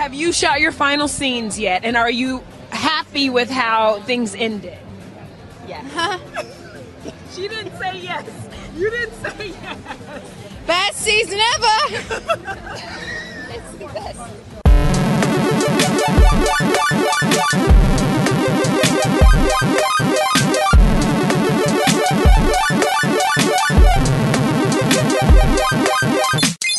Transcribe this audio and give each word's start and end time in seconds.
have 0.00 0.14
you 0.14 0.32
shot 0.32 0.62
your 0.62 0.72
final 0.72 1.06
scenes 1.06 1.58
yet? 1.58 1.84
And 1.84 1.94
are 1.94 2.10
you 2.10 2.42
happy 2.70 3.28
with 3.28 3.50
how 3.50 4.00
things 4.00 4.34
ended? 4.34 4.78
Yeah. 5.68 6.18
She 7.32 7.46
didn't 7.46 7.78
say 7.78 8.00
yes. 8.00 8.26
You 8.76 8.90
didn't 8.90 9.14
say 9.14 9.48
yes. 9.48 9.78
Best 10.66 10.96
season 10.98 11.38
ever! 11.54 11.76
it's 13.50 13.72
the 13.78 13.86
best. 13.94 14.18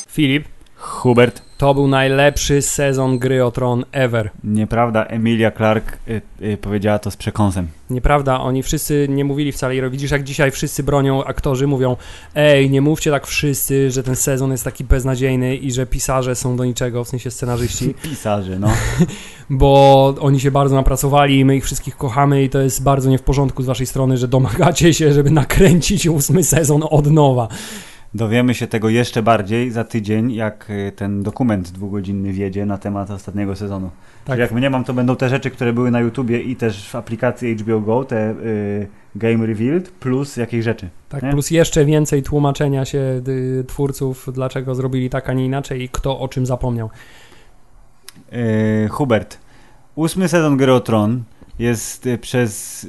Filip, 0.10 0.48
Hubert. 1.02 1.42
to 1.58 1.74
był 1.74 1.88
najlepszy 1.88 2.62
sezon 2.62 3.20
gry 3.20 3.46
o 3.46 3.52
tron 3.52 3.86
ever. 3.92 4.30
Nieprawda, 4.44 5.06
Emilia 5.06 5.52
Clark 5.52 5.98
y, 6.08 6.22
y, 6.42 6.58
powiedziała 6.58 7.00
to 7.00 7.12
z 7.12 7.18
przekąsem. 7.18 7.68
Nieprawda, 7.90 8.40
oni 8.40 8.64
wszyscy 8.64 9.08
nie 9.10 9.26
mówili 9.26 9.52
wcale. 9.52 9.76
I 9.76 9.90
widzisz, 9.90 10.12
jak 10.12 10.24
dzisiaj 10.24 10.52
wszyscy 10.52 10.84
bronią, 10.84 11.24
aktorzy 11.24 11.68
mówią: 11.68 11.98
Ej, 12.36 12.70
nie 12.70 12.82
mówcie 12.82 13.12
tak 13.12 13.28
wszyscy, 13.28 13.92
że 13.92 14.04
ten 14.04 14.16
sezon 14.16 14.52
jest 14.52 14.64
taki 14.64 14.84
beznadziejny 14.84 15.56
i 15.56 15.72
że 15.72 15.86
pisarze 15.86 16.36
są 16.36 16.58
do 16.58 16.66
niczego, 16.66 17.04
w 17.04 17.08
sensie 17.08 17.32
scenarzyści, 17.32 17.94
Pisarze, 18.10 18.60
no. 18.60 18.72
bo 19.50 20.16
oni 20.20 20.40
się 20.40 20.52
bardzo 20.52 20.76
napracowali 20.76 21.40
i 21.40 21.46
my 21.46 21.56
ich 21.56 21.66
wszystkich 21.66 21.98
kochamy 21.98 22.44
i 22.44 22.50
to 22.50 22.60
jest 22.60 22.84
bardzo 22.84 23.10
nie 23.10 23.18
w 23.18 23.24
porządku 23.24 23.64
z 23.64 23.66
waszej 23.66 23.88
strony, 23.88 24.18
że 24.18 24.28
domagacie 24.28 24.94
się, 24.94 25.14
żeby 25.14 25.32
nakręcić 25.32 26.08
ósmy 26.08 26.44
sezon 26.44 26.84
od 26.90 27.12
nowa. 27.12 27.48
Dowiemy 28.14 28.54
się 28.54 28.68
tego 28.68 28.90
jeszcze 28.90 29.24
bardziej 29.24 29.72
za 29.72 29.84
tydzień, 29.84 30.34
jak 30.34 30.70
y, 30.70 30.92
ten 30.96 31.24
dokument 31.24 31.72
dwugodzinny 31.72 32.34
wjedzie 32.34 32.66
na 32.66 32.78
temat 32.78 33.12
ostatniego 33.12 33.56
sezonu. 33.56 33.90
Tak. 34.26 34.34
Czyli 34.34 34.42
jak 34.42 34.52
mnie 34.52 34.70
mam, 34.70 34.84
to 34.84 34.94
będą 34.94 35.16
te 35.16 35.30
rzeczy, 35.30 35.52
które 35.52 35.74
były 35.74 35.92
na 35.92 36.00
YouTubie 36.00 36.42
i 36.42 36.56
też 36.56 36.90
w 36.90 36.96
aplikacji 36.96 37.56
HBO 37.56 37.80
Go, 37.80 38.04
te 38.04 38.32
y, 38.32 38.88
Game 39.16 39.46
Revealed, 39.46 39.92
plus 39.92 40.38
jakieś 40.38 40.64
rzeczy. 40.64 40.90
Tak, 41.10 41.24
nie? 41.24 41.32
plus 41.32 41.52
jeszcze 41.52 41.86
więcej 41.86 42.24
tłumaczenia 42.24 42.86
się 42.86 43.22
y, 43.28 43.64
twórców, 43.68 44.30
dlaczego 44.34 44.76
zrobili 44.76 45.10
tak, 45.10 45.30
a 45.30 45.34
nie 45.34 45.46
inaczej 45.46 45.82
i 45.82 45.90
kto 45.90 46.20
o 46.20 46.28
czym 46.28 46.46
zapomniał. 46.46 46.90
Y, 48.34 48.88
Hubert, 48.92 49.38
ósmy 49.96 50.28
sezon 50.28 50.58
Gry 50.58 50.74
o 50.74 50.80
Tron 50.80 51.24
jest 51.60 52.06
y, 52.06 52.18
przez 52.18 52.88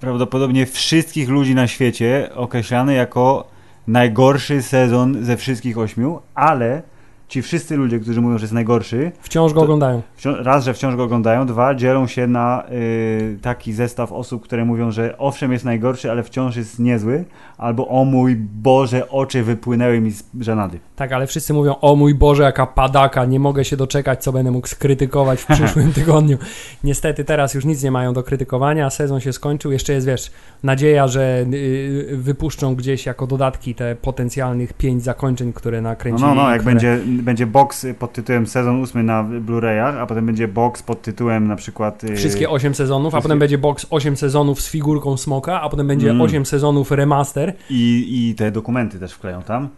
prawdopodobnie 0.00 0.66
wszystkich 0.66 1.28
ludzi 1.28 1.54
na 1.54 1.66
świecie 1.66 2.30
określany 2.34 2.94
jako 2.94 3.53
najgorszy 3.86 4.62
sezon 4.62 5.24
ze 5.24 5.36
wszystkich 5.36 5.78
ośmiu, 5.78 6.20
ale 6.34 6.82
ci 7.28 7.42
wszyscy 7.42 7.76
ludzie, 7.76 8.00
którzy 8.00 8.20
mówią, 8.20 8.38
że 8.38 8.44
jest 8.44 8.52
najgorszy, 8.54 9.12
Wciąż 9.20 9.52
go 9.52 9.60
To- 9.60 9.64
oglądają. 9.64 10.02
Raz, 10.38 10.64
że 10.64 10.74
wciąż 10.74 10.96
go 10.96 11.02
oglądają, 11.04 11.46
dwa, 11.46 11.74
dzielą 11.74 12.06
się 12.06 12.26
na 12.26 12.64
y, 12.72 13.38
taki 13.42 13.72
zestaw 13.72 14.12
osób, 14.12 14.42
które 14.44 14.64
mówią, 14.64 14.90
że 14.90 15.18
owszem 15.18 15.52
jest 15.52 15.64
najgorszy, 15.64 16.10
ale 16.10 16.22
wciąż 16.22 16.56
jest 16.56 16.78
niezły, 16.78 17.24
albo 17.58 17.88
o 17.88 18.04
mój 18.04 18.36
Boże, 18.36 19.10
oczy 19.10 19.42
wypłynęły 19.42 20.00
mi 20.00 20.10
z 20.10 20.24
żenady. 20.40 20.78
Tak, 20.96 21.12
ale 21.12 21.26
wszyscy 21.26 21.54
mówią, 21.54 21.74
o 21.80 21.96
mój 21.96 22.14
Boże, 22.14 22.42
jaka 22.42 22.66
padaka, 22.66 23.24
nie 23.24 23.40
mogę 23.40 23.64
się 23.64 23.76
doczekać, 23.76 24.22
co 24.22 24.32
będę 24.32 24.50
mógł 24.50 24.66
skrytykować 24.66 25.40
w 25.40 25.46
przyszłym 25.54 25.92
tygodniu. 25.92 26.38
Niestety 26.84 27.24
teraz 27.24 27.54
już 27.54 27.64
nic 27.64 27.82
nie 27.82 27.90
mają 27.90 28.12
do 28.12 28.22
krytykowania, 28.22 28.90
sezon 28.90 29.20
się 29.20 29.32
skończył, 29.32 29.72
jeszcze 29.72 29.92
jest, 29.92 30.06
wiesz, 30.06 30.30
nadzieja, 30.62 31.08
że 31.08 31.44
y, 31.52 32.08
wypuszczą 32.12 32.74
gdzieś 32.74 33.06
jako 33.06 33.26
dodatki 33.26 33.74
te 33.74 33.96
potencjalnych 33.96 34.72
pięć 34.72 35.02
zakończeń, 35.04 35.52
które 35.52 35.80
No, 35.82 35.88
nakręcili. 35.88 36.28
no, 36.28 36.34
no, 36.34 36.50
jak 36.50 36.60
które... 36.60 36.74
będzie, 36.74 36.98
będzie 37.22 37.46
box 37.46 37.86
pod 37.98 38.12
tytułem 38.12 38.46
sezon 38.46 38.80
ósmy 38.82 39.02
na 39.02 39.24
Blu-rayach, 39.24 39.98
a 39.98 40.06
potem 40.06 40.26
będzie 40.26 40.48
box 40.48 40.82
pod 40.82 41.02
tytułem 41.02 41.48
na 41.48 41.56
przykład... 41.56 42.04
y, 42.04 42.16
Wszystkie 42.16 42.50
8 42.50 42.74
sezonów, 42.74 43.14
a 43.14 43.20
potem 43.20 43.38
będzie 43.38 43.58
box 43.58 43.86
8 43.90 44.16
sezonów 44.16 44.60
z 44.60 44.70
figurką 44.70 45.16
smoka, 45.16 45.60
a 45.60 45.68
potem 45.68 45.86
będzie 45.86 46.10
Mm. 46.10 46.22
8 46.22 46.46
sezonów 46.46 46.90
remaster, 46.90 47.52
I, 47.70 48.06
I 48.30 48.34
te 48.34 48.50
dokumenty 48.50 48.98
też 48.98 49.12
wkleją 49.12 49.42
tam. 49.42 49.68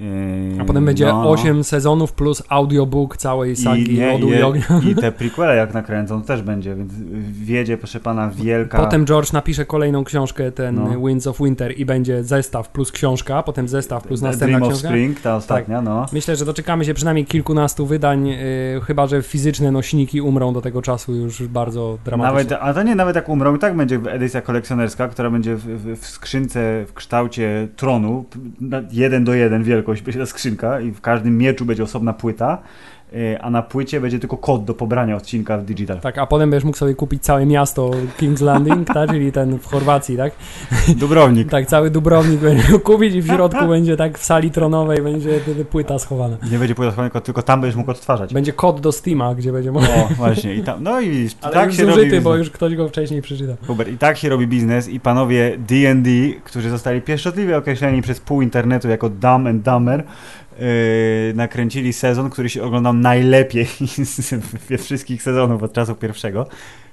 Y, 0.00 0.60
a 0.60 0.64
potem 0.64 0.84
będzie 0.84 1.06
no. 1.06 1.30
8 1.30 1.64
sezonów 1.64 2.12
plus 2.12 2.42
audiobook 2.48 3.16
całej 3.16 3.56
sagi 3.56 3.94
I, 3.94 3.98
nie, 3.98 4.12
Lodu 4.12 4.32
i, 4.32 4.36
i 4.36 4.42
Ognia. 4.42 4.64
I 4.90 4.94
te 4.94 5.12
prequele 5.12 5.56
jak 5.56 5.74
nakręcą 5.74 6.22
też 6.22 6.42
będzie, 6.42 6.74
więc 6.74 6.92
wiedzie 7.30 7.78
proszę 7.78 8.00
pana 8.00 8.30
wielka... 8.30 8.78
Potem 8.78 9.06
George 9.06 9.32
napisze 9.32 9.66
kolejną 9.66 10.04
książkę, 10.04 10.52
ten 10.52 10.74
No. 10.74 11.06
Winds 11.06 11.26
of 11.26 11.38
Winter 11.38 11.78
i 11.78 11.84
będzie 11.84 12.24
zestaw 12.24 12.68
plus 12.68 12.92
książka, 12.92 13.42
potem 13.42 13.68
zestaw 13.68 14.02
plus 14.02 14.22
następna 14.22 14.46
Dream 14.46 14.62
of 14.62 14.68
książka. 14.68 14.88
Spring, 14.88 15.20
ta 15.20 15.36
ostatnia, 15.36 15.82
no. 15.82 16.06
Myślę, 16.12 16.36
że 16.36 16.44
doczekamy 16.44 16.84
się 16.84 16.94
przynajmniej 16.94 17.26
kilkunastu 17.26 17.86
wydań, 17.86 18.26
yy, 18.26 18.36
chyba 18.86 19.06
że 19.06 19.22
fizyczne 19.22 19.72
nośniki 19.72 20.20
umrą 20.20 20.52
do 20.52 20.60
tego 20.60 20.82
czasu 20.82 21.14
już 21.14 21.42
bardzo 21.42 21.98
dramatycznie. 22.04 22.50
Nawet, 22.50 22.68
a 22.68 22.74
to 22.74 22.82
nie, 22.82 22.94
nawet 22.94 23.16
jak 23.16 23.28
umrą, 23.28 23.56
i 23.56 23.58
tak 23.58 23.76
będzie 23.76 24.00
edycja 24.10 24.40
kolekcjonerska, 24.40 25.08
która 25.08 25.30
będzie 25.30 25.56
w, 25.56 25.64
w, 25.64 26.00
w 26.00 26.06
skrzynce 26.06 26.84
w 26.88 26.94
kształcie 26.94 27.68
tronu, 27.76 28.24
jeden 28.92 29.24
do 29.24 29.34
jeden 29.34 29.62
wielkość 29.84 30.02
będzie 30.02 30.20
ta 30.20 30.26
skrzynka 30.26 30.80
i 30.80 30.90
w 30.90 31.00
każdym 31.00 31.38
mieczu 31.38 31.64
będzie 31.64 31.82
osobna 31.82 32.12
płyta, 32.12 32.62
a 33.40 33.50
na 33.50 33.62
płycie 33.62 34.00
będzie 34.00 34.18
tylko 34.18 34.36
kod 34.36 34.64
do 34.64 34.74
pobrania 34.74 35.16
odcinka 35.16 35.58
w 35.58 35.64
digital. 35.64 36.00
Tak, 36.00 36.18
a 36.18 36.26
potem 36.26 36.50
będziesz 36.50 36.64
mógł 36.64 36.78
sobie 36.78 36.94
kupić 36.94 37.22
całe 37.22 37.46
miasto 37.46 37.90
King's 38.20 38.42
Landing, 38.42 38.88
tak? 38.88 39.10
czyli 39.10 39.32
ten 39.32 39.58
w 39.58 39.66
Chorwacji, 39.66 40.16
tak? 40.16 40.32
Dubrownik. 41.00 41.50
Tak, 41.50 41.66
cały 41.66 41.90
Dubrownik 41.90 42.40
będzie 42.40 42.72
mógł 42.72 42.84
kupić 42.84 43.14
i 43.14 43.22
w 43.22 43.26
środku 43.26 43.66
będzie 43.68 43.96
tak 43.96 44.18
w 44.18 44.24
sali 44.24 44.50
tronowej 44.50 45.02
będzie 45.02 45.40
płyta 45.70 45.98
schowana. 45.98 46.36
Nie 46.50 46.58
będzie 46.58 46.74
płyta 46.74 46.92
schowana, 46.92 47.20
tylko- 47.20 47.42
tam 47.42 47.60
będziesz 47.60 47.76
mógł 47.76 47.90
odtwarzać. 47.90 48.34
Będzie 48.34 48.52
kod 48.52 48.80
do 48.80 48.92
Steama, 48.92 49.34
gdzie 49.34 49.52
będzie 49.52 49.72
mógł... 49.72 49.84
O, 49.84 50.08
właśnie. 50.16 50.54
I 50.54 50.62
tam, 50.62 50.82
no 50.82 51.00
i 51.00 51.28
Ale 51.42 51.54
tak 51.54 51.66
już 51.66 51.76
się 51.76 51.84
zużyty, 51.84 52.10
robi 52.10 52.20
bo 52.20 52.36
już 52.36 52.50
ktoś 52.50 52.74
go 52.74 52.88
wcześniej 52.88 53.22
przeczytał. 53.22 53.56
Hubert, 53.66 53.88
i 53.90 53.98
tak 53.98 54.16
się 54.16 54.28
robi 54.28 54.46
biznes 54.46 54.88
i 54.88 55.00
panowie 55.00 55.58
D&D, 55.58 56.10
którzy 56.44 56.70
zostali 56.70 57.00
pieszczotliwie 57.00 57.56
określeni 57.56 58.02
przez 58.02 58.20
pół 58.20 58.42
internetu 58.42 58.88
jako 58.88 59.08
Dumb 59.08 59.46
and 59.46 59.62
Dumber, 59.62 60.04
nakręcili 61.34 61.92
sezon, 61.92 62.30
który 62.30 62.48
się 62.48 62.62
oglądał 62.62 62.92
najlepiej 62.92 63.66
ze 64.68 64.78
wszystkich 64.78 65.22
sezonów 65.22 65.62
od 65.62 65.72
czasu 65.72 65.94
pierwszego. 65.94 66.46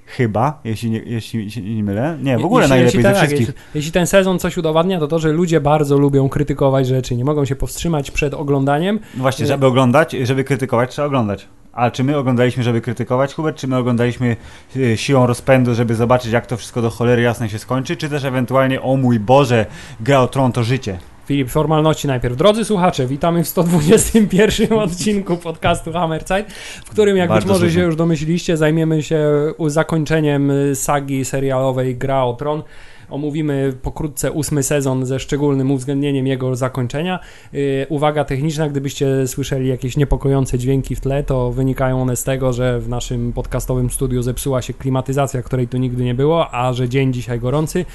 Chyba, 0.06 0.60
jeśli, 0.64 0.90
nie, 0.90 1.00
jeśli 1.00 1.52
się 1.52 1.62
nie 1.62 1.84
mylę. 1.84 2.18
Nie, 2.24 2.38
w 2.38 2.46
ogóle 2.46 2.64
jeśli, 2.64 2.70
najlepiej 2.70 2.86
jeśli, 2.86 3.02
ze 3.02 3.10
tak, 3.10 3.18
wszystkich. 3.18 3.48
Jeśli, 3.48 3.62
jeśli 3.76 3.92
ten 3.92 4.08
sezon 4.08 4.40
coś 4.40 4.58
udowadnia, 4.58 5.00
to 5.00 5.08
to, 5.08 5.20
że 5.20 5.32
ludzie 5.32 5.62
bardzo 5.62 5.98
lubią 5.98 6.30
krytykować 6.30 6.88
rzeczy, 6.88 7.16
nie 7.16 7.26
mogą 7.26 7.46
się 7.46 7.56
powstrzymać 7.56 8.12
przed 8.12 8.34
oglądaniem. 8.34 9.00
No 9.14 9.22
Właśnie, 9.22 9.44
Nie. 9.44 9.48
żeby 9.48 9.66
oglądać, 9.66 10.12
żeby 10.12 10.44
krytykować, 10.44 10.92
trzeba 10.92 11.06
oglądać. 11.06 11.48
A 11.74 11.92
czy 11.92 12.04
my 12.04 12.18
oglądaliśmy, 12.18 12.64
żeby 12.64 12.82
krytykować, 12.82 13.34
Hubert, 13.34 13.58
czy 13.58 13.68
my 13.68 13.78
oglądaliśmy 13.78 14.36
y, 14.76 14.98
siłą 14.98 15.28
rozpędu, 15.28 15.76
żeby 15.76 15.96
zobaczyć, 15.96 16.32
jak 16.32 16.46
to 16.46 16.58
wszystko 16.58 16.82
do 16.82 16.90
cholery 16.90 17.22
jasnej 17.22 17.50
się 17.50 17.60
skończy, 17.60 17.98
czy 17.98 18.10
też 18.10 18.24
ewentualnie, 18.24 18.82
o 18.82 18.98
mój 18.98 19.20
Boże, 19.20 19.66
gra 20.00 20.20
o 20.20 20.28
tron 20.28 20.52
to 20.52 20.64
życie. 20.64 20.98
Filip, 21.32 21.50
formalności 21.50 22.08
najpierw. 22.08 22.38
Drodzy 22.38 22.66
słuchacze, 22.66 23.08
witamy 23.08 23.44
w 23.44 23.48
121 23.48 24.74
odcinku 24.80 25.38
podcastu 25.38 25.92
Hammerzeit, 25.92 26.54
w 26.86 26.90
którym, 26.90 27.18
jak 27.18 27.30
Bardzo 27.30 27.48
być 27.48 27.54
może 27.54 27.72
się 27.72 27.80
już 27.80 27.96
domyśliliście, 27.96 28.58
zajmiemy 28.58 29.04
się 29.04 29.54
zakończeniem 29.68 30.52
y, 30.52 30.76
sagi 30.76 31.26
serialowej 31.26 31.96
Gra 31.96 32.24
o 32.24 32.34
Tron. 32.34 32.64
Omówimy 33.10 33.74
pokrótce 33.82 34.32
ósmy 34.32 34.64
sezon 34.64 35.06
ze 35.06 35.20
szczególnym 35.20 35.72
uwzględnieniem 35.72 36.28
jego 36.28 36.56
zakończenia. 36.56 37.20
Yy, 37.54 37.86
uwaga 37.90 38.26
techniczna, 38.26 38.70
gdybyście 38.70 39.28
słyszeli 39.28 39.68
jakieś 39.68 39.98
niepokojące 39.98 40.58
dźwięki 40.58 40.96
w 40.96 41.00
tle, 41.00 41.24
to 41.24 41.52
wynikają 41.52 42.02
one 42.02 42.16
z 42.16 42.24
tego, 42.24 42.54
że 42.54 42.80
w 42.80 42.90
naszym 42.90 43.34
podcastowym 43.34 43.90
studiu 43.90 44.22
zepsuła 44.22 44.62
się 44.62 44.74
klimatyzacja, 44.74 45.42
której 45.42 45.68
tu 45.68 45.78
nigdy 45.78 46.04
nie 46.04 46.16
było, 46.16 46.54
a 46.54 46.74
że 46.74 46.90
dzień 46.90 47.14
dzisiaj 47.14 47.40
gorący, 47.40 47.86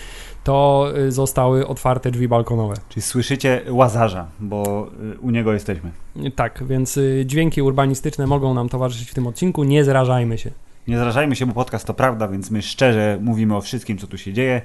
to 0.47 0.89
y, 0.97 1.13
zostały 1.13 1.67
otwarte 1.67 2.11
drzwi 2.11 2.29
balkonowe. 2.29 2.75
Czyli 2.89 3.03
słyszycie 3.03 3.63
Łazarza, 3.69 4.27
bo 4.41 4.89
y, 5.15 5.19
u 5.19 5.31
niego 5.31 5.53
jesteśmy. 5.53 5.91
Tak, 6.37 6.65
więc 6.67 6.97
y, 6.97 7.25
dźwięki 7.27 7.63
urbanistyczne 7.63 8.27
mogą 8.27 8.55
nam 8.55 8.69
towarzyszyć 8.69 9.11
w 9.11 9.15
tym 9.15 9.27
odcinku. 9.27 9.65
Nie 9.65 9.85
zrażajmy 9.85 10.39
się. 10.39 10.51
Nie 10.89 10.99
zarażajmy 10.99 11.37
się, 11.37 11.47
bo 11.47 11.53
podcast 11.53 11.87
to 11.87 11.95
prawda, 11.95 12.29
więc 12.29 12.51
my 12.51 12.63
szczerze 12.63 13.19
mówimy 13.23 13.57
o 13.57 13.61
wszystkim, 13.61 13.99
co 13.99 14.07
tu 14.07 14.19
się 14.19 14.33
dzieje. 14.33 14.63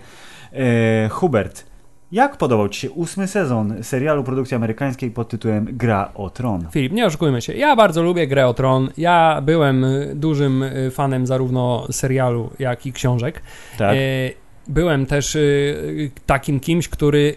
E, 0.54 1.10
Hubert, 1.10 1.66
jak 2.12 2.38
podobał 2.38 2.70
Ci 2.70 2.80
się 2.80 2.92
ósmy 2.92 3.28
sezon 3.28 3.84
serialu 3.84 4.24
produkcji 4.24 4.56
amerykańskiej 4.56 5.12
pod 5.12 5.30
tytułem 5.30 5.68
Gra 5.72 6.12
o 6.16 6.30
Tron? 6.30 6.68
Filip, 6.72 6.94
nie 6.94 7.06
oszukujmy 7.06 7.42
się. 7.42 7.54
Ja 7.54 7.76
bardzo 7.76 8.04
lubię 8.04 8.28
grę 8.28 8.48
o 8.48 8.54
Tron. 8.54 8.90
Ja 8.98 9.42
byłem 9.44 9.86
dużym 10.16 10.64
fanem 10.92 11.28
zarówno 11.28 11.88
serialu, 11.92 12.50
jak 12.60 12.86
i 12.86 12.94
książek. 12.94 13.42
Tak. 13.78 13.96
E, 13.98 14.41
Byłem 14.68 15.06
też 15.06 15.36
y, 15.36 16.12
takim 16.26 16.60
kimś, 16.60 16.88
który 16.90 17.36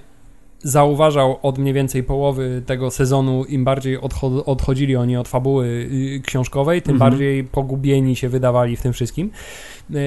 zauważał 0.67 1.38
od 1.43 1.59
mniej 1.59 1.75
więcej 1.75 2.03
połowy 2.03 2.62
tego 2.67 2.91
sezonu, 2.91 3.44
im 3.44 3.65
bardziej 3.65 3.99
odcho- 3.99 4.43
odchodzili 4.47 4.97
oni 4.97 5.17
od 5.17 5.29
fabuły 5.29 5.67
y, 5.67 6.21
książkowej, 6.26 6.82
tym 6.82 6.94
Mhm. 6.94 7.11
bardziej 7.11 7.44
pogubieni 7.44 8.17
się 8.17 8.29
wydawali 8.29 8.76
w 8.76 8.82
tym 8.82 8.93
wszystkim. 8.93 9.31
E, 9.94 9.99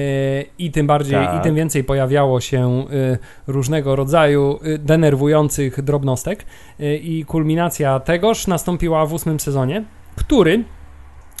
I 0.58 0.70
tym 0.70 0.86
bardziej, 0.86 1.14
Tak. 1.14 1.40
i 1.40 1.42
tym 1.42 1.54
więcej 1.54 1.84
pojawiało 1.84 2.40
się 2.40 2.84
y, 3.14 3.18
różnego 3.46 3.96
rodzaju 3.96 4.58
y, 4.66 4.78
denerwujących 4.78 5.82
drobnostek. 5.82 6.44
Y, 6.80 6.96
I 6.96 7.24
kulminacja 7.24 8.00
tegoż 8.00 8.46
nastąpiła 8.46 9.06
w 9.06 9.12
ósmym 9.12 9.40
sezonie, 9.40 9.84
który 10.16 10.64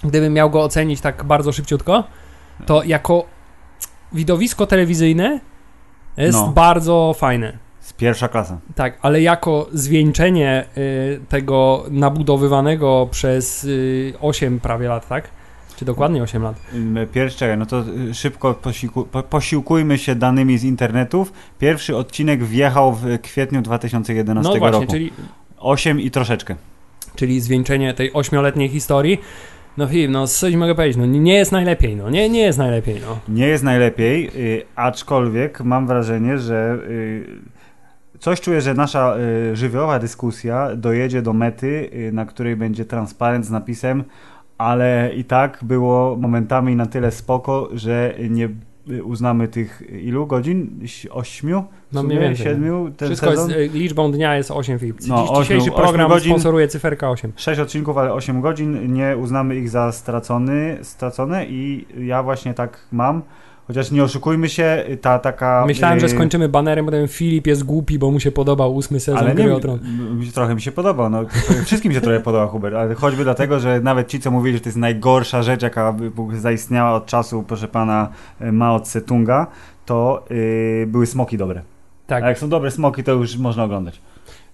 gdybym 0.04 0.32
miał 0.32 0.50
go 0.50 0.62
ocenić 0.62 1.00
tak 1.00 1.24
bardzo 1.24 1.52
szybciutko, 1.52 2.04
to 2.66 2.82
jako 2.82 3.26
widowisko 4.12 4.66
telewizyjne 4.66 5.40
jest 6.22 6.38
No. 6.38 6.48
bardzo 6.48 7.14
fajne. 7.18 7.58
Z 7.80 7.92
pierwsza 7.92 8.28
klasa. 8.28 8.58
Tak, 8.74 8.98
ale 9.02 9.22
jako 9.22 9.68
zwieńczenie 9.72 10.64
y, 10.76 11.20
tego 11.28 11.84
nabudowywanego 11.90 13.08
przez 13.10 13.64
y, 13.64 14.12
8 14.20 14.60
prawie 14.60 14.88
lat, 14.88 15.08
tak? 15.08 15.28
Czy 15.76 15.84
dokładnie 15.84 16.22
8 16.22 16.42
lat? 16.42 16.56
Y, 17.02 17.06
Pierwszy, 17.06 17.38
czekaj, 17.38 17.58
no 17.58 17.66
to 17.66 17.84
y, 18.10 18.14
szybko 18.14 18.54
posiłku, 18.54 19.04
po, 19.04 19.22
posiłkujmy 19.22 19.98
się 19.98 20.14
danymi 20.14 20.58
z 20.58 20.64
internetów. 20.64 21.32
Pierwszy 21.58 21.96
odcinek 21.96 22.44
wjechał 22.44 22.92
w 22.94 23.18
kwietniu 23.22 23.62
2011 23.62 24.52
No 24.52 24.58
właśnie, 24.58 24.80
roku. 24.80 24.92
czyli, 24.92 25.12
8 25.58 26.00
i 26.00 26.10
troszeczkę. 26.10 26.54
czyli 27.16 27.40
zwieńczenie 27.40 27.94
tej 27.94 28.12
ośmioletniej 28.12 28.68
historii. 28.68 29.18
No 29.78 29.86
Filip, 29.86 30.10
no 30.10 30.26
coś 30.26 30.54
mogę 30.54 30.74
powiedzieć, 30.74 30.96
no 30.96 31.06
nie 31.06 31.34
jest 31.34 31.52
najlepiej, 31.52 31.96
no 31.96 32.10
nie, 32.10 32.28
nie 32.28 32.40
jest 32.40 32.58
najlepiej, 32.58 33.00
no. 33.00 33.34
Nie 33.34 33.46
jest 33.46 33.64
najlepiej, 33.64 34.30
y, 34.36 34.62
aczkolwiek 34.76 35.60
mam 35.60 35.86
wrażenie, 35.86 36.38
że 36.38 36.78
y, 36.88 37.26
coś 38.18 38.40
czuję, 38.40 38.60
że 38.60 38.74
nasza 38.74 39.16
y, 39.52 39.56
żywiołowa 39.56 39.98
dyskusja 39.98 40.76
dojedzie 40.76 41.22
do 41.22 41.32
mety, 41.32 41.90
y, 41.92 42.12
na 42.12 42.26
której 42.26 42.56
będzie 42.56 42.84
transparent 42.84 43.46
z 43.46 43.50
napisem, 43.50 44.04
ale 44.58 45.10
i 45.16 45.24
tak 45.24 45.58
było 45.62 46.16
momentami 46.16 46.76
na 46.76 46.86
tyle 46.86 47.10
spoko, 47.10 47.68
że 47.72 48.14
nie 48.30 48.48
uznamy 49.04 49.48
tych 49.48 49.82
ilu 50.02 50.26
godzin? 50.26 50.70
Ośmiu? 51.10 51.64
No 51.92 52.02
mniej 52.02 52.18
więcej. 52.18 52.46
Siedmiu? 52.46 52.90
Ten 52.96 53.08
Wszystko 53.08 53.30
sezon? 53.30 53.50
jest, 53.50 53.74
y, 53.74 53.78
liczbą 53.78 54.12
dnia 54.12 54.36
jest 54.36 54.50
8 54.50 54.78
Filip. 54.78 54.96
No, 55.08 55.26
dzisiejszy 55.40 55.56
ośmiu 55.56 55.72
program 55.72 56.08
godzin. 56.08 56.30
sponsoruje 56.32 56.68
cyferka 56.68 57.10
8. 57.10 57.32
Sześć 57.36 57.60
odcinków, 57.60 57.98
ale 57.98 58.12
8 58.12 58.40
godzin. 58.40 58.92
Nie 58.92 59.16
uznamy 59.16 59.56
ich 59.56 59.68
za 59.70 59.92
stracony, 59.92 60.78
stracone 60.82 61.46
i 61.46 61.86
ja 62.06 62.22
właśnie 62.22 62.54
tak 62.54 62.78
mam. 62.92 63.22
Chociaż 63.68 63.90
nie 63.90 64.04
oszukujmy 64.04 64.48
się, 64.48 64.84
ta 65.00 65.18
taka... 65.18 65.64
Myślałem, 65.66 66.00
że 66.00 66.06
y, 66.06 66.08
skończymy 66.08 66.48
banerem, 66.48 66.84
bo 66.86 66.90
ten 66.92 67.08
Filip 67.08 67.46
jest 67.46 67.64
głupi, 67.64 67.98
bo 67.98 68.10
mu 68.10 68.20
się 68.20 68.32
podobał 68.32 68.74
ósmy 68.76 69.00
sezon 69.00 69.18
Ale 69.18 69.34
nie, 69.34 69.54
o 69.54 69.60
Tron. 69.60 69.78
m- 69.84 70.18
m- 70.22 70.32
trochę 70.34 70.54
mi 70.54 70.60
się 70.60 70.72
podoba. 70.72 71.08
No, 71.08 71.24
wszystkim 71.64 71.92
się 71.92 72.00
trochę 72.00 72.20
podoba 72.20 72.46
Hubert, 72.46 72.74
ale 72.76 72.94
choćby 72.94 73.24
dlatego, 73.24 73.60
że 73.60 73.80
nawet 73.80 74.08
ci, 74.08 74.20
co 74.20 74.30
mówili, 74.30 74.56
że 74.56 74.60
to 74.60 74.68
jest 74.68 74.78
najgorsza 74.78 75.42
rzecz, 75.42 75.62
jaka 75.62 75.94
zaistniała 76.34 76.92
od 76.92 77.06
czasu, 77.06 77.42
proszę 77.42 77.68
pana, 77.68 78.08
e, 78.40 78.52
Mao 78.52 78.78
Tse-tunga, 78.78 79.46
to 79.86 80.24
yy, 80.30 80.86
były 80.86 81.06
smoki 81.06 81.38
dobre. 81.38 81.62
Tak. 82.06 82.24
A 82.24 82.28
jak 82.28 82.38
są 82.38 82.48
dobre 82.48 82.70
smoki, 82.70 83.04
to 83.04 83.12
już 83.12 83.36
można 83.38 83.64
oglądać. 83.64 84.00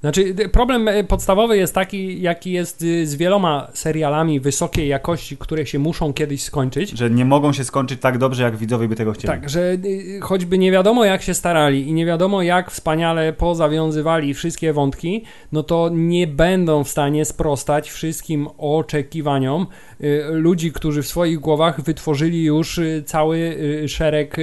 Znaczy, 0.04 0.34
problem 0.52 0.88
y, 0.88 1.04
podstawowy 1.04 1.56
jest 1.56 1.74
taki, 1.74 2.22
jaki 2.22 2.52
jest 2.52 2.82
y, 2.82 3.06
z 3.06 3.14
wieloma 3.14 3.68
serialami 3.74 4.40
wysokiej 4.40 4.88
jakości, 4.88 5.36
które 5.36 5.66
się 5.66 5.78
muszą 5.78 6.12
kiedyś 6.12 6.42
skończyć. 6.42 6.90
Że 6.90 7.10
nie 7.10 7.24
mogą 7.24 7.52
się 7.52 7.64
skończyć 7.64 8.00
tak 8.00 8.18
dobrze, 8.18 8.42
jak 8.42 8.56
widzowie 8.56 8.88
by 8.88 8.96
tego 8.96 9.12
chcieli. 9.12 9.28
Tak, 9.28 9.50
że 9.50 9.60
y, 9.84 10.20
choćby 10.22 10.58
nie 10.58 10.72
wiadomo 10.72 11.04
jak 11.04 11.22
się 11.22 11.34
starali 11.34 11.88
i 11.88 11.92
nie 11.92 12.06
wiadomo 12.06 12.42
jak 12.42 12.70
wspaniale 12.70 13.32
pozawiązywali 13.32 14.34
wszystkie 14.34 14.72
wątki, 14.72 15.24
no 15.52 15.62
to 15.62 15.90
nie 15.92 16.26
będą 16.26 16.84
w 16.84 16.88
stanie 16.88 17.24
sprostać 17.24 17.90
wszystkim 17.90 18.48
oczekiwaniom 18.58 19.66
y, 20.00 20.22
ludzi, 20.30 20.72
którzy 20.72 21.02
w 21.02 21.06
swoich 21.06 21.38
głowach 21.40 21.80
wytworzyli 21.80 22.44
już 22.44 22.80
cały 23.06 23.58
szereg 23.88 24.36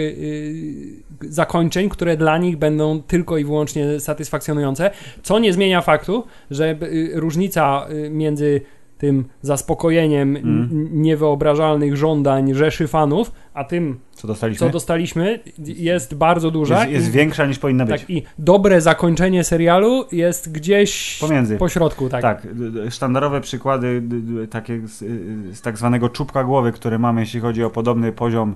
zakończeń, 1.22 1.90
które 1.90 2.18
dla 2.18 2.38
nich 2.38 2.58
będą 2.58 3.02
tylko 3.02 3.38
i 3.38 3.44
wyłącznie 3.44 4.00
satysfakcjonujące, 4.00 4.92
co 5.24 5.40
nie 5.40 5.51
zmienia 5.54 5.82
faktu, 5.82 6.24
że 6.52 6.70
y, 6.84 7.12
różnica 7.14 7.86
y, 8.06 8.10
między 8.10 8.62
tym 8.98 9.26
zaspokojeniem 9.42 10.36
Mm. 10.38 10.70
niewyobrażalnych 11.02 11.96
żądań 11.98 12.54
rzeszy 12.54 12.88
fanów, 12.88 13.32
a 13.54 13.64
tym, 13.64 14.00
Co 14.12 14.28
dostaliśmy? 14.28 14.68
co 14.68 14.74
dostaliśmy, 14.74 15.40
jest 15.58 16.16
bardzo 16.16 16.52
duża. 16.52 16.80
jest, 16.80 16.92
jest 16.92 17.08
I- 17.10 17.12
większa 17.12 17.46
niż 17.46 17.60
powinna 17.60 17.86
być. 17.86 18.02
tak, 18.02 18.10
I 18.10 18.24
dobre 18.40 18.82
zakończenie 18.82 19.44
serialu 19.44 20.06
jest 20.12 20.52
gdzieś 20.52 21.18
Pomiędzy. 21.22 21.58
po 21.58 21.70
środku, 21.70 22.10
tak. 22.10 22.22
Tak, 22.22 22.48
sztandarowe 22.90 23.42
przykłady 23.42 24.02
takie 24.50 24.88
z, 24.88 25.02
y, 25.02 25.56
z 25.56 25.62
tak 25.62 25.78
zwanego 25.78 26.10
czubka 26.10 26.44
głowy, 26.44 26.72
które 26.72 27.00
mamy, 27.00 27.22
jeśli 27.22 27.40
chodzi 27.40 27.64
o 27.64 27.70
podobny 27.70 28.12
poziom 28.12 28.56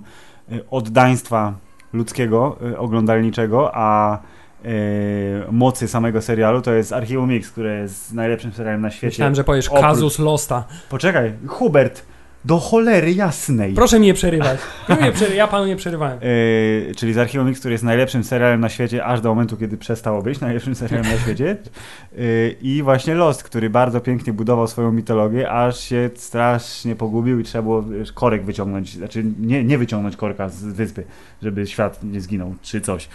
oddaństwa 0.72 1.54
ludzkiego, 1.94 2.58
oglądalniczego, 2.78 3.72
a 3.74 4.20
mocy 5.52 5.88
samego 5.88 6.22
serialu, 6.22 6.62
to 6.62 6.74
jest 6.74 6.94
Archiwum 6.94 7.30
Mix, 7.30 7.52
które 7.52 7.80
jest 7.80 8.14
najlepszym 8.14 8.52
serialem 8.54 8.82
na 8.82 8.92
świecie. 8.92 9.08
Myślałem, 9.08 9.36
że 9.36 9.44
powiesz 9.44 9.68
Oprócz- 9.70 9.82
Kazus 9.82 10.20
Losta. 10.20 10.64
Poczekaj, 10.90 11.34
Hubert, 11.48 12.06
do 12.46 12.58
cholery 12.58 13.14
jasnej. 13.14 13.74
Proszę 13.74 14.00
mi 14.00 14.06
nie 14.06 14.14
przerywać. 14.14 14.60
Mnie 15.02 15.12
przery- 15.12 15.34
ja 15.36 15.48
panu 15.48 15.66
nie 15.66 15.76
przerywałem. 15.76 16.20
Yy, 16.22 16.96
czyli 16.96 17.14
z 17.14 17.18
Archiwum 17.18 17.48
Mix, 17.48 17.60
który 17.60 17.72
jest 17.72 17.84
najlepszym 17.84 18.24
serialem 18.24 18.62
na 18.62 18.70
świecie, 18.70 19.06
aż 19.06 19.22
do 19.22 19.30
momentu, 19.30 19.58
kiedy 19.58 19.78
przestało 19.78 20.22
być 20.22 20.40
najlepszym 20.40 20.76
serialem 20.76 21.12
na 21.12 21.18
świecie. 21.18 21.58
Yy, 22.18 22.56
I 22.62 22.84
właśnie 22.84 23.16
Lost, 23.16 23.44
który 23.44 23.70
bardzo 23.70 24.02
pięknie 24.02 24.34
budował 24.34 24.68
swoją 24.68 24.92
mitologię, 24.92 25.52
aż 25.52 25.80
się 25.80 26.10
strasznie 26.16 26.96
pogubił 26.96 27.40
i 27.40 27.44
trzeba 27.44 27.62
było 27.62 27.84
wiesz, 27.84 28.12
korek 28.12 28.46
wyciągnąć, 28.46 28.94
znaczy 28.98 29.24
nie, 29.40 29.64
nie 29.64 29.78
wyciągnąć 29.78 30.16
korka 30.16 30.50
z 30.50 30.64
wyspy, 30.64 31.04
żeby 31.42 31.68
świat 31.68 32.04
nie 32.04 32.22
zginął, 32.22 32.56
czy 32.62 32.82
coś. 32.82 33.10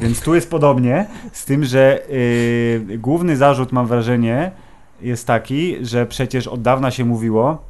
Więc 0.00 0.20
tu 0.20 0.34
jest 0.34 0.50
podobnie, 0.50 1.06
z 1.32 1.44
tym, 1.44 1.64
że 1.64 2.00
yy, 2.88 2.98
główny 2.98 3.36
zarzut, 3.36 3.72
mam 3.72 3.86
wrażenie, 3.86 4.50
jest 5.00 5.26
taki, 5.26 5.76
że 5.86 6.06
przecież 6.06 6.46
od 6.46 6.62
dawna 6.62 6.90
się 6.90 7.04
mówiło, 7.04 7.62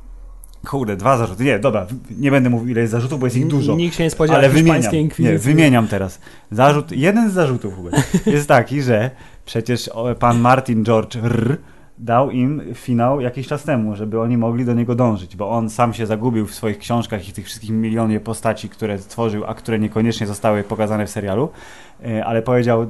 kurde, 0.65 0.97
dwa 0.97 1.17
zarzuty, 1.17 1.45
nie, 1.45 1.59
dobra, 1.59 1.87
nie 2.19 2.31
będę 2.31 2.51
mówił 2.51 2.69
ile 2.69 2.81
jest 2.81 2.91
zarzutów, 2.91 3.21
bo 3.21 3.27
jest 3.27 3.37
ich 3.37 3.47
dużo. 3.47 3.77
Nikt 3.77 3.97
się 3.97 4.05
nie 4.05 4.11
spodziewał 4.11 4.39
Ale 4.39 4.49
wymieniam. 4.49 4.93
Nie, 5.19 5.39
wymieniam 5.39 5.89
teraz. 5.89 6.21
Zarzut, 6.51 6.93
jeden 6.93 7.31
z 7.31 7.33
zarzutów 7.33 7.75
jest 8.27 8.49
taki, 8.49 8.83
że 8.83 9.11
przecież 9.47 9.91
pan 10.19 10.41
Martin 10.41 10.85
George 10.85 11.17
R. 11.17 11.57
dał 11.99 12.31
im 12.31 12.63
finał 12.75 13.21
jakiś 13.21 13.47
czas 13.47 13.63
temu, 13.63 13.97
żeby 13.97 14.21
oni 14.21 14.37
mogli 14.37 14.65
do 14.65 14.75
niego 14.75 14.95
dążyć, 14.95 15.37
bo 15.37 15.51
on 15.51 15.71
sam 15.71 15.95
się 15.95 16.07
zagubił 16.07 16.47
w 16.47 16.55
swoich 16.55 16.79
książkach 16.79 17.29
i 17.29 17.33
tych 17.33 17.45
wszystkich 17.45 17.71
milionie 17.71 18.21
postaci, 18.21 18.69
które 18.69 18.99
stworzył, 18.99 19.45
a 19.45 19.55
które 19.55 19.79
niekoniecznie 19.79 20.27
zostały 20.27 20.63
pokazane 20.63 21.07
w 21.07 21.11
serialu, 21.11 21.49
ale 22.25 22.43
powiedział 22.43 22.87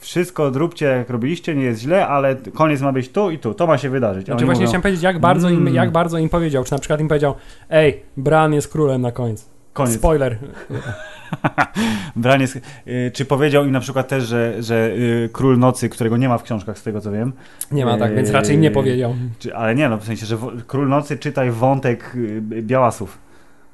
wszystko 0.00 0.50
zróbcie 0.52 0.86
jak 0.86 1.10
robiliście, 1.10 1.54
nie 1.54 1.62
jest 1.64 1.80
źle, 1.80 2.06
ale 2.06 2.36
koniec 2.54 2.80
ma 2.80 2.92
być 2.92 3.08
tu 3.08 3.30
i 3.30 3.38
tu, 3.38 3.54
to 3.54 3.66
ma 3.66 3.78
się 3.78 3.90
wydarzyć. 3.90 4.24
Znaczy 4.26 4.36
oni 4.38 4.44
właśnie 4.46 4.60
mówią, 4.60 4.68
chciałem 4.70 4.82
powiedzieć, 4.82 5.02
jak 5.02 5.18
bardzo, 5.18 5.48
im, 5.50 5.60
Mm. 5.60 5.74
jak 5.74 5.90
bardzo 5.90 6.18
im 6.18 6.28
powiedział. 6.28 6.64
Czy 6.64 6.72
na 6.72 6.78
przykład 6.78 7.00
im 7.00 7.08
powiedział, 7.08 7.34
ej, 7.70 8.02
Bran 8.16 8.52
jest 8.54 8.68
królem 8.68 9.02
na 9.02 9.12
końcu. 9.12 9.44
koniec. 9.72 9.94
Spoiler. 9.94 10.36
Branie, 12.16 12.46
sk- 12.46 12.60
y, 12.88 13.10
czy 13.14 13.24
powiedział 13.24 13.64
im 13.64 13.72
na 13.72 13.80
przykład 13.80 14.08
też, 14.08 14.24
że, 14.24 14.62
że 14.62 14.90
y, 14.90 15.28
Król 15.32 15.58
Nocy, 15.58 15.88
którego 15.88 16.16
nie 16.16 16.28
ma 16.28 16.38
w 16.38 16.42
książkach 16.42 16.78
z 16.78 16.82
tego 16.82 17.00
co 17.00 17.12
wiem, 17.12 17.32
Nie 17.72 17.84
ma 17.86 17.98
tak, 17.98 18.14
więc 18.14 18.30
raczej 18.30 18.58
nie 18.58 18.70
powiedział. 18.70 19.14
czy, 19.38 19.56
ale 19.56 19.74
nie 19.74 19.88
no, 19.88 19.96
w 19.98 20.04
sensie, 20.04 20.26
że 20.26 20.36
Król 20.66 20.88
Nocy 20.88 21.18
czytaj 21.18 21.50
wątek 21.50 22.12
y, 22.16 22.42
białasów, 22.62 23.18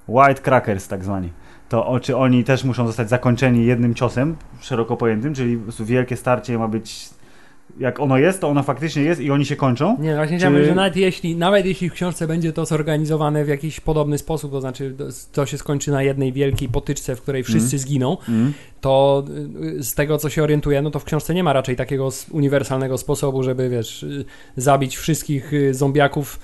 White 0.09 0.43
Crackers 0.43 0.89
tak 0.89 1.05
zwani. 1.05 1.31
To 1.69 2.01
czy 2.01 2.17
oni 2.17 2.45
też 2.45 2.65
muszą 2.65 2.87
zostać 2.87 3.09
zakończeni 3.09 3.67
jednym 3.67 3.95
ciosem, 3.95 4.37
szeroko 4.61 4.97
pojętym, 4.97 5.35
czyli 5.35 5.59
wielkie 5.81 6.17
starcie 6.17 6.59
ma 6.59 6.69
być, 6.69 7.11
jak 7.81 8.01
ono 8.01 8.19
jest, 8.19 8.41
to 8.41 8.49
ono 8.49 8.63
faktycznie 8.63 9.03
jest 9.03 9.21
i 9.21 9.31
oni 9.31 9.47
się 9.47 9.57
kończą. 9.57 9.97
Nie, 10.01 10.15
właśnie 10.17 10.39
Czy- 10.39 10.65
że 10.65 10.75
nawet 10.75 10.97
jeśli, 10.97 11.37
nawet 11.37 11.67
jeśli 11.67 11.91
w 11.91 11.93
książce 11.93 12.27
będzie 12.27 12.53
to 12.53 12.67
zorganizowane 12.67 13.45
w 13.45 13.49
jakiś 13.49 13.81
podobny 13.81 14.19
sposób, 14.19 14.53
to 14.53 14.61
znaczy 14.61 14.95
to- 15.33 15.47
się 15.47 15.59
skończy 15.59 15.91
na 15.91 16.03
jednej 16.03 16.33
wielkiej 16.33 16.69
potyczce, 16.69 17.17
w 17.17 17.23
której 17.23 17.43
wszyscy 17.45 17.79
zginą, 17.79 18.17
Mm. 18.29 18.53
to 18.81 19.25
y, 19.79 19.83
z 19.83 19.95
tego 19.95 20.19
co 20.19 20.31
się 20.31 20.43
orientuję, 20.43 20.83
no 20.83 20.91
to 20.91 20.99
w 20.99 21.05
książce 21.05 21.35
nie 21.35 21.45
ma 21.45 21.53
raczej 21.53 21.77
takiego 21.77 22.09
uniwersalnego 22.31 22.99
sposobu, 22.99 23.43
żeby 23.43 23.69
wiesz, 23.69 24.03
y, 24.03 24.25
zabić 24.57 24.97
wszystkich 24.97 25.53
y, 25.53 25.75
zombiaków 25.75 26.39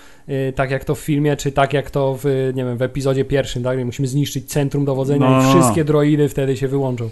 tak 0.55 0.71
jak 0.71 0.85
to 0.85 0.95
w 0.95 0.99
filmie, 0.99 1.37
czy 1.37 1.53
tak 1.53 1.73
jak 1.73 1.91
to 1.91 2.19
w, 2.23 2.51
nie 2.55 2.65
wiem, 2.65 2.77
w 2.77 2.83
epizodzie 2.83 3.25
pierwszym, 3.25 3.63
tak? 3.63 3.85
Musimy 3.85 4.09
zniszczyć 4.09 4.45
centrum 4.51 4.85
dowodzenia 4.85 5.31
No, 5.31 5.37
no, 5.37 5.43
i 5.43 5.47
no. 5.47 5.61
wszystkie 5.61 5.85
droidy 5.85 6.29
wtedy 6.29 6.57
się 6.57 6.69
wyłączą. 6.69 7.11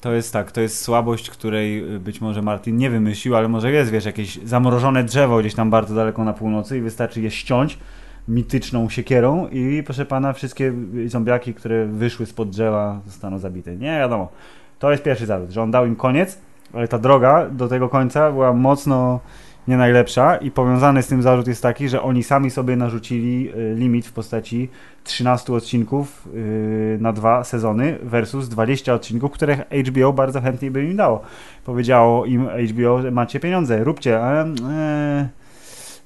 To 0.00 0.12
jest 0.12 0.32
tak, 0.32 0.52
to 0.52 0.60
jest 0.60 0.80
słabość, 0.80 1.30
której 1.30 1.94
y, 1.94 2.00
być 2.00 2.20
może 2.20 2.42
Martin 2.42 2.76
nie 2.76 2.90
wymyślił, 2.90 3.36
ale 3.36 3.48
może 3.48 3.72
jest, 3.72 3.90
wiesz, 3.90 4.04
jakieś 4.04 4.36
zamrożone 4.36 5.04
drzewo 5.04 5.38
gdzieś 5.38 5.54
tam 5.54 5.70
bardzo 5.70 5.94
daleko 5.94 6.24
na 6.24 6.32
północy 6.32 6.78
i 6.78 6.80
wystarczy 6.80 7.20
je 7.20 7.30
ściąć 7.30 7.78
mityczną 8.28 8.88
siekierą 8.88 9.48
i 9.48 9.82
proszę 9.84 10.06
pana, 10.06 10.32
wszystkie 10.32 10.72
zombiaki, 11.06 11.54
które 11.54 11.86
wyszły 11.86 12.26
spod 12.26 12.50
drzewa 12.50 13.00
zostaną 13.06 13.38
zabite. 13.38 13.76
Nie 13.76 13.98
wiadomo. 13.98 14.28
To 14.78 14.90
jest 14.90 15.02
pierwszy 15.02 15.26
zarzut, 15.26 15.50
że 15.50 15.62
on 15.62 15.70
dał 15.70 15.86
im 15.86 15.96
koniec, 15.96 16.38
ale 16.72 16.88
ta 16.88 16.98
droga 16.98 17.46
do 17.50 17.68
tego 17.68 17.88
końca 17.88 18.32
była 18.32 18.52
mocno 18.52 19.20
nie 19.68 19.76
najlepsza 19.76 20.36
i 20.36 20.50
powiązany 20.50 21.02
z 21.02 21.06
tym 21.06 21.22
zarzut 21.22 21.48
jest 21.48 21.62
taki, 21.62 21.88
że 21.88 22.02
oni 22.02 22.22
sami 22.22 22.50
sobie 22.50 22.76
narzucili 22.76 23.52
y, 23.54 23.74
limit 23.74 24.06
w 24.06 24.12
postaci 24.12 24.68
13 25.04 25.52
odcinków 25.52 26.28
y, 26.34 26.98
na 27.00 27.12
dwa 27.12 27.44
sezony 27.44 27.98
versus 28.02 28.48
20 28.48 28.94
odcinków, 28.94 29.32
które 29.32 29.64
HBO 29.88 30.12
bardzo 30.12 30.40
chętnie 30.40 30.70
by 30.70 30.84
im 30.84 30.96
dało. 30.96 31.22
Powiedziało 31.64 32.26
im 32.26 32.48
HBO, 32.68 33.02
że 33.02 33.10
macie 33.10 33.40
pieniądze, 33.40 33.84
róbcie, 33.84 34.22
ale 34.22 34.54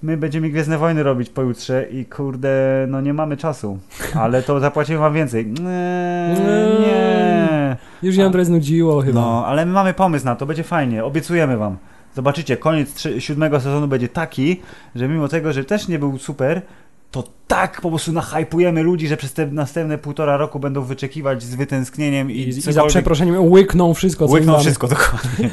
my 0.02 0.16
będziemy 0.16 0.48
Gwiezdne 0.48 0.78
Wojny 0.78 1.02
robić 1.02 1.30
pojutrze 1.30 1.86
i 1.90 2.04
kurde, 2.04 2.86
no 2.88 3.00
nie 3.00 3.14
mamy 3.14 3.36
czasu, 3.36 3.78
ale 4.22 4.42
to 4.42 4.60
zapłacimy 4.60 4.98
wam 4.98 5.14
więcej. 5.14 5.46
Nie, 5.46 6.36
nie. 6.80 7.76
Już 8.02 8.16
ją 8.16 8.30
trochę 8.30 8.44
znudziło 8.44 9.02
chyba. 9.02 9.20
No, 9.20 9.46
ale 9.46 9.66
my 9.66 9.72
mamy 9.72 9.94
pomysł 9.94 10.24
na 10.24 10.36
to, 10.36 10.46
będzie 10.46 10.62
fajnie, 10.62 11.04
obiecujemy 11.04 11.56
wam. 11.56 11.76
Zobaczycie, 12.14 12.56
koniec 12.56 13.02
siódmego 13.18 13.60
sezonu 13.60 13.88
będzie 13.88 14.08
taki, 14.08 14.60
że 14.94 15.08
mimo 15.08 15.28
tego, 15.28 15.52
że 15.52 15.64
też 15.64 15.88
nie 15.88 15.98
był 15.98 16.18
super, 16.18 16.62
to 17.14 17.24
tak 17.46 17.80
po 17.80 17.88
prostu 17.88 18.12
nahypujemy 18.12 18.82
ludzi, 18.82 19.08
że 19.08 19.16
przez 19.16 19.32
te 19.32 19.46
następne 19.46 19.98
półtora 19.98 20.36
roku 20.36 20.60
będą 20.60 20.82
wyczekiwać 20.82 21.42
z 21.42 21.54
wytęsknieniem 21.54 22.30
i, 22.30 22.34
I, 22.34 22.48
I 22.48 22.52
za 22.52 22.84
przeproszeniem 22.84 23.52
łykną 23.52 23.94
wszystko, 23.94 24.28
co 24.28 24.42
znamy. 24.42 24.58
wszystko 24.58 24.88
dokładnie. 24.88 25.50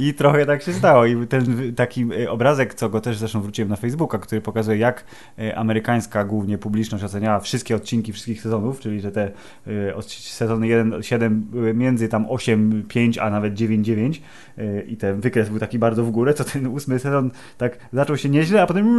I 0.00 0.14
trochę 0.14 0.46
tak 0.46 0.62
się 0.62 0.72
stało. 0.72 1.06
I 1.06 1.26
ten 1.26 1.74
taki 1.74 2.06
e, 2.22 2.30
obrazek, 2.30 2.74
co 2.74 2.88
go 2.88 3.00
też 3.00 3.18
zresztą 3.18 3.40
wróciłem 3.40 3.68
na 3.68 3.76
Facebooka, 3.76 4.18
który 4.18 4.40
pokazuje, 4.40 4.78
jak 4.78 5.04
e, 5.38 5.58
amerykańska 5.58 6.24
głównie 6.24 6.58
publiczność 6.58 7.04
oceniała 7.04 7.40
wszystkie 7.40 7.76
odcinki 7.76 8.12
wszystkich 8.12 8.42
sezonów, 8.42 8.80
czyli 8.80 9.00
że 9.00 9.12
te 9.12 9.30
e, 9.66 10.02
sezony 10.08 10.68
1, 10.68 11.02
7 11.02 11.40
były 11.40 11.74
między 11.74 12.08
tam 12.08 12.26
8, 12.28 12.82
5, 12.88 13.18
a 13.18 13.30
nawet 13.30 13.54
9, 13.54 13.86
9 13.86 14.22
e, 14.58 14.82
i 14.82 14.96
ten 14.96 15.20
wykres 15.20 15.48
był 15.48 15.58
taki 15.58 15.78
bardzo 15.78 16.04
w 16.04 16.10
górę, 16.10 16.34
to 16.34 16.44
ten 16.44 16.66
ósmy 16.66 16.98
sezon 16.98 17.30
tak 17.58 17.78
zaczął 17.92 18.16
się 18.16 18.28
nieźle, 18.28 18.62
a 18.62 18.66
potem 18.66 18.98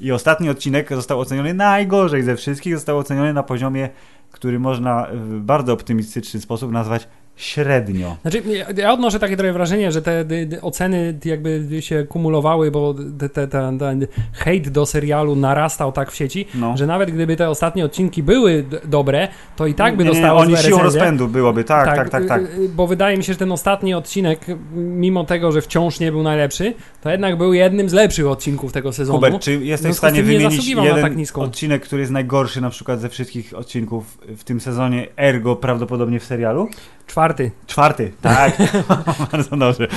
i 0.00 0.12
ostatni 0.12 0.50
odcinek 0.50 0.88
został 0.94 1.20
oceniony 1.20 1.54
najgorzej 1.54 2.22
ze 2.22 2.36
wszystkich, 2.36 2.74
został 2.74 2.98
oceniony 2.98 3.32
na 3.32 3.42
poziomie, 3.42 3.88
który 4.30 4.58
można 4.58 5.06
w 5.12 5.40
bardzo 5.40 5.72
optymistyczny 5.72 6.40
sposób 6.40 6.72
nazwać 6.72 7.08
średnio. 7.38 8.16
Znaczy, 8.22 8.42
ja- 8.76 8.92
odnoszę 8.92 9.18
takie 9.18 9.36
trochę 9.36 9.52
wrażenie, 9.52 9.92
że 9.92 10.02
te 10.02 10.24
oceny 10.62 11.18
jakby 11.24 11.82
się 11.82 12.06
kumulowały, 12.08 12.70
bo 12.70 12.94
te, 13.18 13.28
te, 13.28 13.48
ten, 13.48 13.78
ten 13.78 14.06
hejt 14.32 14.68
do 14.68 14.86
serialu 14.86 15.36
narastał 15.36 15.92
tak 15.92 16.10
w 16.12 16.14
sieci, 16.14 16.46
No. 16.54 16.76
że 16.76 16.86
nawet 16.86 17.10
gdyby 17.10 17.36
te 17.36 17.48
ostatnie 17.48 17.84
odcinki 17.84 18.22
były 18.22 18.64
dobre, 18.84 19.28
to 19.56 19.66
i 19.66 19.74
tak 19.74 19.96
by 19.96 20.04
nie, 20.04 20.10
nie, 20.10 20.16
dostało 20.16 20.40
Oni 20.40 20.56
złe 20.56 20.62
siłą 20.62 20.82
rozpędu 20.82 21.28
byłoby, 21.28 21.64
tak, 21.64 21.96
tak, 21.96 22.10
tak, 22.10 22.26
tak. 22.26 22.42
y, 22.42 22.44
y, 22.44 22.68
Bo 22.68 22.86
wydaje 22.86 23.16
mi 23.16 23.24
się, 23.24 23.32
że 23.32 23.38
ten 23.38 23.52
ostatni 23.52 23.94
odcinek, 23.94 24.46
mimo 24.74 25.24
tego, 25.24 25.52
że 25.52 25.62
wciąż 25.62 26.00
nie 26.00 26.12
był 26.12 26.22
najlepszy, 26.22 26.74
to 27.02 27.10
jednak 27.10 27.38
był 27.38 27.52
jednym 27.52 27.88
z 27.88 27.92
lepszych 27.92 28.26
odcinków 28.26 28.72
tego 28.72 28.92
sezonu. 28.92 29.18
Hubert, 29.18 29.42
czy 29.42 29.64
jesteś 29.64 29.90
w 29.92 29.94
z 29.94 29.98
stanie 29.98 30.16
nie 30.16 30.24
wymienić 30.24 30.68
jeden 30.68 31.02
tak 31.02 31.38
odcinek, 31.38 31.82
który 31.82 32.00
jest 32.00 32.12
najgorszy 32.12 32.60
na 32.60 32.70
przykład 32.70 33.00
ze 33.00 33.08
wszystkich 33.08 33.54
odcinków 33.54 34.18
w 34.36 34.44
tym 34.44 34.60
sezonie, 34.60 35.06
ergo 35.16 35.56
prawdopodobnie 35.56 36.20
w 36.20 36.24
serialu? 36.24 36.68
Czwarty. 37.08 37.50
Czwarty, 37.66 38.12
tak. 38.22 38.56
Bardzo 39.32 39.56
dobrze. 39.56 39.88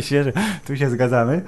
Świeże. 0.00 0.32
Tu 0.66 0.76
się 0.76 0.90
zgadzamy. 0.90 1.42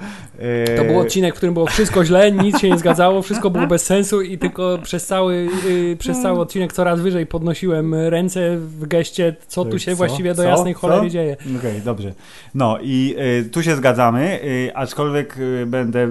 To 0.75 0.81
E, 0.81 0.85
był 0.85 0.99
odcinek, 0.99 1.33
w 1.33 1.37
którym 1.37 1.53
było 1.53 1.65
wszystko 1.67 2.05
źle, 2.05 2.31
nic 2.31 2.59
się 2.59 2.69
nie 2.69 2.77
zgadzało, 2.77 3.21
wszystko 3.21 3.49
było 3.49 3.67
bez 3.67 3.85
sensu 3.85 4.21
i 4.21 4.37
tylko 4.37 4.79
przez 4.83 5.05
cały, 5.05 5.49
y, 5.65 5.97
przez 5.99 6.21
cały 6.21 6.39
odcinek 6.39 6.73
coraz 6.73 7.01
wyżej 7.01 7.25
podnosiłem 7.25 7.95
ręce 7.95 8.57
w 8.57 8.87
geście, 8.87 9.35
co 9.47 9.65
tu 9.65 9.79
się 9.79 9.91
Co? 9.91 9.97
właściwie 9.97 10.33
do 10.33 10.43
Co? 10.43 10.49
jasnej 10.49 10.73
Co? 10.73 10.79
cholery 10.79 11.09
dzieje. 11.09 11.37
Okej, 11.59 11.81
dobrze. 11.81 12.13
No 12.55 12.77
i 12.81 13.15
y, 13.45 13.49
tu 13.49 13.63
się 13.63 13.75
zgadzamy, 13.75 14.39
y, 14.43 14.71
aczkolwiek 14.75 15.37
y, 15.37 15.65
będę 15.65 16.07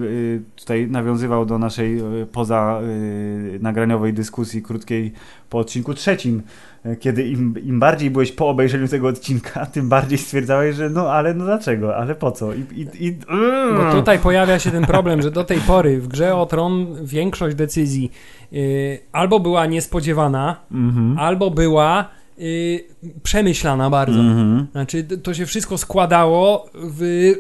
tutaj 0.57 0.87
nawiązywał 0.91 1.47
do 1.47 1.59
naszej 1.59 2.03
poza 2.33 2.81
nagraniowej 3.61 4.13
dyskusji 4.13 4.63
krótkiej 4.63 5.13
po 5.51 5.59
odcinku 5.59 5.95
trzecim, 5.95 6.43
kiedy 7.01 7.23
im, 7.23 7.55
im 7.65 7.81
bardziej 7.81 8.11
byłeś 8.11 8.33
po 8.33 8.49
obejrzeniu 8.49 8.89
tego 8.89 9.09
odcinka, 9.09 9.67
tym 9.75 9.89
bardziej 9.89 10.19
stwierdzałeś, 10.19 10.77
że 10.77 10.91
no 10.91 11.11
ale 11.13 11.35
no 11.35 11.45
dlaczego, 11.45 11.97
ale 11.97 12.15
po 12.15 12.33
co? 12.33 12.55
I, 12.55 12.61
i, 12.75 13.07
i, 13.07 13.13
Bo 13.77 13.93
tutaj 13.93 14.19
pojawia 14.19 14.59
się 14.59 14.71
ten 14.71 14.87
problem, 14.87 15.23
że 15.23 15.31
do 15.31 15.45
tej 15.45 15.59
pory 15.59 16.01
w 16.01 16.09
grze 16.09 16.35
o 16.35 16.47
tron 16.47 16.87
większość 17.05 17.57
decyzji 17.57 18.13
y, 18.53 18.99
albo 19.13 19.41
była 19.41 19.67
niespodziewana, 19.67 20.57
Mhm. 20.73 21.19
albo 21.19 21.51
była 21.51 22.09
y, 22.39 22.85
przemyślana 23.23 23.91
bardzo. 23.91 24.21
Mhm. 24.21 24.67
Znaczy, 24.73 25.05
t- 25.05 25.17
to 25.19 25.35
się 25.35 25.47
wszystko 25.47 25.79
składało 25.79 26.67
w 26.75 27.33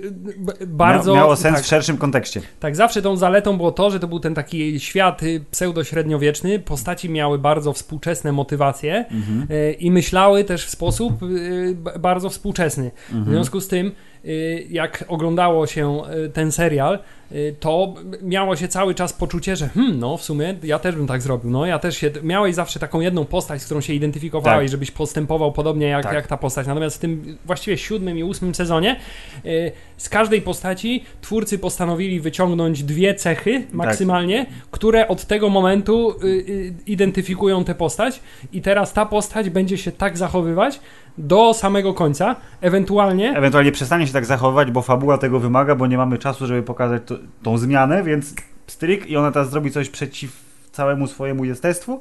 bardzo. 0.66 1.12
Mia, 1.14 1.20
miało 1.20 1.36
sens 1.36 1.54
tak, 1.56 1.64
w 1.64 1.68
szerszym 1.68 1.96
kontekście. 1.96 2.40
tak, 2.60 2.76
zawsze 2.76 3.02
tą 3.02 3.16
zaletą 3.16 3.56
było 3.56 3.72
to, 3.72 3.90
że 3.90 4.00
to 4.00 4.08
był 4.08 4.20
ten 4.20 4.34
taki 4.34 4.80
świat 4.80 5.22
y, 5.22 5.44
pseudo-średniowieczny. 5.50 6.58
Postaci 6.58 7.10
miały 7.10 7.38
bardzo 7.38 7.72
współczesne 7.72 8.32
motywacje 8.32 9.04
Mhm. 9.10 9.46
y, 9.50 9.72
i 9.72 9.90
myślały 9.90 10.44
też 10.44 10.66
w 10.66 10.70
sposób 10.70 11.12
bardzo 12.00 12.30
współczesny. 12.30 12.90
W 13.08 13.14
Mhm. 13.14 13.34
związku 13.34 13.60
z 13.60 13.68
tym, 13.68 13.92
jak 14.70 15.04
oglądało 15.08 15.66
się 15.66 16.02
y, 16.26 16.28
ten 16.30 16.52
serial, 16.52 16.98
y, 17.32 17.56
to 17.60 17.94
miało 18.22 18.56
się 18.56 18.68
cały 18.68 18.94
czas 18.94 19.12
poczucie, 19.12 19.56
że 19.56 19.68
hmm, 19.68 19.98
no 19.98 20.16
w 20.16 20.22
sumie 20.22 20.54
ja 20.62 20.78
też 20.78 20.96
bym 20.96 21.06
tak 21.06 21.22
zrobił. 21.22 21.50
No 21.50 21.66
ja 21.66 21.78
też 21.78 21.96
się. 21.96 22.10
Miałeś 22.22 22.54
zawsze 22.54 22.80
taką 22.80 23.00
jedną 23.00 23.24
postać, 23.24 23.62
z 23.62 23.64
którą 23.64 23.80
się 23.80 23.92
identyfikowałeś, 23.92 24.64
Tak. 24.66 24.70
żebyś 24.70 24.90
postępował 24.90 25.52
podobnie 25.52 25.86
jak, 25.86 26.02
Tak. 26.02 26.14
jak 26.14 26.26
ta 26.26 26.36
postać. 26.36 26.66
Natomiast 26.66 26.96
w 26.96 27.00
tym 27.00 27.38
właściwie 27.44 27.78
siódmym 27.78 28.18
i 28.18 28.22
ósmym 28.22 28.54
sezonie 28.54 28.96
y, 29.46 29.72
z 29.96 30.08
każdej 30.08 30.42
postaci 30.42 31.04
twórcy 31.20 31.58
postanowili 31.58 32.20
wyciągnąć 32.20 32.82
dwie 32.82 33.14
cechy 33.14 33.66
maksymalnie, 33.72 34.46
które 34.70 35.08
od 35.08 35.24
tego 35.24 35.48
momentu 35.48 36.10
y, 36.10 36.26
y, 36.26 36.74
identyfikują 36.86 37.64
tę 37.64 37.74
postać. 37.74 38.20
I 38.52 38.62
teraz 38.62 38.92
ta 38.92 39.06
postać 39.06 39.50
będzie 39.50 39.78
się 39.78 39.92
tak 39.92 40.18
zachowywać 40.18 40.80
do 41.18 41.54
samego 41.54 41.94
końca, 41.94 42.36
ewentualnie 42.60 43.36
Ewentualnie 43.36 43.72
przestanie 43.72 44.06
się 44.06 44.12
tak 44.12 44.26
zachowywać, 44.26 44.70
bo 44.70 44.82
fabuła 44.82 45.18
tego 45.18 45.40
wymaga, 45.40 45.74
bo 45.74 45.86
nie 45.86 45.96
mamy 45.96 46.18
czasu, 46.18 46.46
żeby 46.46 46.62
pokazać 46.62 47.02
to, 47.06 47.14
tą 47.42 47.58
zmianę, 47.58 48.02
więc 48.02 48.34
stryk 48.66 49.06
i 49.06 49.16
ona 49.16 49.32
teraz 49.32 49.50
zrobi 49.50 49.70
coś 49.70 49.88
przeciw 49.88 50.46
całemu 50.72 51.06
swojemu 51.06 51.44
jestestwu, 51.44 52.00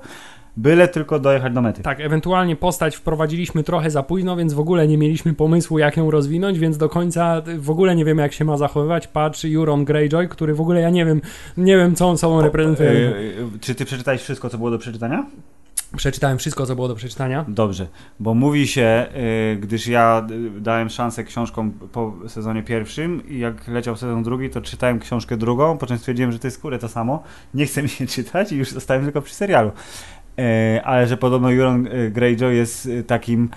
byle 0.58 0.88
tylko 0.88 1.20
dojechać 1.20 1.54
do 1.54 1.62
mety. 1.62 1.84
Tak, 1.84 2.00
ewentualnie 2.00 2.56
postać 2.56 2.96
wprowadziliśmy 2.96 3.64
trochę 3.64 3.92
za 3.92 4.04
późno, 4.04 4.36
więc 4.36 4.54
w 4.54 4.60
ogóle 4.60 4.88
nie 4.88 4.98
mieliśmy 4.98 5.34
pomysłu, 5.34 5.80
jak 5.80 5.98
ją 5.98 6.12
rozwinąć, 6.12 6.60
więc 6.60 6.78
do 6.78 6.90
końca 6.90 7.42
w 7.58 7.70
ogóle 7.70 7.96
nie 7.96 8.06
wiemy, 8.06 8.22
jak 8.22 8.34
się 8.34 8.46
ma 8.46 8.58
zachowywać. 8.58 9.08
Patrz 9.08 9.46
Euron 9.46 9.86
Greyjoy, 9.86 10.28
który 10.28 10.54
w 10.54 10.62
ogóle 10.62 10.82
ja 10.82 10.90
nie 10.90 11.06
wiem, 11.06 11.22
nie 11.58 11.78
wiem, 11.78 11.96
co 11.96 12.08
on 12.08 12.18
sobą 12.18 12.42
reprezentuje. 12.42 12.90
E, 12.90 13.10
e, 13.10 13.60
czy 13.62 13.76
ty 13.76 13.86
przeczytałeś 13.86 14.22
wszystko, 14.22 14.50
co 14.50 14.58
było 14.58 14.72
do 14.72 14.78
przeczytania? 14.78 15.26
Przeczytałem 15.98 16.38
wszystko, 16.38 16.66
co 16.66 16.76
było 16.76 16.88
do 16.88 16.96
przeczytania. 16.96 17.46
Dobrze, 17.48 17.88
bo 18.20 18.34
mówi 18.34 18.68
się, 18.68 18.82
e, 18.82 19.56
gdyż 19.56 19.88
ja 19.88 20.28
dałem 20.60 20.90
szansę 20.90 21.24
książkom 21.24 21.72
po 21.72 22.14
sezonie 22.28 22.64
pierwszym 22.64 23.30
i 23.30 23.40
jak 23.40 23.68
leciał 23.68 23.98
sezon 23.98 24.24
drugi, 24.24 24.50
to 24.50 24.62
czytałem 24.62 25.00
książkę 25.00 25.38
drugą, 25.38 25.78
po 25.78 25.86
czym 25.86 25.98
stwierdziłem, 25.98 26.32
że 26.32 26.40
to 26.40 26.48
jest 26.48 26.58
skórę 26.58 26.80
to 26.80 26.90
samo, 26.90 27.24
nie 27.54 27.66
chcę 27.66 27.84
mi 27.84 27.90
się 27.90 28.08
czytać 28.16 28.52
i 28.52 28.56
już 28.56 28.72
zostałem 28.72 29.04
tylko 29.04 29.22
przy 29.22 29.36
serialu. 29.36 29.72
E, 30.40 30.82
ale 30.84 31.08
że 31.08 31.18
podobno 31.18 31.54
Euron 31.54 31.88
e, 31.88 32.12
Greyjoy 32.12 32.56
jest 32.56 32.86
e, 32.86 33.04
takim 33.04 33.50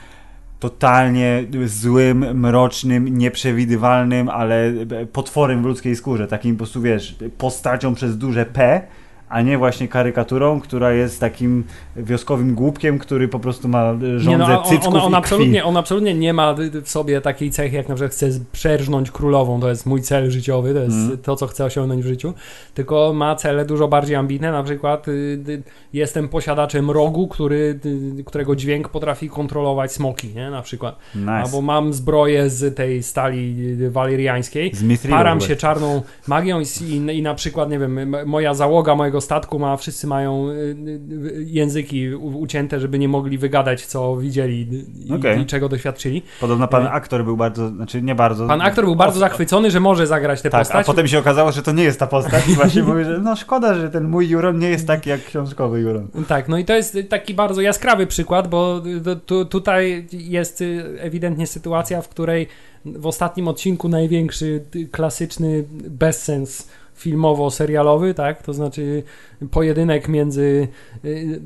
totalnie 0.60 1.44
złym, 1.64 2.40
mrocznym, 2.40 3.18
nieprzewidywalnym, 3.18 4.28
ale 4.28 4.72
potworem 5.12 5.62
w 5.62 5.66
ludzkiej 5.66 5.96
skórze, 5.96 6.28
takim 6.28 6.54
po 6.54 6.58
prostu, 6.58 6.82
wiesz, 6.82 7.16
postacią 7.38 7.94
przez 7.94 8.18
duże 8.18 8.46
P, 8.46 8.82
a 9.28 9.42
nie 9.42 9.58
właśnie 9.58 9.88
karykaturą, 9.88 10.60
która 10.60 10.92
jest 10.92 11.20
takim 11.20 11.64
wioskowym 11.96 12.54
głupkiem, 12.54 12.98
który 12.98 13.28
po 13.28 13.38
prostu 13.38 13.68
ma 13.68 13.92
e, 13.92 14.18
żądzę 14.18 14.30
Nie, 14.30 14.38
no, 14.38 14.62
on, 14.62 14.68
cycków 14.68 14.94
on, 14.94 15.14
absolutnie, 15.14 15.64
on 15.64 15.76
absolutnie 15.76 16.14
nie 16.14 16.32
ma 16.32 16.54
w 16.82 16.88
sobie 16.88 17.20
takiej 17.20 17.50
cechy, 17.50 17.76
jak 17.76 17.88
na 17.88 17.94
przykład 17.94 18.12
chce 18.12 18.28
przerżnąć 18.52 19.10
królową, 19.10 19.60
to 19.60 19.68
jest 19.68 19.86
mój 19.86 20.02
cel 20.02 20.30
życiowy, 20.30 20.74
to 20.74 20.80
jest 20.80 20.96
Mhm. 20.96 21.18
to, 21.18 21.36
co 21.36 21.46
chcę 21.46 21.64
osiągnąć 21.64 22.04
w 22.04 22.06
życiu, 22.06 22.34
tylko 22.74 23.12
ma 23.12 23.36
cele 23.36 23.64
dużo 23.64 23.88
bardziej 23.88 24.16
ambitne, 24.16 24.52
na 24.52 24.62
przykład 24.62 25.08
y, 25.08 25.10
y, 25.48 25.62
jestem 25.92 26.28
posiadaczem 26.28 26.90
rogu, 26.90 27.28
który, 27.28 27.80
y, 28.20 28.24
którego 28.24 28.56
dźwięk 28.56 28.88
potrafi 28.88 29.28
kontrolować 29.28 29.92
smoki, 29.92 30.34
nie, 30.34 30.50
na 30.50 30.62
przykład. 30.62 30.98
Nice. 31.14 31.30
Albo 31.30 31.62
mam 31.62 31.92
zbroję 31.92 32.50
z 32.50 32.76
tej 32.76 33.02
stali 33.02 33.56
waleriańskiej, 33.90 34.72
param 35.10 35.40
się 35.40 35.56
czarną 35.56 36.02
magią 36.26 36.60
i, 36.60 36.64
i, 36.84 37.18
i 37.18 37.22
na 37.22 37.34
przykład, 37.34 37.70
nie 37.70 37.78
wiem, 37.78 38.16
moja 38.26 38.54
załoga 38.54 38.94
mojego 38.94 39.17
statku 39.20 39.58
ma, 39.58 39.76
wszyscy 39.76 40.06
mają 40.06 40.48
y, 40.48 40.52
y, 40.54 41.44
języki 41.46 42.14
u- 42.14 42.38
ucięte, 42.40 42.80
żeby 42.80 42.98
nie 42.98 43.08
mogli 43.08 43.38
wygadać, 43.38 43.86
co 43.86 44.16
widzieli 44.16 44.84
i, 45.06 45.12
Okej. 45.12 45.40
i 45.40 45.46
czego 45.46 45.68
doświadczyli. 45.68 46.22
Podobno 46.40 46.68
pan 46.68 46.86
aktor 46.86 47.24
był 47.24 47.36
bardzo, 47.36 47.68
znaczy 47.68 48.02
nie 48.02 48.14
bardzo. 48.14 48.46
Pan 48.46 48.60
aktor 48.60 48.84
był 48.84 48.96
bardzo 48.96 49.18
zachwycony, 49.18 49.70
że 49.70 49.80
może 49.80 50.06
zagrać 50.06 50.42
tę 50.42 50.50
Tak, 50.50 50.60
postać. 50.60 50.86
a 50.86 50.86
potem 50.86 51.08
się 51.08 51.18
okazało, 51.18 51.52
że 51.52 51.62
to 51.62 51.72
nie 51.72 51.82
jest 51.84 52.00
ta 52.00 52.06
postać 52.06 52.48
i 52.48 52.52
właśnie 52.52 52.82
mówi, 52.88 53.04
że 53.04 53.18
no 53.18 53.36
szkoda, 53.36 53.74
że 53.74 53.90
ten 53.90 54.04
mój 54.08 54.28
Juron 54.28 54.58
nie 54.58 54.68
jest 54.68 54.86
taki 54.86 55.10
jak 55.10 55.24
książkowy 55.24 55.80
Juron. 55.80 56.08
Tak, 56.28 56.48
no 56.48 56.58
i 56.58 56.64
to 56.64 56.74
jest 56.74 56.98
taki 57.08 57.34
bardzo 57.34 57.60
jaskrawy 57.60 58.06
przykład, 58.06 58.48
bo 58.48 58.82
y, 59.12 59.16
tu, 59.16 59.44
tutaj 59.44 60.06
jest 60.12 60.60
y, 60.60 60.96
ewidentnie 61.00 61.46
sytuacja, 61.46 62.02
w 62.02 62.08
której 62.08 62.46
w 62.84 63.06
ostatnim 63.06 63.48
odcinku 63.48 63.88
największy 63.88 64.64
y, 64.76 64.88
klasyczny 64.88 65.64
bezsens 65.90 66.68
filmowo-serialowy, 66.98 68.14
tak? 68.14 68.42
To 68.42 68.52
znaczy 68.52 69.02
pojedynek 69.50 70.08
między 70.08 70.68
y, 71.04 71.40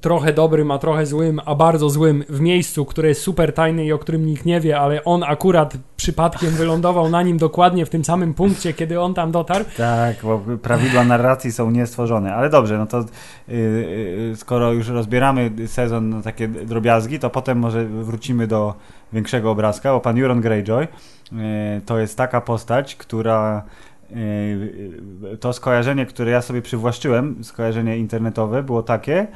trochę 0.00 0.32
dobrym, 0.32 0.70
a 0.70 0.78
trochę 0.78 1.06
złym, 1.06 1.40
a 1.44 1.54
bardzo 1.54 1.90
złym 1.90 2.24
w 2.28 2.40
miejscu, 2.40 2.84
które 2.84 3.08
jest 3.08 3.20
super 3.20 3.54
tajne 3.54 3.84
i 3.84 3.92
o 3.92 3.98
którym 3.98 4.26
nikt 4.26 4.44
nie 4.44 4.60
wie, 4.60 4.80
ale 4.80 5.04
on 5.04 5.22
akurat 5.22 5.76
przypadkiem 5.96 6.50
wylądował 6.50 7.10
na 7.10 7.22
nim 7.22 7.38
dokładnie 7.38 7.86
w 7.86 7.90
tym 7.90 8.04
samym 8.04 8.34
punkcie, 8.34 8.72
kiedy 8.72 9.00
on 9.00 9.14
tam 9.14 9.32
dotarł. 9.32 9.64
Tak, 9.76 10.16
bo 10.22 10.40
prawidła 10.62 11.04
narracji 11.04 11.52
są 11.52 11.70
niestworzone. 11.70 12.34
Ale 12.34 12.50
dobrze, 12.50 12.78
no 12.78 12.86
to 12.86 13.04
yy, 13.48 13.56
yy, 14.28 14.36
skoro 14.36 14.72
już 14.72 14.88
rozbieramy 14.88 15.50
sezon 15.66 16.10
na 16.10 16.22
takie 16.22 16.48
drobiazgi, 16.48 17.18
to 17.18 17.30
potem 17.30 17.58
może 17.58 17.84
wrócimy 17.84 18.46
do 18.46 18.74
większego 19.12 19.50
obrazka, 19.50 19.92
bo 19.92 20.00
pan 20.00 20.18
Euron 20.18 20.40
Greyjoy 20.40 20.88
to 21.86 21.98
jest 21.98 22.16
taka 22.16 22.40
postać, 22.40 22.96
która 22.96 23.62
to 25.40 25.52
skojarzenie, 25.52 26.06
które 26.06 26.30
ja 26.30 26.42
sobie 26.42 26.62
przywłaszczyłem, 26.62 27.44
skojarzenie 27.44 27.98
internetowe, 27.98 28.62
było 28.62 28.82
takie, 28.82 29.26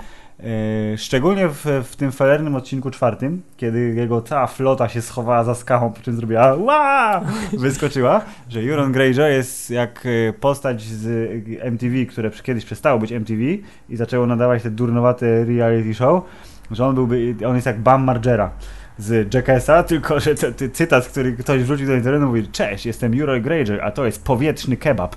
Yy, 0.90 0.98
szczególnie 0.98 1.48
w, 1.48 1.64
w 1.84 1.96
tym 1.96 2.12
felernym 2.12 2.54
odcinku 2.54 2.90
czwartym, 2.90 3.42
kiedy 3.56 3.94
jego 3.94 4.22
cała 4.22 4.46
flota 4.46 4.88
się 4.88 5.02
schowała 5.02 5.44
za 5.44 5.54
skałą, 5.54 5.92
po 5.92 6.02
czym 6.02 6.16
zrobiła 6.16 6.54
ła! 6.54 7.20
Wyskoczyła, 7.58 8.20
że 8.48 8.60
Euron 8.60 8.92
Greyjoy 8.92 9.32
jest 9.32 9.70
jak 9.70 10.06
y, 10.06 10.34
postać 10.40 10.82
z 10.82 11.30
MTV, 11.60 12.06
które 12.06 12.30
kiedyś 12.30 12.64
przestało 12.64 12.98
być 12.98 13.12
MTV 13.12 13.42
i 13.88 13.96
zaczęło 13.96 14.26
nadawać 14.26 14.62
te 14.62 14.70
durnowate 14.70 15.44
reality 15.44 15.94
show, 15.94 16.22
że 16.70 16.86
on 16.86 16.94
byłby, 16.94 17.34
on 17.46 17.54
jest 17.54 17.66
jak 17.66 17.80
Bam 17.80 18.04
Margera 18.04 18.50
z 18.98 19.34
Jackessa, 19.34 19.82
tylko 19.82 20.20
że 20.20 20.34
to, 20.34 20.52
to 20.52 20.64
cytat, 20.72 21.08
który 21.08 21.32
ktoś 21.32 21.62
wrzucił 21.62 21.86
do 21.86 21.94
internetu, 21.94 22.26
mówi 22.26 22.48
Cześć, 22.48 22.86
jestem 22.86 23.20
Euro 23.20 23.40
Greyjoy, 23.40 23.82
a 23.82 23.90
to 23.90 24.06
jest 24.06 24.24
powietrzny 24.24 24.76
kebab. 24.76 25.16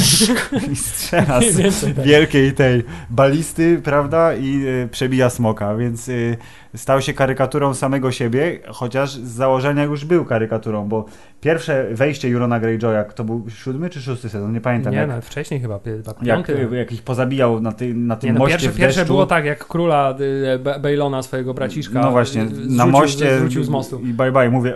I 0.72 0.76
strzela 0.76 1.40
z 1.40 1.84
wielkiej 2.04 2.52
tej 2.52 2.84
balisty, 3.10 3.80
prawda, 3.84 4.34
i 4.34 4.66
y, 4.66 4.88
przebija 4.90 5.30
smoka, 5.30 5.76
więc 5.76 6.08
y, 6.08 6.36
stał 6.76 7.00
się 7.02 7.12
karykaturą 7.12 7.74
samego 7.74 8.12
siebie, 8.12 8.58
chociaż 8.68 9.10
z 9.10 9.28
założenia 9.28 9.84
już 9.84 10.04
był 10.04 10.24
karykaturą, 10.24 10.88
bo 10.88 11.04
pierwsze 11.40 11.86
wejście 11.92 12.28
Eurona 12.28 12.60
Greyjoya, 12.60 13.04
to 13.04 13.24
był 13.24 13.44
siódmy 13.50 13.90
czy 13.90 14.02
szósty 14.02 14.28
sezon, 14.28 14.52
nie 14.52 14.60
pamiętam, 14.60 14.92
Nie, 14.92 14.98
jak, 14.98 15.08
nawet 15.08 15.24
wcześniej 15.24 15.60
chyba, 15.60 15.78
chyba 15.84 16.14
jak, 16.22 16.46
piąty. 16.46 16.68
y, 16.72 16.76
jak 16.76 16.92
ich 16.92 17.02
pozabijał 17.02 17.60
na, 17.60 17.72
ty, 17.72 17.94
na 17.94 18.16
tym 18.16 18.26
Nie, 18.28 18.32
no 18.32 18.38
moście 18.38 18.58
pierwsze, 18.58 18.78
pierwsze 18.80 19.04
było 19.04 19.26
tak, 19.26 19.44
jak 19.44 19.66
króla 19.66 20.14
y, 20.54 20.58
Be- 20.58 20.78
Bejlona, 20.80 21.22
swojego 21.22 21.54
braciszka. 21.54 22.00
No 22.00 22.10
właśnie, 22.10 22.42
y, 22.42 22.46
na 22.68 22.86
moście 22.86 23.38
Zrzucił 23.38 23.64
z 23.64 23.68
mostu. 23.68 24.00
i 24.00 24.12
bye 24.12 24.32
bye, 24.32 24.50
mówię, 24.50 24.74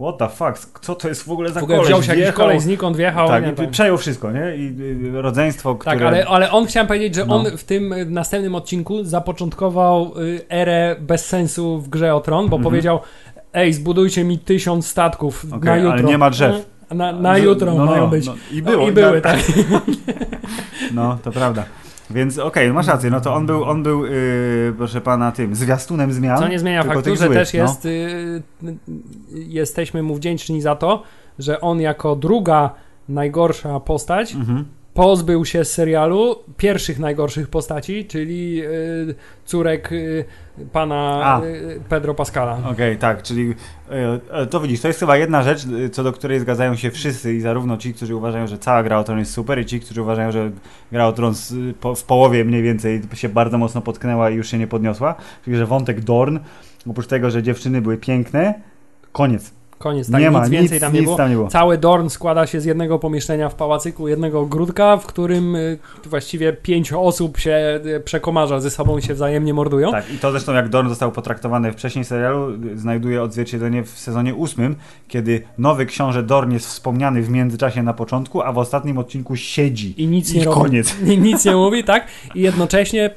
what 0.00 0.18
the 0.18 0.28
fuck, 0.28 0.80
co 0.80 0.94
to 0.94 1.08
jest 1.08 1.22
w 1.22 1.30
ogóle 1.30 1.50
za 1.52 1.60
W 1.60 1.62
ogóle 1.62 1.76
koleś? 1.78 1.88
wziął 1.88 2.02
się 2.02 2.20
jakiś 2.20 2.34
kolej 2.36 2.60
znikąd, 2.60 2.96
wjechał. 2.96 3.28
Tak, 3.28 3.44
nie, 3.46 3.52
i 3.52 3.54
tak. 3.54 3.70
przejął 3.70 3.98
wszystko, 3.98 4.32
nie? 4.32 4.56
I 4.56 4.76
y, 5.16 5.22
rodzeństwo, 5.22 5.74
które... 5.74 5.96
Tak, 5.96 6.06
ale, 6.06 6.26
ale 6.26 6.50
on 6.50 6.66
chciałem 6.66 6.86
powiedzieć, 6.86 7.14
że 7.14 7.26
No. 7.26 7.36
on 7.36 7.56
w 7.56 7.64
tym 7.64 7.94
następnym 8.06 8.54
odcinku 8.54 9.04
zapoczątkował 9.04 10.12
y, 10.20 10.40
erę 10.50 10.96
bez 11.00 11.26
sensu 11.26 11.78
w 11.80 11.88
grze 11.88 12.14
o 12.14 12.20
tron, 12.20 12.48
bo 12.48 12.56
Mhm. 12.56 12.62
powiedział: 12.62 13.00
Ej, 13.54 13.72
zbudujcie 13.72 14.24
mi 14.24 14.38
tysiąc 14.38 14.86
statków 14.86 15.44
na 15.44 15.56
Okej, 15.56 15.76
jutro. 15.82 15.92
ale 15.92 16.02
nie 16.02 16.18
ma 16.18 16.30
drzew. 16.30 16.66
Na, 16.94 17.12
na 17.12 17.38
jutro 17.38 17.72
No, 17.74 17.78
no, 17.78 17.86
mają 17.90 18.02
no, 18.02 18.08
być. 18.08 18.26
no. 18.26 18.34
I 18.52 18.62
było. 18.62 18.88
I 18.88 18.92
były, 18.92 19.14
na- 19.14 19.20
tak. 19.20 19.38
No, 20.94 21.18
to 21.22 21.30
prawda. 21.32 21.64
Więc 22.12 22.38
okej, 22.38 22.72
masz 22.72 22.86
rację, 22.86 23.10
no 23.10 23.20
to 23.20 23.34
on 23.34 23.46
był, 23.46 23.64
on 23.64 23.82
był 23.82 24.04
yy, 24.06 24.74
proszę 24.76 25.00
pana, 25.00 25.32
tym 25.32 25.54
zwiastunem 25.54 26.12
zmian. 26.12 26.38
Co 26.38 26.48
nie 26.48 26.58
zmienia 26.58 26.82
faktu, 26.82 27.16
że 27.16 27.28
też 27.28 27.54
no. 27.54 27.60
jest. 27.60 27.84
Y, 27.84 27.88
y, 27.88 28.76
jesteśmy 29.32 30.02
mu 30.02 30.14
wdzięczni 30.14 30.62
za 30.62 30.76
to, 30.76 31.02
że 31.38 31.60
on 31.60 31.80
jako 31.80 32.16
druga 32.16 32.74
najgorsza 33.08 33.80
postać 33.80 34.34
Mhm. 34.34 34.64
Pozbył 34.94 35.44
się 35.44 35.64
z 35.64 35.72
serialu 35.72 36.36
pierwszych 36.56 36.98
najgorszych 36.98 37.48
postaci, 37.48 38.04
czyli 38.04 38.62
y, 38.64 39.14
córek 39.44 39.92
y, 39.92 40.24
pana 40.72 41.40
y, 41.44 41.80
Pedro 41.88 42.14
Pascala. 42.14 42.58
Okej, 42.70 42.96
tak, 42.96 43.22
czyli 43.22 43.54
to 44.50 44.60
widzisz, 44.60 44.80
to 44.80 44.88
jest 44.88 45.00
chyba 45.00 45.16
jedna 45.16 45.42
rzecz, 45.42 45.60
co 45.92 46.04
do 46.04 46.12
której 46.12 46.40
zgadzają 46.40 46.76
się 46.76 46.90
wszyscy 46.90 47.34
i 47.34 47.40
zarówno 47.40 47.76
ci, 47.76 47.94
którzy 47.94 48.16
uważają, 48.16 48.46
że 48.46 48.58
cała 48.58 48.82
gra 48.82 48.98
o 48.98 49.04
tron 49.04 49.18
jest 49.18 49.32
super 49.32 49.60
i 49.60 49.66
ci, 49.66 49.80
którzy 49.80 50.02
uważają, 50.02 50.32
że 50.32 50.50
gra 50.92 51.06
o 51.06 51.12
tron 51.12 51.34
z, 51.34 51.76
po, 51.76 51.94
w 51.94 52.04
połowie 52.04 52.44
mniej 52.44 52.62
więcej 52.62 53.02
się 53.14 53.28
bardzo 53.28 53.58
mocno 53.58 53.80
potknęła 53.80 54.30
i 54.30 54.34
już 54.34 54.50
się 54.50 54.58
nie 54.58 54.66
podniosła, 54.66 55.14
czyli 55.44 55.56
że 55.56 55.66
wątek 55.66 56.00
Dorn, 56.00 56.38
oprócz 56.90 57.06
tego, 57.06 57.30
że 57.30 57.42
dziewczyny 57.42 57.82
były 57.82 57.96
piękne, 57.96 58.54
koniec. 59.12 59.61
Koniec, 59.82 60.10
tak, 60.10 60.20
nie 60.20 60.26
nic 60.26 60.32
ma, 60.32 60.48
więcej 60.48 60.76
nic, 60.76 60.80
tam 60.80 60.92
nie 60.92 61.00
nic 61.00 61.06
było. 61.06 61.16
tam 61.16 61.30
nie 61.30 61.36
było. 61.36 61.48
Cały 61.48 61.78
Dorn 61.78 62.08
składa 62.08 62.46
się 62.46 62.60
z 62.60 62.64
jednego 62.64 62.98
pomieszczenia 62.98 63.48
w 63.48 63.54
pałacyku, 63.54 64.08
jednego 64.08 64.40
ogródka, 64.40 64.96
w 64.96 65.06
którym 65.06 65.56
y, 65.56 65.78
właściwie 66.06 66.52
pięć 66.52 66.92
osób 66.92 67.38
się 67.38 67.80
y, 67.86 68.00
przekomarza 68.00 68.60
ze 68.60 68.70
sobą 68.70 68.98
i 68.98 69.02
się 69.02 69.14
wzajemnie 69.14 69.54
mordują. 69.54 69.90
Tak, 69.90 70.14
i 70.14 70.18
to 70.18 70.30
zresztą 70.30 70.52
jak 70.52 70.68
Dorn 70.68 70.88
został 70.88 71.12
potraktowany 71.12 71.72
wcześniej 71.72 72.04
w 72.04 72.08
serialu, 72.08 72.50
y, 72.64 72.78
znajduje 72.78 73.22
odzwierciedlenie 73.22 73.82
w 73.82 73.88
sezonie 73.88 74.34
ósmym, 74.34 74.76
kiedy 75.08 75.42
nowy 75.58 75.86
książę 75.86 76.22
Dorn 76.22 76.52
jest 76.52 76.66
wspomniany 76.66 77.22
w 77.22 77.30
międzyczasie 77.30 77.82
na 77.82 77.94
początku, 77.94 78.42
a 78.42 78.52
w 78.52 78.58
ostatnim 78.58 78.98
odcinku 78.98 79.36
siedzi. 79.36 80.02
I 80.02 80.06
nic 80.06 80.34
I 80.34 80.38
nie 80.38 80.44
koniec. 80.44 80.96
Nic 81.22 81.44
nie 81.44 81.56
mówi, 81.56 81.84
tak? 81.84 82.06
I 82.34 82.40
jednocześnie 82.40 83.10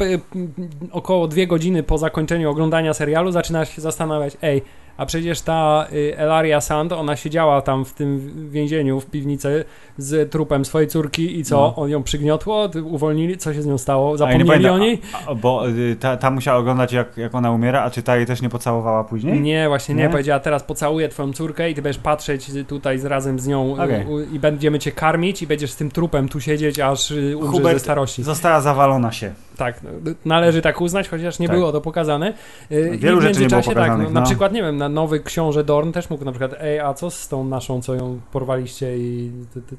około 0.91 1.27
dwie 1.27 1.47
godziny 1.47 1.83
po 1.83 1.97
zakończeniu 1.97 2.49
oglądania 2.49 2.93
serialu 2.93 3.31
zaczyna 3.31 3.65
się 3.65 3.81
zastanawiać, 3.81 4.37
ej, 4.41 4.61
a 4.97 5.05
przecież 5.05 5.41
ta 5.41 5.87
y, 5.93 6.17
Elaria 6.17 6.61
Sand, 6.61 6.91
ona 6.91 7.15
siedziała 7.15 7.61
tam 7.61 7.85
w 7.85 7.93
tym 7.93 8.31
więzieniu, 8.49 8.99
w 8.99 9.05
piwnicy 9.05 9.65
z 9.97 10.31
trupem 10.31 10.65
swojej 10.65 10.87
córki 10.87 11.39
i 11.39 11.43
co? 11.43 11.55
No. 11.55 11.75
On 11.75 11.89
ją 11.89 12.03
przygniotło, 12.03 12.69
uwolnili, 12.83 13.37
co 13.37 13.53
się 13.53 13.61
z 13.61 13.65
nią 13.65 13.77
stało? 13.77 14.17
Zapomnieli 14.17 14.45
pamiętam, 14.45 14.73
o 14.73 14.77
niej? 14.77 15.01
A, 15.13 15.31
a, 15.31 15.35
bo 15.35 15.69
y, 15.69 15.95
ta, 15.99 16.17
ta 16.17 16.31
musiała 16.31 16.59
oglądać 16.59 16.93
jak, 16.93 17.17
jak 17.17 17.35
ona 17.35 17.51
umiera, 17.51 17.83
a 17.83 17.89
czy 17.89 18.03
ta 18.03 18.17
jej 18.17 18.25
też 18.25 18.41
nie 18.41 18.49
pocałowała 18.49 19.03
później? 19.03 19.41
Nie, 19.41 19.67
właśnie 19.67 19.95
nie. 19.95 20.03
Nie? 20.03 20.09
Powiedziała, 20.09 20.39
teraz 20.39 20.63
pocałuję 20.63 21.09
twoją 21.09 21.33
córkę 21.33 21.69
i 21.69 21.75
ty 21.75 21.81
będziesz 21.81 22.01
patrzeć 22.01 22.51
tutaj 22.67 22.99
z, 22.99 23.05
razem 23.05 23.39
z 23.39 23.47
nią 23.47 23.77
y, 23.77 23.83
Okej. 23.83 24.05
u, 24.05 24.19
i 24.19 24.39
będziemy 24.39 24.79
cię 24.79 24.91
karmić 24.91 25.41
i 25.41 25.47
będziesz 25.47 25.71
z 25.71 25.75
tym 25.75 25.91
trupem 25.91 26.29
tu 26.29 26.41
siedzieć, 26.41 26.79
aż 26.79 27.11
umrzesz 27.11 27.51
Hubert 27.51 27.75
ze 27.75 27.79
starości. 27.79 28.23
Została 28.23 28.61
zawalona 28.61 29.11
się. 29.11 29.33
Tak, 29.57 29.83
no, 29.83 29.89
należy 30.25 30.61
tak 30.61 30.81
uznać, 30.81 31.09
chociaż 31.09 31.39
nie 31.39 31.47
Tak. 31.47 31.57
było 31.57 31.71
to 31.71 31.81
pokazane. 31.81 32.33
Y, 32.71 32.91
Wielu 32.91 32.93
I 32.93 32.97
w 32.97 33.01
nie 33.01 33.09
było 33.09 33.21
międzyczasie, 33.21 33.65
tak, 33.67 33.75
pokazanych, 33.75 34.07
no, 34.07 34.13
na 34.13 34.19
no. 34.19 34.25
przykład, 34.25 34.53
nie 34.53 34.61
wiem, 34.61 34.77
na 34.77 34.89
nowy 34.89 35.19
książę 35.19 35.63
Dorn 35.63 35.91
też 35.91 36.09
mógł 36.09 36.25
na 36.25 36.31
przykład, 36.31 36.55
ej, 36.59 36.79
a 36.79 36.93
co 36.93 37.09
z 37.09 37.27
tą 37.27 37.43
naszą, 37.43 37.81
co 37.81 37.95
ją 37.95 38.19
porwaliście 38.31 38.97
i, 38.97 39.31
ty, 39.53 39.61
ty, 39.61 39.75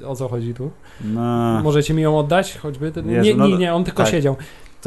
i 0.00 0.04
o 0.04 0.16
co 0.16 0.28
chodzi 0.28 0.54
tu? 0.54 0.70
No, 1.04 1.60
Możecie 1.62 1.94
mi 1.94 2.02
ją 2.02 2.18
oddać? 2.18 2.58
Choćby? 2.58 2.86
Jezu, 2.86 3.08
nie, 3.08 3.34
no, 3.34 3.46
nie, 3.48 3.56
nie, 3.56 3.74
on 3.74 3.84
tylko 3.84 4.02
tak. 4.02 4.12
siedział. 4.12 4.36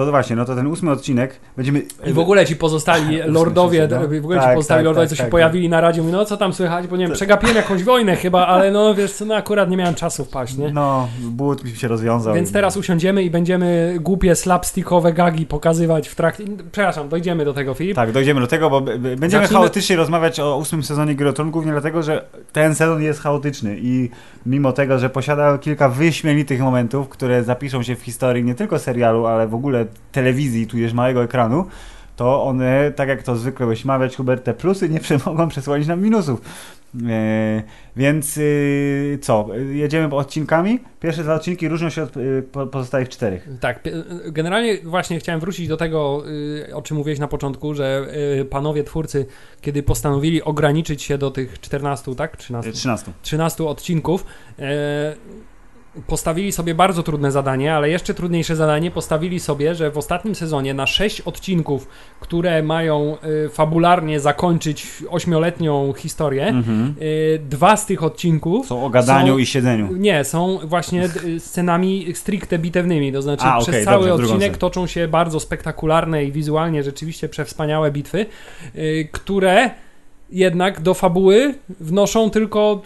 To 0.05 0.11
właśnie, 0.11 0.35
no 0.35 0.45
to 0.45 0.55
ten 0.55 0.67
ósmy 0.67 0.91
odcinek 0.91 1.39
będziemy... 1.57 1.81
I 2.05 2.13
w 2.13 2.19
ogóle 2.19 2.45
ci 2.45 2.55
pozostali 2.55 3.17
lordowie, 3.37 3.87
w 3.87 4.25
ogóle 4.25 4.39
ci 4.39 4.45
Tak, 4.45 4.55
pozostali 4.55 4.77
tak, 4.79 4.85
lordowie, 4.85 5.07
tak, 5.07 5.09
co 5.09 5.15
się 5.15 5.23
tak, 5.23 5.31
pojawili 5.31 5.69
na 5.69 5.81
radiu, 5.81 6.03
mówią, 6.03 6.17
no 6.17 6.25
co 6.25 6.37
tam 6.37 6.53
słychać, 6.53 6.87
bo 6.87 6.97
nie 6.97 7.05
wiem, 7.05 7.15
przegapiłem 7.15 7.55
jakąś 7.63 7.83
wojnę 7.83 8.15
chyba, 8.15 8.47
ale 8.47 8.71
no 8.71 8.95
wiesz 8.95 9.13
co, 9.13 9.25
no 9.25 9.35
akurat 9.35 9.69
nie 9.69 9.77
miałem 9.77 9.95
czasu 9.95 10.25
wpaść, 10.25 10.57
nie? 10.57 10.71
No, 10.71 11.07
but 11.21 11.63
mi 11.63 11.71
się 11.71 11.87
rozwiązał. 11.87 12.35
Więc 12.35 12.51
teraz 12.51 12.77
usiądziemy 12.77 13.23
i 13.23 13.29
będziemy 13.29 13.97
głupie 14.01 14.35
slapstickowe 14.35 15.13
gagi 15.13 15.45
pokazywać 15.45 16.07
w 16.07 16.15
trakcie. 16.15 16.43
Przepraszam, 16.71 17.09
dojdziemy 17.09 17.45
do 17.45 17.53
tego, 17.53 17.73
Filip. 17.73 17.95
Tak, 17.95 18.11
dojdziemy 18.11 18.41
do 18.41 18.47
tego, 18.47 18.69
bo 18.69 18.81
będziemy 18.81 19.29
Zacznijmy- 19.29 19.47
chaotycznie 19.47 19.95
rozmawiać 19.95 20.39
o 20.39 20.57
ósmym 20.57 20.83
sezonie 20.83 21.15
Gry 21.15 21.33
Tron, 21.33 21.51
głównie 21.51 21.71
dlatego, 21.71 22.03
że 22.03 22.25
ten 22.53 22.75
sezon 22.75 23.01
jest 23.01 23.21
chaotyczny 23.21 23.77
i 23.81 24.09
mimo 24.45 24.71
tego, 24.71 24.99
że 24.99 25.09
posiada 25.09 25.57
kilka 25.57 25.89
wyśmienitych 25.89 26.61
momentów, 26.61 27.09
które 27.09 27.43
zapiszą 27.43 27.83
się 27.83 27.95
w 27.95 28.01
historii 28.01 28.43
nie 28.43 28.55
tylko 28.55 28.79
serialu, 28.79 29.25
ale 29.25 29.47
w 29.47 29.55
ogóle 29.55 29.85
telewizji, 30.11 30.67
tudzież 30.67 30.93
małego 30.93 31.23
ekranu, 31.23 31.65
to 32.15 32.43
one, 32.43 32.91
tak 32.91 33.09
jak 33.09 33.23
to 33.23 33.35
zwykle 33.35 33.65
wyśmawiać, 33.65 34.15
Hubert, 34.15 34.43
te 34.43 34.53
plusy 34.53 34.89
nie 34.89 34.99
mogą 35.25 35.47
przesłonić 35.47 35.87
nam 35.87 36.01
minusów. 36.01 36.41
E, 37.09 37.63
więc 37.95 38.37
y, 38.37 39.19
co, 39.21 39.47
jedziemy 39.71 40.15
odcinkami? 40.15 40.79
Pierwsze 40.99 41.23
dwa 41.23 41.35
odcinki 41.35 41.67
różnią 41.67 41.89
się 41.89 42.03
od 42.03 42.17
y, 42.17 42.43
po- 42.51 42.67
pozostałych 42.67 43.09
czterech. 43.09 43.47
Tak, 43.59 43.83
pi- 43.83 43.91
generalnie 44.31 44.77
właśnie 44.83 45.19
chciałem 45.19 45.41
wrócić 45.41 45.67
do 45.67 45.77
tego, 45.77 46.23
y, 46.69 46.75
o 46.75 46.81
czym 46.81 46.97
mówiłeś 46.97 47.19
na 47.19 47.27
początku, 47.27 47.73
że 47.73 48.07
y, 48.41 48.45
panowie 48.45 48.83
twórcy, 48.83 49.25
kiedy 49.61 49.83
postanowili 49.83 50.43
ograniczyć 50.43 51.03
się 51.03 51.17
do 51.17 51.31
tych 51.31 51.59
14, 51.59 52.15
tak? 52.15 52.37
13, 52.37 52.69
Y, 52.69 52.73
13. 52.73 53.11
13 53.21 53.63
odcinków, 53.67 54.25
e, 54.59 55.15
postawili 56.07 56.51
sobie 56.51 56.75
bardzo 56.75 57.03
trudne 57.03 57.31
zadanie, 57.31 57.73
ale 57.75 57.89
jeszcze 57.89 58.13
trudniejsze 58.13 58.55
zadanie 58.55 58.91
postawili 58.91 59.39
sobie, 59.39 59.75
że 59.75 59.91
w 59.91 59.97
ostatnim 59.97 60.35
sezonie 60.35 60.73
na 60.73 60.87
6 60.87 61.21
odcinków, 61.21 61.87
które 62.19 62.63
mają 62.63 63.17
y, 63.45 63.49
fabularnie 63.49 64.19
zakończyć 64.19 64.87
ośmioletnią 65.09 65.93
historię, 65.97 66.47
Mhm. 66.47 66.95
y, 67.01 67.39
dwa 67.49 67.77
z 67.77 67.85
tych 67.85 68.03
odcinków 68.03 68.67
Są 68.67 68.85
o 68.85 68.89
gadaniu 68.89 69.33
Są- 69.33 69.37
i 69.39 69.45
siedzeniu. 69.45 69.87
nie, 69.91 70.23
są 70.23 70.59
właśnie 70.63 71.09
d- 71.09 71.19
scenami 71.39 72.05
stricte 72.15 72.59
bitewnymi, 72.59 73.13
to 73.13 73.21
znaczy 73.21 73.43
A, 73.45 73.57
przez 73.57 73.69
okej, 73.69 73.85
cały 73.85 74.07
dobrze, 74.07 74.25
odcinek 74.25 74.57
toczą 74.57 74.87
się 74.87 75.07
bardzo 75.07 75.39
spektakularne 75.39 76.23
i 76.23 76.31
wizualnie 76.31 76.83
rzeczywiście 76.83 77.29
przewspaniałe 77.29 77.91
bitwy, 77.91 78.25
y, 78.75 79.07
które 79.11 79.69
jednak 80.31 80.81
do 80.81 80.93
fabuły 80.93 81.53
wnoszą 81.79 82.29
tylko 82.29 82.81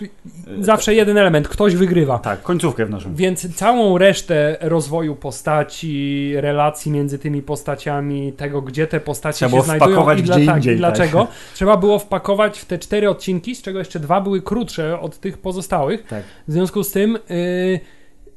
zawsze 0.59 0.95
jeden 0.95 1.17
element, 1.17 1.47
ktoś 1.47 1.75
wygrywa. 1.75 2.19
Tak, 2.19 2.41
końcówkę 2.41 2.85
wnoszą. 2.85 3.15
Więc 3.15 3.55
całą 3.55 3.97
resztę 3.97 4.57
rozwoju 4.61 5.15
postaci, 5.15 6.31
relacji 6.35 6.91
między 6.91 7.19
tymi 7.19 7.41
postaciami, 7.41 8.33
tego 8.33 8.61
gdzie 8.61 8.87
te 8.87 8.99
postacie 8.99 9.35
Trzeba 9.35 9.49
się 9.49 9.51
było 9.51 9.63
znajdują 9.63 9.91
wpakować 9.91 10.19
i, 10.19 10.23
gdzie 10.23 10.45
tak, 10.45 10.55
indziej, 10.55 10.75
i 10.75 10.79
tak. 10.81 10.95
dlaczego, 10.95 11.27
trzeba 11.55 11.77
było 11.77 11.99
wpakować 11.99 12.59
w 12.59 12.65
te 12.65 12.79
cztery 12.79 13.09
odcinki, 13.09 13.55
z 13.55 13.61
czego 13.61 13.79
jeszcze 13.79 13.99
dwa 13.99 14.21
były 14.21 14.41
krótsze 14.41 14.99
od 14.99 15.19
tych 15.19 15.37
pozostałych. 15.37 16.07
Tak. 16.07 16.23
W 16.47 16.51
związku 16.51 16.83
z 16.83 16.91
tym 16.91 17.17
yy, 17.29 17.79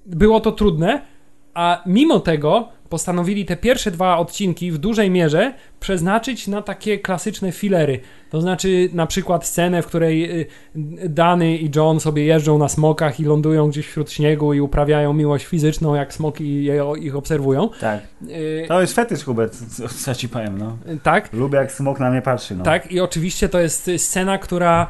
było 0.06 0.40
to 0.40 0.52
trudne, 0.52 1.15
a 1.56 1.82
mimo 1.86 2.20
tego 2.20 2.68
postanowili 2.88 3.44
te 3.44 3.56
pierwsze 3.56 3.90
dwa 3.90 4.18
odcinki 4.18 4.72
w 4.72 4.78
dużej 4.78 5.10
mierze 5.10 5.54
przeznaczyć 5.80 6.48
na 6.48 6.62
takie 6.62 6.98
klasyczne 6.98 7.52
filery. 7.52 8.00
To 8.30 8.40
znaczy 8.40 8.88
na 8.92 9.06
przykład 9.06 9.46
scenę, 9.46 9.82
w 9.82 9.86
której 9.86 10.40
y, 10.40 10.46
Dany 11.08 11.56
i 11.56 11.70
John 11.76 12.00
sobie 12.00 12.24
jeżdżą 12.24 12.58
na 12.58 12.68
smokach 12.68 13.20
i 13.20 13.24
lądują 13.24 13.68
gdzieś 13.68 13.86
wśród 13.86 14.12
śniegu 14.12 14.54
i 14.54 14.60
uprawiają 14.60 15.12
miłość 15.12 15.46
fizyczną, 15.46 15.94
jak 15.94 16.14
smoki 16.14 16.64
je, 16.64 16.84
ich 17.00 17.16
obserwują. 17.16 17.70
Tak. 17.80 18.00
Y, 18.28 18.64
To 18.68 18.80
jest 18.80 18.94
fetysz, 18.94 19.24
Hubert, 19.24 19.56
co, 19.76 19.88
co 19.88 20.14
ci 20.14 20.28
powiem, 20.28 20.58
no. 20.58 20.78
tak, 21.02 21.32
Lubię 21.32 21.58
jak 21.58 21.72
smok 21.72 22.00
na 22.00 22.10
mnie 22.10 22.22
patrzy, 22.22 22.56
no. 22.56 22.64
tak 22.64 22.92
i 22.92 23.00
oczywiście 23.00 23.48
to 23.48 23.60
jest 23.60 23.90
scena, 23.96 24.38
która 24.38 24.86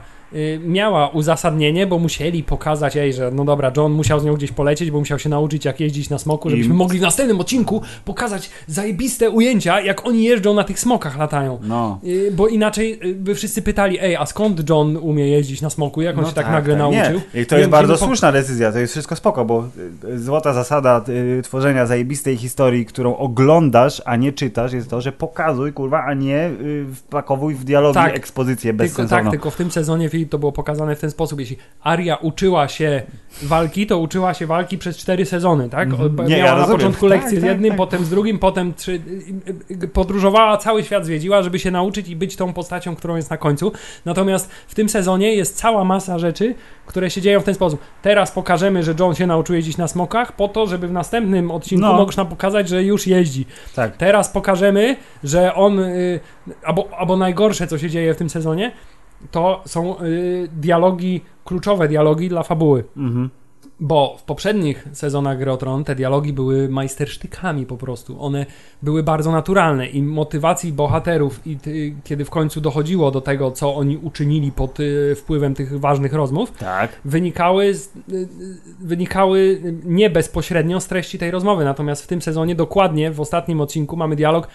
miała 0.64 1.08
uzasadnienie, 1.08 1.86
bo 1.86 1.98
musieli 1.98 2.42
pokazać, 2.42 2.96
ej, 2.96 3.12
że 3.12 3.30
no 3.30 3.44
dobra, 3.44 3.72
John 3.76 3.92
musiał 3.92 4.20
z 4.20 4.24
nią 4.24 4.34
gdzieś 4.34 4.52
polecieć, 4.52 4.90
bo 4.90 4.98
musiał 4.98 5.18
się 5.18 5.28
nauczyć 5.28 5.64
jak 5.64 5.80
jeździć 5.80 6.10
na 6.10 6.18
smoku, 6.18 6.50
żebyśmy 6.50 6.74
I- 6.74 6.76
mogli 6.76 6.98
w 6.98 7.02
następnym 7.02 7.40
odcinku 7.40 7.82
pokazać 8.04 8.50
zajebiste 8.66 9.30
ujęcia, 9.30 9.80
jak 9.80 10.06
oni 10.06 10.24
jeżdżą 10.24 10.54
na 10.54 10.64
tych 10.64 10.80
smokach, 10.80 11.18
latają. 11.18 11.58
No. 11.62 11.98
Y, 12.04 12.32
Bo 12.32 12.48
inaczej 12.48 13.00
y, 13.10 13.14
by 13.14 13.34
wszyscy 13.34 13.62
pytali, 13.62 13.98
ej, 14.00 14.16
a 14.16 14.26
skąd 14.26 14.70
John 14.70 14.96
umie 14.96 15.28
jeździć 15.28 15.62
na 15.62 15.70
smoku? 15.70 16.02
Jak 16.02 16.16
on 16.18 16.22
No 16.22 16.28
się 16.28 16.34
tak, 16.34 16.50
nagle 16.50 16.76
nauczył? 16.76 17.20
Nie. 17.34 17.42
I 17.42 17.46
to 17.46 17.58
jest 17.58 17.70
bardzo 17.70 17.92
po- 17.98 18.04
słuszna 18.06 18.32
decyzja, 18.32 18.72
to 18.72 18.78
jest 18.78 18.92
wszystko 18.92 19.16
spoko, 19.16 19.44
bo 19.44 19.64
y, 20.08 20.18
złota 20.18 20.52
zasada 20.52 21.04
y, 21.08 21.42
tworzenia 21.42 21.86
zajebistej 21.86 22.36
historii, 22.36 22.86
którą 22.86 23.16
oglądasz, 23.16 24.02
a 24.04 24.16
nie 24.16 24.32
czytasz, 24.32 24.72
jest 24.72 24.90
to, 24.90 25.00
że 25.00 25.12
pokazuj, 25.12 25.72
kurwa, 25.72 26.04
a 26.04 26.14
nie 26.14 26.46
y, 26.60 26.86
wpakowuj 26.94 27.54
w 27.54 27.64
dialogi 27.64 27.94
Tak. 27.94 28.16
ekspozycję 28.16 28.70
Tylko, 28.72 28.84
bezsensowną. 28.84 29.24
tak, 29.24 29.30
tylko 29.30 29.50
w 29.50 29.56
tym 29.56 29.70
sezonie 29.70 30.08
Filip, 30.08 30.25
to 30.28 30.38
było 30.38 30.52
pokazane 30.52 30.96
w 30.96 31.00
ten 31.00 31.10
sposób. 31.10 31.40
Jeśli 31.40 31.56
Aria 31.82 32.16
uczyła 32.16 32.68
się 32.68 33.02
walki, 33.42 33.86
to 33.86 33.98
uczyła 33.98 34.34
się 34.34 34.46
walki 34.46 34.78
przez 34.78 34.96
cztery 34.96 35.24
sezony, 35.26 35.68
tak? 35.68 35.88
O- 35.92 36.08
Nie, 36.22 36.36
Miała 36.36 36.36
ja 36.36 36.44
na 36.44 36.50
rozumiem. 36.54 36.76
początku 36.78 37.08
Tak, 37.08 37.18
lekcję 37.18 37.38
z 37.38 37.40
tak, 37.40 37.50
jednym, 37.50 37.70
tak. 37.70 37.78
potem 37.78 38.04
z 38.04 38.10
drugim, 38.10 38.38
potem 38.38 38.74
trzy, 38.74 38.92
y, 39.70 39.84
y, 39.84 39.88
podróżowała, 39.88 40.56
cały 40.56 40.84
świat 40.84 41.04
zwiedziła, 41.06 41.42
żeby 41.42 41.58
się 41.58 41.70
nauczyć 41.70 42.08
i 42.08 42.16
być 42.16 42.36
tą 42.36 42.52
postacią, 42.52 42.96
którą 42.96 43.16
jest 43.16 43.30
na 43.30 43.36
końcu. 43.36 43.72
Natomiast 44.04 44.50
w 44.68 44.74
tym 44.74 44.88
sezonie 44.88 45.34
jest 45.34 45.56
cała 45.56 45.84
masa 45.84 46.18
rzeczy, 46.18 46.54
które 46.86 47.10
się 47.10 47.20
dzieją 47.20 47.40
w 47.40 47.44
ten 47.44 47.54
sposób. 47.54 47.80
Teraz 48.02 48.30
pokażemy, 48.32 48.82
że 48.82 48.94
John 49.00 49.14
się 49.14 49.26
nauczył 49.26 49.54
jeździć 49.56 49.76
na 49.76 49.88
smokach, 49.88 50.32
po 50.32 50.48
to, 50.48 50.66
żeby 50.66 50.88
w 50.88 50.92
następnym 50.92 51.50
odcinku 51.50 51.82
No. 51.86 51.92
można 51.92 52.24
pokazać, 52.24 52.68
że 52.68 52.82
już 52.84 53.06
jeździ. 53.06 53.46
Tak. 53.74 53.96
Teraz 53.96 54.28
pokażemy, 54.28 54.96
że 55.24 55.54
on. 55.54 55.80
Y, 55.80 56.20
albo, 56.64 56.88
albo 56.98 57.16
najgorsze, 57.16 57.66
co 57.66 57.78
się 57.78 57.90
dzieje 57.90 58.14
w 58.14 58.16
tym 58.16 58.30
sezonie, 58.30 58.72
to 59.30 59.62
są 59.66 60.00
y, 60.00 60.48
dialogi, 60.56 61.20
kluczowe 61.44 61.88
dialogi 61.88 62.28
dla 62.28 62.42
fabuły. 62.42 62.84
Mhm. 62.96 63.30
Bo 63.80 64.16
w 64.18 64.22
poprzednich 64.22 64.88
sezonach 64.92 65.38
Gry 65.38 65.56
Tron 65.56 65.84
te 65.84 65.94
dialogi 65.94 66.32
były 66.32 66.68
majstersztykami 66.68 67.66
po 67.66 67.76
prostu. 67.76 68.22
One 68.22 68.46
były 68.82 69.02
bardzo 69.02 69.32
naturalne 69.32 69.86
i 69.86 70.02
motywacji 70.02 70.72
bohaterów, 70.72 71.46
i 71.46 71.56
ty, 71.56 71.94
kiedy 72.04 72.24
w 72.24 72.30
końcu 72.30 72.60
dochodziło 72.60 73.10
do 73.10 73.20
tego, 73.20 73.50
co 73.50 73.74
oni 73.74 73.96
uczynili 73.96 74.52
pod 74.52 74.80
y, 74.80 75.14
wpływem 75.16 75.54
tych 75.54 75.80
ważnych 75.80 76.12
rozmów, 76.12 76.52
Tak. 76.58 77.00
wynikały, 77.04 77.74
z, 77.74 77.86
y, 77.86 78.14
y, 78.14 78.26
wynikały 78.80 79.60
nie 79.84 80.10
bezpośrednio 80.10 80.80
z 80.80 80.86
treści 80.86 81.18
tej 81.18 81.30
rozmowy. 81.30 81.64
Natomiast 81.64 82.04
w 82.04 82.06
tym 82.06 82.22
sezonie 82.22 82.54
dokładnie 82.54 83.10
w 83.10 83.20
ostatnim 83.20 83.60
odcinku 83.60 83.96
mamy 83.96 84.16
dialog. 84.16 84.48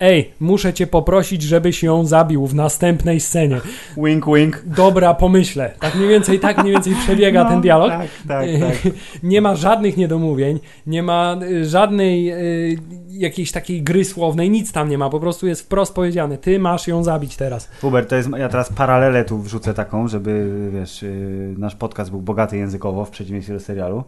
Ej, 0.00 0.30
muszę 0.40 0.74
cię 0.74 0.86
poprosić, 0.86 1.42
żebyś 1.42 1.82
ją 1.82 2.06
zabił 2.06 2.46
w 2.46 2.54
następnej 2.54 3.20
scenie. 3.20 3.60
Wink, 3.96 4.26
wink. 4.34 4.62
Dobra, 4.66 5.14
pomyślę. 5.14 5.70
Tak 5.80 5.94
mniej 5.94 6.08
więcej, 6.08 6.40
tak 6.40 6.58
mniej 6.58 6.72
więcej 6.72 6.94
przebiega 6.94 7.44
No, 7.44 7.50
ten 7.50 7.60
dialog. 7.60 7.90
Tak, 7.90 8.08
tak, 8.28 8.46
tak. 8.60 8.92
Nie 9.22 9.40
ma 9.40 9.54
żadnych 9.54 9.96
niedomówień, 9.96 10.60
nie 10.86 11.02
ma 11.02 11.36
y, 11.42 11.64
żadnej 11.64 12.32
y, 12.72 12.78
jakiejś 13.10 13.52
takiej 13.52 13.82
gry 13.82 14.04
słownej, 14.04 14.50
nic 14.50 14.72
tam 14.72 14.88
nie 14.88 14.98
ma. 14.98 15.10
Po 15.10 15.20
prostu 15.20 15.46
jest 15.46 15.62
wprost 15.62 15.94
powiedziane, 15.94 16.38
ty 16.38 16.58
masz 16.58 16.88
ją 16.88 17.04
zabić 17.04 17.36
teraz. 17.36 17.70
Hubert, 17.80 18.10
to 18.10 18.16
jest, 18.16 18.28
ja 18.38 18.48
teraz 18.48 18.72
paralelę 18.72 19.24
tu 19.24 19.38
wrzucę 19.38 19.74
taką, 19.74 20.08
żeby, 20.08 20.50
wiesz, 20.72 21.02
yy, 21.02 21.54
nasz 21.58 21.76
podcast 21.76 22.10
był 22.10 22.20
bogaty 22.20 22.56
językowo 22.56 23.04
w 23.04 23.10
przeciwieństwie 23.10 23.54
do 23.54 23.60
serialu. 23.60 24.04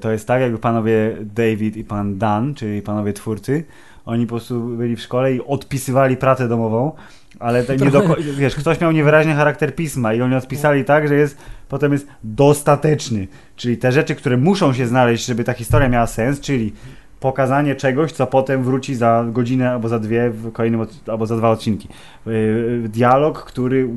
To 0.00 0.10
jest 0.10 0.26
tak, 0.26 0.40
jakby 0.40 0.58
panowie 0.58 1.16
David 1.34 1.76
i 1.76 1.84
pan 1.84 2.18
Dan, 2.18 2.54
czyli 2.54 2.82
panowie 2.82 3.12
twórcy, 3.12 3.64
oni 4.08 4.26
po 4.26 4.30
prostu 4.30 4.60
byli 4.60 4.96
w 4.96 5.00
szkole 5.00 5.34
i 5.34 5.40
odpisywali 5.40 6.16
pracę 6.16 6.48
domową, 6.48 6.92
ale 7.38 7.64
to 7.64 7.74
nie 7.74 7.90
do, 7.90 8.16
wiesz, 8.38 8.54
ktoś 8.54 8.80
miał 8.80 8.92
niewyraźny 8.92 9.34
charakter 9.34 9.74
pisma 9.74 10.14
i 10.14 10.22
oni 10.22 10.34
odpisali 10.34 10.84
tak, 10.84 11.08
że 11.08 11.14
jest, 11.14 11.38
potem 11.68 11.92
jest 11.92 12.06
dostateczny. 12.24 13.28
Czyli 13.56 13.78
te 13.78 13.92
rzeczy, 13.92 14.14
które 14.14 14.36
muszą 14.36 14.72
się 14.72 14.86
znaleźć, 14.86 15.26
żeby 15.26 15.44
ta 15.44 15.52
historia 15.52 15.88
miała 15.88 16.06
sens, 16.06 16.40
czyli 16.40 16.72
pokazanie 17.20 17.74
czegoś, 17.76 18.12
co 18.12 18.26
potem 18.26 18.62
wróci 18.64 18.94
za 18.94 19.24
godzinę 19.28 19.70
albo 19.70 19.88
za 19.88 19.98
dwie 19.98 20.30
w 20.30 20.52
kolejnym 20.52 20.86
albo 21.06 21.26
za 21.26 21.36
dwa 21.36 21.50
odcinki. 21.50 21.88
Yy, 22.26 22.82
Dialog, 22.88 23.44
który 23.44 23.88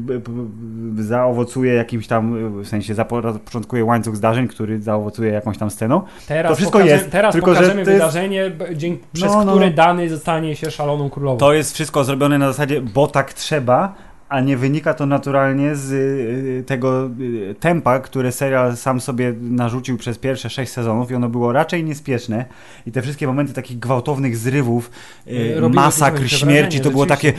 yy, 0.98 1.04
zaowocuje 1.04 1.74
jakimś 1.74 2.08
tam, 2.08 2.52
w 2.64 2.68
sensie 2.68 2.94
zapoczątkuje 2.96 3.86
łańcuch 3.86 4.16
zdarzeń, 4.16 4.48
który 4.48 4.82
zaowocuje 4.82 5.32
jakąś 5.32 5.58
tam 5.58 5.70
sceną. 5.72 6.02
Teraz 6.28 6.50
To 6.52 6.56
wszystko 6.56 6.80
pokaże- 6.80 6.92
jest, 6.96 7.12
Teraz 7.12 7.34
tylko 7.34 7.52
że 7.54 7.60
pokażemy 7.60 7.80
jest- 7.82 7.92
wydarzenie, 7.92 8.50
b- 8.50 8.76
dzięki, 8.76 9.04
przez 9.14 9.32
No, 9.34 9.44
no, 9.46 9.52
które 9.52 9.70
no. 9.70 9.76
dany 9.76 10.10
zostanie 10.10 10.56
się 10.56 10.72
szaloną 10.72 11.10
królową. 11.10 11.38
To 11.38 11.54
jest 11.54 11.74
wszystko 11.74 12.04
zrobione 12.04 12.38
na 12.38 12.48
zasadzie, 12.48 12.82
bo 12.82 13.08
tak 13.08 13.34
trzeba, 13.34 13.94
a 14.32 14.42
nie 14.42 14.58
wynika 14.58 14.94
to 14.94 15.06
naturalnie 15.06 15.76
z 15.76 15.92
y, 15.92 16.64
tego 16.68 17.10
y, 17.20 17.56
tempa, 17.60 18.00
które 18.00 18.32
serial 18.32 18.78
sam 18.78 19.02
sobie 19.02 19.34
narzucił 19.42 19.98
przez 19.98 20.18
pierwsze 20.18 20.50
sześć 20.50 20.72
sezonów 20.72 21.12
i 21.12 21.16
ono 21.16 21.30
było 21.30 21.52
raczej 21.52 21.84
niespieszne 21.84 22.46
i 22.88 22.92
te 22.92 23.02
wszystkie 23.02 23.28
momenty 23.28 23.54
takich 23.54 23.80
gwałtownych 23.80 24.38
zrywów, 24.38 24.92
y, 25.28 25.54
Robiły 25.60 25.84
masakr, 25.84 26.30
śmierci, 26.30 26.80
to 26.80 26.92
było 26.92 27.06
takie 27.06 27.34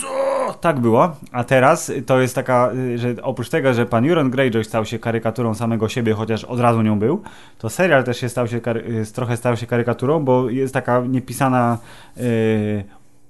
co? 0.00 0.54
Tak 0.60 0.80
było, 0.80 1.16
a 1.32 1.44
teraz 1.44 1.92
to 2.06 2.20
jest 2.20 2.34
taka, 2.34 2.70
y, 2.94 2.98
że 2.98 3.14
oprócz 3.22 3.48
tego, 3.48 3.74
że 3.74 3.86
pan 3.86 4.08
Euron 4.08 4.30
Greyjoy 4.30 4.64
stał 4.64 4.84
się 4.84 4.98
karykaturą 4.98 5.54
samego 5.54 5.88
siebie, 5.88 6.12
chociaż 6.12 6.44
od 6.44 6.60
razu 6.60 6.82
nią 6.82 6.98
był, 6.98 7.22
to 7.58 7.70
serial 7.70 8.04
też 8.04 8.20
się 8.20 8.28
stał 8.28 8.48
się, 8.48 8.56
y, 8.56 9.12
trochę 9.14 9.36
stał 9.36 9.56
się 9.56 9.66
karykaturą, 9.66 10.24
bo 10.24 10.50
jest 10.50 10.74
taka 10.74 11.00
niepisana 11.00 11.78
y, 12.16 12.84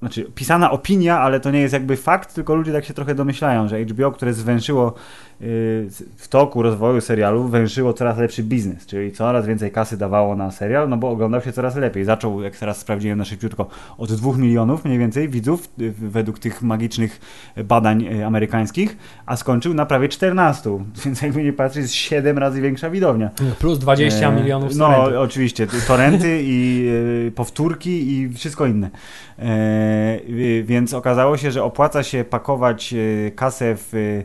znaczy 0.05 0.25
pisana 0.35 0.71
opinia, 0.71 1.21
ale 1.21 1.41
to 1.41 1.51
nie 1.51 1.61
jest 1.61 1.73
jakby 1.73 1.97
fakt, 1.97 2.35
tylko 2.35 2.55
ludzie 2.55 2.73
tak 2.73 2.85
się 2.85 2.95
trochę 2.95 3.15
domyślają, 3.15 3.69
że 3.69 3.85
HBO, 3.85 4.11
które 4.11 4.33
zwęszyło 4.35 4.95
w 6.17 6.27
toku 6.31 6.63
rozwoju 6.63 7.01
serialu, 7.01 7.49
węszyło 7.49 7.93
coraz 7.93 8.19
lepszy 8.19 8.43
biznes, 8.43 8.87
czyli 8.87 9.13
coraz 9.13 9.47
więcej 9.47 9.71
kasy 9.71 9.97
dawało 9.97 10.37
na 10.37 10.51
serial, 10.51 10.89
no 10.89 10.97
bo 10.97 11.11
oglądał 11.11 11.41
się 11.41 11.53
coraz 11.53 11.77
lepiej. 11.77 12.05
Zaczął, 12.05 12.43
jak 12.43 12.57
teraz 12.57 12.79
sprawdziłem 12.79 13.19
na 13.19 13.25
szybciutko, 13.25 13.67
od 13.99 14.13
2 14.13 14.37
milionów 14.37 14.85
mniej 14.85 14.99
więcej 14.99 15.29
widzów, 15.29 15.69
y, 15.81 15.93
według 15.99 16.39
tych 16.39 16.63
magicznych 16.63 17.21
badań 17.65 18.05
y, 18.05 18.27
amerykańskich, 18.27 18.97
a 19.27 19.37
skończył 19.37 19.75
na 19.75 19.87
prawie 19.87 20.09
14, 20.09 20.79
więc 21.05 21.23
jakby 21.23 21.43
nie 21.45 21.53
patrzeć, 21.53 21.83
jest 21.83 21.95
7 21.95 22.39
razy 22.39 22.61
większa 22.61 22.91
widownia. 22.91 23.31
Plus 23.59 23.79
20 23.79 24.29
E, 24.29 24.37
milionów 24.37 24.77
No, 24.77 24.89
torrentów. 24.89 25.19
oczywiście. 25.19 25.67
Torenty 25.89 26.41
i 26.43 26.91
powtórki 27.35 28.13
i 28.13 28.29
wszystko 28.29 28.67
inne. 28.67 28.91
E, 29.39 29.43
y, 30.29 30.65
więc 30.67 30.95
okazało 30.95 31.37
się, 31.37 31.51
że 31.51 31.65
opłaca 31.65 32.03
się 32.03 32.25
pakować 32.31 32.95
kasę 33.37 33.75
w. 33.77 34.23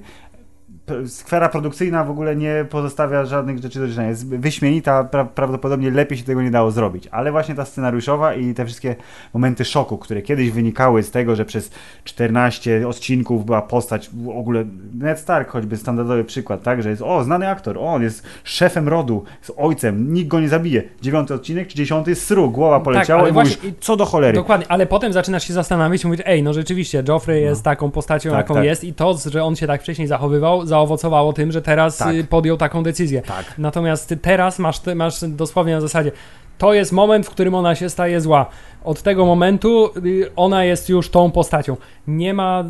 Sfera 1.07 1.49
produkcyjna 1.49 2.03
w 2.03 2.09
ogóle 2.09 2.35
nie 2.35 2.65
pozostawia 2.69 3.25
żadnych 3.25 3.59
rzeczy 3.59 3.79
do 3.79 3.87
życzenia. 3.87 4.09
Jest 4.09 4.27
wyśmienita, 4.27 5.03
pra, 5.03 5.25
prawdopodobnie 5.25 5.91
lepiej 5.91 6.17
się 6.17 6.23
tego 6.23 6.41
nie 6.41 6.51
dało 6.51 6.71
zrobić. 6.71 7.07
Ale 7.11 7.31
właśnie 7.31 7.55
ta 7.55 7.65
scenariuszowa 7.65 8.33
i 8.33 8.53
te 8.53 8.65
wszystkie 8.65 8.95
momenty 9.33 9.65
szoku, 9.65 9.97
które 9.97 10.21
kiedyś 10.21 10.51
wynikały 10.51 11.03
z 11.03 11.11
tego, 11.11 11.35
że 11.35 11.45
przez 11.45 11.71
14 12.03 12.87
odcinków 12.87 13.45
była 13.45 13.61
postać, 13.61 14.09
w 14.13 14.29
ogóle 14.29 14.65
Ned 14.93 15.19
Stark 15.19 15.49
choćby 15.49 15.77
standardowy 15.77 16.23
przykład, 16.23 16.63
tak, 16.63 16.83
że 16.83 16.89
jest 16.89 17.01
o, 17.01 17.23
znany 17.23 17.49
aktor, 17.49 17.77
o, 17.77 17.81
on 17.81 18.03
jest 18.03 18.23
szefem 18.43 18.87
rodu, 18.87 19.23
jest 19.39 19.51
ojcem, 19.57 20.13
nikt 20.13 20.27
go 20.27 20.39
nie 20.39 20.49
zabije. 20.49 20.83
Dziewiąty 21.01 21.33
odcinek 21.33 21.67
czy 21.67 21.75
dziesiąty, 21.75 22.15
sru, 22.15 22.51
głowa 22.51 22.79
poleciała 22.79 23.21
ale 23.21 23.29
i 23.29 23.33
mówisz, 23.33 23.57
właśnie- 23.57 23.73
co 23.79 23.95
do 23.95 24.05
cholery. 24.05 24.33
Dokładnie, 24.33 24.65
ale 24.69 24.85
potem 24.85 25.13
zaczynasz 25.13 25.47
się 25.47 25.53
zastanawiać 25.53 26.03
i 26.03 26.07
mówić, 26.07 26.21
ej, 26.25 26.43
no 26.43 26.53
rzeczywiście, 26.53 27.03
Joffrey 27.07 27.41
jest 27.41 27.63
taką 27.63 27.91
postacią, 27.91 28.29
Tak, 28.29 28.37
jaką 28.37 28.53
tak. 28.53 28.63
jest 28.63 28.83
i 28.83 28.93
to, 28.93 29.15
że 29.31 29.43
on 29.43 29.55
się 29.55 29.67
tak 29.67 29.81
wcześniej 29.81 30.07
zachowywał, 30.07 30.65
zaowocowało 30.79 31.33
tym, 31.33 31.51
że 31.51 31.61
teraz 31.61 31.97
Tak. 31.97 32.15
y, 32.15 32.23
podjął 32.23 32.57
taką 32.57 32.83
decyzję. 32.83 33.21
Tak. 33.21 33.45
Natomiast 33.57 34.09
ty 34.09 34.17
teraz 34.17 34.59
masz, 34.59 34.81
masz 34.95 35.15
dosłownie 35.27 35.73
na 35.73 35.81
zasadzie 35.81 36.11
to 36.57 36.73
jest 36.73 36.91
moment, 36.91 37.25
w 37.25 37.29
którym 37.29 37.55
ona 37.55 37.75
się 37.75 37.89
staje 37.89 38.21
zła. 38.21 38.45
Od 38.83 39.01
tego 39.01 39.25
momentu 39.25 39.89
y, 40.05 40.31
ona 40.35 40.63
jest 40.63 40.89
już 40.89 41.09
tą 41.09 41.31
postacią. 41.31 41.77
Nie 42.07 42.33
ma, 42.33 42.63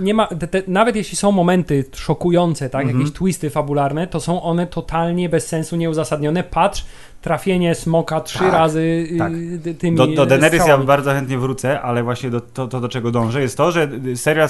nie 0.00 0.14
ma 0.14 0.26
te, 0.26 0.46
te, 0.48 0.62
nawet 0.66 0.96
jeśli 0.96 1.16
są 1.16 1.32
momenty 1.32 1.84
szokujące, 1.94 2.70
tak, 2.70 2.82
Mhm. 2.82 3.00
jakieś 3.00 3.14
twisty 3.14 3.50
fabularne, 3.50 4.06
to 4.06 4.20
są 4.20 4.42
one 4.42 4.66
totalnie 4.66 5.28
bez 5.28 5.46
sensu, 5.46 5.76
nieuzasadnione. 5.76 6.42
Patrz, 6.42 6.84
trafienie 7.22 7.74
smoka 7.74 8.20
trzy 8.20 8.38
Tak, 8.38 8.52
razy 8.52 8.80
y, 9.12 9.18
tak. 9.18 9.32
tymi 9.78 9.96
Do, 9.96 10.06
do 10.06 10.26
Daenerys 10.26 10.66
ja 10.66 10.78
bardzo 10.78 11.10
chętnie 11.12 11.38
wrócę, 11.38 11.80
ale 11.80 12.02
właśnie 12.02 12.30
do, 12.30 12.40
to, 12.40 12.68
to, 12.68 12.80
do 12.80 12.88
czego 12.88 13.10
dążę, 13.10 13.40
jest 13.42 13.56
to, 13.56 13.72
że 13.72 13.88
serial 14.14 14.48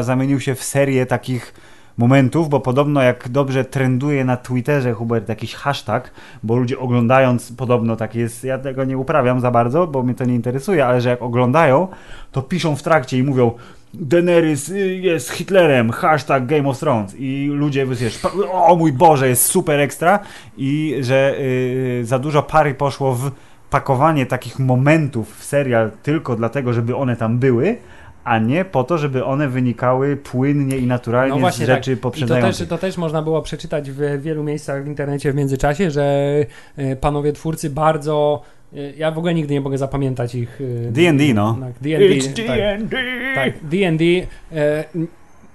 zamienił 0.00 0.40
się 0.40 0.54
w 0.54 0.62
serię 0.64 1.06
takich 1.06 1.54
momentów, 1.98 2.48
bo 2.48 2.60
podobno 2.60 3.02
jak 3.02 3.28
dobrze 3.28 3.64
trenduje 3.64 4.24
na 4.24 4.36
Twitterze 4.36 4.92
Hubert 4.92 5.28
jakiś 5.28 5.54
hashtag, 5.54 6.10
bo 6.42 6.56
ludzie 6.56 6.78
oglądając, 6.78 7.52
podobno 7.52 7.96
tak 7.96 8.14
jest, 8.14 8.44
ja 8.44 8.58
tego 8.58 8.84
nie 8.84 8.98
uprawiam 8.98 9.40
za 9.40 9.50
bardzo, 9.50 9.86
bo 9.86 10.02
mnie 10.02 10.14
to 10.14 10.24
nie 10.24 10.34
interesuje, 10.34 10.86
ale 10.86 11.00
że 11.00 11.08
jak 11.08 11.22
oglądają, 11.22 11.88
to 12.32 12.42
piszą 12.42 12.76
w 12.76 12.82
trakcie 12.82 13.18
i 13.18 13.22
mówią 13.22 13.52
Daenerys 13.94 14.68
y, 14.68 14.96
jest 14.96 15.30
Hitlerem, 15.30 15.90
hashtag 15.90 16.46
Game 16.46 16.68
of 16.68 16.78
Thrones. 16.78 17.14
I 17.18 17.50
ludzie 17.52 17.86
wiesz, 17.86 18.20
o 18.52 18.76
mój 18.76 18.92
Boże, 18.92 19.28
jest 19.28 19.44
super 19.44 19.80
ekstra. 19.80 20.18
I 20.56 20.96
że 21.00 21.34
y, 21.38 22.00
za 22.04 22.18
dużo 22.18 22.42
pary 22.42 22.74
poszło 22.74 23.14
w 23.14 23.30
pakowanie 23.70 24.26
takich 24.26 24.58
momentów 24.58 25.36
w 25.38 25.44
serial 25.44 25.90
tylko 26.02 26.36
dlatego, 26.36 26.72
żeby 26.72 26.96
one 26.96 27.16
tam 27.16 27.38
były, 27.38 27.76
a 28.24 28.38
nie 28.38 28.64
po 28.64 28.84
to, 28.84 28.98
żeby 28.98 29.24
one 29.24 29.48
wynikały 29.48 30.16
płynnie 30.16 30.76
i 30.78 30.86
naturalnie 30.86 31.34
No 31.34 31.40
właśnie 31.40 31.64
z 31.64 31.68
rzeczy 31.68 31.90
tak. 31.90 31.98
I 31.98 32.00
to 32.00 32.02
poprzedzających. 32.02 32.58
też, 32.58 32.68
to 32.68 32.78
też 32.78 32.96
można 32.96 33.22
było 33.22 33.42
przeczytać 33.42 33.90
w 33.90 34.22
wielu 34.22 34.44
miejscach 34.44 34.84
w 34.84 34.86
internecie 34.86 35.32
w 35.32 35.34
międzyczasie, 35.34 35.90
że 35.90 36.34
e, 36.76 36.96
panowie 36.96 37.32
twórcy 37.32 37.70
bardzo. 37.70 38.42
e, 38.76 38.76
Ja 38.96 39.10
w 39.10 39.18
ogóle 39.18 39.34
nigdy 39.34 39.54
nie 39.54 39.60
mogę 39.60 39.78
zapamiętać 39.78 40.34
ich. 40.34 40.60
e, 40.88 40.92
D&D, 40.92 41.34
no. 41.34 41.58
Tak, 41.60 41.72
D&D. 41.80 42.08
It's 42.08 42.46
tak. 42.46 42.56
D&D. 42.58 42.96
Tak, 43.34 43.52
D&D 43.62 44.04
e, 44.52 44.84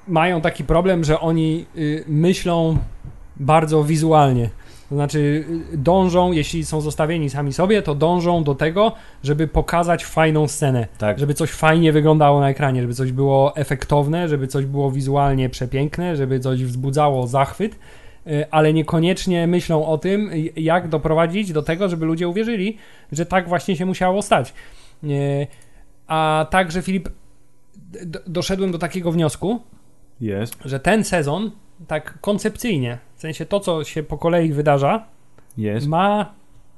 mają 0.08 0.42
taki 0.42 0.64
problem, 0.64 1.04
że 1.04 1.20
oni 1.20 1.66
y, 1.78 2.04
myślą 2.08 2.78
bardzo 3.36 3.84
wizualnie. 3.84 4.50
To 4.90 4.96
znaczy 4.96 5.46
dążą, 5.74 6.32
jeśli 6.32 6.66
są 6.66 6.82
zostawieni 6.82 7.30
sami 7.30 7.54
sobie, 7.54 7.82
to 7.82 7.96
dążą 7.96 8.44
do 8.44 8.56
tego, 8.56 8.92
żeby 9.24 9.48
pokazać 9.48 10.06
fajną 10.06 10.48
scenę. 10.48 10.88
Tak. 10.98 11.20
Żeby 11.20 11.34
coś 11.34 11.52
fajnie 11.52 11.92
wyglądało 11.92 12.40
na 12.40 12.50
ekranie, 12.50 12.82
żeby 12.82 12.94
coś 12.94 13.12
było 13.12 13.56
efektowne, 13.56 14.28
żeby 14.28 14.48
coś 14.48 14.66
było 14.66 14.92
wizualnie 14.92 15.50
przepiękne, 15.50 16.16
żeby 16.16 16.40
coś 16.40 16.64
wzbudzało 16.64 17.28
zachwyt, 17.28 17.80
y, 18.28 18.46
ale 18.52 18.74
niekoniecznie 18.74 19.48
myślą 19.48 19.86
o 19.86 19.98
tym, 19.98 20.30
y, 20.34 20.52
jak 20.62 20.88
doprowadzić 20.88 21.52
do 21.52 21.62
tego, 21.62 21.90
żeby 21.90 22.06
ludzie 22.06 22.28
uwierzyli, 22.28 22.78
że 23.12 23.26
tak 23.26 23.50
właśnie 23.50 23.76
się 23.76 23.86
musiało 23.86 24.22
stać. 24.22 24.54
Y, 25.04 25.48
A 26.08 26.48
także 26.52 26.82
Filip, 26.82 27.10
doszedłem 28.28 28.72
do 28.72 28.78
takiego 28.78 29.12
wniosku, 29.12 29.60
Jest. 30.22 30.56
że 30.66 30.80
ten 30.80 31.04
sezon, 31.04 31.52
tak 31.88 32.18
koncepcyjnie, 32.22 32.98
w 33.16 33.22
sensie 33.22 33.46
to, 33.46 33.60
co 33.60 33.84
się 33.84 34.04
po 34.04 34.18
kolei 34.18 34.54
wydarza, 34.54 35.06
Jest. 35.58 35.88
ma 35.88 36.34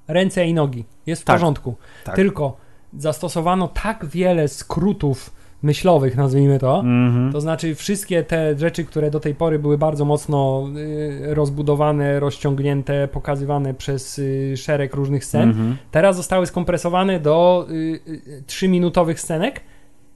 ręce 0.08 0.46
i 0.46 0.54
nogi. 0.54 0.86
Jest 1.06 1.22
w 1.22 1.26
Tak. 1.26 1.36
porządku. 1.36 1.76
Tak. 2.04 2.16
Tylko 2.16 2.58
zastosowano 2.98 3.68
tak 3.68 4.06
wiele 4.06 4.48
skrótów 4.48 5.42
myślowych, 5.64 6.16
nazwijmy 6.18 6.60
to. 6.60 6.80
Mhm. 6.80 7.32
To 7.32 7.42
znaczy, 7.42 7.76
wszystkie 7.76 8.24
te 8.24 8.58
rzeczy, 8.58 8.84
które 8.86 9.12
do 9.12 9.20
tej 9.20 9.36
pory 9.36 9.60
były 9.60 9.78
bardzo 9.78 10.06
mocno 10.06 10.68
y, 10.78 11.34
rozbudowane, 11.36 12.20
rozciągnięte, 12.20 13.08
pokazywane 13.08 13.74
przez 13.74 14.20
y, 14.20 14.54
szereg 14.58 14.94
różnych 14.96 15.26
scen, 15.26 15.50
Mhm. 15.50 15.78
teraz 15.92 16.16
zostały 16.16 16.46
skompresowane 16.48 17.20
do 17.20 17.68
y, 17.70 17.74
y, 18.08 18.44
trzyminutowych 18.48 19.20
scenek, 19.20 19.62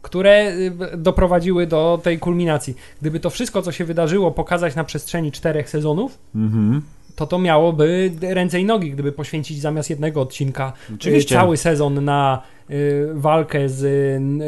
które 0.05 0.51
y, 0.93 0.97
doprowadziły 0.97 1.67
do 1.67 1.99
tej 2.03 2.19
kulminacji. 2.19 2.75
Gdyby 3.01 3.19
to 3.19 3.29
wszystko, 3.29 3.61
co 3.61 3.71
się 3.71 3.85
wydarzyło, 3.85 4.31
pokazać 4.31 4.75
na 4.75 4.83
przestrzeni 4.83 5.31
czterech 5.31 5.69
sezonów, 5.69 6.17
Mhm. 6.35 6.81
to 7.15 7.27
to 7.27 7.39
miałoby 7.39 8.11
ręce 8.21 8.59
i 8.59 8.65
nogi, 8.65 8.91
gdyby 8.91 9.11
poświęcić 9.11 9.61
zamiast 9.61 9.89
jednego 9.89 10.21
odcinka 10.21 10.73
Oczywiście. 10.95 11.35
cały 11.35 11.57
sezon 11.57 12.05
na 12.05 12.41
y, 12.69 13.07
walkę 13.13 13.69
z 13.69 13.83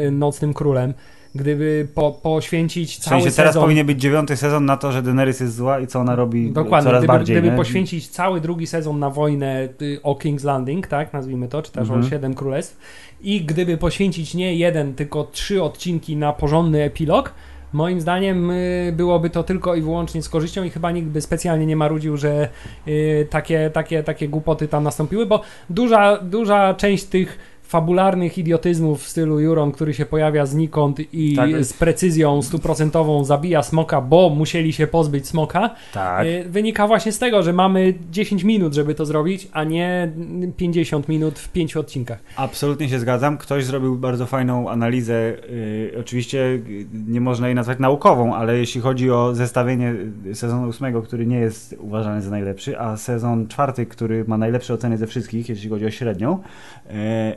y, 0.06 0.10
Nocnym 0.10 0.54
Królem. 0.54 0.94
Gdyby 1.34 1.88
po, 1.94 2.12
poświęcić 2.12 2.96
W 2.96 2.98
cały 3.00 3.22
sensie 3.22 3.36
teraz 3.36 3.50
sezon... 3.52 3.62
powinien 3.62 3.86
być 3.86 4.00
dziewiąty 4.00 4.36
sezon 4.36 4.64
na 4.64 4.76
to, 4.76 4.92
że 4.92 5.02
Daenerys 5.02 5.40
jest 5.40 5.56
zła 5.56 5.80
i 5.80 5.86
co 5.86 6.00
ona 6.00 6.16
robi 6.16 6.50
Dokładnie, 6.52 6.84
coraz 6.86 7.00
gdyby, 7.00 7.12
bardziej. 7.12 7.36
gdyby 7.36 7.50
nie? 7.50 7.56
poświęcić 7.56 8.08
cały 8.08 8.40
drugi 8.40 8.66
sezon 8.66 8.98
na 8.98 9.10
wojnę 9.10 9.68
y, 9.82 10.00
o 10.02 10.14
King's 10.14 10.44
Landing, 10.44 10.86
tak, 10.86 11.12
nazwijmy 11.12 11.48
to, 11.48 11.62
czy 11.62 11.72
też 11.72 11.82
Mhm. 11.82 12.00
o 12.00 12.08
Siedem 12.08 12.34
Królestw 12.34 12.76
i 13.20 13.40
gdyby 13.44 13.76
poświęcić 13.76 14.34
nie 14.34 14.54
jeden, 14.54 14.94
tylko 14.94 15.24
trzy 15.24 15.62
odcinki 15.62 16.16
na 16.16 16.32
porządny 16.32 16.82
epilog, 16.82 17.34
moim 17.72 18.00
zdaniem 18.00 18.50
y, 18.50 18.92
byłoby 18.96 19.30
to 19.30 19.42
tylko 19.42 19.74
i 19.74 19.82
wyłącznie 19.82 20.22
z 20.22 20.28
korzyścią 20.28 20.64
i 20.64 20.70
chyba 20.70 20.90
nikt 20.90 21.08
by 21.08 21.20
specjalnie 21.20 21.66
nie 21.66 21.76
marudził, 21.76 22.16
że 22.16 22.48
y, 22.88 23.26
takie, 23.30 23.70
takie, 23.70 24.02
takie 24.02 24.28
głupoty 24.28 24.68
tam 24.68 24.84
nastąpiły, 24.84 25.26
bo 25.26 25.40
duża, 25.70 26.16
duża 26.22 26.74
część 26.74 27.04
tych 27.04 27.38
fabularnych 27.68 28.38
idiotyzmów 28.38 29.02
w 29.02 29.08
stylu 29.08 29.40
Juron, 29.40 29.72
który 29.72 29.94
się 29.94 30.06
pojawia 30.06 30.46
znikąd 30.46 30.96
i 31.14 31.36
Tak. 31.36 31.64
z 31.64 31.72
precyzją 31.72 32.42
stuprocentową 32.42 33.24
zabija 33.24 33.62
smoka, 33.62 34.00
bo 34.00 34.30
musieli 34.30 34.72
się 34.72 34.86
pozbyć 34.86 35.26
smoka, 35.26 35.70
Tak. 35.92 36.26
Y, 36.26 36.44
Wynika 36.48 36.86
właśnie 36.86 37.12
z 37.12 37.18
tego, 37.18 37.42
że 37.42 37.52
mamy 37.52 37.94
10 38.10 38.44
minut, 38.44 38.74
żeby 38.74 38.94
to 38.94 39.06
zrobić, 39.06 39.48
a 39.52 39.64
nie 39.64 40.12
50 40.56 41.08
minut 41.08 41.38
w 41.38 41.48
pięciu 41.52 41.80
odcinkach. 41.80 42.18
Absolutnie 42.36 42.88
się 42.88 42.98
zgadzam. 42.98 43.38
Ktoś 43.38 43.64
zrobił 43.64 43.96
bardzo 43.96 44.26
fajną 44.26 44.68
analizę. 44.70 45.14
y, 45.50 45.92
oczywiście 46.00 46.38
y, 46.38 46.86
nie 47.08 47.20
można 47.20 47.46
jej 47.48 47.54
nazwać 47.54 47.78
naukową, 47.78 48.34
ale 48.34 48.58
jeśli 48.58 48.80
chodzi 48.80 49.10
o 49.10 49.34
zestawienie 49.34 49.94
sezonu 50.34 50.68
ósmego, 50.68 51.02
który 51.02 51.26
nie 51.26 51.36
jest 51.38 51.76
uważany 51.78 52.22
za 52.22 52.30
najlepszy, 52.30 52.78
a 52.80 52.96
sezon 52.96 53.48
czwarty, 53.48 53.86
który 53.86 54.24
ma 54.26 54.38
najlepsze 54.38 54.74
oceny 54.74 54.98
ze 54.98 55.06
wszystkich, 55.06 55.48
jeśli 55.48 55.70
chodzi 55.70 55.86
o 55.86 55.90
średnią. 55.90 56.38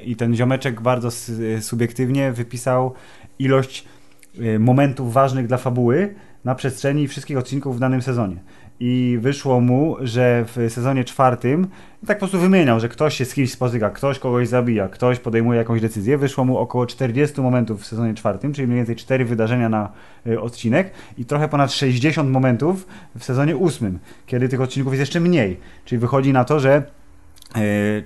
I 0.05 0.15
ten 0.21 0.35
ziomeczek 0.35 0.81
bardzo 0.81 1.09
y, 1.29 1.61
subiektywnie 1.61 2.31
wypisał 2.31 2.93
ilość 3.39 3.85
y, 4.39 4.59
momentów 4.59 5.13
ważnych 5.13 5.47
dla 5.47 5.57
fabuły 5.57 6.15
na 6.45 6.55
przestrzeni 6.55 7.07
wszystkich 7.07 7.37
odcinków 7.37 7.77
w 7.77 7.79
danym 7.79 8.01
sezonie. 8.01 8.35
I 8.79 9.17
wyszło 9.21 9.61
mu, 9.61 9.95
że 10.01 10.45
w 10.47 10.73
sezonie 10.73 11.03
czwartym 11.03 11.67
tak 12.07 12.17
po 12.17 12.19
prostu 12.19 12.39
wymieniał, 12.39 12.79
że 12.79 12.89
ktoś 12.89 13.17
się 13.17 13.25
z 13.25 13.33
kimś 13.33 13.51
spotyka, 13.51 13.89
ktoś 13.89 14.19
kogoś 14.19 14.47
zabija, 14.47 14.87
ktoś 14.87 15.19
podejmuje 15.19 15.57
jakąś 15.57 15.81
decyzję. 15.81 16.17
Wyszło 16.17 16.45
mu 16.45 16.57
około 16.57 16.85
40 16.85 17.41
momentów 17.41 17.81
w 17.81 17.85
sezonie 17.85 18.13
czwartym, 18.13 18.53
czyli 18.53 18.67
mniej 18.67 18.77
więcej 18.77 18.95
4 18.95 19.25
wydarzenia 19.25 19.69
na 19.69 19.91
y, 20.27 20.41
odcinek 20.41 20.91
i 21.17 21.25
trochę 21.25 21.47
ponad 21.47 21.71
60 21.71 22.29
momentów 22.29 22.87
w 23.19 23.23
sezonie 23.23 23.57
ósmym, 23.57 23.99
kiedy 24.25 24.49
tych 24.49 24.61
odcinków 24.61 24.93
jest 24.93 24.99
jeszcze 24.99 25.19
mniej. 25.19 25.59
Czyli 25.85 25.99
wychodzi 25.99 26.33
na 26.33 26.43
to, 26.43 26.59
że 26.59 27.00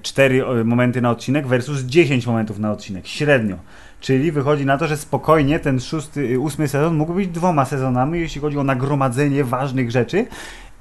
4 0.02 0.64
momenty 0.64 1.02
na 1.02 1.12
odcinek 1.12 1.48
versus 1.48 1.82
10 1.82 2.28
momentów 2.28 2.60
na 2.60 2.72
odcinek, 2.72 3.08
średnio. 3.08 3.56
Czyli 4.02 4.32
wychodzi 4.32 4.66
na 4.66 4.78
to, 4.78 4.88
że 4.88 4.98
spokojnie 4.98 5.60
ten 5.60 5.80
szósty, 5.80 6.22
y, 6.22 6.40
ósmy 6.40 6.68
sezon 6.68 6.96
mógł 6.96 7.14
być 7.14 7.28
dwoma 7.28 7.66
sezonami, 7.66 8.20
jeśli 8.20 8.42
chodzi 8.42 8.58
o 8.58 8.64
nagromadzenie 8.64 9.44
ważnych 9.44 9.92
rzeczy. 9.92 10.26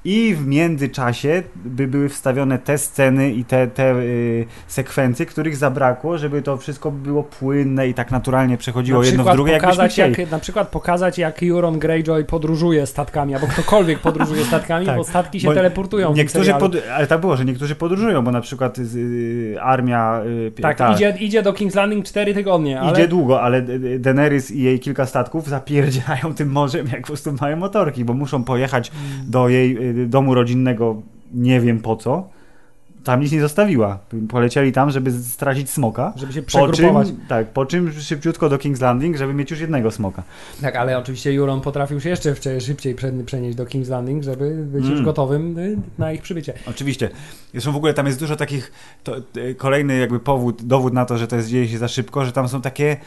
I 0.05 0.35
w 0.35 0.47
międzyczasie 0.47 1.43
by 1.55 1.87
były 1.87 2.09
wstawione 2.09 2.59
te 2.59 2.77
sceny 2.77 3.31
i 3.31 3.45
te, 3.45 3.67
te 3.67 3.95
y, 3.95 4.45
sekwencje, 4.67 5.25
których 5.25 5.55
zabrakło, 5.55 6.17
żeby 6.17 6.41
to 6.41 6.57
wszystko 6.57 6.91
było 6.91 7.23
płynne 7.23 7.87
i 7.87 7.93
tak 7.93 8.11
naturalnie 8.11 8.57
przechodziło 8.57 8.99
na 8.99 9.05
jedno 9.05 9.23
w 9.23 9.31
drugie, 9.31 9.53
pokazać, 9.53 9.97
jak, 9.97 10.31
na 10.31 10.39
przykład 10.39 10.67
pokazać, 10.67 11.17
jak 11.17 11.43
Euron 11.43 11.79
Greyjoy 11.79 12.23
podróżuje 12.25 12.85
statkami, 12.85 13.35
albo 13.35 13.47
ktokolwiek 13.47 13.99
podróżuje 13.99 14.45
statkami, 14.53 14.85
Tak, 14.85 14.97
bo 14.97 15.03
statki 15.03 15.39
się 15.39 15.47
bo 15.47 15.53
teleportują. 15.53 16.13
Niektórzy 16.13 16.53
pod, 16.53 16.75
ale 16.95 17.07
tak 17.07 17.21
było, 17.21 17.37
że 17.37 17.45
niektórzy 17.45 17.75
podróżują, 17.75 18.21
bo 18.23 18.31
na 18.31 18.41
przykład 18.41 18.77
y, 18.79 19.55
armia 19.61 20.21
y, 20.47 20.51
pi- 20.51 20.61
Tak, 20.61 20.77
ta- 20.77 20.93
Idzie, 20.93 21.15
idzie 21.19 21.43
do 21.43 21.53
King's 21.53 21.75
Landing 21.75 22.05
4 22.05 22.33
tygodnie, 22.33 22.79
ale 22.79 22.91
Idzie 22.91 23.07
długo, 23.07 23.41
ale 23.41 23.61
Daenerys 23.99 24.51
i 24.51 24.63
jej 24.63 24.79
kilka 24.79 25.05
statków 25.05 25.49
zapierdzielają 25.49 26.33
tym 26.35 26.49
morzem, 26.51 26.87
jak 26.87 27.01
po 27.01 27.07
prostu 27.07 27.33
mają 27.41 27.57
motorki, 27.57 28.05
bo 28.05 28.13
muszą 28.13 28.43
pojechać 28.43 28.91
Mm. 28.95 29.31
do 29.31 29.49
jej 29.49 29.77
y, 29.89 29.94
domu 30.07 30.33
rodzinnego, 30.35 31.01
nie 31.33 31.61
wiem 31.61 31.79
po 31.79 31.95
co. 31.95 32.27
Tam 33.03 33.21
nic 33.21 33.31
nie 33.31 33.41
zostawiła. 33.41 33.99
Polecieli 34.29 34.71
tam, 34.71 34.91
żeby 34.91 35.11
stracić 35.11 35.69
smoka. 35.69 36.13
żeby 36.15 36.33
się 36.33 36.41
Po 36.41 36.47
przegrupować. 36.47 37.07
czym, 37.07 37.17
tak, 37.29 37.47
po 37.47 37.65
czym 37.65 37.91
szybciutko 37.91 38.49
do 38.49 38.57
King's 38.57 38.81
Landing, 38.81 39.17
żeby 39.17 39.33
mieć 39.33 39.51
już 39.51 39.59
jednego 39.59 39.91
smoka. 39.91 40.23
Tak, 40.61 40.75
ale 40.75 40.97
oczywiście 40.97 41.29
Euron 41.31 41.61
potrafił 41.61 42.01
się 42.01 42.09
jeszcze 42.09 42.35
szybciej 42.61 42.95
prze- 42.95 43.23
przenieść 43.25 43.57
do 43.57 43.65
King's 43.65 43.89
Landing, 43.89 44.23
żeby 44.23 44.63
być 44.65 44.83
już 44.83 44.91
Mm. 44.93 45.05
gotowym 45.05 45.57
y, 45.59 45.77
na 45.97 46.11
ich 46.11 46.21
przybycie. 46.21 46.53
Oczywiście. 46.69 47.09
Zresztą 47.51 47.71
w 47.71 47.75
ogóle 47.75 47.93
tam 47.93 48.05
jest 48.07 48.19
dużo 48.19 48.35
takich, 48.35 48.71
to, 49.03 49.15
y, 49.37 49.55
kolejny 49.55 49.97
jakby 49.97 50.19
powód, 50.19 50.63
dowód 50.63 50.93
na 50.93 51.05
to, 51.05 51.17
że 51.17 51.27
to 51.27 51.35
jest, 51.35 51.49
dzieje 51.49 51.67
się 51.67 51.77
za 51.77 51.87
szybko, 51.87 52.25
że 52.25 52.31
tam 52.31 52.47
są 52.47 52.61
takie 52.61 52.91
y, 52.93 52.97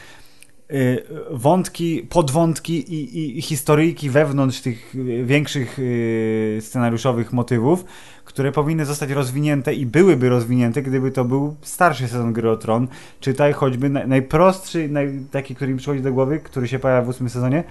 wątki, 1.31 2.07
podwątki 2.09 2.93
i, 2.93 3.37
i, 3.37 3.41
historyjki 3.41 4.09
wewnątrz 4.09 4.61
tych 4.61 4.95
y, 4.95 5.23
większych 5.25 5.79
y, 5.79 6.57
scenariuszowych 6.61 7.33
motywów, 7.33 7.85
które 8.25 8.51
powinny 8.51 8.85
zostać 8.85 9.11
rozwinięte 9.11 9.73
i 9.73 9.85
byłyby 9.85 10.29
rozwinięte, 10.29 10.81
gdyby 10.81 11.11
to 11.11 11.25
był 11.25 11.55
starszy 11.61 12.07
sezon 12.07 12.33
Gry 12.33 12.49
o 12.49 12.57
Tron. 12.57 12.87
Czytaj 13.19 13.53
choćby 13.53 13.89
naj, 13.89 14.07
najprostszy, 14.07 14.89
naj, 14.89 15.19
taki, 15.31 15.55
który 15.55 15.71
mi 15.71 15.77
przychodzi 15.77 16.03
do 16.03 16.13
głowy, 16.13 16.39
który 16.39 16.67
się 16.67 16.79
pojawia 16.79 17.01
w 17.01 17.09
ósmym 17.09 17.29
sezonie, 17.29 17.63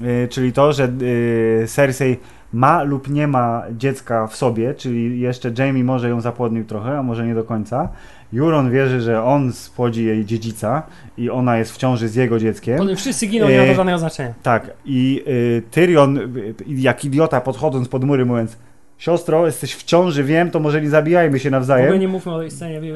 y, 0.00 0.28
czyli 0.28 0.52
to, 0.52 0.72
że 0.72 0.92
y, 1.02 1.66
Cersei 1.68 2.16
ma 2.52 2.82
lub 2.82 3.10
nie 3.10 3.26
ma 3.26 3.62
dziecka 3.76 4.26
w 4.26 4.36
sobie, 4.36 4.74
czyli 4.74 5.20
jeszcze 5.20 5.52
Jamie 5.58 5.84
może 5.84 6.08
ją 6.08 6.20
zapłodnił 6.20 6.64
trochę, 6.64 6.98
a 6.98 7.02
może 7.02 7.26
nie 7.26 7.34
do 7.34 7.44
końca. 7.44 7.88
Juron 8.34 8.70
wierzy, 8.70 9.00
że 9.00 9.22
on 9.24 9.52
spłodzi 9.52 10.04
jej 10.04 10.24
dziedzica 10.24 10.82
i 11.18 11.30
ona 11.30 11.56
jest 11.58 11.72
w 11.72 11.76
ciąży 11.76 12.08
z 12.08 12.14
jego 12.14 12.38
dzieckiem. 12.38 12.78
Potem 12.78 12.96
wszyscy 12.96 13.26
giną, 13.26 13.48
nie 13.48 13.58
ma 13.58 13.64
to 13.64 13.70
E, 13.70 13.74
żadnego 13.74 13.98
znaczenia. 13.98 14.34
Tak, 14.42 14.70
i 14.84 15.22
y, 15.28 15.62
Tyrion, 15.70 16.18
y, 16.18 16.54
jak 16.68 17.04
idiota, 17.04 17.40
podchodząc 17.40 17.88
pod 17.88 18.04
mury, 18.04 18.26
mówiąc: 18.26 18.56
Siostro, 18.98 19.46
jesteś 19.46 19.74
w 19.74 19.84
ciąży, 19.84 20.24
wiem, 20.24 20.50
to 20.50 20.60
może 20.60 20.82
nie 20.82 20.90
zabijajmy 20.90 21.38
się 21.38 21.50
W 21.50 21.54
ogóle 21.54 21.58
nawzajem. 21.60 22.00
nie 22.00 22.08
mówmy 22.08 22.34
o 22.34 22.38
tej 22.38 22.50
scenie. 22.50 22.80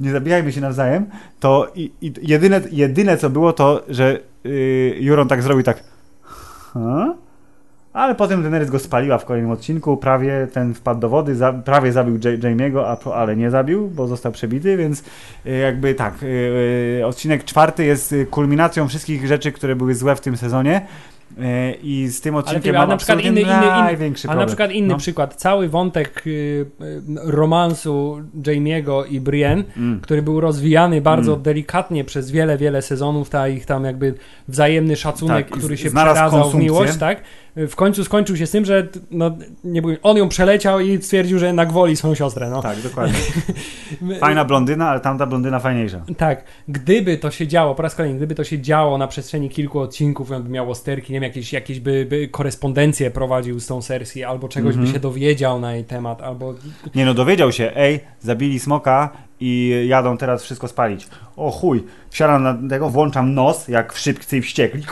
Nie 0.00 0.10
zabijajmy 0.10 0.52
się 0.52 0.60
nawzajem. 0.60 1.06
To 1.40 1.72
i, 1.74 1.92
i 2.00 2.12
jedyne, 2.22 2.60
jedyne, 2.72 3.16
co 3.16 3.30
było, 3.30 3.52
to 3.52 3.82
że 3.88 4.18
y, 4.46 4.96
Juron 5.00 5.28
tak 5.28 5.42
zrobił, 5.42 5.62
tak. 5.62 5.84
Ha? 6.72 7.14
Ale 7.92 8.14
potem 8.14 8.42
Daenerys 8.42 8.70
go 8.70 8.78
spaliła 8.78 9.18
w 9.18 9.24
kolejnym 9.24 9.50
odcinku, 9.50 9.96
prawie 9.96 10.46
ten 10.52 10.74
wpadł 10.74 11.00
do 11.00 11.08
wody, 11.08 11.34
za, 11.34 11.52
prawie 11.52 11.92
zabił 11.92 12.14
Ja- 12.14 12.38
Jaime'ego, 12.50 12.84
a 12.86 12.96
po- 12.96 13.16
ale 13.16 13.36
nie 13.36 13.50
zabił, 13.50 13.88
bo 13.88 14.06
został 14.06 14.32
przebity, 14.32 14.76
więc 14.76 15.02
y, 15.46 15.50
jakby 15.50 15.94
tak, 15.94 16.22
y, 16.22 16.26
y, 17.00 17.06
odcinek 17.06 17.44
czwarty 17.44 17.84
jest 17.84 18.14
kulminacją 18.30 18.88
wszystkich 18.88 19.26
rzeczy, 19.26 19.52
które 19.52 19.76
były 19.76 19.94
złe 19.94 20.16
w 20.16 20.20
tym 20.20 20.36
sezonie 20.36 20.86
i 21.82 22.08
z 22.08 22.20
tym 22.20 22.34
odcinkiem 22.34 22.62
Filip, 22.62 22.76
a 22.76 22.78
mam 22.80 22.88
na 22.88 22.96
przykład 22.96 23.18
inny- 23.18 23.40
inny- 23.40 23.52
inny- 23.52 23.82
największy 23.84 24.28
A 24.28 24.30
problem. 24.30 24.42
na 24.42 24.46
przykład 24.46 24.70
inny 24.72 24.88
No. 24.88 24.96
przykład, 24.98 25.34
cały 25.34 25.68
wątek 25.68 26.24
romansu 27.24 28.22
Jamie'ego 28.42 29.02
i 29.10 29.20
Brienne, 29.20 29.64
Mm. 29.76 30.00
który 30.00 30.22
był 30.22 30.40
rozwijany 30.40 31.00
bardzo 31.00 31.32
Mm. 31.32 31.42
delikatnie 31.42 32.04
przez 32.04 32.30
wiele, 32.30 32.58
wiele 32.58 32.82
sezonów, 32.82 33.30
ta 33.30 33.48
ich 33.48 33.66
tam 33.66 33.84
jakby 33.84 34.14
wzajemny 34.48 34.96
szacunek, 34.96 35.48
Tak, 35.50 35.58
który 35.58 35.76
się 35.76 35.90
znalazł 35.90 36.14
przeradzał 36.14 36.50
w 36.50 36.54
miłość, 36.54 36.96
tak? 36.96 37.20
W 37.56 37.76
końcu 37.76 38.04
skończył 38.04 38.36
się 38.36 38.46
z 38.46 38.50
tym, 38.50 38.64
że 38.64 38.88
no, 39.10 39.36
nie, 39.64 39.82
on 40.02 40.16
ją 40.16 40.28
przeleciał 40.28 40.80
i 40.80 41.02
stwierdził, 41.02 41.38
że 41.38 41.46
jednak 41.46 41.72
woli 41.72 41.96
swoją 41.96 42.14
siostrę. 42.14 42.50
No. 42.50 42.62
Tak, 42.62 42.80
dokładnie. 42.80 43.18
Fajna 44.20 44.44
blondyna, 44.44 44.88
ale 44.88 45.00
tamta 45.00 45.26
blondyna 45.26 45.58
fajniejsza. 45.60 46.04
Tak, 46.16 46.44
gdyby 46.68 47.18
to 47.18 47.30
się 47.30 47.46
działo, 47.46 47.74
po 47.74 47.82
raz 47.82 47.94
kolejny, 47.94 48.16
gdyby 48.16 48.34
to 48.34 48.44
się 48.44 48.60
działo 48.60 48.98
na 48.98 49.06
przestrzeni 49.08 49.50
kilku 49.50 49.80
odcinków, 49.80 50.32
on 50.32 50.42
by 50.42 50.48
miał 50.48 50.74
sterki, 50.74 51.12
nie 51.12 51.20
wiem, 51.20 51.28
jakieś, 51.28 51.52
jakieś 51.52 51.80
by, 51.80 52.06
by 52.08 52.28
korespondencję 52.28 53.10
prowadził 53.10 53.60
z 53.60 53.66
tą 53.66 53.82
Cersei, 53.82 54.24
albo 54.24 54.48
czegoś 54.48 54.72
Mhm. 54.72 54.86
by 54.86 54.92
się 54.92 55.00
dowiedział 55.00 55.60
na 55.60 55.74
jej 55.74 55.84
temat, 55.84 56.22
albo 56.22 56.54
Nie 56.94 57.04
no, 57.04 57.14
dowiedział 57.14 57.52
się, 57.52 57.72
ej, 57.74 58.00
zabili 58.20 58.58
smoka 58.60 59.10
i 59.40 59.84
jadą 59.88 60.16
teraz 60.16 60.42
wszystko 60.44 60.68
spalić. 60.68 61.08
O 61.36 61.50
chuj, 61.50 61.84
wsiadam 62.10 62.42
na 62.42 62.68
tego, 62.70 62.88
włączam 62.90 63.34
nos, 63.34 63.68
jak 63.68 63.92
w 63.92 63.98
szybcy 63.98 64.36
i 64.36 64.42
wściekli. 64.42 64.82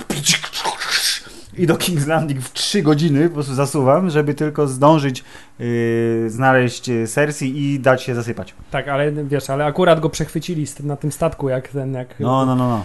I 1.58 1.66
do 1.66 1.74
King's 1.74 2.06
Landing 2.06 2.40
w 2.40 2.52
3 2.52 2.82
godziny 2.82 3.28
po 3.28 3.34
prostu 3.34 3.54
zasuwam, 3.54 4.10
żeby 4.10 4.34
tylko 4.34 4.66
zdążyć 4.68 5.24
yy, 5.58 6.30
znaleźć 6.30 6.88
yy, 6.88 7.06
Cersei 7.06 7.58
i 7.64 7.80
dać 7.80 8.02
się 8.02 8.14
zasypać. 8.14 8.54
tak, 8.70 8.88
ale 8.88 9.12
wiesz, 9.12 9.50
ale 9.50 9.64
akurat 9.64 10.00
go 10.00 10.10
przechwycili 10.10 10.66
na 10.84 10.96
tym 10.96 11.12
statku, 11.12 11.48
jak 11.48 11.68
ten, 11.68 11.94
jak... 11.94 12.20
No, 12.20 12.46
no, 12.46 12.56
no, 12.56 12.68
no. 12.68 12.84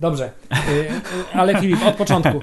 Dobrze, 0.00 0.30
Y, 0.68 0.72
y, 0.72 0.88
ale 1.34 1.60
Filip, 1.60 1.86
od 1.86 1.94
początku. 1.94 2.40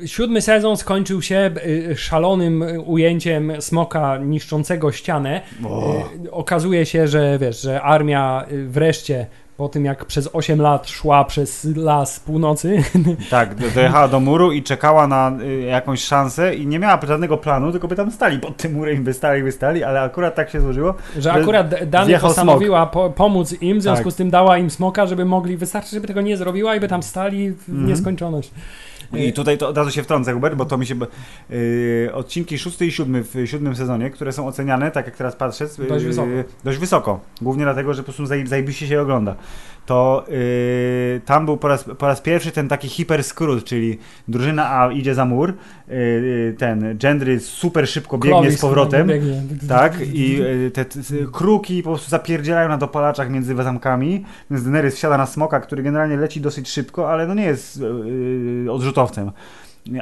Y, 0.00 0.08
Siódmy 0.08 0.40
sezon 0.42 0.76
skończył 0.76 1.22
się 1.22 1.50
y, 1.66 1.96
szalonym 1.96 2.62
y, 2.62 2.80
ujęciem 2.80 3.52
smoka 3.60 4.18
niszczącego 4.18 4.92
ścianę. 4.92 5.40
O. 5.64 6.02
Y, 6.24 6.30
Okazuje 6.30 6.86
się, 6.86 7.08
że 7.08 7.38
wiesz, 7.38 7.60
że 7.62 7.82
armia 7.82 8.46
y, 8.52 8.68
wreszcie 8.68 9.26
po 9.60 9.68
tym 9.68 9.84
jak 9.84 10.04
przez 10.04 10.28
8 10.32 10.60
lat 10.62 10.88
szła 10.88 11.24
przez 11.24 11.64
las 11.76 12.20
północy, 12.20 12.82
Tak, 13.30 13.54
do- 13.54 13.70
dojechała 13.70 14.08
do 14.08 14.20
muru 14.20 14.52
i 14.52 14.62
czekała 14.62 15.06
na 15.06 15.32
y, 15.42 15.60
jakąś 15.60 16.02
szansę 16.04 16.54
i 16.54 16.66
nie 16.66 16.78
miała 16.78 16.98
żadnego 17.06 17.36
planu, 17.36 17.70
tylko 17.72 17.88
by 17.88 17.96
tam 17.96 18.10
stali 18.10 18.38
pod 18.38 18.56
tym 18.56 18.72
murem, 18.72 19.04
by 19.04 19.12
stali, 19.14 19.42
by 19.42 19.52
stali, 19.52 19.84
ale 19.84 20.00
akurat 20.00 20.34
tak 20.34 20.50
się 20.50 20.60
złożyło. 20.60 20.94
że 21.14 21.22
Że 21.22 21.32
akurat 21.32 21.74
zjechał 22.04 22.28
postanowiła 22.30 22.86
po, 22.86 23.10
pomóc 23.10 23.62
im, 23.62 23.78
w 23.78 23.82
związku 23.82 24.04
Tak. 24.04 24.12
z 24.12 24.16
tym 24.16 24.30
dała 24.30 24.58
im 24.58 24.70
smoka, 24.70 25.06
żeby 25.06 25.24
mogli, 25.24 25.56
wystarczy, 25.56 25.90
żeby 25.90 26.06
tego 26.06 26.20
nie 26.20 26.36
zrobiła 26.36 26.76
i 26.76 26.80
by 26.80 26.88
tam 26.88 27.02
stali 27.02 27.50
w 27.52 27.68
Mhm. 27.68 27.86
nieskończoność. 27.88 28.50
I 29.14 29.32
tutaj 29.32 29.58
to 29.58 29.68
od 29.68 29.76
razu 29.76 29.90
się 29.90 30.02
wtrącę, 30.02 30.32
Hubert, 30.32 30.54
bo 30.54 30.64
to 30.64 30.78
mi 30.78 30.86
się. 30.86 30.94
Yy, 31.50 32.10
odcinki 32.14 32.58
szósty 32.58 32.86
i 32.86 32.92
siódmy 32.92 33.24
w 33.24 33.34
siódmym 33.46 33.76
sezonie, 33.76 34.10
które 34.10 34.32
są 34.32 34.46
oceniane, 34.46 34.90
tak 34.90 35.06
jak 35.06 35.16
teraz 35.16 35.36
patrzę, 35.36 35.66
Dość 35.88 36.04
wysoko. 36.04 36.28
dość 36.64 36.78
wysoko. 36.78 37.20
Głównie 37.42 37.64
dlatego, 37.64 37.94
że 37.94 38.02
po 38.02 38.04
prostu 38.04 38.24
zajeb- 38.24 38.46
zajebiście 38.46 38.86
się 38.86 39.00
ogląda. 39.00 39.36
To 39.90 40.24
yy, 40.28 41.20
tam 41.24 41.46
był 41.46 41.56
po 41.56 41.68
raz, 41.68 41.84
po 41.98 42.06
raz 42.06 42.20
pierwszy 42.20 42.52
ten 42.52 42.68
taki 42.68 42.88
hiperskrót, 42.88 43.64
czyli 43.64 43.98
drużyna 44.28 44.70
A 44.70 44.92
idzie 44.92 45.14
za 45.14 45.24
mur, 45.24 45.54
yy, 45.88 45.96
yy, 45.96 46.54
ten 46.58 46.98
Gendry 46.98 47.40
super 47.40 47.88
szybko 47.88 48.18
biegnie 48.18 48.50
z 48.50 48.60
powrotem. 48.60 49.08
biegnie. 49.08 49.42
Tak, 49.68 50.00
i 50.12 50.42
y, 50.42 50.70
te, 50.70 50.84
te 50.84 51.00
kruki 51.32 51.82
po 51.82 51.90
prostu 51.90 52.10
zapierdzielają 52.10 52.68
na 52.68 52.76
dopalaczach 52.76 53.30
między 53.30 53.54
zamkami, 53.54 54.24
więc 54.50 54.64
Daenerys 54.64 54.94
wsiada 54.94 55.18
na 55.18 55.26
smoka, 55.26 55.60
który 55.60 55.82
generalnie 55.82 56.16
leci 56.16 56.40
dosyć 56.40 56.68
szybko, 56.68 57.10
ale 57.10 57.26
no 57.26 57.34
nie 57.34 57.44
jest 57.44 57.80
yy, 57.80 58.72
odrzutowcem. 58.72 59.30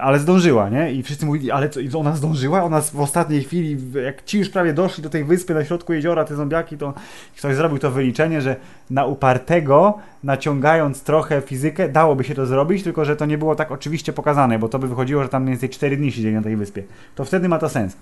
Ale 0.01 0.19
zdążyła, 0.19 0.69
nie? 0.69 0.93
I 0.93 1.03
wszyscy 1.03 1.27
mówili, 1.27 1.51
ale 1.51 1.69
co, 1.69 1.99
ona 1.99 2.17
zdążyła? 2.17 2.63
Ona 2.63 2.81
w 2.81 3.01
ostatniej 3.01 3.45
chwili, 3.45 3.77
jak 4.05 4.25
ci 4.25 4.39
już 4.39 4.49
prawie 4.49 4.73
doszli 4.73 5.03
do 5.03 5.11
tej 5.11 5.25
wyspy 5.25 5.55
na 5.55 5.65
środku 5.65 5.93
jeziora, 5.93 6.25
te 6.25 6.37
zombiaki, 6.37 6.79
to 6.79 6.95
ktoś 7.37 7.57
zrobił 7.57 7.79
to 7.79 7.91
wyliczenie, 7.91 8.41
że 8.41 8.57
na 8.91 9.05
upartego, 9.05 9.99
naciągając 10.23 11.03
trochę 11.03 11.41
fizykę, 11.41 11.89
dałoby 11.89 12.25
się 12.25 12.35
to 12.35 12.47
zrobić, 12.47 12.83
tylko 12.83 13.05
że 13.05 13.17
to 13.17 13.27
nie 13.27 13.39
było 13.39 13.55
tak 13.55 13.73
oczywiście 13.73 14.13
pokazane, 14.13 14.59
bo 14.59 14.69
to 14.69 14.79
by 14.79 14.89
wychodziło, 14.89 15.23
że 15.23 15.29
tam 15.29 15.43
mniej 15.43 15.53
więcej 15.53 15.69
4 15.69 15.97
dni 15.97 16.13
siedzieli 16.13 16.35
na 16.35 16.43
tej 16.43 16.57
wyspie. 16.57 16.83
To 17.15 17.25
wtedy 17.25 17.49
ma 17.49 17.59
to 17.59 17.69
sens. 17.69 17.97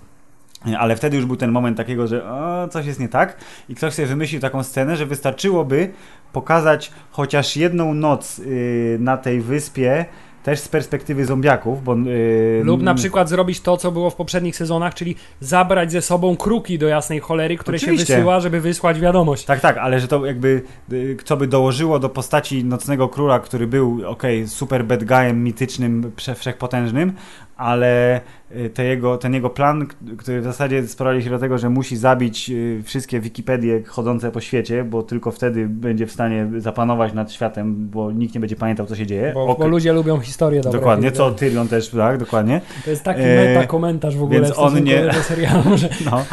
Ale 0.77 0.95
wtedy 0.95 1.17
już 1.17 1.25
był 1.25 1.35
ten 1.35 1.51
moment 1.51 1.77
takiego, 1.77 2.07
że 2.07 2.25
o, 2.25 2.67
coś 2.67 2.85
jest 2.85 2.99
nie 2.99 3.09
tak 3.09 3.37
i 3.69 3.75
ktoś 3.75 3.93
sobie 3.93 4.07
wymyślił 4.07 4.41
taką 4.41 4.63
scenę, 4.63 4.97
że 4.97 5.05
wystarczyłoby 5.05 5.89
pokazać 6.33 6.91
chociaż 7.11 7.57
jedną 7.57 7.93
noc 7.93 8.37
yy, 8.37 8.97
na 8.99 9.17
tej 9.17 9.41
wyspie 9.41 10.05
też 10.47 10.59
z 10.59 10.67
perspektywy 10.67 11.25
zombiaków, 11.25 11.83
bo... 11.83 11.95
Yy, 11.95 12.61
Lub 12.63 12.81
na 12.81 12.95
przykład 12.95 13.29
zrobić 13.29 13.61
to, 13.61 13.77
co 13.77 13.91
było 13.91 14.09
w 14.09 14.15
poprzednich 14.15 14.55
sezonach, 14.55 14.93
czyli 14.93 15.15
zabrać 15.39 15.91
ze 15.91 16.01
sobą 16.01 16.37
kruki 16.37 16.79
do 16.79 16.87
jasnej 16.87 17.19
cholery, 17.19 17.57
które 17.57 17.77
Oczywiście. 17.77 18.05
się 18.05 18.13
wysyła, 18.13 18.39
żeby 18.39 18.61
wysłać 18.61 18.99
wiadomość. 18.99 19.45
Tak, 19.45 19.59
tak, 19.59 19.77
ale 19.77 19.99
że 19.99 20.07
to 20.07 20.25
jakby, 20.25 20.61
y, 20.91 21.17
co 21.23 21.37
by 21.37 21.47
dołożyło 21.47 21.99
do 21.99 22.09
postaci 22.09 22.65
Nocnego 22.65 23.09
Króla, 23.09 23.39
który 23.39 23.67
był, 23.67 24.01
okej, 24.05 24.47
super 24.47 24.85
bad 24.85 25.03
guyem, 25.03 25.43
mitycznym, 25.43 26.11
wszechpotężnym, 26.35 27.13
ale 27.57 28.21
y, 28.55 28.69
te 28.69 28.85
jego, 28.85 29.17
ten 29.17 29.33
jego 29.33 29.49
plan, 29.49 29.87
który 30.17 30.41
w 30.41 30.43
zasadzie 30.43 30.87
sprowadzi 30.87 31.23
się 31.23 31.29
do 31.29 31.39
tego, 31.39 31.57
że 31.57 31.69
musi 31.69 31.97
zabić 31.97 32.49
y, 32.49 32.81
wszystkie 32.83 33.19
Wikipedie 33.19 33.83
chodzące 33.83 34.31
po 34.31 34.41
świecie, 34.41 34.83
bo 34.83 35.03
tylko 35.03 35.31
wtedy 35.31 35.67
będzie 35.69 36.05
w 36.07 36.11
stanie 36.11 36.47
zapanować 36.57 37.13
nad 37.13 37.31
światem, 37.31 37.89
bo 37.89 38.11
nikt 38.11 38.33
nie 38.35 38.39
będzie 38.39 38.55
pamiętał, 38.55 38.85
co 38.85 38.95
się 38.95 39.05
dzieje. 39.05 39.31
Bo, 39.33 39.55
bo 39.55 39.67
ludzie 39.67 39.93
lubią 39.93 40.19
historię 40.19 40.61
dobre. 40.61 40.79
Dokładnie, 40.79 41.11
co 41.11 41.31
Tyrion 41.31 41.67
też, 41.67 41.89
tak, 41.89 42.17
dokładnie. 42.17 42.61
To 42.85 42.89
jest 42.89 43.03
taki 43.03 43.21
E, 43.21 43.35
meta 43.55 43.67
komentarz 43.67 44.17
w 44.17 44.23
ogóle 44.23 44.41
więc 44.41 44.55
w 44.55 44.59
on 44.59 44.83
nie- 44.83 45.05
do 45.05 45.13
serialu, 45.13 45.77
że 45.77 45.89
No. 46.11 46.25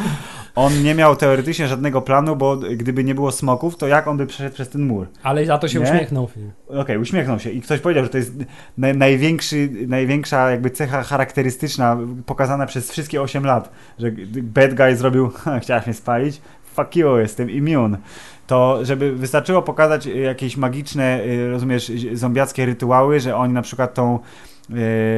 On 0.55 0.83
nie 0.83 0.95
miał 0.95 1.17
teoretycznie 1.17 1.69
żadnego 1.69 2.03
planu, 2.03 2.37
bo 2.37 2.57
gdyby 2.57 3.05
nie 3.05 3.15
było 3.15 3.33
smoków, 3.33 3.77
to 3.77 3.87
jak 3.89 4.09
on 4.09 4.17
by 4.17 4.27
przeszedł 4.27 4.55
przez 4.55 4.69
ten 4.69 4.87
mur? 4.87 5.07
ale 5.23 5.47
za 5.47 5.59
to 5.59 5.69
się 5.69 5.79
Nie? 5.81 5.85
uśmiechnął 5.85 6.27
film. 6.29 6.51
Okej, 6.69 6.99
uśmiechnął 6.99 7.39
się 7.41 7.51
i 7.51 7.61
ktoś 7.61 7.81
powiedział, 7.81 8.05
że 8.05 8.11
to 8.11 8.19
jest 8.19 8.33
naj, 8.79 8.97
największy, 8.97 9.69
największa 9.87 10.51
jakby 10.51 10.71
cecha 10.71 11.03
charakterystyczna 11.03 11.97
pokazana 12.27 12.67
przez 12.67 12.91
wszystkie 12.91 13.23
8 13.23 13.45
lat, 13.47 13.71
że 13.99 14.11
bad 14.43 14.75
guy 14.75 14.97
zrobił, 14.97 15.31
"Ha, 15.45 15.61
chciałeś 15.61 15.87
mnie 15.87 15.95
spalić, 15.95 16.41
fuck 16.75 16.97
you, 16.97 17.17
jestem 17.17 17.51
immune. 17.51 17.99
To, 18.47 18.85
żeby 18.85 19.13
wystarczyło 19.13 19.63
pokazać 19.63 20.07
jakieś 20.07 20.57
magiczne, 20.57 21.21
y, 21.25 21.51
rozumiesz, 21.51 21.93
zombiackie 22.13 22.67
rytuały, 22.67 23.21
że 23.21 23.37
oni 23.37 23.53
na 23.53 23.63
przykład 23.63 23.95
tą 23.95 24.19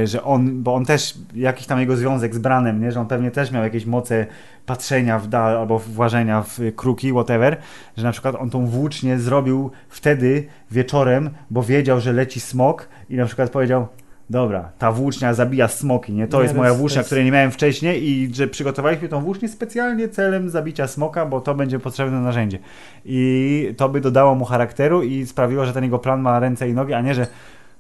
że 0.05 0.23
on, 0.25 0.63
bo 0.63 0.75
on 0.75 0.85
też, 0.85 1.15
jakiś 1.35 1.67
tam 1.67 1.81
jego 1.81 1.97
związek 1.97 2.35
z 2.35 2.39
Branem, 2.39 2.81
nie? 2.81 2.93
że 2.93 3.01
on 3.01 3.07
pewnie 3.07 3.31
też 3.31 3.53
miał 3.53 3.65
jakieś 3.65 3.87
moce 3.87 4.27
patrzenia 4.67 5.19
w 5.19 5.29
dal 5.29 5.57
albo 5.57 5.79
włażenia 5.79 6.43
w 6.43 6.59
kruki, 6.77 7.11
whatever, 7.13 7.57
że 7.97 8.05
na 8.05 8.13
przykład 8.13 8.35
on 8.35 8.51
tą 8.51 8.67
włócznię 8.67 9.19
zrobił 9.19 9.71
wtedy 9.89 10.47
wieczorem, 10.71 11.31
bo 11.51 11.63
wiedział, 11.63 12.01
że 12.01 12.13
leci 12.13 12.41
smok 12.41 12.89
i 13.11 13.17
na 13.17 13.27
przykład 13.27 13.51
powiedział 13.51 13.87
dobra, 14.31 14.69
ta 14.79 14.93
włócznia 14.93 15.35
zabija 15.35 15.69
smoki, 15.69 16.13
nie? 16.13 16.27
To 16.29 16.37
Nie, 16.37 16.43
jest 16.43 16.55
moja 16.55 16.75
włócznia, 16.75 16.99
jest- 17.01 17.09
której 17.09 17.25
nie 17.25 17.31
miałem 17.33 17.51
wcześniej 17.51 18.09
i 18.11 18.35
że 18.35 18.49
przygotowaliśmy 18.49 19.09
tą 19.09 19.21
włócznię 19.21 19.49
specjalnie 19.49 20.09
celem 20.09 20.51
zabicia 20.51 20.87
smoka, 20.87 21.27
bo 21.27 21.41
to 21.41 21.55
będzie 21.55 21.79
potrzebne 21.79 22.21
narzędzie. 22.21 22.59
I 23.05 23.75
to 23.77 23.89
by 23.89 24.01
dodało 24.01 24.35
mu 24.35 24.45
charakteru 24.45 25.03
i 25.03 25.27
sprawiło, 25.27 25.67
że 25.67 25.73
ten 25.73 25.85
jego 25.85 25.99
plan 25.99 26.21
ma 26.21 26.41
ręce 26.41 26.69
i 26.69 26.75
nogi, 26.75 26.93
a 26.93 27.01
nie, 27.01 27.15
że 27.15 27.27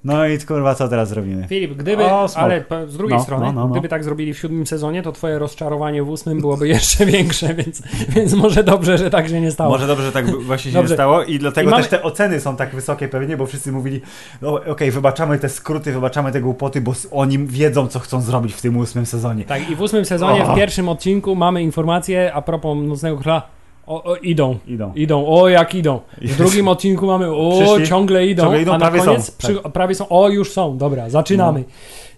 no 0.07 0.27
i 0.27 0.39
kurwa, 0.39 0.75
co 0.75 0.89
teraz 0.89 1.09
zrobimy? 1.09 1.47
Filip, 1.49 1.75
gdyby, 1.77 2.05
O, 2.05 2.29
ale 2.35 2.65
z 2.89 2.97
drugiej 2.97 3.19
No, 3.19 3.25
strony, 3.25 3.47
no, 3.47 3.53
no, 3.53 3.61
no. 3.61 3.69
gdyby 3.69 3.89
tak 3.89 4.05
zrobili 4.05 4.35
w 4.35 4.39
siódmym 4.39 4.67
sezonie, 4.67 5.03
to 5.03 5.13
twoje 5.13 5.39
rozczarowanie 5.39 6.03
w 6.03 6.09
ósmym 6.11 6.41
byłoby 6.41 6.69
jeszcze 6.77 7.07
większe, 7.07 7.55
więc, 7.55 7.83
więc 8.09 8.35
może 8.35 8.65
dobrze, 8.65 8.99
że 8.99 9.11
tak 9.11 9.29
się 9.29 9.41
nie 9.41 9.51
stało. 9.51 9.71
Może 9.71 9.87
dobrze, 9.87 10.05
że 10.07 10.13
tak 10.13 10.31
właśnie 10.31 10.73
się 10.73 10.83
nie 10.83 10.89
stało 10.89 11.23
i 11.25 11.39
dlatego 11.39 11.69
I 11.69 11.71
mamy- 11.71 11.83
też 11.83 11.91
te 11.91 12.03
oceny 12.03 12.41
są 12.41 12.57
tak 12.57 12.75
wysokie 12.75 13.09
pewnie, 13.09 13.37
bo 13.37 13.47
wszyscy 13.47 13.73
mówili, 13.73 14.01
no, 14.43 14.61
okej, 14.69 14.91
wybaczamy 14.91 15.39
te 15.39 15.49
skróty, 15.49 15.93
wybaczamy 15.93 16.33
te 16.33 16.41
głupoty, 16.41 16.81
bo 16.81 16.93
oni 17.11 17.39
wiedzą, 17.39 17.87
co 17.89 17.99
chcą 17.99 18.21
zrobić 18.21 18.55
w 18.55 18.61
tym 18.63 18.77
ósmym 18.77 19.07
sezonie. 19.07 19.45
Tak, 19.45 19.71
i 19.71 19.77
w 19.77 19.81
ósmym 19.81 20.05
sezonie, 20.05 20.45
w 20.45 20.55
pierwszym 20.55 20.89
odcinku 20.89 21.35
mamy 21.35 21.63
informację 21.63 22.33
a 22.35 22.43
propos 22.43 22.77
Nocnego 22.83 23.17
Króla, 23.17 23.43
o, 23.87 24.05
o, 24.05 24.17
idą, 24.17 24.59
Idą. 24.67 24.93
idą, 24.95 25.27
o 25.27 25.49
jak 25.49 25.75
idą. 25.75 26.01
W 26.23 26.37
drugim 26.37 26.69
odcinku 26.69 27.07
mamy, 27.07 27.31
o 27.35 27.51
Przyszli, 27.65 27.87
ciągle 27.87 28.27
idą, 28.27 28.43
ciągle 28.43 28.63
idą, 28.63 28.73
a 28.73 28.79
na 28.79 28.87
prawie 28.91 29.05
koniec 29.05 29.25
są, 29.27 29.33
tak. 29.33 29.37
przy, 29.37 29.71
prawie 29.71 29.95
są, 29.95 30.09
o 30.09 30.29
już 30.29 30.53
są, 30.53 30.79
dobra, 30.79 31.11
zaczynamy. 31.11 31.65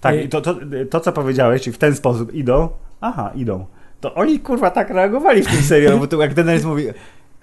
Tak, 0.00 0.14
Y- 0.14 0.22
i 0.22 0.28
to, 0.28 0.40
to, 0.40 0.54
to, 0.90 1.00
co 1.00 1.12
powiedziałeś, 1.12 1.62
czyli 1.62 1.74
w 1.74 1.78
ten 1.78 1.94
sposób 1.94 2.34
idą, 2.34 2.68
aha, 3.00 3.30
idą. 3.34 3.64
To 4.00 4.14
oni 4.14 4.40
kurwa 4.40 4.70
tak 4.70 4.90
reagowali 4.90 5.42
w 5.42 5.46
tym 5.46 5.62
serialu, 5.62 5.98
bo 5.98 6.06
to 6.06 6.20
jak 6.22 6.34
Daenerys 6.34 6.64
mówi, 6.64 6.84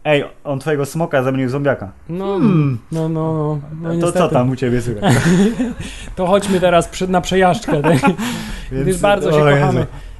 ej, 0.04 0.24
on 0.44 0.60
twojego 0.60 0.86
smoka 0.86 1.24
zamienił 1.24 1.48
w 1.48 1.52
zombiaka. 1.52 1.92
No, 2.10 2.26
Hmm. 2.26 2.78
no, 2.92 3.10
no, 3.10 3.34
no, 3.34 3.60
no 3.82 3.90
to 3.90 3.96
niestety. 3.96 4.18
co 4.20 4.30
tam 4.30 4.50
u 4.50 4.56
ciebie 4.56 4.82
słychać? 4.82 5.14
To 6.16 6.28
chodźmy 6.28 6.60
teraz 6.60 6.88
przy, 6.88 7.08
na 7.08 7.22
przejażdżkę, 7.22 7.82
tak? 7.82 7.98
gdyż 8.72 8.98
bardzo 8.98 9.32
się 9.32 9.38
o 9.44 9.50
Jezu. 9.50 9.78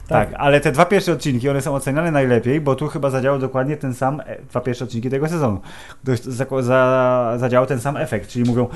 Kochamy. 0.10 0.26
Tak, 0.26 0.36
ale 0.38 0.62
te 0.62 0.72
dwa 0.72 0.86
pierwsze 0.86 1.12
odcinki, 1.12 1.50
one 1.50 1.62
są 1.62 1.76
oceniane 1.76 2.12
najlepiej, 2.12 2.62
bo 2.62 2.76
tu 2.76 2.88
chyba 2.88 3.10
zadziałał 3.10 3.40
dokładnie 3.40 3.78
ten 3.78 3.94
sam, 3.94 4.22
e, 4.26 4.42
dwa 4.50 4.62
pierwsze 4.62 4.86
odcinki 4.86 5.10
tego 5.10 5.28
sezonu. 5.28 5.60
Dość 6.04 6.24
za, 6.24 6.46
za, 6.62 7.34
zadziałał 7.38 7.68
ten 7.68 7.80
sam 7.80 7.98
efekt, 7.98 8.30
czyli 8.30 8.50
mówią, 8.50 8.68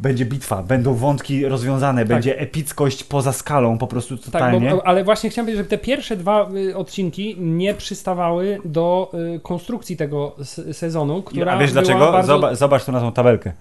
będzie 0.00 0.24
bitwa, 0.24 0.62
będą 0.62 0.94
wątki 0.94 1.48
rozwiązane, 1.48 2.04
będzie 2.04 2.38
epickość 2.38 3.04
poza 3.04 3.32
skalą, 3.32 3.78
po 3.78 3.86
prostu 3.86 4.16
Tak, 4.16 4.24
totalnie. 4.24 4.70
bo, 4.70 4.86
ale 4.86 5.04
właśnie 5.04 5.30
chciałem 5.30 5.46
powiedzieć, 5.46 5.64
że 5.64 5.70
te 5.70 5.78
pierwsze 5.78 6.16
dwa 6.16 6.48
y, 6.56 6.76
odcinki 6.76 7.36
nie 7.40 7.74
przystawały 7.74 8.58
do 8.64 9.12
y, 9.36 9.40
konstrukcji 9.40 9.96
tego 9.96 10.36
sezonu, 10.72 11.22
która 11.22 11.52
A 11.52 11.58
wiesz 11.58 11.72
dlaczego? 11.72 12.12
Bardzo... 12.12 12.32
Zobacz, 12.32 12.58
zobacz 12.58 12.84
tu 12.84 12.92
na 12.92 13.00
tą 13.00 13.12
tabelkę. 13.12 13.52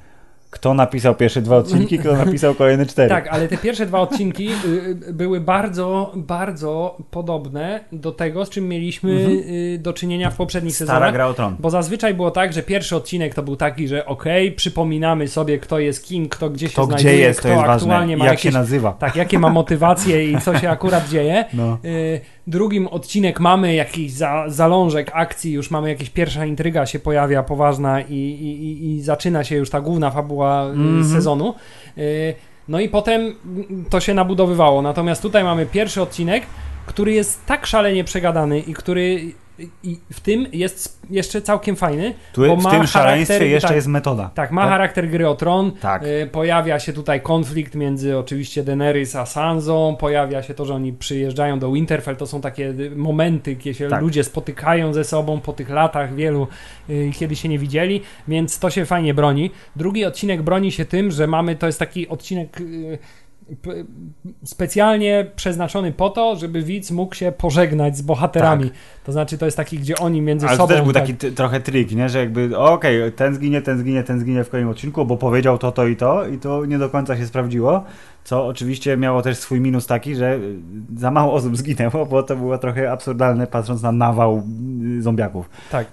Kto 0.56 0.74
napisał 0.74 1.16
pierwsze 1.16 1.42
dwa 1.42 1.58
odcinki, 1.58 2.00
kto 2.00 2.14
napisał 2.14 2.56
kolejne 2.56 2.86
cztery. 2.86 3.10
Tak, 3.10 3.28
ale 3.28 3.48
te 3.48 3.58
pierwsze 3.58 3.86
dwa 3.86 4.00
odcinki 4.00 4.48
y, 4.50 5.08
y, 5.10 5.14
były 5.14 5.42
bardzo, 5.42 6.12
bardzo 6.16 6.98
podobne 7.12 7.80
do 7.92 8.12
tego, 8.12 8.46
z 8.46 8.50
czym 8.50 8.68
mieliśmy 8.68 9.12
y, 9.12 9.80
do 9.82 9.94
czynienia 9.94 10.30
w 10.32 10.36
poprzednich 10.36 10.74
Mhm. 10.74 10.88
Stara 10.88 11.00
sezonach. 11.00 11.14
gra 11.14 11.28
o 11.28 11.34
tron. 11.34 11.56
Bo 11.60 11.70
zazwyczaj 11.70 12.14
było 12.14 12.32
tak, 12.32 12.54
że 12.54 12.64
pierwszy 12.64 12.96
odcinek 12.96 13.34
to 13.36 13.44
był 13.44 13.56
taki, 13.56 13.88
że 13.88 14.06
okej, 14.06 14.52
przypominamy 14.52 15.28
sobie, 15.28 15.58
kto 15.60 15.80
jest 15.80 16.04
kim, 16.06 16.30
kto 16.30 16.50
gdzie 16.50 16.70
się 16.70 16.76
To 16.76 16.86
znajduje, 16.86 17.14
gdzie 17.14 17.22
jest, 17.24 17.40
kto 17.40 17.50
to 17.50 17.54
jest 17.56 17.68
ważne. 17.68 17.74
aktualnie 17.94 18.12
Jak 18.14 18.20
ma 18.20 18.26
jakieś, 18.26 18.42
się 18.42 18.52
nazywa. 18.52 18.92
tak, 18.92 19.16
jakie 19.16 19.40
ma 19.40 19.50
motywacje 19.50 20.32
i 20.32 20.38
co 20.42 20.58
się 20.60 20.70
akurat 20.70 21.10
dzieje. 21.10 21.46
No. 21.54 21.78
Drugim 22.48 22.88
odcinek 22.88 23.40
mamy 23.40 23.74
jakiś 23.76 24.12
za, 24.14 24.44
zalążek 24.48 25.12
akcji, 25.14 25.52
już 25.54 25.72
mamy 25.72 25.90
jakieś 25.90 26.10
pierwsza 26.10 26.46
intryga 26.46 26.86
się 26.86 27.00
pojawia 27.00 27.44
poważna 27.44 28.02
i, 28.02 28.14
i- 28.14 28.86
i 28.96 29.02
zaczyna 29.02 29.44
się 29.44 29.56
już 29.56 29.70
ta 29.70 29.82
główna 29.82 30.12
fabuła 30.12 30.45
y, 30.68 30.72
Mhm. 30.78 31.06
sezonu. 31.14 31.56
Y, 31.98 32.36
no 32.68 32.80
i 32.80 32.90
potem 32.90 33.22
mm, 33.22 33.86
to 33.90 34.00
się 34.00 34.14
nabudowywało. 34.14 34.82
Natomiast 34.82 35.22
tutaj 35.22 35.44
mamy 35.44 35.66
pierwszy 35.66 36.02
odcinek, 36.02 36.44
który 36.86 37.14
jest 37.14 37.46
tak 37.46 37.66
szalenie 37.66 38.04
przegadany 38.04 38.60
i 38.60 38.74
który 38.74 39.20
i 39.84 40.00
w 40.12 40.20
tym 40.20 40.48
jest 40.54 41.00
jeszcze 41.10 41.42
całkiem 41.42 41.76
fajny. 41.76 42.14
Tu, 42.34 42.48
bo 42.48 42.56
w 42.56 42.64
ma 42.64 42.72
tym 42.72 42.88
szaleństwie 42.88 43.40
charakter- 43.40 43.48
jeszcze 43.50 43.68
tak, 43.68 43.76
jest 43.76 43.88
metoda. 43.88 44.32
Tak, 44.36 44.52
ma 44.52 44.68
charakter 44.68 45.10
gry 45.10 45.30
o 45.30 45.36
tron. 45.36 45.72
Tak. 45.72 46.04
Y, 46.04 46.30
pojawia 46.32 46.80
się 46.80 46.94
tutaj 46.94 47.22
konflikt 47.22 47.76
między 47.76 48.18
oczywiście 48.18 48.64
Daenerys 48.64 49.16
a 49.16 49.26
Sansą. 49.26 49.96
Pojawia 50.00 50.44
się 50.44 50.54
to, 50.54 50.66
że 50.66 50.74
oni 50.74 50.94
przyjeżdżają 50.94 51.60
do 51.60 51.72
Winterfell. 51.72 52.16
To 52.16 52.28
są 52.28 52.42
takie 52.42 52.70
y, 52.70 52.92
momenty, 52.96 53.56
kiedy 53.56 53.74
się 53.74 53.88
Tak. 53.88 54.02
ludzie 54.02 54.24
spotykają 54.24 54.94
ze 54.94 55.04
sobą 55.04 55.40
po 55.42 55.54
tych 55.54 55.70
latach 55.70 56.16
wielu, 56.16 56.48
y, 56.90 57.12
kiedy 57.20 57.36
się 57.36 57.50
nie 57.50 57.60
widzieli, 57.60 58.02
więc 58.28 58.60
to 58.60 58.70
się 58.70 58.86
fajnie 58.86 59.14
broni. 59.14 59.52
Drugi 59.76 60.06
odcinek 60.06 60.42
broni 60.42 60.72
się 60.72 60.86
tym, 60.86 61.12
że 61.12 61.28
mamy, 61.28 61.56
to 61.56 61.66
jest 61.66 61.80
taki 61.80 62.08
odcinek 62.08 62.62
y, 62.62 62.98
specjalnie 64.44 65.26
przeznaczony 65.36 65.92
po 65.92 66.10
to, 66.10 66.36
żeby 66.36 66.62
widz 66.62 66.92
mógł 66.92 67.16
się 67.16 67.32
pożegnać 67.32 67.98
z 67.98 68.02
bohaterami. 68.02 68.72
To 69.04 69.12
znaczy, 69.12 69.38
to 69.38 69.46
jest 69.46 69.58
taki, 69.58 69.80
gdzie 69.80 69.98
oni 69.98 70.22
między 70.22 70.46
Tak. 70.46 70.50
Ale 70.50 70.58
sobą... 70.58 70.74
też 70.74 70.82
był 70.84 70.94
tak- 70.94 71.08
taki 71.08 71.32
trochę 71.32 71.60
trik, 71.60 71.92
nie? 71.92 72.10
Że 72.10 72.20
jakby, 72.20 72.58
okej, 72.58 73.12
ten 73.12 73.36
zginie, 73.36 73.62
ten 73.62 73.80
zginie, 73.80 74.04
ten 74.04 74.20
zginie 74.20 74.44
w 74.44 74.50
kolejnym 74.50 74.72
odcinku, 74.72 75.06
bo 75.06 75.18
powiedział 75.18 75.58
to, 75.58 75.72
to 75.72 75.88
i 75.88 75.96
to 75.96 76.28
i 76.28 76.38
to 76.38 76.66
nie 76.66 76.78
do 76.78 76.90
końca 76.90 77.18
się 77.18 77.26
sprawdziło, 77.28 77.84
co 78.24 78.48
oczywiście 78.48 78.98
miało 78.98 79.22
też 79.22 79.38
swój 79.38 79.62
minus 79.62 79.88
taki, 79.88 80.16
że 80.16 80.36
y, 80.36 80.56
za 80.98 81.12
mało 81.12 81.34
osób 81.34 81.58
zginęło, 81.58 82.06
bo 82.06 82.24
to 82.24 82.36
było 82.36 82.58
trochę 82.58 82.92
absurdalne 82.92 83.48
patrząc 83.48 83.82
na 83.82 83.92
nawał 83.92 84.44
y, 84.98 85.02
zombiaków. 85.02 85.50
tak. 85.72 85.88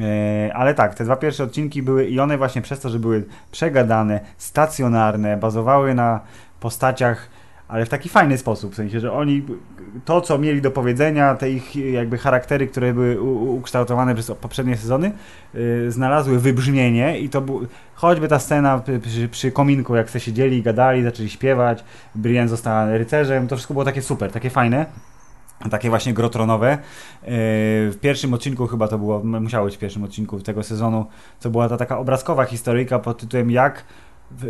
E, 0.00 0.50
ale 0.54 0.74
tak, 0.74 0.94
te 0.94 1.04
dwa 1.04 1.16
pierwsze 1.16 1.44
odcinki 1.44 1.82
były 1.82 2.06
i 2.06 2.20
one 2.20 2.38
właśnie 2.38 2.62
przez 2.62 2.80
to, 2.80 2.88
że 2.88 2.98
były 2.98 3.24
przegadane, 3.52 4.20
stacjonarne, 4.38 5.36
bazowały 5.36 5.94
na 5.94 6.20
postaciach, 6.62 7.28
ale 7.68 7.86
w 7.86 7.88
taki 7.88 8.08
fajny 8.08 8.38
sposób, 8.38 8.72
w 8.72 8.76
sensie, 8.76 9.00
że 9.00 9.12
oni 9.12 9.42
to, 10.04 10.20
co 10.20 10.38
mieli 10.38 10.62
do 10.62 10.70
powiedzenia, 10.70 11.34
te 11.34 11.50
ich 11.50 11.76
jakby 11.76 12.18
charaktery, 12.18 12.66
które 12.66 12.94
były 12.94 13.20
ukształtowane 13.50 14.14
przez 14.14 14.30
poprzednie 14.40 14.76
sezony, 14.76 15.12
y, 15.54 15.92
znalazły 15.92 16.38
wybrzmienie 16.38 17.18
i 17.18 17.28
to 17.28 17.40
był, 17.40 17.66
choćby 17.94 18.28
ta 18.28 18.38
scena 18.38 18.82
przy, 19.02 19.28
przy, 19.28 19.52
kominku, 19.52 19.96
jak 19.96 20.10
se 20.10 20.20
siedzieli, 20.20 20.62
gadali, 20.62 21.02
zaczęli 21.02 21.28
śpiewać, 21.28 21.84
Brienne 22.14 22.48
została 22.48 22.98
rycerzem, 22.98 23.48
to 23.48 23.56
wszystko 23.56 23.74
było 23.74 23.84
takie 23.84 24.02
super, 24.02 24.32
takie 24.32 24.50
fajne. 24.50 24.86
Takie 25.70 25.88
właśnie 25.88 26.14
grotronowe. 26.14 26.70
Yy, 26.70 27.28
W 27.90 27.96
pierwszym 28.00 28.34
odcinku 28.34 28.66
chyba 28.66 28.88
to 28.88 28.98
było, 28.98 29.22
musiało 29.24 29.64
być 29.66 29.76
w 29.76 29.78
pierwszym 29.78 30.04
odcinku 30.04 30.40
tego 30.40 30.62
sezonu, 30.62 31.06
to 31.40 31.50
była 31.50 31.68
ta 31.68 31.76
taka 31.76 31.98
obrazkowa 31.98 32.44
historyjka 32.44 32.98
pod 32.98 33.18
tytułem 33.18 33.50
jak 33.50 33.84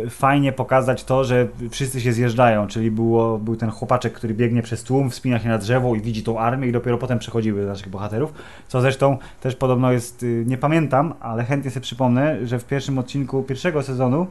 fajnie 0.09 0.51
pokazać 0.51 1.03
to, 1.03 1.23
że 1.23 1.47
wszyscy 1.69 2.01
się 2.01 2.13
zjeżdżają, 2.13 2.67
czyli 2.67 2.91
było, 2.91 3.37
był 3.37 3.55
ten 3.55 3.69
chłopaczek, 3.69 4.13
który 4.13 4.33
biegnie 4.33 4.61
przez 4.61 4.83
tłum, 4.83 5.09
wspina 5.09 5.39
się 5.39 5.49
na 5.49 5.57
drzewo 5.57 5.95
i 5.95 6.01
widzi 6.01 6.23
tą 6.23 6.39
armię 6.39 6.67
i 6.67 6.71
dopiero 6.71 6.97
potem 6.97 7.19
przechodziły 7.19 7.61
do 7.61 7.67
naszych 7.67 7.89
bohaterów, 7.89 8.33
co 8.67 8.81
zresztą 8.81 9.17
też 9.41 9.55
podobno 9.55 9.91
jest, 9.91 10.23
y, 10.23 10.43
nie 10.47 10.57
pamiętam, 10.57 11.13
ale 11.19 11.43
chętnie 11.43 11.71
sobie 11.71 11.83
przypomnę, 11.83 12.47
że 12.47 12.59
w 12.59 12.65
pierwszym 12.65 12.97
odcinku 12.97 13.43
pierwszego 13.43 13.83
sezonu 13.83 14.27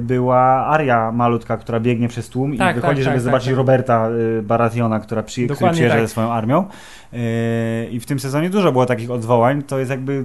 była 0.00 0.66
Aria 0.66 1.12
malutka, 1.12 1.56
która 1.56 1.80
biegnie 1.80 2.08
przez 2.08 2.28
tłum 2.28 2.56
Tak, 2.56 2.76
i 2.76 2.80
wychodzi, 2.80 2.94
tak, 2.94 3.04
żeby 3.04 3.16
tak, 3.16 3.22
zobaczyć 3.22 3.46
tak, 3.46 3.52
tak. 3.52 3.58
Roberta 3.58 4.10
y, 4.38 4.42
Barationa, 4.42 5.00
która 5.00 5.22
przy, 5.22 5.46
przyjeżdża 5.46 5.88
tak. 5.88 6.00
ze 6.00 6.08
swoją 6.08 6.32
armią. 6.32 6.64
Yy, 7.12 7.18
I 7.90 8.00
w 8.00 8.06
tym 8.06 8.20
sezonie 8.20 8.50
dużo 8.50 8.72
było 8.72 8.86
takich 8.86 9.10
odwołań. 9.10 9.62
To 9.62 9.78
jest 9.78 9.90
jakby 9.90 10.24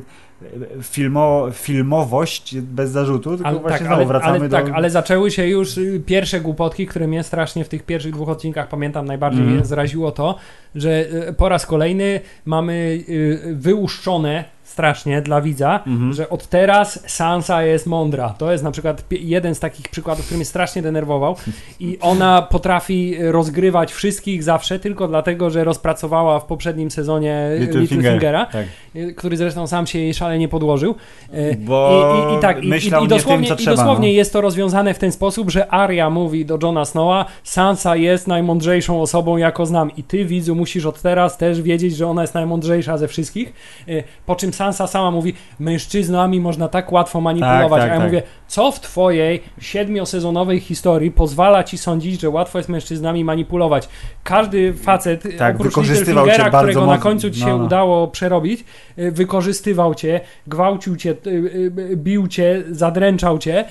filmo, 0.82 1.48
filmowość 1.54 2.60
bez 2.60 2.92
zarzutu, 2.92 3.30
tylko 3.30 3.50
Ale, 3.50 3.60
właśnie 3.60 3.78
tak, 3.78 3.88
znowu 3.88 4.02
ale, 4.02 4.06
wracamy 4.06 4.40
ale, 4.40 4.50
do... 4.50 4.58
tak, 4.58 4.70
ale 4.74 4.90
zaczęły 4.90 5.32
się 5.32 5.48
już 5.48 5.78
y, 5.78 6.02
pierwsze 6.06 6.42
głupotki, 6.42 6.88
które 6.88 7.08
mnie 7.08 7.24
strasznie 7.24 7.64
w 7.64 7.70
tych 7.70 7.84
pierwszych 7.84 8.14
dwóch 8.14 8.30
odcinkach, 8.30 8.68
pamiętam, 8.68 9.06
najbardziej 9.06 9.44
Mhm. 9.44 9.66
zraziło 9.66 10.12
to, 10.12 10.36
że 10.76 10.90
y, 11.30 11.34
po 11.34 11.50
raz 11.50 11.66
kolejny 11.66 12.20
mamy 12.46 12.74
y, 13.10 13.56
wyłuszczone 13.56 14.44
strasznie 14.78 15.22
dla 15.22 15.42
widza, 15.42 15.80
Mhm. 15.88 16.14
że 16.14 16.30
od 16.30 16.48
teraz 16.48 17.00
Sansa 17.08 17.64
jest 17.64 17.88
mądra. 17.88 18.30
To 18.38 18.52
jest 18.52 18.64
na 18.64 18.72
przykład 18.72 19.04
jeden 19.12 19.56
z 19.56 19.60
takich 19.60 19.90
przykładów, 19.90 20.26
który 20.26 20.38
mnie 20.38 20.46
strasznie 20.46 20.82
denerwował 20.82 21.36
i 21.80 21.98
ona 22.02 22.42
potrafi 22.42 23.16
rozgrywać 23.20 23.94
wszystkich 23.94 24.44
zawsze 24.44 24.80
tylko 24.80 25.08
dlatego, 25.08 25.50
że 25.50 25.64
rozpracowała 25.64 26.40
w 26.40 26.46
poprzednim 26.46 26.92
sezonie 26.92 27.50
Littlefingera, 27.60 28.46
Tak. 28.46 28.66
y, 28.96 29.14
który 29.14 29.38
zresztą 29.38 29.68
sam 29.68 29.88
się 29.88 30.00
jej 30.00 30.14
szalenie 30.14 30.48
podłożył. 30.48 30.96
Y, 31.34 31.58
Bo 31.60 32.04
i, 32.30 32.34
i, 32.34 32.38
i 32.38 32.42
tak, 32.42 32.64
i, 32.64 32.68
i, 32.68 32.88
i 32.88 33.02
nie 33.02 33.08
dosłownie, 33.08 33.48
tym, 33.48 33.56
co 33.58 33.62
i 33.62 33.66
trzeba, 33.66 33.76
dosłownie 33.76 34.08
no. 34.08 34.14
jest 34.14 34.34
to 34.34 34.42
rozwiązane 34.42 34.94
w 34.94 35.00
ten 35.00 35.12
sposób, 35.12 35.50
że 35.52 35.68
Arya 35.72 36.10
mówi 36.10 36.46
do 36.46 36.60
Johna 36.64 36.86
Snowa, 36.86 37.26
Sansa 37.44 37.96
jest 37.96 38.28
najmądrzejszą 38.28 39.02
osobą, 39.02 39.38
jaką 39.38 39.66
znam 39.66 39.92
i 39.98 40.04
ty, 40.04 40.26
widzu, 40.26 40.56
musisz 40.56 40.86
od 40.86 41.02
teraz 41.02 41.38
też 41.38 41.62
wiedzieć, 41.62 41.96
że 41.96 42.08
ona 42.08 42.22
jest 42.22 42.34
najmądrzejsza 42.34 42.98
ze 42.98 43.08
wszystkich, 43.08 43.54
Y, 43.90 44.04
po 44.26 44.36
czym 44.36 44.54
Sansa 44.54 44.67
sama 44.74 45.12
mówi, 45.12 45.34
mężczyznami 45.60 46.40
można 46.40 46.68
tak 46.68 46.92
łatwo 46.92 47.22
manipulować, 47.22 47.82
tak, 47.82 47.92
a 47.92 47.94
ja 47.94 48.00
tak. 48.00 48.04
mówię, 48.04 48.24
co 48.48 48.72
w 48.72 48.80
twojej 48.80 49.44
siedmiosezonowej 49.62 50.60
historii 50.60 51.12
pozwala 51.12 51.64
ci 51.64 51.78
sądzić, 51.78 52.22
że 52.22 52.30
łatwo 52.30 52.60
jest 52.60 52.70
mężczyznami 52.70 53.24
manipulować? 53.24 53.90
Każdy 54.24 54.74
facet, 54.74 55.38
Tak, 55.38 55.56
oprócz 55.56 55.78
Littlefingera, 55.78 56.50
którego 56.50 56.80
na 56.80 56.86
mocno. 56.86 57.04
końcu 57.04 57.30
ci 57.30 57.40
się 57.40 57.48
No, 57.48 57.58
no. 57.58 57.66
udało 57.66 58.08
przerobić, 58.08 58.66
y, 59.00 59.12
wykorzystywał 59.12 59.96
cię, 59.96 60.22
gwałcił 60.48 60.96
cię, 60.96 61.16
y, 61.28 61.30
y, 61.30 61.98
bił 61.98 62.28
cię, 62.28 62.64
zadręczał 62.72 63.38
cię, 63.38 63.66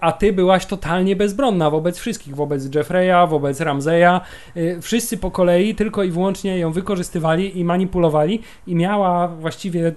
a 0.00 0.12
ty 0.12 0.32
byłaś 0.32 0.66
totalnie 0.66 1.16
bezbronna 1.16 1.70
wobec 1.70 1.98
wszystkich, 1.98 2.34
wobec 2.36 2.74
Jeffreya, 2.74 3.28
wobec 3.28 3.60
Ramseya, 3.60 4.20
y, 4.56 4.78
wszyscy 4.80 5.16
po 5.18 5.30
kolei 5.30 5.74
tylko 5.74 6.02
i 6.02 6.10
wyłącznie 6.10 6.58
ją 6.58 6.72
wykorzystywali 6.72 7.58
i 7.58 7.64
manipulowali 7.64 8.42
i 8.66 8.74
miała 8.74 9.28
właściwie 9.28 9.92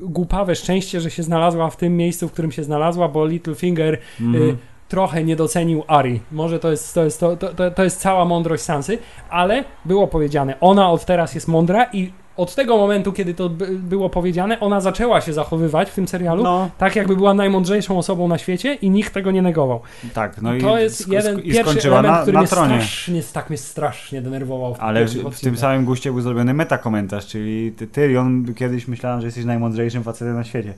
głupawe 0.00 0.54
szczęście, 0.54 1.00
że 1.00 1.10
się 1.10 1.22
znalazła 1.22 1.70
w 1.70 1.76
tym 1.76 1.96
miejscu, 1.96 2.28
w 2.28 2.32
którym 2.32 2.52
się 2.52 2.64
znalazła, 2.64 3.08
bo 3.08 3.26
Littlefinger 3.26 3.98
Mhm. 4.20 4.48
y, 4.48 4.56
trochę 4.88 5.24
nie 5.24 5.36
docenił 5.36 5.84
Ari. 5.86 6.20
Może 6.32 6.58
to 6.58 6.70
jest, 6.70 6.94
to, 6.94 7.04
jest, 7.04 7.20
to, 7.20 7.36
to, 7.36 7.70
to 7.70 7.84
jest 7.84 8.00
cała 8.00 8.24
mądrość 8.24 8.62
Sansy, 8.62 8.98
ale 9.30 9.64
było 9.84 10.06
powiedziane, 10.06 10.60
ona 10.60 10.90
od 10.90 11.04
teraz 11.04 11.34
jest 11.34 11.48
mądra 11.48 11.86
i 11.92 12.12
od 12.40 12.54
tego 12.54 12.76
momentu, 12.76 13.12
kiedy 13.12 13.34
to 13.34 13.48
by- 13.48 13.66
było 13.78 14.10
powiedziane, 14.10 14.60
ona 14.60 14.80
zaczęła 14.80 15.20
się 15.20 15.32
zachowywać 15.32 15.90
w 15.90 15.94
tym 15.94 16.08
serialu 16.08 16.42
No, 16.42 16.70
tak, 16.78 16.96
jakby 16.96 17.16
była 17.16 17.34
najmądrzejszą 17.34 17.98
osobą 17.98 18.28
na 18.28 18.38
świecie 18.38 18.74
i 18.74 18.90
nikt 18.90 19.14
tego 19.14 19.30
nie 19.30 19.42
negował. 19.42 19.80
tak. 20.14 20.42
No 20.42 20.50
to 20.60 20.78
i 20.78 20.82
jest 20.82 21.06
sk- 21.08 21.12
jeden 21.12 21.38
i 21.40 21.52
pierwszy 21.52 21.88
element, 21.88 22.06
na, 22.14 22.18
który 22.22 22.32
na 22.34 22.40
mnie 22.40 22.48
tronie. 22.48 22.74
strasznie, 22.74 23.22
tak 23.32 23.50
mnie 23.50 23.56
strasznie 23.58 24.22
denerwował. 24.22 24.74
W 24.74 24.80
Ale 24.80 25.04
w, 25.04 25.10
w 25.36 25.40
tym 25.40 25.56
samym 25.56 25.84
guście 25.84 26.12
był 26.12 26.20
zrobiony 26.20 26.54
metakomentarz, 26.54 27.26
czyli 27.26 27.72
ty, 27.72 27.86
Tyrion, 27.86 28.54
kiedyś 28.54 28.88
myślałem, 28.88 29.20
że 29.20 29.26
jesteś 29.26 29.44
najmądrzejszym 29.44 30.02
facetem 30.04 30.34
na 30.34 30.44
świecie. 30.44 30.74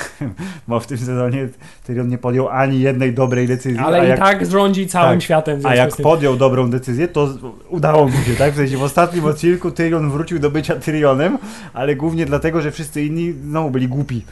Bo 0.68 0.80
w 0.80 0.86
tym 0.86 0.98
sezonie 0.98 1.48
Tyrion 1.86 2.08
nie 2.08 2.18
podjął 2.18 2.48
ani 2.48 2.80
jednej 2.80 3.14
dobrej 3.14 3.46
decyzji. 3.48 3.78
Ale 3.78 4.06
i 4.06 4.08
jak, 4.08 4.18
tak 4.18 4.46
rządzi 4.46 4.86
całym 4.86 5.18
tak. 5.18 5.22
światem. 5.22 5.54
w 5.60 5.66
A 5.66 5.68
związku 5.68 5.78
jak 5.78 5.92
z 5.92 5.96
tym. 5.96 6.02
podjął 6.04 6.36
dobrą 6.36 6.70
decyzję, 6.70 7.08
to 7.08 7.28
udało 7.68 8.04
mu 8.08 8.12
się, 8.24 8.34
tak? 8.38 8.52
W 8.52 8.56
sensie 8.56 8.76
w 8.76 8.82
ostatnim 8.82 9.24
odcinku 9.24 9.70
Tyrion 9.70 10.10
wrócił 10.10 10.38
do 10.38 10.50
bycia 10.50 10.76
Tyrionem, 10.94 11.38
ale 11.74 11.96
głównie 11.96 12.26
dlatego, 12.26 12.60
że 12.60 12.70
wszyscy 12.70 13.04
inni 13.04 13.32
znowu 13.32 13.70
byli 13.70 13.88
głupi. 13.88 14.24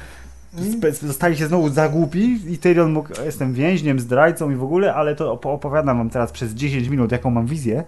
Spe- 0.58 0.92
Zostali 1.06 1.36
się 1.36 1.46
znowu 1.46 1.68
za 1.68 1.88
głupi 1.88 2.38
i 2.52 2.58
Tyrion 2.58 2.92
mógł, 2.92 3.08
jestem 3.24 3.52
więźniem, 3.54 4.00
zdrajcą 4.00 4.50
i 4.50 4.54
w 4.54 4.62
ogóle, 4.62 4.94
ale 4.94 5.14
to 5.16 5.34
op- 5.36 5.46
opowiadam 5.54 5.98
wam 5.98 6.10
teraz 6.10 6.32
przez 6.32 6.52
10 6.54 6.88
minut, 6.88 7.12
jaką 7.12 7.30
mam 7.30 7.46
wizję. 7.46 7.84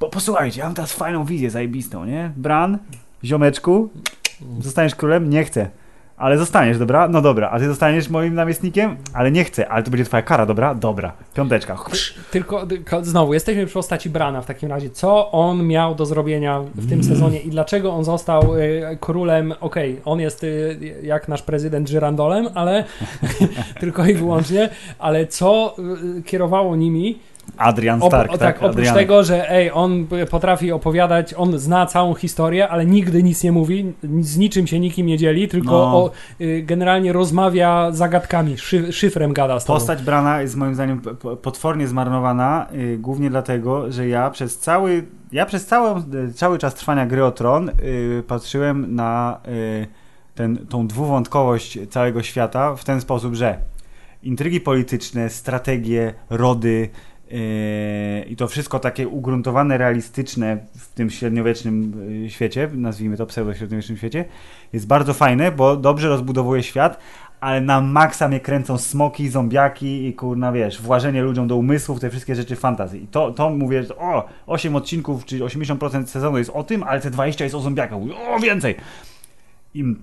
Bo 0.00 0.08
posłuchajcie, 0.08 0.60
ja 0.60 0.66
mam 0.66 0.74
teraz 0.74 0.92
fajną 0.92 1.24
wizję 1.24 1.50
zajebistą, 1.50 2.04
nie? 2.04 2.30
Bran, 2.36 2.78
ziomeczku, 3.24 3.88
zostaniesz 4.60 4.94
królem? 4.94 5.30
Nie 5.30 5.44
chcę. 5.44 5.70
Ale 6.16 6.38
zostaniesz, 6.38 6.78
dobra? 6.78 7.08
No 7.08 7.22
dobra. 7.22 7.50
A 7.50 7.58
ty 7.58 7.66
zostaniesz 7.66 8.08
moim 8.08 8.34
namiestnikiem? 8.34 8.96
Ale 9.12 9.30
nie 9.32 9.44
chcę. 9.44 9.68
Ale 9.68 9.82
to 9.82 9.90
będzie 9.90 10.04
twoja 10.04 10.22
kara, 10.22 10.46
dobra? 10.46 10.74
Dobra. 10.74 11.12
Piąteczka. 11.34 11.76
Tylko, 12.30 12.66
tylko 12.66 13.04
znowu, 13.04 13.34
jesteśmy 13.34 13.66
przy 13.66 13.74
postaci 13.74 14.10
Brana 14.10 14.42
w 14.42 14.46
takim 14.46 14.68
razie. 14.68 14.90
Co 14.90 15.32
on 15.32 15.66
miał 15.66 15.94
do 15.94 16.06
zrobienia 16.06 16.60
w 16.74 16.88
tym 16.88 17.04
sezonie 17.04 17.40
i 17.40 17.50
dlaczego 17.50 17.92
on 17.92 18.04
został 18.04 18.56
y, 18.56 18.98
królem? 19.00 19.54
Okej, 19.60 20.00
on 20.04 20.20
jest 20.20 20.44
y, 20.44 21.00
jak 21.02 21.28
nasz 21.28 21.42
prezydent 21.42 21.88
żyrandolem, 21.88 22.48
ale 22.54 22.84
tylko 23.80 24.06
i 24.06 24.14
wyłącznie, 24.14 24.68
ale 24.98 25.26
co 25.26 25.76
y, 26.18 26.22
kierowało 26.22 26.76
nimi? 26.76 27.18
Adrian 27.56 28.00
Stark, 28.00 28.32
o, 28.32 28.38
tak? 28.38 28.58
tak, 28.58 28.70
oprócz 28.70 28.92
tego, 28.92 29.24
że 29.24 29.50
ej, 29.50 29.70
on 29.72 30.06
potrafi 30.30 30.72
opowiadać, 30.72 31.34
on 31.34 31.58
zna 31.58 31.86
całą 31.86 32.14
historię, 32.14 32.68
ale 32.68 32.86
nigdy 32.86 33.22
nic 33.22 33.42
nie 33.44 33.52
mówi, 33.52 33.92
z 34.20 34.36
niczym 34.36 34.66
się 34.66 34.80
nikim 34.80 35.06
nie 35.06 35.18
dzieli, 35.18 35.48
tylko 35.48 35.70
No. 35.70 35.96
o, 35.96 36.10
y, 36.40 36.62
generalnie 36.62 37.12
rozmawia 37.12 37.92
zagadkami, 37.92 38.58
szy, 38.58 38.92
szyfrem 38.92 39.32
gada 39.32 39.60
z 39.60 39.64
tobą. 39.64 39.78
Postać 39.78 40.02
Brana 40.02 40.42
jest 40.42 40.56
moim 40.56 40.74
zdaniem 40.74 41.00
potwornie 41.42 41.88
zmarnowana, 41.88 42.66
y, 42.74 42.98
głównie 42.98 43.30
dlatego, 43.30 43.92
że 43.92 44.08
ja 44.08 44.30
przez 44.30 44.58
cały, 44.58 45.04
ja 45.32 45.46
przez 45.46 45.66
cały, 45.66 46.02
cały 46.34 46.58
czas 46.58 46.74
trwania 46.74 47.06
gry 47.06 47.24
o 47.24 47.30
tron 47.30 47.68
y, 47.68 48.22
patrzyłem 48.26 48.94
na 48.94 49.40
y, 49.48 49.86
ten, 50.34 50.56
tą 50.66 50.86
dwuwątkowość 50.86 51.78
całego 51.90 52.22
świata 52.22 52.76
w 52.76 52.84
ten 52.84 53.00
sposób, 53.00 53.34
że 53.34 53.58
intrygi 54.22 54.60
polityczne, 54.60 55.30
strategie, 55.30 56.14
rody 56.30 56.88
i 58.28 58.36
to 58.36 58.48
wszystko 58.48 58.78
takie 58.78 59.08
ugruntowane, 59.08 59.78
realistyczne 59.78 60.58
w 60.78 60.88
tym 60.88 61.10
średniowiecznym 61.10 61.92
yy, 62.22 62.30
świecie, 62.30 62.68
nazwijmy 62.74 63.16
to 63.16 63.26
pseudo-średniowiecznym 63.26 63.98
świecie, 63.98 64.24
jest 64.72 64.86
bardzo 64.86 65.14
fajne, 65.14 65.52
bo 65.52 65.76
dobrze 65.76 66.08
rozbudowuje 66.08 66.62
świat, 66.62 66.98
ale 67.40 67.60
na 67.60 67.80
maksa 67.80 68.28
mnie 68.28 68.40
kręcą 68.40 68.78
smoki, 68.78 69.28
zombiaki 69.28 70.06
i 70.06 70.14
kurna, 70.14 70.52
wiesz, 70.52 70.82
włażenie 70.82 71.22
ludziom 71.22 71.48
do 71.48 71.56
umysłów, 71.56 72.00
te 72.00 72.10
wszystkie 72.10 72.34
rzeczy 72.34 72.56
fantazji. 72.56 73.02
I 73.02 73.06
to, 73.06 73.30
to 73.30 73.50
mówię, 73.50 73.82
że 73.82 73.96
o, 73.96 74.28
8 74.46 74.76
odcinków, 74.76 75.24
czyli 75.24 75.42
80% 75.42 76.06
sezonu 76.06 76.38
jest 76.38 76.50
o 76.50 76.64
tym, 76.64 76.82
ale 76.82 77.00
te 77.00 77.10
20 77.10 77.44
jest 77.44 77.56
o 77.56 77.60
zombiakach. 77.60 77.98
O, 78.28 78.40
więcej! 78.40 78.74
Im 79.74 80.02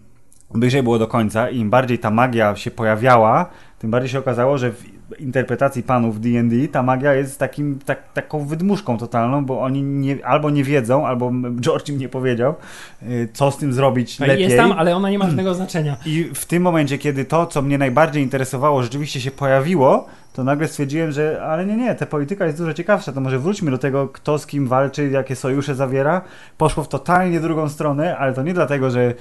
bliżej 0.53 0.83
było 0.83 0.99
do 0.99 1.07
końca 1.07 1.49
im 1.49 1.69
bardziej 1.69 1.99
ta 1.99 2.11
magia 2.11 2.55
się 2.55 2.71
pojawiała, 2.71 3.49
tym 3.79 3.91
bardziej 3.91 4.09
się 4.09 4.19
okazało, 4.19 4.57
że 4.57 4.71
w 4.71 4.92
interpretacji 5.19 5.83
panów 5.83 6.21
D&D 6.21 6.67
ta 6.67 6.83
magia 6.83 7.13
jest 7.13 7.39
takim, 7.39 7.79
tak, 7.85 8.13
taką 8.13 8.45
wydmuszką 8.45 8.97
totalną, 8.97 9.45
bo 9.45 9.61
oni 9.61 9.83
nie, 9.83 10.25
albo 10.25 10.49
nie 10.49 10.63
wiedzą, 10.63 11.07
albo 11.07 11.31
George 11.59 11.89
im 11.89 11.97
nie 11.97 12.09
powiedział, 12.09 12.55
y, 13.03 13.29
co 13.33 13.51
z 13.51 13.57
tym 13.57 13.73
zrobić 13.73 14.19
lepiej. 14.19 14.41
Jest 14.41 14.57
tam, 14.57 14.71
ale 14.71 14.95
ona 14.95 15.09
nie 15.09 15.19
ma 15.19 15.25
żadnego 15.25 15.53
znaczenia. 15.63 15.97
I 16.05 16.29
w 16.33 16.45
tym 16.45 16.63
momencie, 16.63 16.97
kiedy 16.97 17.25
to, 17.25 17.45
co 17.45 17.61
mnie 17.61 17.77
najbardziej 17.77 18.23
interesowało, 18.23 18.83
rzeczywiście 18.83 19.21
się 19.21 19.31
pojawiło, 19.31 20.07
to 20.33 20.43
nagle 20.43 20.67
stwierdziłem, 20.67 21.11
że 21.11 21.43
ale 21.43 21.65
nie, 21.65 21.77
nie, 21.77 21.95
ta 21.95 22.05
polityka 22.05 22.45
jest 22.45 22.57
dużo 22.57 22.73
ciekawsza, 22.73 23.11
to 23.11 23.21
może 23.21 23.39
wróćmy 23.39 23.71
do 23.71 23.77
tego, 23.77 24.07
kto 24.07 24.39
z 24.39 24.47
kim 24.47 24.67
walczy, 24.67 25.09
jakie 25.09 25.35
sojusze 25.35 25.75
zawiera. 25.75 26.21
Poszło 26.57 26.83
w 26.83 26.87
totalnie 26.87 27.39
drugą 27.39 27.69
stronę, 27.69 28.17
ale 28.17 28.33
to 28.33 28.43
nie 28.43 28.53
dlatego, 28.53 28.91
że 28.91 29.13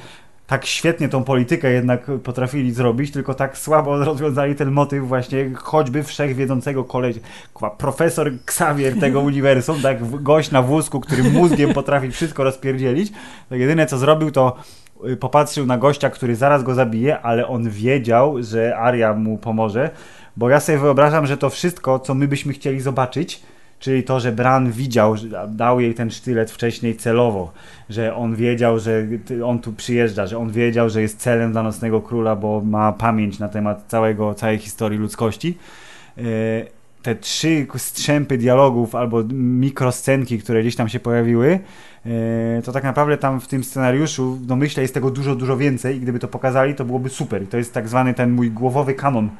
tak 0.46 0.66
świetnie 0.66 1.08
tą 1.08 1.24
politykę 1.24 1.72
jednak 1.72 2.10
potrafili 2.22 2.72
zrobić, 2.72 3.10
tylko 3.10 3.34
tak 3.34 3.58
słabo 3.58 4.04
rozwiązali 4.04 4.54
ten 4.54 4.70
motyw 4.70 5.08
właśnie 5.08 5.50
choćby 5.54 6.02
wszechwiedzącego 6.02 6.84
koleś, 6.84 7.16
kwa, 7.54 7.70
profesor 7.70 8.32
Xavier 8.44 9.00
tego 9.00 9.20
uniwersum, 9.30 9.82
tak, 9.82 10.22
gość 10.22 10.50
na 10.50 10.62
wózku, 10.62 11.00
który 11.00 11.22
mózgiem 11.22 11.74
potrafi 11.74 12.10
wszystko 12.10 12.44
rozpierdzielić, 12.44 13.12
to 13.48 13.54
jedyne 13.54 13.86
co 13.86 13.98
zrobił 13.98 14.30
to 14.30 14.56
y, 15.08 15.16
popatrzył 15.16 15.66
na 15.66 15.78
gościa, 15.78 16.10
który 16.10 16.36
zaraz 16.36 16.62
go 16.62 16.74
zabije, 16.74 17.20
ale 17.20 17.46
on 17.46 17.70
wiedział, 17.70 18.42
że 18.42 18.76
Arya 18.76 19.14
mu 19.16 19.38
pomoże, 19.38 19.90
bo 20.36 20.50
ja 20.50 20.60
sobie 20.60 20.78
wyobrażam, 20.78 21.26
że 21.26 21.36
to 21.36 21.50
wszystko, 21.50 21.98
co 21.98 22.14
my 22.14 22.28
byśmy 22.28 22.52
chcieli 22.52 22.80
zobaczyć, 22.80 23.42
czyli 23.82 24.02
to, 24.02 24.20
że 24.20 24.32
Bran 24.32 24.72
widział, 24.72 25.14
dał 25.48 25.80
jej 25.80 25.94
ten 25.94 26.10
sztylet 26.10 26.50
wcześniej 26.50 26.96
celowo, 26.96 27.52
że 27.90 28.16
on 28.16 28.36
wiedział, 28.36 28.78
że 28.78 29.06
on 29.44 29.58
tu 29.58 29.72
przyjeżdża, 29.72 30.26
że 30.26 30.38
on 30.38 30.50
wiedział, 30.50 30.90
że 30.90 31.02
jest 31.02 31.20
celem 31.20 31.52
dla 31.52 31.62
Nocnego 31.62 32.00
Króla, 32.00 32.36
bo 32.36 32.60
ma 32.60 32.92
pamięć 32.92 33.38
na 33.38 33.48
temat 33.48 33.84
całego, 33.88 34.34
całej 34.34 34.58
historii 34.58 34.98
ludzkości. 34.98 35.58
E, 36.18 36.22
Te 37.02 37.14
trzy 37.14 37.66
strzępy 37.76 38.38
dialogów 38.38 38.94
albo 38.94 39.22
mikroscenki, 39.32 40.38
które 40.38 40.60
gdzieś 40.60 40.76
tam 40.76 40.88
się 40.88 41.00
pojawiły, 41.00 41.58
to 42.64 42.72
tak 42.72 42.84
naprawdę 42.84 43.18
tam 43.18 43.40
w 43.40 43.48
tym 43.48 43.64
scenariuszu, 43.64 44.38
no 44.48 44.56
myślę, 44.56 44.82
jest 44.82 44.94
tego 44.94 45.10
dużo, 45.10 45.34
dużo 45.34 45.56
więcej 45.56 45.96
i 45.96 46.00
gdyby 46.00 46.18
to 46.18 46.28
pokazali, 46.28 46.74
to 46.74 46.84
byłoby 46.84 47.10
super. 47.10 47.48
To 47.48 47.56
jest 47.56 47.74
tak 47.74 47.88
zwany 47.88 48.14
ten 48.14 48.30
mój 48.30 48.50
głowowy 48.50 48.94
kanon, 48.94 49.30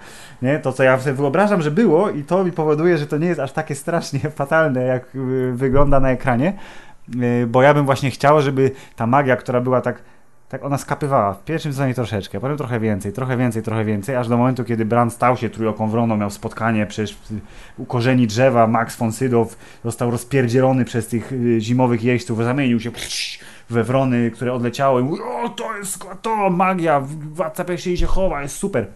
nie? 0.43 0.59
To, 0.59 0.73
co 0.73 0.83
ja 0.83 0.99
sobie 0.99 1.13
wyobrażam, 1.13 1.63
że 1.63 1.71
było 1.71 2.11
i 2.11 2.23
to 2.23 2.45
mi 2.45 2.53
powoduje, 2.53 2.99
że 2.99 3.07
to 3.07 3.19
nie 3.19 3.27
jest 3.27 3.41
aż 3.41 3.53
takie 3.53 3.75
strasznie 3.75 4.21
fatalne, 4.41 4.83
jak 4.83 5.15
y, 5.15 5.53
wygląda 5.53 6.01
na 6.01 6.11
ekranie, 6.11 6.53
Y, 7.43 7.47
bo 7.47 7.63
ja 7.63 7.75
bym 7.75 7.85
właśnie 7.85 8.11
chciał, 8.11 8.43
żeby 8.43 8.71
ta 8.97 9.07
magia, 9.07 9.37
która 9.37 9.61
była 9.61 9.81
tak 9.81 10.03
tak 10.53 10.65
ona 10.65 10.79
skapywała. 10.79 11.35
W 11.35 11.45
pierwszym 11.45 11.73
sezonie 11.73 11.95
troszeczkę, 11.95 12.41
potem 12.41 12.57
trochę 12.57 12.81
więcej, 12.81 13.13
trochę 13.13 13.37
więcej, 13.37 13.63
trochę 13.63 13.85
więcej, 13.85 14.17
aż 14.17 14.29
do 14.29 14.37
momentu, 14.37 14.65
kiedy 14.65 14.85
Bran 14.85 15.11
stał 15.11 15.37
się 15.37 15.51
trójoką 15.51 15.91
wroną, 15.91 16.17
miał 16.17 16.31
spotkanie 16.31 16.87
przecież 16.87 17.15
w- 17.17 17.81
u 17.81 17.85
korzeni 17.85 18.27
drzewa, 18.27 18.67
Max 18.67 18.97
von 18.97 19.13
Sydow 19.13 19.57
został 19.85 20.11
rozpierdzielony 20.11 20.85
przez 20.85 21.07
tych 21.09 21.33
y, 21.33 21.61
zimowych 21.61 22.05
jeźdźców, 22.05 22.45
zamienił 22.45 22.81
się 22.81 22.91
we 23.71 23.85
wrony, 23.85 24.31
które 24.31 24.53
odleciały 24.53 25.05
o 25.45 25.49
to 25.49 25.77
jest 25.77 26.05
to, 26.23 26.51
magia, 26.51 27.01
władca 27.33 27.65
pierścieni 27.65 27.97
się 27.97 28.07
chowa, 28.07 28.43
jest 28.43 28.57
super. 28.57 28.87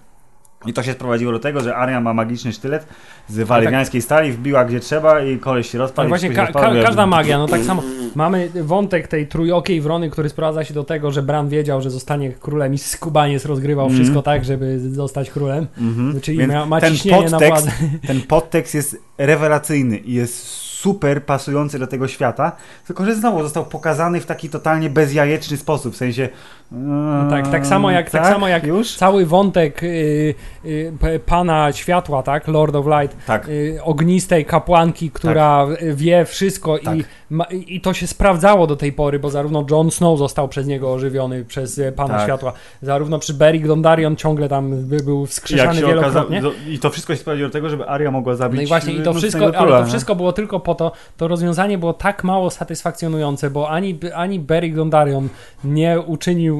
I 0.67 0.73
to 0.73 0.83
się 0.83 0.93
sprowadziło 0.93 1.33
do 1.33 1.39
tego, 1.39 1.61
że 1.61 1.77
Arya 1.77 2.01
ma 2.01 2.15
magiczny 2.15 2.53
sztylet 2.53 2.87
z 3.29 3.41
walywiańskiej 3.41 4.03
stali, 4.03 4.33
wbiła 4.33 4.65
gdzie 4.65 4.81
trzeba 4.81 5.21
i 5.21 5.39
koleś 5.39 5.71
się. 5.71 5.79
Tak 5.95 6.07
i 6.07 6.09
właśnie 6.09 6.31
ka- 6.31 6.47
ka- 6.47 6.83
każda 6.83 7.07
magia, 7.07 7.39
no 7.39 7.47
tak 7.49 7.63
samo. 7.63 7.83
Mamy 8.15 8.49
wątek 8.55 9.09
tej 9.09 9.27
trójokiej 9.27 9.81
wrony, 9.81 10.11
który 10.11 10.29
sprowadza 10.29 10.65
się 10.65 10.75
do 10.75 10.85
tego, 10.85 11.11
że 11.13 11.23
Bran 11.23 11.49
wiedział, 11.49 11.83
że 11.83 11.91
zostanie 11.91 12.33
królem 12.33 12.75
i 12.75 12.79
skubaniec 12.79 13.45
rozgrywał 13.45 13.87
Mhm. 13.87 14.03
wszystko 14.03 14.23
tak, 14.23 14.45
żeby 14.45 14.81
zostać 14.91 15.31
królem. 15.31 15.67
Mhm. 15.79 16.21
Czyli 16.21 16.39
Więc 16.39 16.53
ma, 16.53 16.67
ma 16.67 16.81
ten 16.81 16.93
ciśnienie 16.93 17.25
na 17.31 17.31
podtekst, 17.31 17.65
władzę. 17.69 17.73
ten 18.07 18.21
podtekst 18.23 18.75
jest 18.75 18.97
rewelacyjny 19.19 19.97
i 19.99 20.13
jest 20.15 20.47
super 20.77 21.25
pasujący 21.25 21.79
do 21.79 21.87
tego 21.87 22.09
świata, 22.09 22.53
tylko 22.87 23.05
że 23.05 23.15
znowu 23.15 23.43
został 23.43 23.65
pokazany 23.67 24.21
w 24.21 24.27
taki 24.27 24.49
totalnie 24.51 24.91
bezjajeczny 24.91 25.57
sposób, 25.57 25.95
w 25.95 25.97
sensie 25.97 26.29
Eee, 26.73 27.31
tak, 27.31 27.49
tak 27.49 27.67
samo 27.67 27.91
jak, 27.91 28.11
tak? 28.11 28.27
samo 28.27 28.49
jak 28.49 28.67
już? 28.67 28.97
cały 28.97 29.27
wątek 29.27 29.83
y, 29.83 30.35
y, 30.64 31.21
pana 31.27 31.73
światła, 31.73 32.23
tak, 32.23 32.49
Lord 32.49 32.75
of 32.77 32.87
Light, 32.87 33.27
Tak. 33.27 33.49
y, 33.49 33.79
ognistej 33.83 34.45
kapłanki, 34.45 35.11
która 35.11 35.67
wie 35.95 36.25
wszystko 36.25 36.79
Tak. 36.79 36.97
i, 36.97 37.05
ma, 37.31 37.45
i 37.45 37.81
to 37.81 37.93
się 37.95 38.07
sprawdzało 38.07 38.67
do 38.67 38.77
tej 38.77 38.93
pory, 38.93 39.19
bo 39.19 39.31
zarówno 39.31 39.67
Jon 39.71 39.91
Snow 39.91 40.19
został 40.19 40.49
przez 40.49 40.67
niego 40.67 40.93
ożywiony, 40.93 41.45
przez 41.45 41.79
e, 41.79 41.93
pana 41.93 42.14
Tak. 42.14 42.23
światła, 42.23 42.53
zarówno 42.83 43.19
przy 43.19 43.35
Beric 43.35 43.67
Dondarrion 43.67 44.17
ciągle 44.17 44.49
tam 44.49 44.71
by- 44.85 45.03
był 45.03 45.27
wskrzeszany 45.27 45.81
wielokrotnie. 45.81 46.43
I 46.69 46.79
to 46.79 46.91
wszystko 46.91 47.12
się 47.14 47.21
sprowadziło 47.21 47.49
do 47.49 47.53
tego, 47.53 47.69
żeby 47.69 47.89
Aria 47.89 48.11
mogła 48.11 48.35
zabić 48.35 48.57
No 48.57 48.62
i 48.62 48.67
właśnie, 48.67 48.93
i 48.93 49.03
to 49.03 49.14
wszystko, 49.14 49.53
Króla, 49.53 49.59
ale 49.59 49.85
to 49.85 49.87
wszystko 49.89 50.14
było 50.14 50.33
tylko 50.33 50.61
po 50.61 50.75
to, 50.75 50.93
to 51.17 51.29
rozwiązanie 51.29 51.79
było 51.79 51.93
tak 51.93 52.25
mało 52.25 52.51
satysfakcjonujące, 52.51 53.51
bo 53.51 53.71
ani, 53.71 53.99
ani 54.14 54.41
Beric 54.41 54.77
Dondarrion 54.77 55.29
nie 55.64 56.01
uczynił 56.01 56.56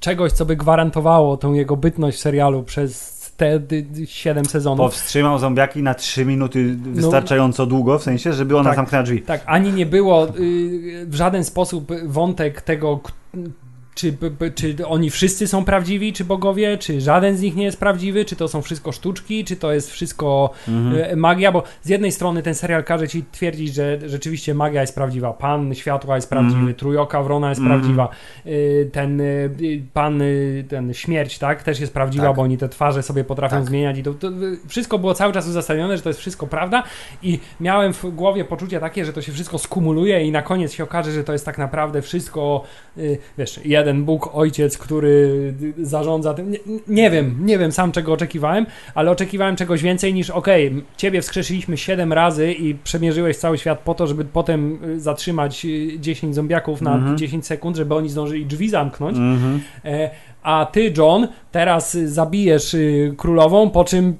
czegoś, 0.00 0.32
co 0.32 0.44
by 0.46 0.56
gwarantowało 0.56 1.36
tą 1.36 1.52
jego 1.52 1.76
bytność 1.76 2.16
w 2.18 2.20
serialu 2.20 2.62
przez 2.62 3.14
te 3.36 3.58
dy- 3.58 3.86
7 4.06 4.44
sezonów. 4.44 4.78
Powstrzymał 4.78 5.38
zombiaki 5.38 5.82
na 5.82 5.94
3 5.94 6.24
minuty 6.26 6.76
wystarczająco 6.82 7.66
długo, 7.66 7.98
w 7.98 8.02
sensie, 8.02 8.32
żeby 8.32 8.56
ona 8.56 8.70
Tak. 8.70 8.76
zamknęła 8.76 9.02
drzwi. 9.04 9.22
Tak, 9.22 9.42
ani 9.46 9.72
nie 9.72 9.86
było 9.86 10.28
y, 10.28 11.06
w 11.06 11.14
żaden 11.14 11.44
sposób 11.44 11.92
wątek 12.06 12.60
tego, 12.62 13.00
czy, 13.94 14.16
czy 14.54 14.86
oni 14.86 15.10
wszyscy 15.10 15.46
są 15.46 15.64
prawdziwi, 15.64 16.12
czy 16.12 16.24
bogowie, 16.24 16.78
czy 16.78 17.00
żaden 17.00 17.36
z 17.36 17.40
nich 17.40 17.56
nie 17.56 17.64
jest 17.64 17.80
prawdziwy, 17.80 18.24
czy 18.24 18.36
to 18.36 18.48
są 18.48 18.62
wszystko 18.62 18.92
sztuczki, 18.92 19.44
czy 19.44 19.56
to 19.56 19.72
jest 19.72 19.90
wszystko 19.90 20.50
Mhm. 20.68 21.12
y, 21.12 21.16
magia, 21.16 21.52
bo 21.52 21.62
z 21.82 21.88
jednej 21.88 22.12
strony 22.12 22.42
ten 22.42 22.54
serial 22.54 22.84
każe 22.84 23.08
ci 23.08 23.24
twierdzić, 23.32 23.74
że 23.74 23.98
rzeczywiście 24.06 24.54
magia 24.54 24.80
jest 24.80 24.94
prawdziwa, 24.94 25.32
pan 25.32 25.74
światła 25.74 26.14
jest 26.16 26.28
prawdziwy, 26.28 26.58
Mhm. 26.58 26.74
trójoka 26.74 27.22
wrona 27.22 27.48
jest 27.48 27.60
Mhm. 27.60 27.80
prawdziwa, 27.80 28.08
y, 28.46 28.90
ten 28.92 29.20
y, 29.20 29.50
pan, 29.92 30.22
ten 30.68 30.94
śmierć, 30.94 31.38
tak, 31.38 31.62
też 31.62 31.80
jest 31.80 31.94
prawdziwa, 31.94 32.26
Tak. 32.26 32.36
bo 32.36 32.42
oni 32.42 32.58
te 32.58 32.68
twarze 32.68 33.02
sobie 33.02 33.24
potrafią 33.24 33.56
Tak. 33.56 33.64
zmieniać 33.64 33.98
i 33.98 34.02
to, 34.02 34.14
to 34.14 34.28
wszystko 34.68 34.98
było 34.98 35.14
cały 35.14 35.32
czas 35.32 35.48
uzasadnione, 35.48 35.96
że 35.96 36.02
to 36.02 36.08
jest 36.08 36.20
wszystko 36.20 36.46
prawda 36.46 36.82
i 37.22 37.38
miałem 37.60 37.92
w 37.92 38.04
głowie 38.06 38.44
poczucie 38.44 38.80
takie, 38.80 39.04
że 39.04 39.12
to 39.12 39.22
się 39.22 39.32
wszystko 39.32 39.58
skumuluje 39.58 40.24
i 40.26 40.32
na 40.32 40.42
koniec 40.42 40.72
się 40.72 40.84
okaże, 40.84 41.12
że 41.12 41.24
to 41.24 41.32
jest 41.32 41.44
tak 41.44 41.58
naprawdę 41.58 42.02
wszystko, 42.02 42.62
wiesz, 43.38 43.60
jeden 43.64 43.83
Bóg, 43.92 44.30
ojciec, 44.32 44.78
który 44.78 45.08
y, 45.78 45.86
zarządza 45.86 46.34
tym. 46.34 46.50
Nie, 46.50 46.58
nie 46.88 47.10
wiem, 47.10 47.36
nie 47.40 47.58
wiem 47.58 47.72
sam 47.72 47.92
czego 47.92 48.12
oczekiwałem, 48.12 48.66
ale 48.94 49.10
oczekiwałem 49.10 49.56
czegoś 49.56 49.82
więcej 49.82 50.14
niż 50.14 50.30
okej, 50.30 50.82
ciebie 50.96 51.22
wskrzesiliśmy 51.22 51.76
7 51.76 52.12
razy 52.12 52.52
i 52.52 52.74
przemierzyłeś 52.74 53.36
cały 53.36 53.58
świat 53.58 53.78
po 53.78 53.94
to, 53.94 54.06
żeby 54.06 54.24
potem 54.24 54.84
y, 54.84 55.00
zatrzymać 55.00 55.64
y, 55.64 56.00
10 56.00 56.34
zombiaków 56.34 56.82
na 56.82 56.94
Mhm. 56.94 57.18
10 57.18 57.46
sekund, 57.46 57.76
żeby 57.76 57.94
oni 57.94 58.08
zdążyli 58.08 58.46
drzwi 58.46 58.68
zamknąć. 58.68 59.16
Mhm. 59.16 59.60
E, 59.84 60.10
a 60.42 60.66
ty, 60.72 60.92
John, 60.96 61.28
teraz 61.52 61.94
y, 61.94 62.08
zabijesz 62.08 62.74
y, 62.74 63.14
królową, 63.16 63.70
po 63.70 63.84
czym 63.84 64.16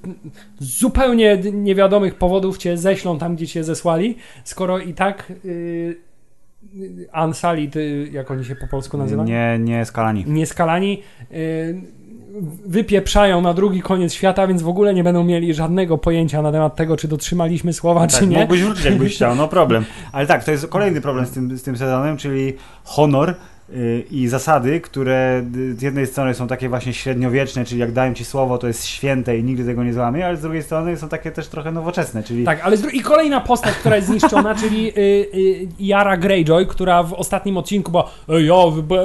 z 0.59 0.79
zupełnie 0.79 1.39
niewiadomych 1.53 2.15
powodów 2.15 2.59
cię 2.59 2.77
ześlą 2.77 3.19
tam, 3.19 3.37
gdzie 3.37 3.47
cię 3.47 3.65
zesłali, 3.65 4.17
skoro 4.45 4.79
i 4.79 4.95
tak 4.95 5.33
y, 5.45 5.97
ty, 7.73 8.09
jak 8.12 8.31
oni 8.31 8.45
się 8.45 8.57
po 8.57 8.67
polsku 8.67 8.99
nazywają? 8.99 9.29
Nie, 9.29 9.59
nie 9.59 9.85
skalani. 9.85 10.25
Nieskalani 10.27 11.03
y, 11.33 11.81
wypieprzają 12.67 13.41
na 13.41 13.55
drugi 13.55 13.83
koniec 13.83 14.12
świata, 14.12 14.47
więc 14.47 14.62
w 14.62 14.69
ogóle 14.69 14.95
nie 14.95 15.05
będą 15.05 15.25
mieli 15.25 15.55
żadnego 15.55 15.99
pojęcia 15.99 16.43
na 16.43 16.53
temat 16.53 16.77
tego, 16.77 16.97
czy 16.97 17.09
dotrzymaliśmy 17.09 17.73
słowa, 17.73 18.07
czy 18.07 18.21
Tak, 18.21 18.29
nie. 18.29 18.39
mógłbyś 18.39 18.62
wrócić, 18.62 18.85
jakbyś 18.85 19.15
chciał, 19.15 19.37
no 19.37 19.49
problem. 19.49 19.85
Ale 20.12 20.27
tak, 20.27 20.45
to 20.45 20.51
jest 20.51 20.67
kolejny 20.67 21.01
problem 21.01 21.27
z 21.27 21.31
tym, 21.31 21.59
z 21.59 21.62
tym 21.62 21.77
sezonem, 21.77 22.17
czyli 22.17 22.53
honor 22.85 23.35
i 24.11 24.29
zasady, 24.29 24.81
które 24.81 25.45
z 25.77 25.83
jednej 25.83 26.07
strony 26.07 26.35
są 26.35 26.47
takie 26.47 26.69
właśnie 26.69 26.93
średniowieczne, 26.93 27.65
czyli 27.65 27.81
jak 27.81 27.93
dają 27.93 28.15
ci 28.15 28.25
słowo, 28.25 28.59
to 28.59 28.67
jest 28.67 28.87
święte 28.87 29.39
i 29.39 29.45
nigdy 29.45 29.65
tego 29.65 29.85
nie 29.85 29.93
złamie, 29.93 30.27
ale 30.27 30.37
z 30.37 30.41
drugiej 30.41 30.62
strony 30.62 30.97
są 30.97 31.09
takie 31.09 31.31
też 31.31 31.49
trochę 31.49 31.73
nowoczesne, 31.73 32.23
czyli 32.23 32.45
Tak, 32.45 32.61
ale 32.65 32.77
i 32.93 33.01
kolejna 33.01 33.41
postać, 33.41 33.75
która 33.75 33.97
jest 33.97 34.09
zniszczona, 34.09 34.55
czyli 34.62 34.89
y, 34.89 35.01
y, 35.01 35.69
Yara 35.81 36.17
Greyjoy, 36.17 36.67
która 36.67 37.03
w 37.03 37.12
ostatnim 37.12 37.57
odcinku 37.57 37.91
była 37.91 38.11
"Ej, 38.29 38.47
ja 38.47 38.55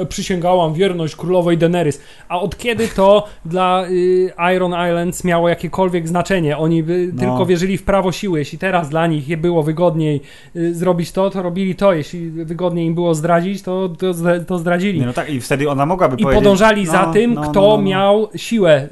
przysięgałam 0.08 0.74
wierność 0.74 1.16
królowej 1.16 1.58
Daenerys. 1.58 2.00
A 2.28 2.40
od 2.40 2.58
kiedy 2.58 2.88
to 2.88 3.26
dla 3.44 3.84
y, 3.90 4.32
Iron 4.56 4.72
Islands 4.88 5.24
miało 5.24 5.48
jakiekolwiek 5.48 6.08
znaczenie? 6.08 6.58
Oni 6.58 6.82
by 6.82 7.10
No. 7.12 7.20
tylko 7.20 7.46
wierzyli 7.46 7.78
w 7.78 7.82
prawo 7.82 8.12
siły. 8.12 8.38
Jeśli 8.38 8.58
teraz 8.58 8.88
dla 8.88 9.06
nich 9.06 9.28
je 9.28 9.36
było 9.36 9.62
wygodniej 9.62 10.20
y, 10.56 10.74
zrobić 10.74 11.12
to, 11.12 11.30
to 11.30 11.42
robili 11.42 11.74
to. 11.74 11.92
Jeśli 11.92 12.30
wygodniej 12.30 12.86
im 12.86 12.94
było 12.94 13.14
zdradzić, 13.14 13.62
to, 13.62 13.88
to, 13.88 14.06
to 14.46 14.58
zdradzili. 14.60 15.00
nie, 15.00 15.06
no 15.06 15.12
tak, 15.12 15.30
i 15.30 15.40
wtedy 15.40 15.70
ona 15.70 15.86
mogłaby 15.86 16.16
I 16.16 16.22
powiedzieć... 16.22 16.44
podążali 16.44 16.84
no, 16.84 16.92
za 16.92 17.06
tym, 17.12 17.34
no, 17.34 17.42
kto 17.42 17.60
no, 17.60 17.66
no, 17.68 17.76
no. 17.76 17.82
miał 17.82 18.28
siłę 18.36 18.88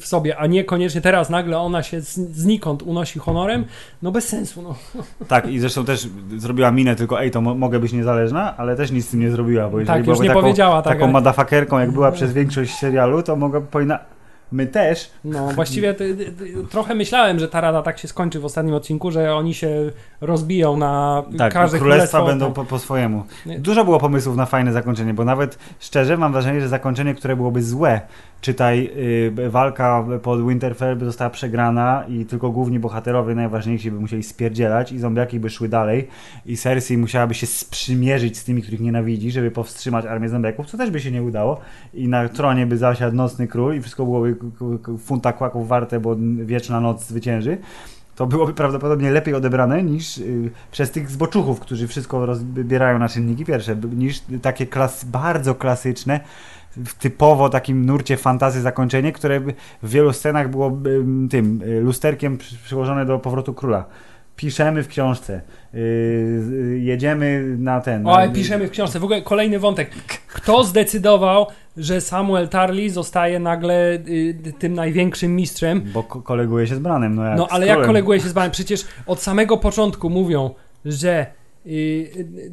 w, 0.00 0.06
sobie, 0.06 0.36
a 0.36 0.46
niekoniecznie 0.46 1.00
teraz 1.00 1.30
nagle 1.30 1.58
ona 1.58 1.82
się 1.82 2.00
znikąd 2.00 2.82
unosi 2.82 3.18
honorem. 3.18 3.64
No 4.02 4.12
bez 4.12 4.28
sensu. 4.28 4.62
No. 4.62 4.74
Tak, 5.28 5.46
i 5.48 5.58
zresztą 5.58 5.84
też 5.84 6.08
zrobiła 6.36 6.70
minę 6.70 6.96
tylko, 6.96 7.20
ej, 7.20 7.30
to 7.30 7.40
mo- 7.40 7.54
mogę 7.54 7.80
być 7.80 7.92
niezależna, 7.92 8.56
ale 8.56 8.76
też 8.76 8.90
nic 8.90 9.06
z 9.06 9.10
tym 9.10 9.20
nie 9.20 9.30
zrobiła, 9.30 9.68
bo 9.68 9.80
jeżeli 9.80 9.96
Tak, 9.98 10.04
byłaby 10.04 10.22
nie 10.22 10.28
taką, 10.28 10.40
powiedziała. 10.40 10.82
Tak, 10.82 10.92
taką 10.92 11.04
ale- 11.04 11.12
madafakerką, 11.12 11.78
jak 11.78 11.92
była 11.92 12.12
przez 12.12 12.32
większość 12.32 12.74
serialu, 12.74 13.22
to 13.22 13.36
mogłaby 13.36 13.66
powinna... 13.66 13.98
My 14.52 14.66
też, 14.66 15.10
No, 15.24 15.46
właściwie 15.48 15.94
ty, 15.94 16.16
ty, 16.16 16.32
ty, 16.32 16.54
trochę 16.70 16.94
myślałem, 16.94 17.38
że 17.38 17.48
ta 17.48 17.60
rada 17.60 17.82
tak 17.82 17.98
się 17.98 18.08
skończy 18.08 18.40
w 18.40 18.44
ostatnim 18.44 18.74
odcinku, 18.74 19.10
że 19.10 19.34
oni 19.34 19.54
się 19.54 19.90
rozbiją 20.20 20.76
na 20.76 21.22
Tak, 21.38 21.52
każde 21.52 21.78
królestwa 21.78 22.18
królestwo. 22.18 22.24
będą 22.26 22.52
po, 22.52 22.64
po 22.64 22.78
swojemu. 22.78 23.24
Dużo 23.58 23.84
było 23.84 23.98
pomysłów 23.98 24.36
na 24.36 24.46
fajne 24.46 24.72
zakończenie, 24.72 25.14
bo 25.14 25.24
nawet 25.24 25.58
szczerze 25.80 26.16
mam 26.16 26.32
wrażenie, 26.32 26.60
że 26.60 26.68
zakończenie, 26.68 27.14
które 27.14 27.36
byłoby 27.36 27.62
złe, 27.62 28.00
czytaj 28.42 28.90
y, 29.38 29.50
walka 29.50 30.04
pod 30.22 30.48
Winterfell 30.48 30.96
by 30.96 31.04
została 31.04 31.30
przegrana 31.30 32.04
i 32.08 32.24
tylko 32.24 32.50
główni 32.50 32.78
bohaterowie 32.78 33.34
najważniejsi 33.34 33.90
by 33.90 34.00
musieli 34.00 34.22
spierdzielać 34.22 34.92
i 34.92 34.98
zombiaki 34.98 35.40
by 35.40 35.50
szły 35.50 35.68
dalej 35.68 36.08
i 36.46 36.56
Cersei 36.56 36.98
musiałaby 36.98 37.34
się 37.34 37.46
sprzymierzyć 37.46 38.38
z 38.38 38.44
tymi, 38.44 38.62
których 38.62 38.80
nienawidzi, 38.80 39.30
żeby 39.30 39.50
powstrzymać 39.50 40.06
armię 40.06 40.28
zombiaków, 40.28 40.66
co 40.66 40.78
też 40.78 40.90
by 40.90 41.00
się 41.00 41.10
nie 41.10 41.22
udało 41.22 41.60
i 41.94 42.08
na 42.08 42.28
tronie 42.28 42.66
by 42.66 42.76
zasiadł 42.76 43.16
nocny 43.16 43.48
król 43.48 43.76
i 43.76 43.80
wszystko 43.80 44.04
byłoby 44.04 44.36
funta 44.98 45.32
kłaków 45.32 45.68
warte, 45.68 46.00
bo 46.00 46.16
wieczna 46.44 46.80
noc 46.80 47.06
zwycięży. 47.06 47.58
To 48.16 48.26
byłoby 48.26 48.54
prawdopodobnie 48.54 49.10
lepiej 49.10 49.34
odebrane 49.34 49.82
niż 49.82 50.18
y, 50.18 50.50
przez 50.72 50.90
tych 50.90 51.10
zboczuchów, 51.10 51.60
którzy 51.60 51.88
wszystko 51.88 52.26
rozbierają 52.26 52.98
na 52.98 53.08
czynniki 53.08 53.44
pierwsze, 53.44 53.76
niż 53.96 54.22
takie 54.42 54.66
klas, 54.66 55.04
bardzo 55.04 55.54
klasyczne, 55.54 56.20
w 56.76 56.94
typowo 56.94 57.48
takim 57.48 57.86
nurcie 57.86 58.16
fantazy 58.16 58.60
zakończenie, 58.60 59.12
które 59.12 59.40
w 59.82 59.90
wielu 59.90 60.12
scenach 60.12 60.50
było 60.50 60.78
tym 61.30 61.62
y, 61.62 61.80
lusterkiem 61.80 62.38
przy- 62.38 62.56
przyłożone 62.64 63.06
do 63.06 63.18
powrotu 63.18 63.54
króla. 63.54 63.84
Piszemy 64.36 64.82
w 64.82 64.88
książce, 64.88 65.40
y, 65.74 66.78
jedziemy 66.82 67.56
na 67.58 67.80
ten. 67.80 68.06
O, 68.06 68.16
na, 68.16 68.28
piszemy 68.28 68.68
w 68.68 68.70
książce. 68.70 69.00
W 69.00 69.04
ogóle 69.04 69.22
kolejny 69.22 69.58
wątek. 69.58 69.90
Kto 70.26 70.64
zdecydował, 70.64 71.46
że 71.76 72.00
Samuel 72.00 72.48
Tarly 72.48 72.90
zostaje 72.90 73.38
nagle 73.40 73.92
y, 73.94 74.52
tym 74.58 74.74
największym 74.74 75.36
mistrzem? 75.36 75.82
Bo 75.94 76.02
ko- 76.02 76.22
koleguje 76.22 76.66
się 76.66 76.74
z 76.76 76.78
Branem. 76.78 77.14
No, 77.14 77.24
jak 77.24 77.38
No 77.38 77.46
ale 77.50 77.66
jak 77.66 77.86
koleguje 77.86 78.20
się 78.20 78.28
z 78.28 78.32
Banem? 78.32 78.50
Przecież 78.50 78.84
od 79.06 79.22
samego 79.22 79.56
początku 79.56 80.10
mówią, 80.10 80.50
że 80.84 81.26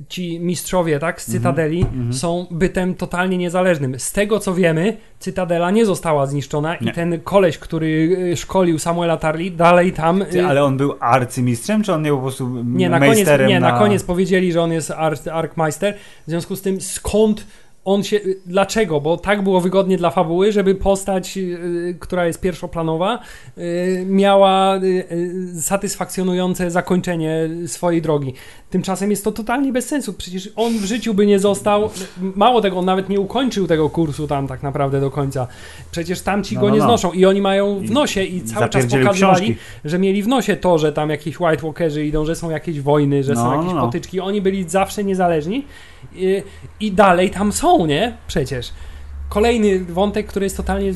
ci 0.09 0.39
mistrzowie, 0.39 0.99
tak, 0.99 1.21
z 1.21 1.31
Cytadeli 1.31 1.81
mhm. 1.81 2.13
są 2.13 2.47
bytem 2.51 2.95
totalnie 2.95 3.37
niezależnym. 3.37 3.99
Z 3.99 4.11
tego 4.11 4.39
co 4.39 4.53
wiemy, 4.53 4.97
Cytadela 5.19 5.71
nie 5.71 5.85
została 5.85 6.25
zniszczona 6.25 6.75
Nie. 6.81 6.91
i 6.91 6.93
ten 6.93 7.19
koleś, 7.21 7.57
który 7.57 7.87
y, 8.31 8.37
szkolił 8.37 8.79
Samuela 8.79 9.17
Tarly, 9.17 9.51
dalej 9.51 9.93
tam... 9.93 10.25
Ty, 10.31 10.39
y, 10.39 10.45
ale 10.45 10.63
on 10.63 10.77
był 10.77 10.93
arcymistrzem, 10.99 11.83
czy 11.83 11.93
on 11.93 12.01
nie 12.01 12.09
był 12.09 12.17
po 12.17 12.23
prostu 12.23 12.63
Nie, 12.63 12.89
na 12.89 12.99
koniec, 12.99 13.29
nie, 13.47 13.59
na 13.59 13.71
na 13.71 13.79
koniec 13.79 14.03
powiedzieli, 14.03 14.51
że 14.51 14.61
on 14.61 14.71
jest 14.71 14.91
Ark 14.91 15.27
Arkmeister. 15.27 15.95
W 16.27 16.29
związku 16.29 16.55
z 16.55 16.61
tym 16.61 16.81
skąd 16.81 17.45
on 17.85 18.03
się. 18.03 18.19
Dlaczego? 18.45 19.01
Bo 19.01 19.17
tak 19.17 19.41
było 19.41 19.61
wygodnie 19.61 19.97
dla 19.97 20.09
fabuły, 20.09 20.51
żeby 20.51 20.75
postać, 20.75 21.37
y, 21.37 21.97
która 21.99 22.25
jest 22.25 22.41
pierwszoplanowa, 22.41 23.19
miała 24.05 24.79
satysfakcjonujące 25.59 26.71
zakończenie 26.71 27.49
swojej 27.67 28.01
drogi. 28.01 28.33
Tymczasem 28.69 29.11
jest 29.11 29.23
to 29.23 29.31
totalnie 29.31 29.73
bez 29.73 29.87
sensu. 29.87 30.13
Przecież 30.13 30.49
on 30.55 30.73
w 30.77 30.85
życiu 30.85 31.13
by 31.13 31.25
nie 31.25 31.39
został. 31.39 31.89
Mało 32.35 32.61
tego, 32.61 32.77
on 32.77 32.85
nawet 32.85 33.09
nie 33.09 33.19
ukończył 33.19 33.67
tego 33.67 33.89
kursu 33.89 34.27
tam 34.27 34.47
tak 34.47 34.63
naprawdę 34.63 35.01
do 35.01 35.11
końca. 35.11 35.47
Przecież 35.91 36.21
tam 36.21 36.43
ci 36.43 36.55
No, 36.55 36.61
go 36.61 36.67
no, 36.67 36.73
nie 36.73 36.79
no. 36.79 36.85
znoszą 36.85 37.11
i 37.11 37.25
oni 37.25 37.41
mają 37.41 37.79
w 37.79 37.85
I 37.85 37.91
nosie 37.91 38.23
i 38.23 38.41
cały 38.41 38.69
czas 38.69 38.85
pokazywali, 38.85 39.15
książki. 39.17 39.55
że 39.85 39.99
mieli 39.99 40.23
w 40.23 40.27
nosie 40.27 40.55
to, 40.55 40.77
że 40.77 40.93
tam 40.93 41.09
jakieś 41.09 41.39
White 41.39 41.63
Walkerzy 41.63 42.05
idą, 42.05 42.25
że 42.25 42.35
są 42.35 42.49
jakieś 42.49 42.81
wojny, 42.81 43.23
że 43.23 43.35
są 43.35 43.43
No, 43.45 43.53
jakieś 43.55 43.69
no, 43.69 43.75
no. 43.75 43.81
potyczki. 43.85 44.19
Oni 44.19 44.41
byli 44.41 44.69
zawsze 44.69 45.03
niezależni 45.03 45.65
i, 46.15 46.43
i 46.79 46.91
dalej 46.91 47.29
tam 47.29 47.51
są, 47.53 47.85
nie? 47.85 48.17
Przecież. 48.27 48.71
Kolejny 49.29 49.79
wątek, 49.79 50.27
który 50.27 50.45
jest 50.45 50.57
totalnie 50.57 50.93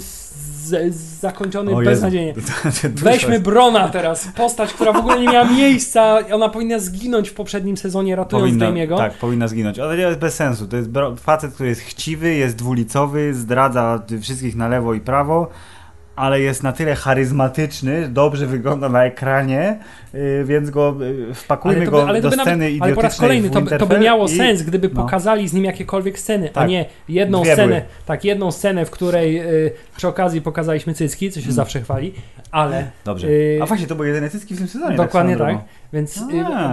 z, 0.63 0.95
z, 0.95 1.19
zakończony 1.19 1.71
O 1.71 1.81
beznadziejnie. 1.81 2.33
Weźmy. 2.95 3.39
Brona 3.39 3.89
teraz, 3.89 4.27
postać, 4.35 4.73
która 4.73 4.93
w 4.93 4.97
ogóle 4.97 5.19
nie 5.21 5.27
miała 5.27 5.45
miejsca, 5.45 6.19
ona 6.31 6.49
powinna 6.49 6.79
zginąć 6.79 7.29
w 7.29 7.33
poprzednim 7.33 7.77
sezonie 7.77 8.15
ratując 8.15 8.49
Powinna, 8.49 8.65
Damiego. 8.65 8.97
tak, 8.97 9.13
powinna 9.13 9.47
zginąć. 9.47 9.79
Ale 9.79 9.95
to 9.95 10.01
jest 10.01 10.19
bez 10.19 10.35
sensu. 10.35 10.67
To 10.67 10.77
jest 10.77 10.89
facet, 11.17 11.53
który 11.53 11.69
jest 11.69 11.81
chciwy, 11.81 12.33
jest 12.33 12.55
dwulicowy, 12.55 13.33
zdradza 13.33 14.03
wszystkich 14.21 14.55
na 14.55 14.67
lewo 14.67 14.93
i 14.93 14.99
prawo, 14.99 15.49
ale 16.15 16.41
jest 16.41 16.63
na 16.63 16.71
tyle 16.71 16.95
charyzmatyczny, 16.95 18.07
dobrze 18.07 18.47
wygląda 18.47 18.89
na 18.89 19.05
ekranie, 19.05 19.79
yy, 20.13 20.43
więc 20.45 20.69
go 20.69 20.95
yy, 21.27 21.33
wpakujmy 21.33 21.85
by- 21.85 21.91
go 21.91 22.21
do 22.21 22.31
sceny 22.31 22.77
Ale 22.79 22.93
po 22.93 23.01
raz 23.01 23.17
kolejny 23.19 23.49
to, 23.49 23.61
by- 23.61 23.77
to 23.77 23.85
by 23.85 23.99
miało 23.99 24.25
i- 24.25 24.37
sens, 24.37 24.61
gdyby 24.61 24.89
no. 24.93 25.01
pokazali 25.03 25.47
z 25.47 25.53
nim 25.53 25.63
jakiekolwiek 25.65 26.19
sceny, 26.19 26.49
a 26.49 26.53
Tak. 26.53 26.69
nie 26.69 26.85
jedną 27.09 27.43
scenę, 27.45 27.67
były. 27.67 27.81
tak, 28.05 28.25
jedną 28.25 28.51
scenę, 28.51 28.85
w 28.85 28.91
której 28.91 29.39
y, 29.65 29.71
przy 29.97 30.07
okazji 30.07 30.41
pokazaliśmy 30.41 30.93
cycki, 30.93 31.31
co 31.31 31.39
się 31.39 31.45
Mm. 31.45 31.55
zawsze 31.55 31.81
chwali, 31.81 32.13
ale 32.53 32.91
Dobrze. 33.05 33.27
y, 33.27 33.59
A 33.61 33.65
właśnie, 33.65 33.87
to 33.87 33.95
były 33.95 34.07
jedyne 34.07 34.29
cycki 34.29 34.55
w 34.55 34.57
tym 34.57 34.67
sezonie. 34.67 34.95
Dokładnie 34.97 35.35
swoją 35.35 35.47
tak. 35.49 35.57
drogą. 35.57 35.73
Więc 35.93 36.17
y, 36.17 36.21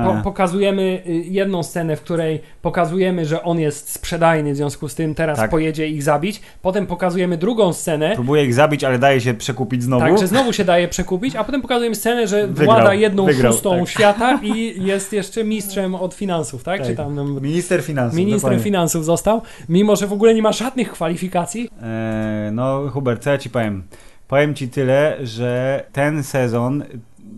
po, 0.04 0.20
pokazujemy 0.24 0.82
y, 1.06 1.12
jedną 1.12 1.62
scenę, 1.62 1.96
w 1.96 2.00
której 2.00 2.40
pokazujemy, 2.62 3.26
że 3.26 3.42
on 3.42 3.60
jest 3.60 3.92
sprzedajny, 3.92 4.52
w 4.52 4.56
związku 4.56 4.88
z 4.88 4.94
tym 4.94 5.14
teraz 5.14 5.38
Tak. 5.38 5.50
pojedzie 5.50 5.88
ich 5.88 6.02
zabić. 6.02 6.40
Potem 6.62 6.86
pokazujemy 6.86 7.36
drugą 7.36 7.72
scenę, 7.72 8.12
Próbuje 8.14 8.44
ich 8.44 8.54
zabić, 8.54 8.84
ale 8.84 8.98
daje 8.98 9.20
się 9.20 9.34
przekupić 9.34 9.82
znowu. 9.82 10.02
tak, 10.06 10.18
że 10.18 10.26
znowu 10.26 10.52
się 10.52 10.64
daje 10.64 10.88
przekupić, 10.88 11.36
a 11.36 11.44
potem 11.44 11.62
pokazujemy 11.62 11.94
scenę, 11.96 12.26
że 12.26 12.46
Wygrał, 12.46 12.64
włada 12.66 12.94
jedną 12.94 13.24
wygrał, 13.26 13.52
szóstą 13.52 13.78
tak. 13.78 13.88
świata 13.88 14.38
i 14.42 14.84
jest 14.84 15.12
jeszcze 15.12 15.44
mistrzem 15.44 15.94
od 15.94 16.14
finansów, 16.14 16.64
tak? 16.64 16.78
Tak. 16.80 16.86
Czy 16.88 16.96
tam 16.96 17.14
no, 17.14 17.24
Minister 17.24 17.82
finansów. 17.82 18.16
ministrem 18.16 18.40
dokładnie. 18.40 18.64
finansów 18.64 19.04
został, 19.04 19.42
mimo 19.68 19.96
że 19.96 20.06
w 20.06 20.12
ogóle 20.12 20.34
nie 20.34 20.42
ma 20.42 20.52
żadnych 20.52 20.92
kwalifikacji. 20.92 21.70
Eee, 21.82 22.52
no, 22.52 22.82
Hubert, 22.92 23.22
co 23.22 23.30
ja 23.30 23.38
ci 23.38 23.50
powiem? 23.50 23.82
Powiem 24.30 24.54
ci 24.54 24.68
tyle, 24.68 25.16
że 25.22 25.84
ten 25.92 26.22
sezon 26.22 26.84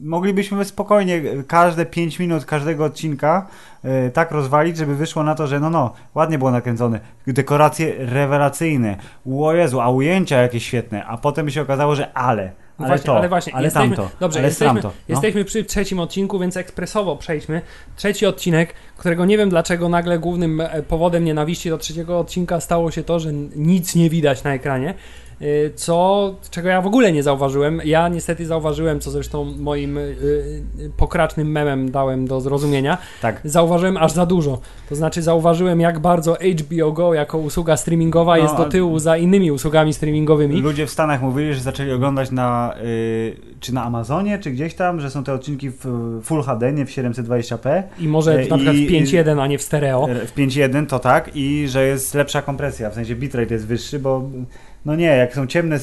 moglibyśmy 0.02 0.64
spokojnie 0.64 1.22
każde 1.46 1.86
5 1.86 2.18
minut 2.18 2.44
każdego 2.44 2.84
odcinka 2.84 3.46
e, 3.84 4.10
tak 4.10 4.30
rozwalić, 4.30 4.76
żeby 4.76 4.96
wyszło 4.96 5.22
na 5.22 5.34
to, 5.34 5.46
że 5.46 5.60
no 5.60 5.70
no, 5.70 5.92
ładnie 6.14 6.38
było 6.38 6.50
nakręcone. 6.50 7.00
Dekoracje 7.26 7.94
rewelacyjne. 7.98 8.96
O 9.40 9.52
Jezu, 9.52 9.80
a 9.80 9.88
ujęcia 9.88 10.42
jakieś 10.42 10.66
świetne. 10.66 11.04
A 11.04 11.16
potem 11.16 11.46
by 11.46 11.52
się 11.52 11.62
okazało, 11.62 11.94
że 11.94 12.12
ale. 12.12 12.52
Ale 12.78 12.88
właśnie, 12.88 13.06
to, 13.06 13.16
ale 13.16 13.28
właśnie, 13.28 13.54
ale 13.54 13.64
jesteśmy, 13.64 13.96
tamto, 13.96 14.10
Dobrze, 14.20 14.38
ale 14.38 14.48
jesteśmy, 14.48 14.74
tamto. 14.74 14.88
No. 14.88 14.94
jesteśmy 15.08 15.44
przy 15.44 15.64
trzecim 15.64 16.00
odcinku, 16.00 16.38
więc 16.38 16.56
ekspresowo 16.56 17.16
przejdźmy. 17.16 17.62
Trzeci 17.96 18.26
odcinek, 18.26 18.74
którego 18.96 19.24
nie 19.24 19.38
wiem 19.38 19.50
dlaczego 19.50 19.88
nagle 19.88 20.18
głównym 20.18 20.60
e, 20.60 20.82
powodem 20.82 21.24
nienawiści 21.24 21.70
do 21.70 21.78
trzeciego 21.78 22.18
odcinka 22.18 22.60
stało 22.60 22.90
się 22.90 23.02
to, 23.02 23.20
że 23.20 23.32
nic 23.56 23.94
nie 23.94 24.10
widać 24.10 24.44
na 24.44 24.54
ekranie. 24.54 24.94
Y, 25.42 25.72
Co, 25.76 26.34
czego 26.50 26.68
ja 26.68 26.80
w 26.82 26.86
ogóle 26.86 27.12
nie 27.12 27.22
zauważyłem. 27.22 27.80
Ja 27.84 28.08
niestety 28.08 28.46
zauważyłem, 28.46 29.00
co 29.00 29.10
zresztą 29.10 29.44
moim 29.58 29.98
y, 29.98 30.00
y, 30.00 30.90
pokracznym 30.96 31.50
memem 31.50 31.90
dałem 31.90 32.26
do 32.26 32.40
zrozumienia. 32.40 32.98
Tak. 33.22 33.40
Zauważyłem 33.44 33.96
aż 33.96 34.12
za 34.12 34.26
dużo. 34.26 34.60
To 34.88 34.94
znaczy, 34.96 35.22
zauważyłem, 35.22 35.80
jak 35.80 35.98
bardzo 35.98 36.36
HBO 36.60 36.92
Go 36.92 37.14
jako 37.14 37.38
usługa 37.38 37.76
streamingowa 37.76 38.36
No, 38.36 38.42
jest 38.42 38.56
do 38.56 38.64
tyłu 38.64 38.98
za 38.98 39.16
innymi 39.16 39.50
usługami 39.52 39.94
streamingowymi. 39.94 40.60
Ludzie 40.60 40.86
w 40.86 40.90
Stanach 40.90 41.22
mówili, 41.22 41.54
że 41.54 41.60
zaczęli 41.60 41.92
oglądać 41.92 42.30
na 42.30 42.74
y, 42.84 43.36
czy 43.60 43.74
na 43.74 43.84
Amazonie, 43.84 44.38
czy 44.38 44.50
gdzieś 44.50 44.74
tam, 44.74 45.00
że 45.00 45.10
są 45.10 45.24
te 45.24 45.32
odcinki 45.32 45.70
w 45.70 45.84
Full 46.22 46.42
HD, 46.42 46.72
nie 46.72 46.86
w 46.86 46.90
720p. 46.90 47.82
I 47.98 48.08
może 48.08 48.32
E, 48.32 48.48
na 48.48 48.56
przykład 48.56 48.76
i- 48.76 48.86
w 48.86 48.90
5.1, 48.90 49.40
a 49.42 49.46
nie 49.46 49.58
w 49.58 49.62
stereo. 49.62 50.06
W 50.26 50.34
5.1 50.34 50.86
to 50.86 50.98
tak 50.98 51.30
i 51.36 51.68
że 51.68 51.86
jest 51.86 52.14
lepsza 52.14 52.42
kompresja, 52.42 52.90
w 52.90 52.94
sensie 52.94 53.14
bitrate 53.16 53.54
jest 53.54 53.66
wyższy, 53.66 53.98
bo 53.98 54.22
no 54.84 54.96
nie, 54.96 55.06
jak 55.06 55.34
są 55.34 55.46
ciemne, 55.46 55.78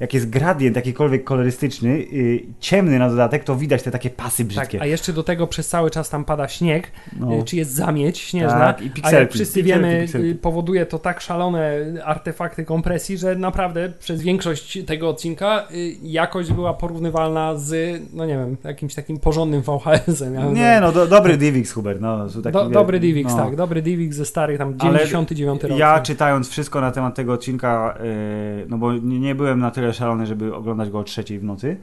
jak 0.00 0.14
jest 0.14 0.30
gradient 0.30 0.76
jakikolwiek 0.76 1.24
kolorystyczny, 1.24 1.98
yy, 1.98 2.40
ciemny 2.60 2.98
na 2.98 3.08
dodatek, 3.10 3.44
to 3.44 3.56
widać 3.56 3.82
te 3.82 3.90
takie 3.90 4.10
pasy 4.10 4.36
Tak, 4.44 4.46
brzydkie. 4.46 4.82
a 4.82 4.86
jeszcze 4.86 5.12
do 5.12 5.22
tego 5.22 5.46
przez 5.46 5.68
cały 5.68 5.90
czas 5.90 6.10
tam 6.10 6.24
pada 6.24 6.48
śnieg, 6.48 6.90
no. 7.20 7.34
y, 7.38 7.44
czy 7.44 7.56
jest 7.56 7.70
zamieć 7.74 8.18
śnieżna, 8.18 8.58
Tak, 8.72 8.80
i 8.80 8.82
a 8.82 8.86
jak 8.86 8.94
pikselki, 8.94 9.34
wszyscy 9.34 9.62
pikselki, 9.62 9.82
wiemy, 9.86 10.02
pikselki. 10.02 10.28
y, 10.28 10.34
powoduje 10.34 10.86
to 10.86 10.98
tak 10.98 11.20
szalone 11.20 11.76
artefakty 12.04 12.64
kompresji, 12.64 13.18
że 13.18 13.36
naprawdę 13.36 13.92
przez 13.98 14.22
większość 14.22 14.78
tego 14.86 15.08
odcinka 15.08 15.68
y, 15.70 15.92
jakość 16.02 16.52
była 16.52 16.74
porównywalna 16.74 17.56
z, 17.56 18.00
no 18.12 18.26
nie 18.26 18.34
wiem, 18.34 18.56
jakimś 18.64 18.94
takim 18.94 19.18
porządnym 19.18 19.62
VHS-em. 19.62 20.34
Ja 20.34 20.44
Nie, 20.44 20.78
no 20.80 20.92
do, 20.92 21.06
dobry 21.06 21.36
DivX, 21.36 21.72
Hubert, 21.72 22.00
no. 22.00 22.30
są 22.30 22.42
taki, 22.42 22.52
Do, 22.52 22.68
dobry 22.68 23.00
DivX, 23.00 23.30
no. 23.36 23.44
tak, 23.44 23.56
dobry 23.56 23.82
DivX 23.82 24.16
ze 24.16 24.24
starych, 24.24 24.58
tam 24.58 24.68
Ale 24.78 24.98
99 24.98 25.62
rok. 25.64 25.78
Ja 25.78 25.94
tak. 25.94 26.02
czytając 26.02 26.48
wszystko 26.48 26.80
na 26.80 26.90
temat 26.90 27.14
tego 27.14 27.32
odcinka, 27.32 27.94
yy, 28.02 28.41
no 28.68 28.78
bo 28.78 28.92
nie, 28.92 29.34
byłem 29.34 29.60
na 29.60 29.70
tyle 29.70 29.92
szalony, 29.92 30.26
żeby 30.26 30.54
oglądać 30.54 30.90
go 30.90 30.98
o 30.98 31.04
trzeciej 31.04 31.38
w 31.38 31.44
nocy, 31.44 31.76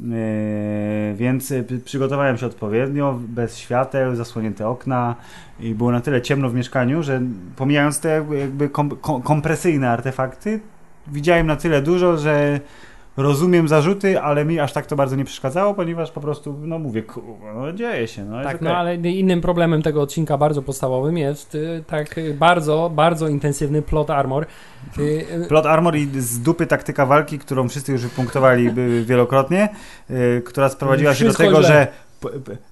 yy, 0.00 0.06
więc 1.14 1.48
p- 1.48 1.78
przygotowałem 1.84 2.36
się 2.38 2.46
odpowiednio, 2.46 3.18
bez 3.28 3.58
świateł, 3.58 4.16
zasłonięte 4.16 4.68
okna 4.68 5.16
i 5.60 5.74
było 5.74 5.92
na 5.92 6.00
tyle 6.00 6.22
ciemno 6.22 6.48
w 6.48 6.54
mieszkaniu, 6.54 7.02
że 7.02 7.22
pomijając 7.56 8.00
te 8.00 8.08
jakby, 8.08 8.38
jakby 8.38 8.68
kom, 8.68 8.90
kom, 8.90 9.22
kompresyjne 9.22 9.90
artefakty, 9.90 10.60
widziałem 11.06 11.46
na 11.46 11.56
tyle 11.56 11.82
dużo, 11.82 12.16
że 12.18 12.60
rozumiem 13.16 13.68
zarzuty, 13.68 14.20
ale 14.20 14.44
mi 14.44 14.60
aż 14.60 14.72
tak 14.72 14.86
to 14.86 14.96
bardzo 14.96 15.16
nie 15.16 15.24
przeszkadzało, 15.24 15.74
ponieważ 15.74 16.10
po 16.10 16.20
prostu, 16.20 16.54
no 16.62 16.78
mówię, 16.78 17.02
kurwa, 17.02 17.54
no 17.54 17.72
dzieje 17.72 18.08
się, 18.08 18.24
no 18.24 18.42
Tak, 18.42 18.56
okej. 18.56 18.68
no 18.68 18.76
ale 18.76 18.94
innym 18.96 19.40
problemem 19.40 19.82
tego 19.82 20.02
odcinka 20.02 20.38
bardzo 20.38 20.62
podstawowym 20.62 21.18
jest 21.18 21.54
y, 21.54 21.84
tak 21.86 22.18
y, 22.18 22.34
bardzo, 22.34 22.90
bardzo 22.94 23.28
intensywny 23.28 23.82
plot 23.82 24.10
armor. 24.10 24.46
Y, 24.98 25.02
y, 25.44 25.48
Plot 25.48 25.66
Armor 25.66 25.96
i 25.96 26.08
z 26.20 26.40
dupy 26.40 26.66
taktyka 26.66 27.06
walki, 27.06 27.38
którą 27.38 27.68
wszyscy 27.68 27.92
już 27.92 28.02
wypunktowali 28.02 28.70
by- 28.70 29.04
wielokrotnie, 29.04 29.68
yy, 30.10 30.42
która 30.46 30.68
sprowadziła 30.68 31.14
się 31.14 31.24
do 31.24 31.34
tego, 31.34 31.58
źle. 31.62 31.68
że 31.68 31.86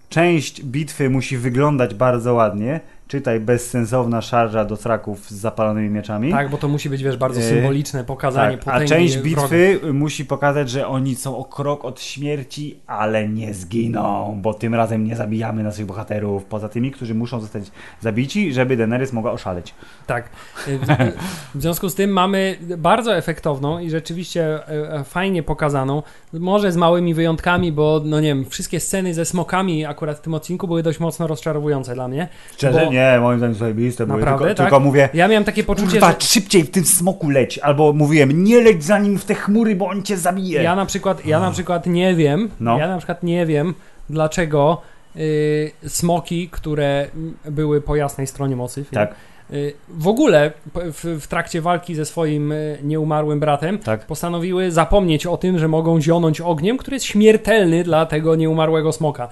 część 0.08 0.62
bitwy 0.64 1.10
musi 1.10 1.38
wyglądać 1.38 1.94
bardzo 1.94 2.34
ładnie, 2.34 2.80
czytaj 3.12 3.40
bezsensowna 3.40 4.20
szarża 4.22 4.64
do 4.64 4.76
traków 4.76 5.30
z 5.30 5.34
zapalonymi 5.34 5.90
mieczami. 5.90 6.30
Tak, 6.30 6.50
bo 6.50 6.58
to 6.58 6.68
musi 6.68 6.90
być, 6.90 7.02
wiesz, 7.02 7.16
bardzo 7.16 7.40
E, 7.40 7.42
symboliczne 7.42 8.04
pokazanie 8.04 8.58
Tak, 8.58 8.68
a 8.68 8.72
potęgi 8.72 8.88
część 8.88 9.18
wroga. 9.18 9.42
bitwy 9.42 9.92
musi 9.92 10.24
pokazać, 10.24 10.70
że 10.70 10.86
oni 10.86 11.14
są 11.14 11.36
o 11.36 11.44
krok 11.44 11.84
od 11.84 12.00
śmierci, 12.00 12.78
ale 12.86 13.28
nie 13.28 13.54
zginą, 13.54 14.38
bo 14.42 14.54
tym 14.54 14.74
razem 14.74 15.04
nie 15.04 15.16
zabijamy 15.16 15.62
naszych 15.62 15.86
bohaterów, 15.86 16.44
poza 16.44 16.68
tymi, 16.68 16.90
którzy 16.90 17.14
muszą 17.14 17.40
zostać 17.40 17.64
zabici, 18.00 18.52
żeby 18.52 18.76
Daenerys 18.76 19.12
mogła 19.12 19.32
oszaleć. 19.32 19.74
Tak. 20.06 20.28
Y, 20.68 20.78
W, 20.78 20.86
w 21.54 21.62
związku 21.62 21.88
z 21.88 21.94
tym 21.94 22.10
mamy 22.10 22.56
bardzo 22.78 23.16
efektowną 23.16 23.78
i 23.78 23.90
rzeczywiście 23.90 24.44
e, 24.68 24.92
e, 24.92 25.04
fajnie 25.04 25.42
pokazaną, 25.42 26.02
może 26.32 26.72
z 26.72 26.76
małymi 26.76 27.14
wyjątkami, 27.14 27.72
bo 27.72 28.00
no 28.04 28.20
nie 28.20 28.28
wiem, 28.28 28.44
wszystkie 28.44 28.80
sceny 28.80 29.14
ze 29.14 29.24
smokami 29.24 29.84
akurat 29.86 30.18
w 30.18 30.20
tym 30.20 30.34
odcinku 30.34 30.66
były 30.68 30.82
dość 30.82 31.00
mocno 31.00 31.26
rozczarowujące 31.26 31.94
dla 31.94 32.08
mnie. 32.08 32.28
Szczerze? 32.56 32.84
Bo- 32.86 32.92
Nie, 32.92 33.01
moim 33.20 33.38
zdaniem 33.38 33.54
zajebiste 33.56 34.06
były, 34.06 34.18
Naprawdę, 34.20 34.44
tylko, 34.46 34.54
tak? 34.58 34.66
tylko 34.66 34.80
mówię, 34.80 35.08
Ja 35.14 35.28
miałem 35.28 35.44
takie 35.44 35.64
poczucie, 35.64 35.90
Kurwa, 35.90 36.10
że 36.10 36.16
szybciej 36.20 36.62
w 36.64 36.70
tym 36.70 36.84
smoku 36.84 37.30
leć. 37.30 37.58
Albo 37.58 37.92
mówiłem, 37.92 38.44
nie 38.44 38.60
leć 38.60 38.84
za 38.84 38.98
nim 38.98 39.18
w 39.18 39.24
te 39.24 39.34
chmury, 39.34 39.76
bo 39.76 39.86
on 39.88 40.02
cię 40.02 40.16
zabije. 40.16 40.62
ja 40.62 40.76
na 40.76 40.86
przykład, 40.86 41.26
ja 41.26 41.40
na 41.40 41.50
przykład 41.50 41.86
nie 41.86 42.14
wiem, 42.14 42.48
No. 42.60 42.78
ja 42.78 42.88
na 42.88 42.96
przykład 42.98 43.22
nie 43.22 43.46
wiem, 43.46 43.74
dlaczego 44.10 44.80
y, 45.16 45.70
smoki, 45.86 46.48
które 46.48 47.06
były 47.50 47.80
po 47.80 47.96
jasnej 47.96 48.26
stronie 48.26 48.56
mocy, 48.56 48.84
Tak, 48.92 49.14
w 49.88 50.08
ogóle 50.08 50.52
w, 50.74 51.18
w 51.20 51.26
trakcie 51.26 51.60
walki 51.60 51.94
ze 51.94 52.04
swoim 52.04 52.52
y, 52.52 52.78
nieumarłym 52.82 53.40
bratem 53.40 53.78
tak. 53.78 54.06
postanowiły 54.06 54.70
zapomnieć 54.70 55.26
o 55.26 55.36
tym, 55.36 55.58
że 55.58 55.68
mogą 55.68 56.00
zionąć 56.00 56.40
ogniem, 56.40 56.76
który 56.76 56.94
jest 56.94 57.06
śmiertelny 57.06 57.84
dla 57.84 58.06
tego 58.06 58.34
nieumarłego 58.34 58.92
smoka. 58.92 59.28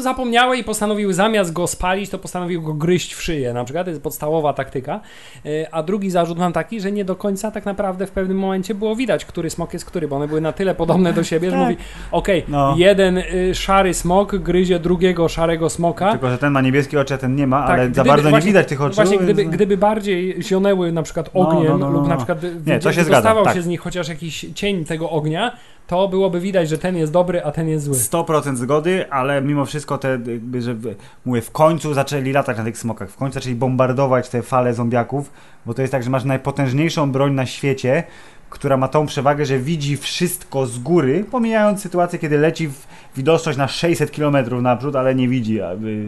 Zapomniały 0.00 0.56
i 0.56 0.64
postanowiły 0.64 1.14
zamiast 1.14 1.52
go 1.52 1.66
spalić, 1.66 2.10
to 2.10 2.18
postanowiły 2.18 2.64
go 2.64 2.74
gryźć 2.74 3.14
w 3.14 3.22
szyję, 3.22 3.52
na 3.52 3.64
przykład, 3.64 3.84
to 3.86 3.90
jest 3.90 4.02
podstawowa 4.02 4.52
taktyka. 4.52 5.00
Y, 5.46 5.66
A 5.72 5.82
drugi 5.82 6.10
zarzut 6.10 6.38
mam 6.38 6.52
taki, 6.52 6.80
że 6.80 6.92
nie 6.92 7.04
do 7.04 7.16
końca 7.16 7.50
tak 7.50 7.64
naprawdę 7.64 8.06
w 8.06 8.10
pewnym 8.10 8.38
momencie 8.38 8.74
było 8.74 8.96
widać, 8.96 9.24
który 9.24 9.50
smok 9.50 9.72
jest 9.72 9.84
który, 9.84 10.08
bo 10.08 10.16
one 10.16 10.28
były 10.28 10.40
na 10.40 10.52
tyle 10.52 10.74
podobne 10.74 11.12
do 11.12 11.24
siebie, 11.24 11.50
że 11.50 11.56
Tak. 11.56 11.62
mówi, 11.64 11.76
okej, 12.12 12.44
No. 12.48 12.74
jeden 12.78 13.18
y, 13.18 13.54
szary 13.54 13.94
smok 13.94 14.36
gryzie 14.36 14.78
drugiego 14.78 15.28
szarego 15.28 15.70
smoka, 15.70 16.10
Tylko, 16.12 16.30
że 16.30 16.38
ten 16.38 16.52
ma 16.52 16.60
niebieskie 16.60 17.00
oczy, 17.00 17.14
a 17.14 17.18
ten 17.18 17.34
nie 17.36 17.46
ma, 17.46 17.62
Tak, 17.66 17.70
ale 17.70 17.84
za 17.84 17.90
gdyby- 17.90 18.08
bardzo 18.08 18.30
właśnie- 18.30 18.46
nie 18.46 18.52
widać 18.52 18.68
tych 18.68 18.82
oczu. 18.82 18.94
Właśnie, 18.94 19.18
gdyby, 19.18 19.45
gdyby 19.50 19.76
bardziej 19.76 20.42
zionęły 20.42 20.92
na 20.92 21.02
przykład 21.02 21.30
No, 21.34 21.40
ogniem 21.48 21.66
no, 21.72 21.78
no, 21.78 21.90
lub 21.90 22.02
na 22.02 22.08
no. 22.08 22.16
przykład 22.16 22.38
Nie, 22.66 22.78
to 22.78 22.92
się 22.92 23.04
dostawał 23.04 23.44
tak. 23.44 23.54
się 23.54 23.62
z 23.62 23.66
nich 23.66 23.80
chociaż 23.80 24.08
jakiś 24.08 24.46
cień 24.54 24.84
tego 24.84 25.10
ognia, 25.10 25.52
to 25.86 26.08
byłoby 26.08 26.40
widać, 26.40 26.68
że 26.68 26.78
ten 26.78 26.96
jest 26.96 27.12
dobry, 27.12 27.44
a 27.44 27.50
ten 27.52 27.68
jest 27.68 27.84
zły. 27.84 27.94
100% 27.94 28.56
zgody, 28.56 29.10
ale 29.10 29.42
mimo 29.42 29.64
wszystko 29.64 29.98
te, 29.98 30.08
jakby, 30.10 30.62
że 30.62 30.74
w- 30.74 30.94
mówię, 31.24 31.40
w 31.42 31.50
końcu 31.50 31.94
zaczęli 31.94 32.32
latać 32.32 32.58
na 32.58 32.64
tych 32.64 32.78
smokach, 32.78 33.10
w 33.10 33.16
końcu 33.16 33.34
zaczęli 33.34 33.54
bombardować 33.54 34.28
te 34.28 34.42
fale 34.42 34.74
zombiaków, 34.74 35.30
bo 35.66 35.74
to 35.74 35.82
jest 35.82 35.92
tak, 35.92 36.02
że 36.02 36.10
masz 36.10 36.24
najpotężniejszą 36.24 37.12
broń 37.12 37.32
na 37.34 37.46
świecie, 37.46 38.02
która 38.50 38.76
ma 38.76 38.88
tą 38.88 39.06
przewagę, 39.06 39.46
że 39.46 39.58
widzi 39.58 39.96
wszystko 39.96 40.66
z 40.66 40.78
góry, 40.78 41.24
pomijając 41.30 41.82
sytuację, 41.82 42.18
kiedy 42.18 42.38
leci 42.38 42.68
w 42.68 42.86
widoczność 43.16 43.58
na 43.58 43.68
600 43.68 44.10
km 44.10 44.36
naprzód, 44.62 44.96
ale 44.96 45.14
nie 45.14 45.28
widzi 45.28 45.60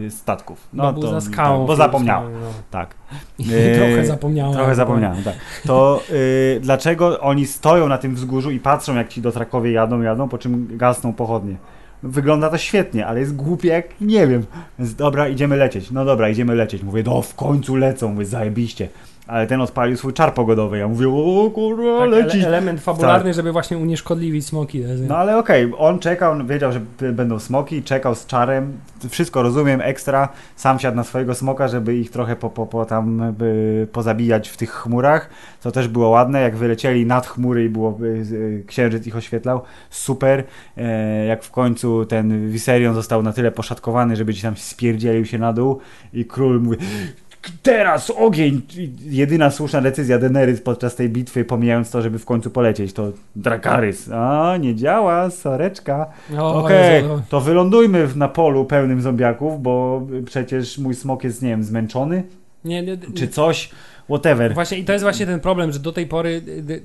statków. 0.09 0.67
No, 0.73 1.01
za 1.01 1.21
skałą. 1.21 1.59
tak, 1.59 1.67
bo 1.67 1.75
zapomniałem. 1.75 2.33
No. 2.33 2.47
Tak. 2.71 2.95
I 3.39 3.43
trochę 3.77 4.05
zapomniałem. 4.05 4.53
Trochę 4.53 4.75
zapomniałem, 4.75 5.23
tak. 5.23 5.35
To 5.65 6.01
y, 6.09 6.59
dlaczego 6.61 7.19
oni 7.19 7.45
stoją 7.45 7.87
na 7.87 7.97
tym 7.97 8.15
wzgórzu 8.15 8.51
i 8.51 8.59
patrzą, 8.59 8.95
jak 8.95 9.07
ci 9.07 9.21
dotrakowie 9.21 9.71
jadą, 9.71 10.01
jadą, 10.01 10.29
po 10.29 10.37
czym 10.37 10.77
gasną 10.77 11.13
pochodnie? 11.13 11.55
Wygląda 12.03 12.49
to 12.49 12.57
świetnie, 12.57 13.07
ale 13.07 13.19
jest 13.19 13.35
głupie 13.35 13.67
jak 13.67 14.01
nie 14.01 14.27
wiem. 14.27 14.45
Więc 14.79 14.95
dobra, 14.95 15.27
idziemy 15.27 15.57
lecieć. 15.57 15.91
No 15.91 16.05
dobra, 16.05 16.29
idziemy 16.29 16.55
lecieć. 16.55 16.83
Mówię, 16.83 17.03
no 17.05 17.21
w 17.21 17.35
końcu 17.35 17.75
lecą, 17.75 18.13
mówię, 18.13 18.25
zajebiście. 18.25 18.89
Ale 19.29 19.47
ten 19.47 19.61
odpalił 19.61 19.97
swój 19.97 20.13
czar 20.13 20.33
pogodowy. 20.33 20.77
Ja 20.77 20.87
mówię, 20.87 21.09
o 21.09 21.49
kurwa, 21.49 21.99
Tak, 21.99 22.09
leci. 22.09 22.37
ele- 22.37 22.47
element 22.47 22.81
fabularny, 22.81 23.33
żeby 23.33 23.51
właśnie 23.51 23.77
unieszkodliwić 23.77 24.45
smoki. 24.45 24.83
No 25.07 25.17
ale 25.17 25.37
okej, 25.37 25.73
on 25.77 25.99
czekał, 25.99 26.45
wiedział, 26.45 26.71
że 26.71 26.81
będą 27.11 27.39
smoki, 27.39 27.83
czekał 27.83 28.15
z 28.15 28.25
czarem, 28.25 28.73
wszystko 29.09 29.43
rozumiem, 29.43 29.81
ekstra, 29.81 30.29
sam 30.55 30.79
siadł 30.79 30.97
na 30.97 31.03
swojego 31.03 31.35
smoka, 31.35 31.67
żeby 31.67 31.95
ich 31.95 32.11
trochę 32.11 32.35
po, 32.35 32.49
po, 32.49 32.65
po 32.65 32.85
tam 32.85 33.33
by 33.37 33.87
pozabijać 33.91 34.49
w 34.49 34.57
tych 34.57 34.71
chmurach, 34.71 35.29
co 35.59 35.71
też 35.71 35.87
było 35.87 36.09
ładne, 36.09 36.41
jak 36.41 36.55
wylecieli 36.55 37.05
nad 37.05 37.27
chmury 37.27 37.65
i 37.65 37.69
było, 37.69 37.97
y, 38.01 38.05
y, 38.05 38.63
księżyc 38.67 39.07
ich 39.07 39.15
oświetlał, 39.15 39.61
super, 39.89 40.43
e, 40.77 41.25
jak 41.25 41.43
w 41.43 41.51
końcu 41.51 42.05
ten 42.05 42.51
Viserion 42.51 42.95
został 42.95 43.23
na 43.23 43.33
tyle 43.33 43.51
poszatkowany, 43.51 44.15
żeby 44.15 44.33
ci 44.33 44.41
tam 44.41 44.57
spierdzielił 44.57 45.25
się 45.25 45.37
na 45.37 45.53
dół 45.53 45.79
i 46.13 46.25
król 46.25 46.61
mówi 46.61 46.77
Teraz 47.63 48.09
ogień! 48.09 48.61
Jedyna 49.05 49.51
słuszna 49.51 49.81
decyzja 49.81 50.19
Daenerys 50.19 50.61
podczas 50.61 50.95
tej 50.95 51.09
bitwy, 51.09 51.45
pomijając 51.45 51.91
to, 51.91 52.01
żeby 52.01 52.19
w 52.19 52.25
końcu 52.25 52.49
polecieć, 52.49 52.93
to 52.93 53.11
Dracarys. 53.35 54.09
A, 54.11 54.57
nie 54.59 54.75
działa, 54.75 55.29
soreczka. 55.29 56.05
Okej, 56.37 57.03
no. 57.03 57.21
to 57.29 57.41
wylądujmy 57.41 58.07
na 58.15 58.27
polu 58.27 58.65
pełnym 58.65 59.01
zombiaków, 59.01 59.61
bo 59.61 60.01
przecież 60.25 60.77
mój 60.77 60.95
smok 60.95 61.23
jest, 61.23 61.41
nie 61.41 61.49
wiem, 61.49 61.63
zmęczony, 61.63 62.23
Nie, 62.65 62.83
nie, 62.83 62.97
czy 63.15 63.27
coś, 63.27 63.69
whatever. 64.09 64.53
Właśnie 64.53 64.77
i 64.77 64.83
to 64.83 64.93
jest 64.93 65.03
właśnie 65.03 65.25
ten 65.25 65.39
problem, 65.39 65.71
że 65.71 65.79
do 65.79 65.91
tej 65.91 66.07
pory 66.07 66.29
y, 66.29 66.73
y, 66.73 66.83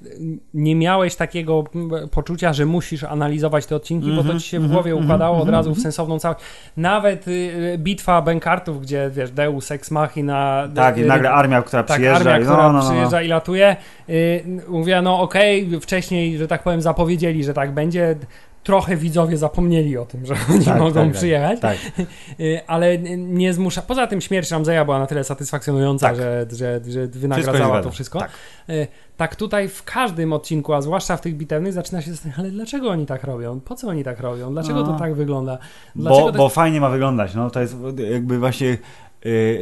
nie 0.55 0.77
miałeś 0.77 1.17
takiego 1.17 1.65
mm, 1.75 2.09
poczucia, 2.09 2.53
że 2.53 2.67
musisz 2.67 3.05
analizować 3.05 3.67
te 3.67 3.77
odcinki, 3.77 4.11
bo 4.11 4.23
to 4.23 4.35
Mhm, 4.35 4.41
ci 4.41 4.49
się 4.49 4.59
w 4.59 4.63
mhm, 4.63 4.73
głowie 4.73 4.91
mhm, 4.91 5.07
układało 5.07 5.37
od 5.37 5.43
mhm, 5.43 5.55
razu 5.55 5.75
w 5.75 5.81
sensowną 5.81 6.19
całość. 6.19 6.41
Nawet 6.77 7.29
y, 7.29 7.31
y, 7.31 7.79
bitwa 7.79 8.23
Benkartów, 8.23 8.83
gdzie 8.83 9.11
wiesz, 9.13 9.31
Deus 9.31 9.71
Ex 9.71 9.91
Machina 9.91 10.69
Tak, 10.75 10.99
i 10.99 11.03
y, 11.03 11.07
nagle 11.07 11.31
armia, 11.31 11.63
która 11.63 11.83
tak, 11.83 11.97
przyjeżdża 11.97 12.31
armia, 12.31 12.39
i 12.39 12.43
która 12.43 12.57
no, 12.57 12.63
no, 12.63 12.73
no, 12.73 12.85
no. 12.85 12.91
przyjeżdża 12.91 13.23
i 13.23 13.29
latuje. 13.29 13.77
Y, 14.09 14.45
mówiła, 14.69 15.03
no 15.03 15.21
okej, 15.21 15.81
wcześniej, 15.81 16.39
że 16.39 16.49
tak 16.49 16.63
powiem, 16.63 16.83
zapowiedzieli, 16.83 17.45
że 17.45 17.55
tak 17.55 17.73
będzie. 17.73 18.17
Trochę 18.65 18.97
widzowie 18.97 19.37
zapomnieli 19.37 19.97
o 19.99 20.05
tym, 20.07 20.27
że 20.27 20.35
oni 20.55 20.65
Tak, 20.65 20.79
mogą 20.79 20.95
tak, 20.95 21.05
tak. 21.05 21.13
przyjechać. 21.13 21.61
Tak, 21.61 21.77
Y, 22.41 22.61
ale 22.67 22.99
nie 23.19 23.53
zmusza. 23.55 23.83
Poza 23.83 24.07
tym 24.07 24.21
śmierć 24.21 24.51
Ramzeja 24.51 24.85
była 24.85 24.99
na 24.99 25.07
tyle 25.07 25.25
satysfakcjonująca, 25.25 26.07
Tak. 26.09 26.17
że, 26.17 26.47
że, 26.53 26.81
że 26.89 27.07
wynagradzała 27.07 27.57
zgadza. 27.69 27.83
to 27.83 27.91
wszystko. 27.91 28.19
Tak. 28.19 28.31
Y, 28.71 28.87
tak 29.17 29.37
tutaj 29.37 29.69
w 29.69 29.83
każdym 29.85 30.33
odcinku, 30.33 30.73
a 30.75 30.83
zwłaszcza 30.83 31.17
w 31.17 31.21
tych 31.21 31.37
bitewnych, 31.37 31.73
zaczyna 31.73 32.03
się 32.03 32.11
zastanawiać, 32.11 32.41
ale 32.41 32.51
dlaczego 32.51 32.91
oni 32.91 33.07
tak 33.07 33.25
robią? 33.25 33.61
Po 33.61 33.75
co 33.75 33.89
oni 33.89 34.05
tak 34.05 34.21
robią? 34.21 34.53
Dlaczego 34.53 34.81
No. 34.81 34.87
to 34.93 34.99
tak 34.99 35.15
wygląda? 35.15 35.59
Bo, 35.95 36.33
bo 36.33 36.49
fajnie 36.49 36.81
ma 36.81 36.89
wyglądać, 36.89 37.35
no 37.35 37.51
to 37.51 37.61
jest 37.61 37.77
jakby 38.13 38.39
właśnie 38.39 38.79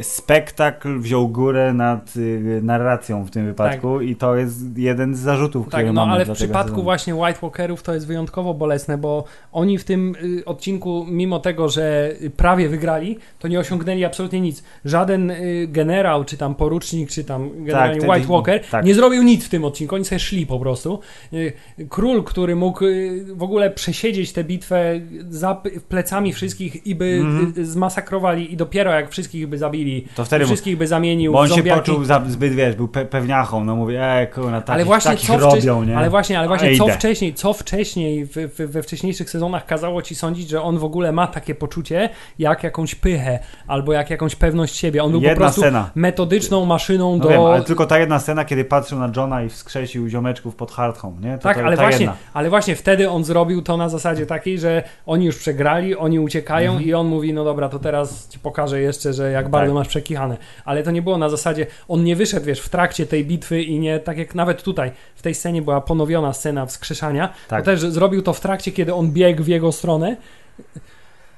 spektakl 0.01 0.99
wziął 0.99 1.27
górę 1.29 1.73
nad 1.73 2.15
y, 2.17 2.59
narracją 2.63 3.25
w 3.25 3.31
tym 3.31 3.45
wypadku 3.45 4.01
i 4.01 4.15
to 4.15 4.35
jest 4.35 4.77
jeden 4.77 5.15
z 5.15 5.19
zarzutów, 5.19 5.67
które 5.67 5.83
Tak, 5.83 5.93
no 5.93 6.01
mamy 6.05 6.11
ale 6.13 6.25
w 6.25 6.31
przypadku 6.31 6.69
sezonu. 6.69 6.83
właśnie 6.83 7.15
White 7.15 7.39
Walkerów 7.41 7.83
to 7.83 7.93
jest 7.93 8.07
wyjątkowo 8.07 8.53
bolesne, 8.53 8.97
bo 8.97 9.23
oni 9.51 9.77
w 9.77 9.83
tym 9.83 10.15
y, 10.39 10.45
odcinku, 10.45 11.05
mimo 11.09 11.39
tego, 11.39 11.69
że 11.69 12.11
y, 12.21 12.29
prawie 12.29 12.69
wygrali, 12.69 13.17
to 13.39 13.47
nie 13.47 13.59
osiągnęli 13.59 14.05
absolutnie 14.05 14.41
nic. 14.41 14.63
Żaden 14.85 15.31
y, 15.31 15.67
generał, 15.69 16.23
czy 16.25 16.37
tam 16.37 16.55
porucznik, 16.55 17.09
czy 17.09 17.23
tam 17.23 17.49
generalnie 17.65 18.01
ten- 18.01 18.09
White 18.09 18.27
Walker 18.27 18.61
tak. 18.71 18.85
nie 18.85 18.95
zrobił 18.95 19.23
nic 19.23 19.45
w 19.45 19.49
tym 19.49 19.65
odcinku, 19.65 19.95
oni 19.95 20.05
sobie 20.05 20.19
szli 20.19 20.45
po 20.45 20.59
prostu. 20.59 20.99
Y, 21.33 21.53
Król, 21.89 22.23
który 22.23 22.55
mógł 22.55 22.85
y, 22.85 23.25
w 23.35 23.43
ogóle 23.43 23.71
przesiedzieć 23.71 24.33
tę 24.33 24.43
bitwę 24.43 24.99
za 25.29 25.61
plecami 25.89 26.33
wszystkich 26.33 26.87
i 26.87 26.95
by 26.95 27.21
y, 27.57 27.65
zmasakrowali 27.65 28.53
i 28.53 28.57
dopiero 28.57 28.91
jak 28.91 29.09
wszystkich 29.09 29.52
by 29.53 29.57
zabili, 29.57 30.07
To 30.15 30.25
wtedy 30.25 30.45
wszystkich 30.45 30.77
by 30.77 30.87
zamienił 30.87 31.33
Bo 31.33 31.39
on 31.39 31.45
w 31.45 31.49
się 31.49 31.55
zombiaki. 31.55 31.79
poczuł 31.79 32.03
za, 32.03 32.21
zbyt, 32.27 32.53
wiesz, 32.53 32.75
był 32.75 32.87
pe 32.87 33.05
pewniachą, 33.05 33.63
no 33.63 33.75
mówię, 33.75 34.03
e, 34.03 34.27
kurna, 34.27 34.61
takich, 34.61 34.73
ale 34.73 34.85
właśnie 34.85 35.11
takich 35.11 35.27
co 35.27 35.37
robią, 35.37 35.83
nie? 35.83 35.97
ale 35.97 36.09
właśnie, 36.09 36.39
ale 36.39 36.47
właśnie 36.47 36.77
co 36.77 36.87
wcześniej, 36.87 37.33
co 37.33 37.53
wcześniej 37.53 38.25
w, 38.25 38.31
w, 38.31 38.71
we 38.71 38.83
wcześniejszych 38.83 39.29
sezonach 39.29 39.65
kazało 39.65 40.01
ci 40.01 40.15
sądzić, 40.15 40.49
że 40.49 40.61
on 40.61 40.77
w 40.77 40.83
ogóle 40.83 41.11
ma 41.11 41.27
takie 41.27 41.55
poczucie, 41.55 42.09
jak 42.39 42.63
jakąś 42.63 42.95
pychę, 42.95 43.39
albo 43.67 43.93
jak 43.93 44.09
jakąś 44.09 44.35
pewność 44.35 44.75
siebie. 44.75 45.03
On 45.03 45.11
był 45.11 45.21
po 45.21 45.27
Jedna 45.27 45.39
prostu 45.41 45.61
scena. 45.61 45.89
metodyczną 45.95 46.65
maszyną 46.65 47.17
No 47.17 47.23
do... 47.23 47.29
wiem, 47.29 47.41
ale 47.41 47.63
tylko 47.63 47.85
ta 47.85 47.99
jedna 47.99 48.19
scena, 48.19 48.45
kiedy 48.45 48.65
patrzył 48.65 48.99
na 48.99 49.11
Johna 49.15 49.43
i 49.43 49.49
wskrzesił 49.49 50.07
ziomeczków 50.07 50.55
pod 50.55 50.71
Hardhome, 50.71 51.21
nie? 51.21 51.37
To, 51.37 51.43
tak, 51.43 51.57
to, 51.57 51.63
ale 51.65 51.75
właśnie, 51.75 52.05
jedna. 52.05 52.15
ale 52.33 52.49
właśnie 52.49 52.75
wtedy 52.75 53.09
on 53.09 53.23
zrobił 53.23 53.61
to 53.61 53.77
na 53.77 53.89
zasadzie 53.89 54.25
takiej, 54.25 54.59
że 54.59 54.83
oni 55.05 55.25
już 55.25 55.37
przegrali, 55.37 55.95
oni 55.97 56.19
uciekają 56.19 56.71
Mhm. 56.71 56.89
i 56.89 56.93
on 56.93 57.07
mówi, 57.07 57.33
no 57.33 57.43
dobra, 57.43 57.69
to 57.69 57.79
teraz 57.79 58.29
ci 58.29 58.39
pokażę 58.39 58.81
jeszcze, 58.81 59.13
że 59.13 59.31
jak 59.31 59.42
bardzo 59.49 59.73
Tak. 59.73 59.75
masz 59.79 59.87
przekichane. 59.87 60.37
Ale 60.65 60.83
to 60.83 60.91
nie 60.91 61.01
było 61.01 61.17
na 61.17 61.29
zasadzie, 61.29 61.67
on 61.87 62.03
nie 62.03 62.15
wyszedł, 62.15 62.45
wiesz, 62.45 62.59
w 62.61 62.69
trakcie 62.69 63.05
tej 63.05 63.25
bitwy 63.25 63.61
i 63.63 63.79
nie, 63.79 63.99
tak 63.99 64.17
jak 64.17 64.35
nawet 64.35 64.63
tutaj, 64.63 64.91
w 65.15 65.21
tej 65.21 65.35
scenie 65.35 65.61
była 65.61 65.81
ponowiona 65.81 66.33
scena 66.33 66.65
wskrzeszania, 66.65 67.33
Tak. 67.47 67.59
to 67.61 67.65
też 67.65 67.79
zrobił 67.79 68.21
to 68.21 68.33
w 68.33 68.39
trakcie, 68.39 68.71
kiedy 68.71 68.93
on 68.93 69.11
biegł 69.11 69.43
w 69.43 69.47
jego 69.47 69.71
stronę, 69.71 70.15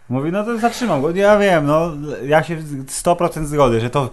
Mówi, 0.09 0.31
no 0.31 0.43
to 0.43 0.57
zatrzymam 0.57 1.01
go. 1.01 1.11
Ja 1.11 1.37
wiem, 1.39 1.65
no, 1.65 1.91
ja 2.25 2.43
się 2.43 2.57
100% 2.87 3.45
zgody, 3.45 3.79
że 3.81 3.89
to 3.89 4.09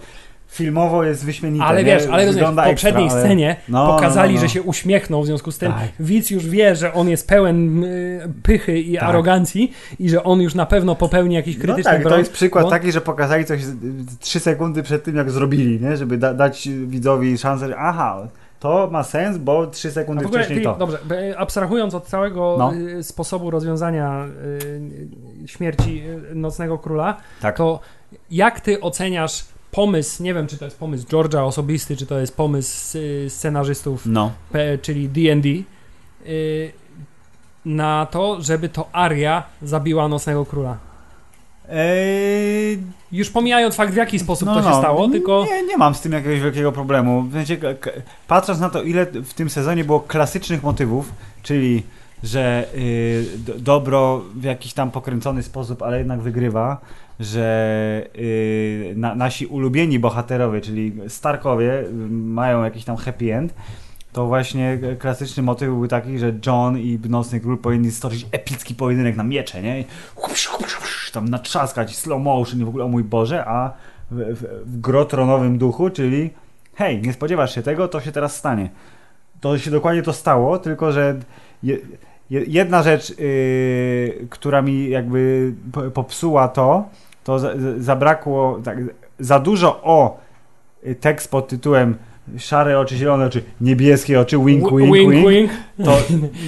filmowo 0.53 1.03
jest 1.03 1.25
wyśmienite. 1.25 1.65
ale 1.65 1.79
nie? 1.83 1.85
wiesz, 1.85 2.03
ale 2.03 2.09
rozumiesz, 2.09 2.29
w 2.31 2.33
Wygląda 2.35 2.63
poprzedniej 2.63 3.03
ekstra, 3.05 3.19
ale- 3.21 3.29
scenie 3.29 3.55
No, 3.69 3.87
pokazali, 3.87 4.33
no, 4.33 4.39
no, 4.39 4.41
no. 4.43 4.47
że 4.47 4.53
się 4.53 4.61
uśmiechnął 4.61 5.21
w 5.23 5.25
związku 5.25 5.51
z 5.51 5.57
tym. 5.57 5.71
Tak. 5.71 5.81
Widz 5.99 6.29
już 6.31 6.47
wie, 6.49 6.75
że 6.75 6.93
on 6.93 7.09
jest 7.09 7.27
pełen 7.27 7.83
y, 7.83 8.21
pychy 8.43 8.79
i 8.79 8.93
Tak. 8.97 9.09
arogancji 9.09 9.71
i 9.99 10.09
że 10.09 10.23
on 10.23 10.41
już 10.41 10.55
na 10.55 10.65
pewno 10.65 10.95
popełni 10.95 11.35
jakiś 11.35 11.57
No 11.57 11.61
krytyczny 11.63 11.91
tak, 11.91 12.03
to 12.03 12.17
jest 12.17 12.31
przykład 12.33 12.63
błąd. 12.63 12.73
taki, 12.81 12.91
że 12.91 13.01
pokazali 13.01 13.45
coś 13.45 13.61
3 14.19 14.39
sekundy 14.39 14.83
przed 14.83 15.03
tym, 15.03 15.15
jak 15.15 15.31
zrobili, 15.31 15.81
nie? 15.81 15.97
Żeby 15.97 16.17
da, 16.17 16.33
dać 16.33 16.69
widzowi 16.85 17.37
szansę, 17.37 17.67
że 17.67 17.77
aha, 17.77 18.27
to 18.59 18.89
ma 18.91 19.03
sens, 19.03 19.37
bo 19.37 19.67
3 19.67 19.87
A 19.87 19.91
sekundy 19.91 20.25
ogóle, 20.25 20.43
wcześniej 20.43 20.63
to. 20.63 20.75
dobrze, 20.75 20.97
abstrahując 21.37 21.93
od 21.95 22.05
całego 22.05 22.55
No. 22.59 22.73
y, 22.99 23.03
sposobu 23.03 23.51
rozwiązania 23.51 24.25
y, 25.45 25.47
śmierci 25.47 26.03
y, 26.31 26.35
Nocnego 26.35 26.77
Króla, 26.77 27.17
Tak. 27.41 27.57
to 27.57 27.79
jak 28.31 28.59
ty 28.61 28.81
oceniasz 28.81 29.45
pomysł, 29.73 30.23
nie 30.23 30.33
wiem 30.33 30.47
czy 30.47 30.57
to 30.57 30.65
jest 30.65 30.77
pomysł 30.79 31.07
George'a 31.07 31.45
osobisty, 31.45 31.97
czy 31.97 32.05
to 32.05 32.19
jest 32.19 32.37
pomysł 32.37 32.97
scenarzystów, 33.27 34.05
No. 34.05 34.31
P, 34.51 34.77
czyli 34.77 35.09
D&D, 35.09 35.49
y, 36.29 36.71
na 37.65 38.05
to, 38.11 38.41
żeby 38.41 38.69
to 38.69 38.89
Aria 38.91 39.43
zabiła 39.61 40.07
Nocnego 40.07 40.45
Króla? 40.45 40.77
Eee, 41.69 42.77
Już 43.11 43.29
pomijając 43.29 43.75
fakt, 43.75 43.93
w 43.93 43.95
jaki 43.95 44.19
sposób 44.19 44.45
no, 44.45 44.55
to 44.55 44.61
się 44.63 44.69
no. 44.69 44.79
stało, 44.79 45.07
tylko... 45.07 45.45
Nie, 45.45 45.63
nie 45.63 45.77
mam 45.77 45.95
z 45.95 46.01
tym 46.01 46.11
jakiegoś 46.11 46.39
wielkiego 46.39 46.71
problemu. 46.71 47.21
W 47.21 47.33
sensie, 47.33 47.57
patrząc 48.27 48.59
na 48.59 48.69
to, 48.69 48.83
ile 48.83 49.05
w 49.05 49.33
tym 49.33 49.49
sezonie 49.49 49.83
było 49.83 49.99
klasycznych 49.99 50.63
motywów, 50.63 51.11
czyli 51.43 51.83
że 52.23 52.65
y, 52.75 53.25
dobro 53.59 54.21
w 54.35 54.43
jakiś 54.43 54.73
tam 54.73 54.91
pokręcony 54.91 55.43
sposób, 55.43 55.81
ale 55.81 55.97
jednak 55.97 56.21
wygrywa, 56.21 56.81
że 57.23 58.07
y, 58.15 58.93
na, 58.95 59.15
nasi 59.15 59.45
ulubieni 59.45 59.99
bohaterowie, 59.99 60.61
czyli 60.61 60.93
Starkowie, 61.07 61.79
y, 61.79 61.93
mają 62.09 62.63
jakiś 62.63 62.83
tam 62.85 62.95
happy 62.95 63.35
end, 63.35 63.53
to 64.13 64.27
właśnie 64.27 64.79
klasyczny 64.99 65.43
motyw 65.43 65.69
był 65.69 65.87
taki, 65.87 66.19
że 66.19 66.33
John 66.45 66.77
i 66.77 66.99
Nocny 67.09 67.39
Król 67.39 67.57
powinni 67.57 67.91
stoczyć 67.91 68.27
epicki 68.31 68.75
pojedynek 68.75 69.15
na 69.15 69.23
miecze, 69.23 69.61
nie? 69.61 69.79
I 69.79 69.85
Hups, 70.15 70.45
hups, 70.45 70.73
hups, 70.73 71.11
tam 71.11 71.29
natrzaskać 71.29 71.95
slow 71.95 72.21
motion 72.21 72.61
i 72.61 72.65
w 72.65 72.67
ogóle 72.67 72.85
o 72.85 72.87
mój 72.87 73.03
Boże, 73.03 73.45
a 73.45 73.71
w, 74.11 74.15
w, 74.15 74.65
w 74.65 74.79
grotronowym 74.81 75.57
duchu, 75.57 75.89
czyli 75.89 76.29
hej, 76.75 77.01
nie 77.01 77.13
spodziewasz 77.13 77.55
się 77.55 77.61
tego, 77.61 77.87
to 77.87 78.01
się 78.01 78.11
teraz 78.11 78.35
stanie. 78.35 78.69
To 79.41 79.57
się 79.57 79.71
dokładnie 79.71 80.03
to 80.03 80.13
stało, 80.13 80.57
tylko 80.57 80.91
że 80.91 81.19
je, 81.63 81.77
je, 82.29 82.43
jedna 82.47 82.83
rzecz, 82.83 83.19
yy, 83.19 84.27
która 84.29 84.61
mi 84.61 84.89
jakby 84.89 85.53
po- 85.71 85.91
popsuła 85.91 86.47
to, 86.47 86.89
to 87.23 87.39
za, 87.39 87.47
za- 87.57 87.79
zabrakło 87.79 88.59
tak, 88.63 88.77
za 89.19 89.39
dużo 89.39 89.81
o 89.83 90.17
y, 90.87 90.95
tekst 90.95 91.31
pod 91.31 91.47
tytułem 91.47 91.95
szare 92.37 92.79
oczy, 92.79 92.95
zielone 92.97 93.25
oczy, 93.25 93.43
niebieskie 93.61 94.19
oczy, 94.19 94.37
wink, 94.37 94.69
wink, 94.71 94.93
wink, 94.95 95.11
wink, 95.11 95.29
wink. 95.29 95.51
to 95.85 95.97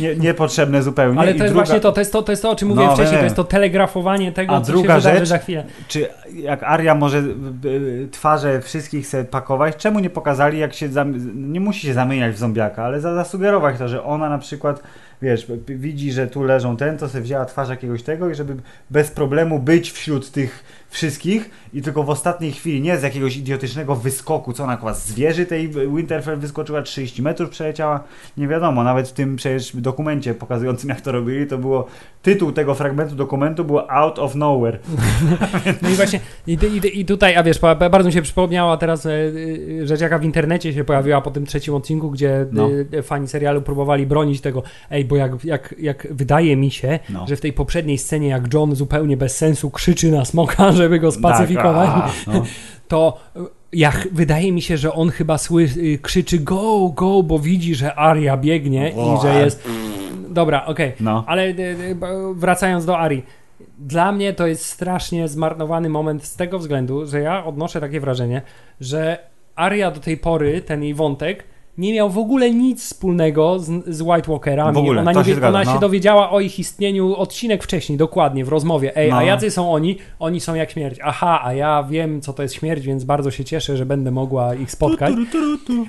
nie, 0.02 0.16
niepotrzebne 0.16 0.84
zupełnie. 0.84 1.20
Ale 1.20 1.34
to 1.34 1.44
jest 1.44 1.54
druga- 1.56 1.66
właśnie 1.66 1.80
to, 1.80 1.92
to 1.92 2.02
jest 2.02 2.12
to, 2.14 2.22
to 2.24 2.32
jest 2.32 2.42
to, 2.42 2.50
o 2.52 2.56
czym 2.56 2.68
No, 2.68 2.76
mówiłem 2.76 2.94
wcześniej, 2.94 3.12
wiem. 3.12 3.20
to 3.20 3.24
jest 3.24 3.36
to 3.36 3.44
telegrafowanie 3.44 4.32
tego, 4.32 4.56
A 4.56 4.62
co 4.62 4.72
druga 4.72 4.94
się 4.94 5.00
wydarzy 5.00 5.20
rzecz- 5.20 5.28
za 5.30 5.38
chwilę. 5.38 5.64
Czy 5.88 6.08
jak 6.36 6.64
Aria 6.64 6.96
może 6.96 7.18
y, 7.18 7.68
y, 7.68 8.08
twarze 8.12 8.62
wszystkich 8.62 9.08
sobie 9.08 9.24
pakować, 9.24 9.76
czemu 9.76 10.00
nie 10.00 10.10
pokazali, 10.10 10.60
jak 10.60 10.74
się 10.74 10.90
zam... 10.90 11.14
nie 11.54 11.60
musi 11.60 11.88
się 11.88 11.94
zamieniać 11.94 12.36
w 12.36 12.38
zombiaka, 12.38 12.84
ale 12.84 13.02
za- 13.02 13.16
zasugerować 13.16 13.78
to, 13.78 13.88
że 13.88 14.04
ona 14.04 14.30
na 14.30 14.38
przykład, 14.38 14.84
wiesz, 15.22 15.48
widzi, 15.68 16.12
że 16.12 16.28
tu 16.28 16.44
leżą 16.44 16.78
ten, 16.78 16.98
to 16.98 17.10
sobie 17.10 17.24
wzięła 17.24 17.46
twarz 17.46 17.70
jakiegoś 17.70 18.04
tego 18.04 18.30
i 18.30 18.36
żeby 18.36 18.56
bez 18.90 19.12
problemu 19.12 19.60
być 19.60 19.92
wśród 19.92 20.32
tych 20.32 20.64
wszystkich 20.96 21.50
i 21.74 21.82
tylko 21.82 22.04
w 22.04 22.10
ostatniej 22.10 22.52
chwili, 22.52 22.82
nie 22.82 22.98
z 22.98 23.04
jakiegoś 23.04 23.38
idiotycznego 23.38 23.96
wyskoku, 23.96 24.54
co 24.54 24.64
ona 24.64 24.78
chyba 24.78 24.94
z 24.94 25.14
wieży 25.14 25.46
tej 25.46 25.70
Winterfell 25.70 26.38
wyskoczyła, 26.38 26.82
30 26.82 27.22
metrów 27.22 27.50
przeleciała, 27.50 28.04
nie 28.38 28.48
wiadomo, 28.48 28.84
nawet 28.84 29.10
w 29.10 29.14
tym 29.14 29.36
przecież 29.36 29.76
dokumencie 29.76 30.34
pokazującym 30.34 30.90
jak 30.90 31.02
to 31.02 31.12
robili, 31.12 31.48
to 31.48 31.58
było, 31.58 31.88
tytuł 32.22 32.52
tego 32.52 32.76
fragmentu 32.76 33.16
dokumentu 33.16 33.66
było 33.66 33.92
Out 33.92 34.20
of 34.20 34.36
Nowhere. 34.36 34.80
No 35.82 35.90
i 35.90 35.94
właśnie, 35.94 36.20
i, 36.48 36.58
i, 36.84 37.00
i 37.00 37.06
tutaj, 37.06 37.36
a 37.36 37.44
wiesz, 37.44 37.60
bardzo 37.60 38.04
mi 38.04 38.14
się 38.14 38.22
przypomniała 38.22 38.78
teraz 38.78 39.06
e, 39.06 39.12
e, 39.82 39.88
rzecz, 39.88 40.02
jaka 40.02 40.20
w 40.20 40.24
internecie 40.24 40.74
się 40.74 40.84
pojawiła 40.84 41.22
po 41.22 41.32
tym 41.32 41.46
trzecim 41.46 41.74
odcinku, 41.74 42.12
gdzie 42.12 42.46
No. 42.52 42.70
e, 42.94 43.04
fani 43.04 43.28
serialu 43.28 43.62
próbowali 43.62 44.06
bronić 44.06 44.42
tego, 44.42 44.64
ej, 44.92 45.06
bo 45.06 45.16
jak, 45.16 45.46
jak, 45.46 45.76
jak 45.80 46.08
wydaje 46.12 46.56
mi 46.56 46.72
się, 46.72 47.00
No. 47.10 47.28
że 47.28 47.36
w 47.36 47.42
tej 47.42 47.54
poprzedniej 47.54 47.98
scenie, 47.98 48.28
jak 48.28 48.54
John 48.54 48.76
zupełnie 48.76 49.18
bez 49.18 49.38
sensu 49.38 49.72
krzyczy 49.72 50.12
na 50.12 50.26
smoka, 50.26 50.72
żeby 50.86 51.00
go 51.00 51.12
spacyfikować, 51.12 51.90
Tak, 51.90 52.12
a, 52.28 52.32
no. 52.34 52.44
to 52.88 53.18
e, 53.36 53.40
jak 53.74 54.08
wydaje 54.12 54.52
mi 54.52 54.62
się, 54.62 54.78
że 54.78 54.94
on 54.94 55.10
chyba 55.10 55.38
sły, 55.38 55.64
y, 55.78 56.00
krzyczy 56.02 56.40
go, 56.40 56.90
go, 56.90 57.24
bo 57.24 57.40
widzi, 57.40 57.76
że 57.76 57.96
Aria 57.96 58.38
biegnie 58.38 58.94
O, 58.98 59.18
i 59.18 59.22
że 59.22 59.40
jest... 59.44 59.70
Dobra, 60.30 60.66
okej. 60.66 60.92
No. 61.00 61.24
Ale 61.28 61.48
y, 61.48 61.96
bo- 61.96 62.34
wracając 62.34 62.86
do 62.86 62.98
Ari. 63.00 63.24
Dla 63.80 64.12
mnie 64.12 64.34
to 64.34 64.48
jest 64.48 64.66
strasznie 64.66 65.28
zmarnowany 65.28 65.90
moment 65.90 66.26
z 66.26 66.36
tego 66.36 66.60
względu, 66.60 67.06
że 67.06 67.20
ja 67.20 67.46
odnoszę 67.46 67.82
takie 67.82 68.00
wrażenie, 68.00 68.42
że 68.82 69.18
Aria 69.56 69.92
do 69.92 70.00
tej 70.00 70.18
pory, 70.18 70.62
ten 70.62 70.84
jej 70.84 70.94
wątek, 70.94 71.44
nie 71.78 71.94
miał 71.94 72.10
w 72.10 72.18
ogóle 72.18 72.52
nic 72.52 72.84
wspólnego 72.84 73.60
z, 73.60 73.86
z 73.88 74.02
White 74.02 74.28
Walkerami. 74.32 74.76
W 74.76 74.78
ogóle, 74.78 75.02
ona 75.02 75.12
nie, 75.14 75.24
się 75.26 75.36
zgadza, 75.36 75.48
ona 75.60 75.64
no. 75.64 75.74
się 75.74 75.80
dowiedziała 75.80 76.32
o 76.32 76.40
ich 76.40 76.60
istnieniu 76.60 77.16
odcinek 77.16 77.64
wcześniej, 77.64 77.98
dokładnie, 77.98 78.46
w 78.46 78.50
rozmowie. 78.50 78.98
Ej, 78.98 79.10
No. 79.10 79.18
a 79.18 79.24
jacy 79.24 79.52
są 79.52 79.72
oni? 79.74 79.98
Oni 80.20 80.40
są 80.40 80.56
jak 80.56 80.72
śmierć. 80.72 81.00
Aha, 81.04 81.42
a 81.44 81.54
ja 81.54 81.84
wiem, 81.84 82.22
co 82.22 82.34
to 82.34 82.44
jest 82.44 82.56
śmierć, 82.56 82.86
więc 82.86 83.04
bardzo 83.04 83.32
się 83.32 83.46
cieszę, 83.46 83.78
że 83.78 83.86
będę 83.86 84.12
mogła 84.12 84.56
ich 84.56 84.72
spotkać. 84.72 85.14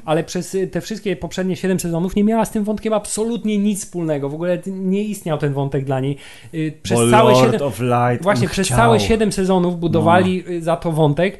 Ale 0.04 0.24
przez 0.24 0.54
y, 0.54 0.66
te 0.66 0.80
wszystkie 0.80 1.16
poprzednie 1.16 1.56
7 1.56 1.80
sezonów 1.80 2.16
nie 2.16 2.24
miała 2.24 2.44
z 2.44 2.50
tym 2.50 2.64
wątkiem 2.64 2.92
absolutnie 2.92 3.58
nic 3.58 3.80
wspólnego. 3.84 4.28
W 4.28 4.34
ogóle 4.34 4.58
nie 4.66 5.02
istniał 5.02 5.38
ten 5.38 5.52
wątek 5.52 5.84
dla 5.84 6.00
niej. 6.00 6.16
Y, 6.54 6.72
Przez 6.82 7.00
Bo 7.00 7.10
całe 7.10 7.32
Lord 7.32 7.52
7 7.52 7.68
of 7.68 7.80
Light 7.80 8.22
Właśnie 8.22 8.48
przez 8.48 8.66
chciał. 8.66 8.78
całe 8.78 9.00
7 9.00 9.32
sezonów 9.32 9.80
budowali 9.80 10.44
y, 10.48 10.62
za 10.62 10.76
to 10.76 10.92
wątek 10.92 11.38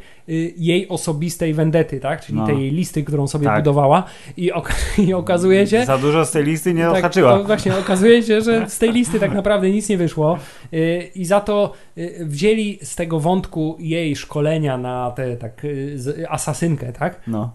jej 0.57 0.89
osobistej 0.89 1.55
vendety, 1.55 2.01
tak? 2.01 2.21
Czyli 2.21 2.39
No. 2.39 2.47
tej 2.47 2.61
jej 2.61 2.71
listy, 2.71 3.05
którą 3.05 3.27
sobie 3.27 3.45
Tak. 3.47 3.57
budowała 3.59 4.05
i, 4.37 4.51
i 5.09 5.15
okazuje 5.15 5.67
się, 5.67 5.85
Za 5.85 5.99
dużo 5.99 6.25
z 6.27 6.31
tej 6.31 6.45
listy 6.45 6.75
nie 6.75 6.83
tak, 6.83 6.93
odhaczyła. 6.93 7.39
to 7.39 7.45
właśnie 7.45 7.77
okazuje 7.79 8.23
się, 8.23 8.41
że 8.41 8.69
z 8.71 8.79
tej 8.79 8.93
listy 8.93 9.21
tak 9.21 9.33
naprawdę 9.35 9.71
nic 9.71 9.89
nie 9.89 9.97
wyszło 9.99 10.39
y, 10.75 11.11
i 11.15 11.25
za 11.25 11.41
to 11.41 11.73
y, 11.99 12.17
wzięli 12.21 12.79
z 12.83 12.97
tego 12.97 13.21
wątku 13.21 13.77
jej 13.81 14.17
szkolenia 14.17 14.79
na 14.79 15.11
tę 15.11 15.37
tak 15.37 15.65
y, 15.65 15.97
asasynkę, 16.29 16.93
tak? 16.93 17.21
No. 17.27 17.51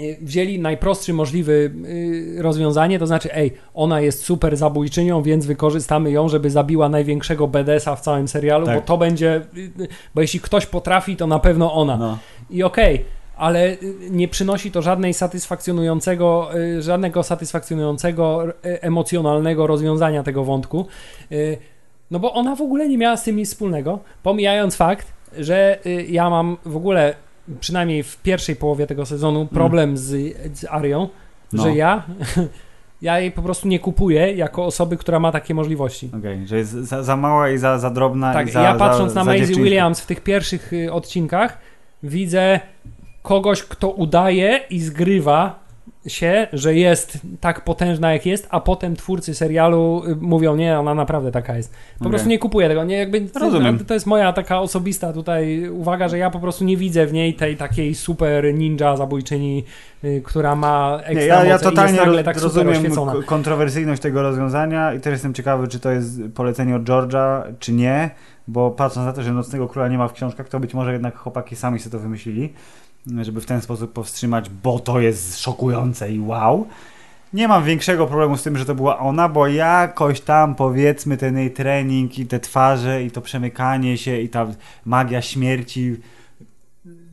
Y, 0.00 0.16
Wzięli 0.20 0.58
najprostszy 0.58 1.12
możliwy 1.12 1.70
y, 2.38 2.42
rozwiązanie, 2.42 2.98
to 2.98 3.06
znaczy, 3.06 3.34
ej, 3.34 3.52
ona 3.74 4.00
jest 4.00 4.24
super 4.24 4.56
zabójczynią, 4.56 5.22
więc 5.22 5.46
wykorzystamy 5.46 6.10
ją, 6.10 6.28
żeby 6.28 6.50
zabiła 6.50 6.88
największego 6.88 7.46
BDS-a 7.48 7.96
w 7.96 8.00
całym 8.00 8.28
serialu, 8.28 8.66
Tak. 8.66 8.74
bo 8.74 8.80
to 8.80 8.98
będzie, 8.98 9.40
y, 9.56 9.88
bo 10.14 10.20
jeśli 10.20 10.40
ktoś 10.40 10.66
potrafi, 10.66 11.16
to 11.16 11.26
na 11.26 11.38
pewno 11.38 11.74
ona. 11.74 11.96
no. 11.96 12.18
I 12.50 12.62
okej, 12.62 13.04
ale 13.36 13.70
y, 13.72 13.78
nie 14.10 14.28
przynosi 14.28 14.70
to 14.70 14.82
żadnej 14.82 15.14
satysfakcjonującego, 15.14 16.48
żadnego 16.78 17.22
satysfakcjonującego, 17.22 18.44
emocjonalnego 18.62 19.66
rozwiązania 19.66 20.22
tego 20.22 20.44
wątku. 20.44 20.86
No 22.10 22.18
bo 22.18 22.32
ona 22.32 22.56
w 22.56 22.60
ogóle 22.60 22.88
nie 22.88 22.98
miała 22.98 23.16
z 23.16 23.22
tym 23.24 23.36
nic 23.36 23.48
wspólnego, 23.48 23.98
pomijając 24.22 24.76
fakt, 24.76 25.12
że 25.38 25.78
ja 26.08 26.30
mam 26.30 26.56
w 26.64 26.76
ogóle, 26.76 27.14
przynajmniej 27.60 28.02
w 28.02 28.16
pierwszej 28.16 28.56
połowie 28.56 28.86
tego 28.86 29.06
sezonu, 29.06 29.46
problem 29.46 29.96
z, 29.96 30.36
z 30.58 30.64
Arią, 30.70 31.08
Mm. 31.52 31.56
No. 31.56 31.62
że 31.62 31.76
ja, 31.76 32.02
ja 33.02 33.20
jej 33.20 33.32
po 33.32 33.42
prostu 33.42 33.68
nie 33.68 33.78
kupuję 33.78 34.32
jako 34.32 34.64
osoby, 34.64 34.96
która 34.96 35.20
ma 35.20 35.32
takie 35.32 35.54
możliwości. 35.54 36.10
Okej, 36.18 36.46
że 36.46 36.56
jest 36.56 36.72
za, 36.72 37.02
za 37.02 37.16
mała 37.16 37.50
i 37.50 37.58
za, 37.58 37.78
za 37.78 37.90
drobna 37.90 38.32
Tak, 38.32 38.48
i 38.48 38.50
za 38.50 38.62
ja 38.62 38.74
patrząc 38.74 39.12
za, 39.12 39.20
na 39.20 39.24
Maisie. 39.24 39.54
Williams 39.54 40.00
w 40.00 40.06
tych 40.06 40.20
pierwszych 40.20 40.72
y, 40.72 40.92
odcinkach, 40.92 41.58
widzę 42.02 42.60
kogoś, 43.22 43.62
kto 43.62 43.90
udaje 43.90 44.60
i 44.70 44.80
zgrywa 44.80 45.65
się, 46.06 46.46
że 46.52 46.74
jest 46.74 47.18
tak 47.40 47.64
potężna 47.64 48.12
jak 48.12 48.26
jest, 48.26 48.46
a 48.50 48.60
potem 48.60 48.96
twórcy 48.96 49.34
serialu 49.34 50.02
y, 50.08 50.16
mówią, 50.16 50.56
nie, 50.56 50.78
ona 50.78 50.94
naprawdę 50.94 51.32
taka 51.32 51.56
jest. 51.56 51.72
Po 51.72 52.00
Okej. 52.00 52.10
prostu 52.10 52.28
nie 52.28 52.38
kupuję 52.38 52.68
tego, 52.68 52.84
nie, 52.84 52.96
jakby 52.96 53.26
Rozumiem. 53.40 53.78
To, 53.78 53.94
jest 53.94 54.06
moja 54.06 54.32
taka 54.32 54.60
osobista 54.60 55.12
tutaj 55.12 55.68
uwaga, 55.68 56.08
że 56.08 56.18
ja 56.18 56.30
po 56.30 56.40
prostu 56.40 56.64
nie 56.64 56.76
widzę 56.76 57.06
w 57.06 57.12
niej 57.12 57.34
tej 57.34 57.56
takiej 57.56 57.94
super 57.94 58.54
ninja 58.54 58.96
zabójczyni, 58.96 59.64
y, 60.04 60.22
która 60.24 60.56
ma 60.56 61.00
ekstra 61.04 61.20
Nie, 61.20 61.26
ja, 61.26 61.44
ja 61.44 61.56
i 61.56 61.60
totalnie 61.60 62.24
tak 62.24 62.40
rozumiem 62.40 62.82
kontrowersyjność 63.26 64.02
tego 64.02 64.22
rozwiązania 64.22 64.94
i 64.94 65.00
też 65.00 65.12
jestem 65.12 65.34
ciekawy, 65.34 65.68
czy 65.68 65.80
to 65.80 65.90
jest 65.90 66.20
polecenie 66.34 66.76
od 66.76 66.82
George'a, 66.82 67.42
czy 67.58 67.72
nie, 67.72 68.10
bo 68.48 68.70
patrząc 68.70 69.06
na 69.06 69.12
to, 69.12 69.22
że 69.22 69.32
Nocnego 69.32 69.68
Króla 69.68 69.88
nie 69.88 69.98
ma 69.98 70.08
w 70.08 70.12
książkach, 70.12 70.48
to 70.48 70.60
być 70.60 70.74
może 70.74 70.92
jednak 70.92 71.16
chłopaki 71.16 71.56
sami 71.56 71.78
sobie 71.78 71.92
to 71.92 71.98
wymyślili, 71.98 72.52
żeby 73.22 73.40
w 73.40 73.46
ten 73.46 73.60
sposób 73.60 73.92
powstrzymać, 73.92 74.50
bo 74.62 74.78
to 74.78 75.00
jest 75.00 75.38
szokujące 75.38 76.12
i 76.12 76.20
wow. 76.20 76.66
Nie 77.32 77.48
mam 77.48 77.64
większego 77.64 78.06
problemu 78.06 78.36
z 78.36 78.42
tym, 78.42 78.58
że 78.58 78.64
to 78.64 78.74
była 78.74 78.98
ona, 78.98 79.28
bo 79.28 79.46
jakoś 79.46 80.20
tam 80.20 80.54
powiedzmy 80.54 81.16
ten 81.16 81.38
jej 81.38 81.50
trening 81.50 82.18
i 82.18 82.26
te 82.26 82.40
twarze 82.40 83.02
i 83.02 83.10
to 83.10 83.20
przemykanie 83.20 83.98
się 83.98 84.20
i 84.20 84.28
ta 84.28 84.46
magia 84.84 85.22
śmierci 85.22 85.96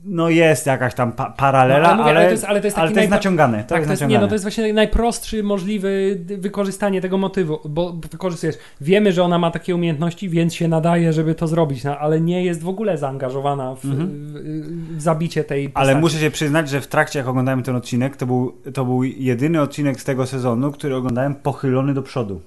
no 0.05 0.29
jest 0.29 0.65
jakaś 0.65 0.93
tam 0.93 1.11
pa 1.11 1.29
paralela, 1.31 1.79
No, 1.81 1.87
ale 1.87 1.97
mówię, 1.97 2.09
ale, 2.09 2.19
ale 2.19 2.25
to 2.27 2.31
jest- 2.31 2.45
ale 2.45 2.61
to 2.61 2.67
jest 2.67 2.77
ale 2.77 2.91
to 2.91 2.99
jest 2.99 3.11
naciągane. 3.11 3.63
To 3.63 3.69
tak, 3.69 3.77
jest 3.77 3.87
to 3.87 3.91
jest, 3.91 4.01
naciągane. 4.01 4.19
nie, 4.19 4.21
no 4.21 4.27
to 4.27 4.35
jest 4.35 4.43
właśnie 4.45 4.73
najprostszy 4.73 5.43
możliwy 5.43 6.19
wykorzystanie 6.37 7.01
tego 7.01 7.17
motywu, 7.17 7.59
bo 7.69 7.93
wykorzystujesz. 8.11 8.55
Wiemy, 8.81 9.11
że 9.11 9.23
ona 9.23 9.39
ma 9.39 9.51
takie 9.51 9.75
umiejętności, 9.75 10.29
więc 10.29 10.53
się 10.55 10.67
nadaje, 10.67 11.13
żeby 11.13 11.35
to 11.35 11.47
zrobić, 11.47 11.83
no, 11.83 11.97
ale 11.97 12.21
nie 12.21 12.43
jest 12.45 12.63
w 12.63 12.67
ogóle 12.69 12.97
zaangażowana 12.97 13.75
w, 13.75 13.85
Mhm. 13.85 14.09
w, 14.09 14.97
w 14.97 15.01
zabicie 15.01 15.43
tej 15.43 15.69
postaci. 15.69 15.89
Ale 15.91 16.01
muszę 16.01 16.17
się 16.17 16.31
przyznać, 16.31 16.69
że 16.69 16.81
w 16.81 16.87
trakcie 16.87 17.19
jak 17.19 17.27
oglądałem 17.27 17.63
ten 17.63 17.75
odcinek, 17.75 18.15
to 18.17 18.25
był, 18.25 18.53
to 18.73 18.85
był 18.85 19.03
jedyny 19.03 19.61
odcinek 19.61 20.01
z 20.01 20.03
tego 20.03 20.25
sezonu, 20.25 20.71
który 20.71 20.95
oglądałem 20.95 21.35
pochylony 21.35 21.93
do 21.93 22.01
przodu. 22.01 22.41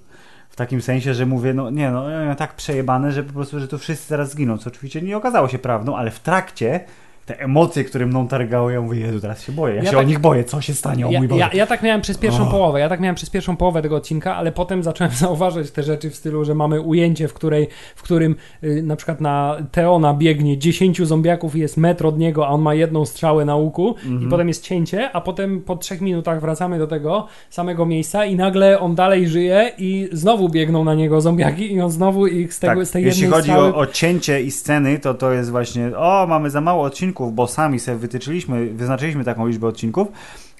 W 0.51 0.57
takim 0.57 0.83
sensie, 0.83 1.15
że 1.15 1.27
mówię, 1.27 1.55
no 1.55 1.71
nie 1.71 1.91
no, 1.91 2.11
ja 2.11 2.35
tak 2.35 2.55
przejebane, 2.57 3.13
że 3.13 3.23
po 3.23 3.33
prostu, 3.33 3.61
że 3.61 3.69
tu 3.69 3.79
wszyscy 3.79 4.09
zaraz 4.09 4.31
zginą, 4.31 4.59
co 4.59 4.71
oczywiście 4.71 5.03
nie 5.03 5.17
okazało 5.17 5.49
się 5.49 5.59
prawdą, 5.59 5.97
ale 5.97 6.11
w 6.11 6.21
trakcie 6.21 6.81
te 7.27 7.41
emocje, 7.41 7.85
które 7.85 8.07
mną 8.07 8.29
targały, 8.29 8.73
ja 8.73 8.81
mówię, 8.81 9.01
Jezu, 9.01 9.21
teraz 9.21 9.43
się 9.43 9.53
boję, 9.53 9.75
ja, 9.75 9.81
Ja 9.81 9.87
się 9.91 9.97
tak- 9.97 10.01
o 10.07 10.09
nich 10.09 10.19
boję, 10.19 10.45
co 10.45 10.61
się 10.61 10.75
stanie, 10.75 11.07
o 11.07 11.11
Ja, 11.11 11.19
mój 11.19 11.29
Boże. 11.29 11.41
ja, 11.41 11.51
ja 11.53 11.67
tak 11.67 11.83
miałem 11.83 12.01
przez 12.01 12.19
pierwszą 12.19 12.49
O. 12.49 12.51
połowę, 12.51 12.81
ja 12.81 12.89
tak 12.89 13.01
miałem 13.01 13.15
przez 13.15 13.31
pierwszą 13.31 13.57
połowę 13.57 13.83
tego 13.83 13.97
odcinka, 13.97 14.37
ale 14.37 14.53
potem 14.53 14.83
zacząłem 14.83 15.13
zauważać 15.27 15.71
te 15.71 15.83
rzeczy 15.83 16.11
w 16.11 16.15
stylu, 16.17 16.45
że 16.45 16.55
mamy 16.55 16.81
ujęcie, 16.81 17.29
w, 17.29 17.35
której, 17.35 17.69
w 17.97 18.03
którym 18.03 18.37
y, 18.65 18.83
na 18.83 18.97
przykład 18.97 19.21
na 19.21 19.57
Teona 19.73 20.15
biegnie 20.15 20.59
10 20.59 21.03
zombiaków 21.07 21.57
i 21.57 21.59
jest 21.59 21.77
metr 21.77 22.07
od 22.07 22.19
niego, 22.19 22.47
a 22.47 22.51
on 22.51 22.63
ma 22.63 22.75
jedną 22.75 23.05
strzałę 23.05 23.45
na 23.45 23.57
łuku 23.57 23.89
Mhm. 24.05 24.23
i 24.23 24.27
potem 24.31 24.49
jest 24.49 24.63
cięcie, 24.65 25.11
a 25.13 25.21
potem 25.21 25.61
po 25.61 25.77
trzech 25.77 26.01
minutach 26.01 26.41
wracamy 26.41 26.79
do 26.79 26.87
tego 26.87 27.27
samego 27.51 27.87
miejsca 27.87 28.25
i 28.25 28.37
nagle 28.37 28.81
on 28.81 28.95
dalej 28.95 29.29
żyje 29.29 29.73
i 29.79 30.09
znowu 30.13 30.49
biegną 30.49 30.85
na 30.85 30.95
niego 30.95 31.21
zombiaki 31.21 31.73
i 31.73 31.81
on 31.81 31.91
znowu 31.91 32.27
ich 32.27 32.55
z, 32.55 32.59
tego, 32.61 32.75
tak, 32.81 32.87
z 32.87 32.91
tej 32.91 33.05
jeśli 33.05 33.23
jednej 33.23 33.39
chodzi 33.41 33.51
strzały... 33.51 33.75
o, 33.75 33.77
o 33.77 33.87
cięcie 33.87 34.43
i 34.43 34.51
sceny, 34.51 34.99
to 34.99 35.15
to 35.15 35.33
jest 35.33 35.51
właśnie, 35.51 35.97
o, 35.97 36.27
mamy 36.29 36.51
za 36.51 36.61
mało 36.61 36.83
odcinków, 36.85 37.16
bo 37.21 37.47
sami 37.47 37.81
sobie 37.81 37.99
wytyczyliśmy, 37.99 38.67
wyznaczyliśmy 38.67 39.25
taką 39.25 39.47
liczbę 39.47 39.67
odcinków, 39.67 40.09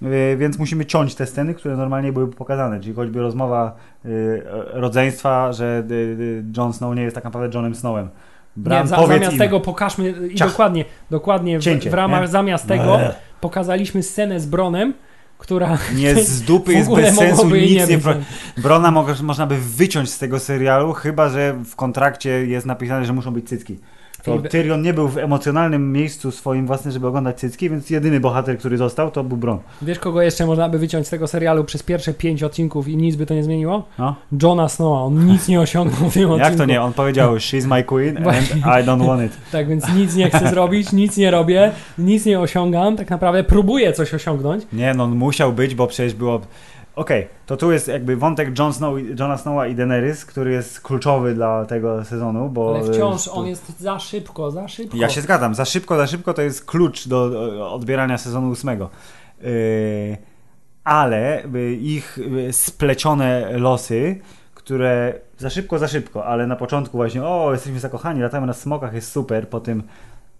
yy, 0.03 0.37
więc 0.37 0.59
musimy 0.59 0.87
ciąć 0.87 1.15
te 1.15 1.27
sceny, 1.27 1.55
które 1.55 1.77
normalnie 1.77 2.13
były 2.13 2.29
pokazane, 2.29 2.81
czyli 2.81 2.95
choćby 2.95 3.21
rozmowa 3.21 3.77
yy, 4.05 4.43
rodzeństwa, 4.73 5.53
że 5.53 5.85
yy, 5.89 6.45
Jon 6.57 6.73
Snow 6.73 6.97
nie 6.97 7.03
jest 7.03 7.15
tak 7.15 7.25
naprawdę 7.25 7.57
Johnem 7.57 7.75
Snowem. 7.75 8.09
Bran, 8.57 8.83
nie, 8.83 8.89
za, 8.89 9.07
zamiast 9.07 9.33
im. 9.33 9.39
tego 9.39 9.61
pokażmy 9.61 10.15
i 10.31 10.35
Ciach. 10.35 10.49
dokładnie, 10.49 10.85
dokładnie 11.11 11.59
w, 11.59 11.63
Cięcie, 11.63 11.91
w 11.91 11.95
ramach 11.95 12.21
nie? 12.21 12.29
zamiast 12.29 12.67
tego 12.67 13.01
Eee. 13.01 13.13
pokazaliśmy 13.41 14.03
scenę 14.03 14.41
z 14.41 14.47
Bronem, 14.47 14.95
która 15.39 15.79
Nie 15.95 16.15
z 16.15 16.43
dupy 16.49 16.73
w 16.73 16.75
jest 16.75 16.95
bez 16.95 17.15
sensu, 17.15 17.51
nic 17.51 17.89
nie 17.89 17.97
nie... 17.97 17.99
Brona 18.57 18.91
mo- 18.91 19.07
można 19.23 19.47
by 19.47 19.59
wyciąć 19.59 20.11
z 20.11 20.19
tego 20.19 20.39
serialu, 20.39 20.93
chyba 20.93 21.29
że 21.29 21.55
w 21.65 21.77
kontrakcie 21.77 22.47
jest 22.47 22.67
napisane, 22.67 23.05
że 23.05 23.13
muszą 23.13 23.31
być 23.31 23.49
cycki. 23.49 23.79
To 24.27 24.39
Tyrion 24.39 24.83
nie 24.83 24.95
był 24.95 25.09
w 25.09 25.19
emocjonalnym 25.19 25.93
miejscu 25.93 26.31
swoim 26.31 26.67
własnym, 26.67 26.93
żeby 26.93 27.07
oglądać 27.07 27.39
cycki, 27.39 27.71
więc 27.71 27.91
jedyny 27.91 28.21
bohater, 28.21 28.59
który 28.59 28.77
został, 28.77 29.11
to 29.11 29.25
był 29.25 29.37
Bron. 29.37 29.59
Wiesz, 29.83 29.99
kogo 29.99 30.23
jeszcze 30.23 30.47
można 30.47 30.69
by 30.69 30.79
wyciąć 30.79 31.07
z 31.07 31.11
tego 31.11 31.27
serialu 31.27 31.65
przez 31.65 31.83
pierwsze 31.83 32.15
pięć 32.15 32.43
odcinków 32.43 32.89
i 32.89 32.97
nic 32.97 33.17
by 33.17 33.27
to 33.27 33.35
nie 33.35 33.45
zmieniło? 33.45 33.85
No. 33.99 34.15
Johna 34.43 34.69
Snowa. 34.69 35.01
On 35.01 35.27
nic 35.27 35.49
nie 35.49 35.61
osiągnął 35.61 36.11
w 36.11 36.15
tym 36.15 36.31
odcinku. 36.31 36.39
Jak 36.51 36.55
to 36.57 36.65
nie? 36.65 36.83
On 36.83 36.93
powiedział, 36.93 37.37
she's 37.37 37.67
my 37.67 37.85
queen 37.85 38.17
and. 38.17 38.51
I 38.57 38.89
don't 38.89 39.07
want 39.07 39.23
it. 39.23 39.37
Tak, 39.53 39.69
więc 39.69 39.95
nic 39.95 40.17
nie 40.17 40.31
chcę 40.31 40.51
zrobić, 40.51 40.93
nic 40.93 41.17
nie 41.17 41.31
robię, 41.31 41.73
nic 41.99 42.27
nie 42.27 42.41
osiągam. 42.41 42.97
Tak 42.97 43.11
naprawdę 43.11 43.45
próbuję 43.45 43.93
coś 43.93 44.15
osiągnąć. 44.15 44.65
Nie, 44.73 44.95
no 44.95 45.05
on 45.05 45.17
musiał 45.17 45.53
być, 45.53 45.75
bo 45.75 45.87
przecież 45.87 46.15
było... 46.15 46.41
Okej, 46.97 47.29
to 47.47 47.57
tu 47.57 47.73
jest 47.73 47.89
jakby 47.89 48.17
wątek 48.17 48.59
Jon 48.59 48.73
Snow, 48.73 48.99
Johna 49.19 49.39
Snowa 49.39 49.67
i 49.67 49.75
Daenerys, 49.75 50.25
który 50.25 50.53
jest 50.53 50.81
kluczowy 50.81 51.35
dla 51.35 51.65
tego 51.65 52.05
sezonu, 52.05 52.49
bo... 52.49 52.75
Ale 52.75 52.93
wciąż 52.93 53.29
e, 53.29 53.31
on 53.31 53.47
jest 53.47 53.81
za 53.81 53.99
szybko, 53.99 54.51
za 54.51 54.69
szybko. 54.69 54.97
Ja 54.97 55.09
się 55.09 55.21
zgadzam, 55.21 55.55
za 55.55 55.65
szybko, 55.65 55.97
za 55.97 56.07
szybko 56.07 56.35
to 56.35 56.43
jest 56.43 56.65
klucz 56.65 57.09
do 57.09 57.49
e, 57.57 57.65
odbierania 57.65 58.19
sezonu 58.19 58.51
ósmego. 58.51 58.91
Yy, 59.41 60.17
ale 60.85 61.43
ich 61.81 62.19
splecione 62.51 63.59
losy, 63.59 64.21
które 64.55 65.15
za 65.39 65.51
szybko, 65.51 65.79
za 65.79 65.89
szybko, 65.89 66.27
ale 66.27 66.47
na 66.47 66.57
początku 66.57 66.97
właśnie, 66.97 67.25
o, 67.25 67.53
jesteśmy 67.53 67.81
zakochani, 67.81 68.23
latamy 68.23 68.47
na 68.47 68.53
smokach, 68.53 68.95
jest 68.95 69.13
super, 69.13 69.49
po 69.49 69.61
tym, 69.61 69.83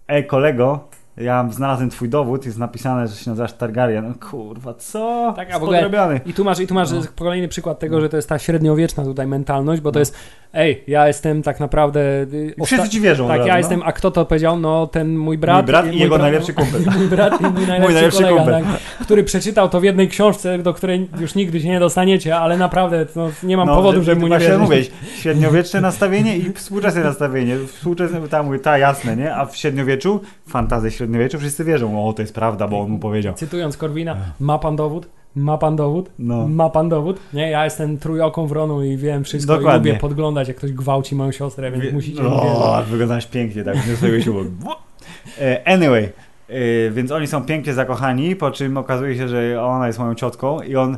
ej 0.07 0.27
kolego, 0.27 0.87
ja 1.17 1.47
znalazłem 1.51 1.89
twój 1.89 2.09
dowód, 2.09 2.45
jest 2.45 2.57
napisane, 2.57 3.07
że 3.07 3.15
się 3.15 3.29
nazywasz 3.29 3.53
Targaryen. 3.53 4.07
No, 4.07 4.27
kurwa, 4.29 4.73
co? 4.73 5.33
Tak, 5.35 5.51
a 5.51 5.59
w 5.59 5.63
ogóle- 5.63 5.79
Spodrobiony. 5.79 6.19
I 6.25 6.33
tu 6.33 6.43
masz, 6.43 6.59
i 6.59 6.67
tu 6.67 6.73
masz 6.73 6.91
No. 6.91 7.01
kolejny 7.19 7.47
przykład 7.47 7.79
tego, 7.79 8.01
że 8.01 8.09
to 8.09 8.15
jest 8.15 8.29
ta 8.29 8.39
średniowieczna 8.39 9.03
tutaj 9.03 9.27
mentalność, 9.27 9.81
bo 9.81 9.91
to 9.91 9.97
No. 9.97 9.99
jest, 10.01 10.15
ej, 10.53 10.83
ja 10.87 11.07
jestem 11.07 11.43
tak 11.43 11.59
naprawdę... 11.59 11.99
y, 12.33 12.53
I 12.61 12.65
wszyscy 12.65 12.89
ci 12.89 13.01
wierzą. 13.01 13.27
Tak, 13.27 13.37
razu, 13.37 13.47
ja 13.47 13.53
no. 13.53 13.57
jestem, 13.57 13.81
a 13.85 13.91
kto 13.91 14.11
to 14.11 14.25
powiedział? 14.25 14.59
No 14.59 14.87
ten 14.87 15.17
mój 15.17 15.37
brat. 15.37 15.57
Mój 15.57 15.65
brat 15.65 15.85
i 15.85 15.89
mój 15.89 15.99
jego 15.99 16.15
brat- 16.15 16.21
najlepszy 16.21 16.53
kumpel. 16.53 16.81
Mój 16.97 17.07
brat 17.07 17.41
i 17.41 17.43
mój 17.43 17.67
najlepszy, 17.67 17.93
najlepszy 17.93 18.23
kolega, 18.23 18.37
kumpel. 18.37 18.63
tak, 18.63 19.05
który 19.05 19.23
przeczytał 19.23 19.69
to 19.69 19.79
w 19.79 19.83
jednej 19.83 20.07
książce, 20.07 20.57
do 20.59 20.73
której 20.73 21.09
już 21.19 21.35
nigdy 21.35 21.61
się 21.61 21.67
nie 21.67 21.79
dostaniecie, 21.79 22.37
ale 22.37 22.57
naprawdę 22.57 23.05
no, 23.15 23.29
nie 23.43 23.57
mam 23.57 23.67
No, 23.67 23.75
powodu, 23.75 23.97
że- 23.99 24.03
żeby 24.05 24.21
mu 24.21 24.27
nie 24.27 24.29
właśnie 24.29 24.47
wierzyć. 24.49 24.63
mówię, 24.63 24.83
średniowieczne 25.17 25.81
nastawienie 25.81 26.37
i 26.37 26.53
współczesne 26.53 27.03
nastawienie. 27.03 27.55
Współczesne, 27.67 28.27
tam 28.27 28.45
mówię, 28.45 28.59
ta 28.59 28.77
jasne, 28.77 29.15
nie? 29.15 29.35
A 29.35 29.45
w 29.45 29.55
średniowieczu, 29.57 30.21
fantazję 31.07 31.29
średniowieczu, 31.29 31.39
wszyscy 31.39 31.63
wierzą, 31.63 32.07
o 32.09 32.13
to 32.13 32.21
jest 32.21 32.33
prawda, 32.33 32.67
bo 32.67 32.79
on 32.81 32.89
mu 32.89 32.99
powiedział. 32.99 33.33
Cytując 33.33 33.77
Korwina, 33.77 34.17
ma 34.39 34.59
pan 34.59 34.75
dowód? 34.75 35.07
Ma 35.35 35.57
pan 35.57 35.75
dowód? 35.75 36.09
No. 36.19 36.47
Ma 36.47 36.69
pan 36.69 36.89
dowód? 36.89 37.19
Nie, 37.33 37.49
ja 37.49 37.63
jestem 37.65 37.97
trójoką 37.97 38.47
wronu 38.47 38.83
i 38.83 38.97
wiem 38.97 39.23
wszystko 39.23 39.55
Dokładnie. 39.57 39.89
i 39.89 39.93
lubię 39.93 40.01
podglądać, 40.01 40.47
jak 40.47 40.57
ktoś 40.57 40.71
gwałci 40.71 41.15
moją 41.15 41.31
siostrę, 41.31 41.71
więc 41.71 41.83
Wie- 41.83 41.91
musicie 41.91 42.21
mi 42.21 42.27
O, 42.27 42.71
wierzyć. 42.75 42.91
wyglądasz 42.91 43.27
pięknie, 43.27 43.63
tak, 43.63 43.87
nie 43.87 43.95
swojego 43.95 44.23
siłą. 44.23 44.43
E, 45.41 45.67
Anyway, 45.67 46.03
e, 46.49 46.91
więc 46.91 47.11
oni 47.11 47.27
są 47.27 47.45
pięknie 47.45 47.73
zakochani, 47.73 48.35
po 48.35 48.51
czym 48.51 48.77
okazuje 48.77 49.15
się, 49.17 49.27
że 49.27 49.63
ona 49.63 49.87
jest 49.87 49.99
moją 49.99 50.15
ciotką 50.15 50.61
i 50.61 50.75
on... 50.75 50.97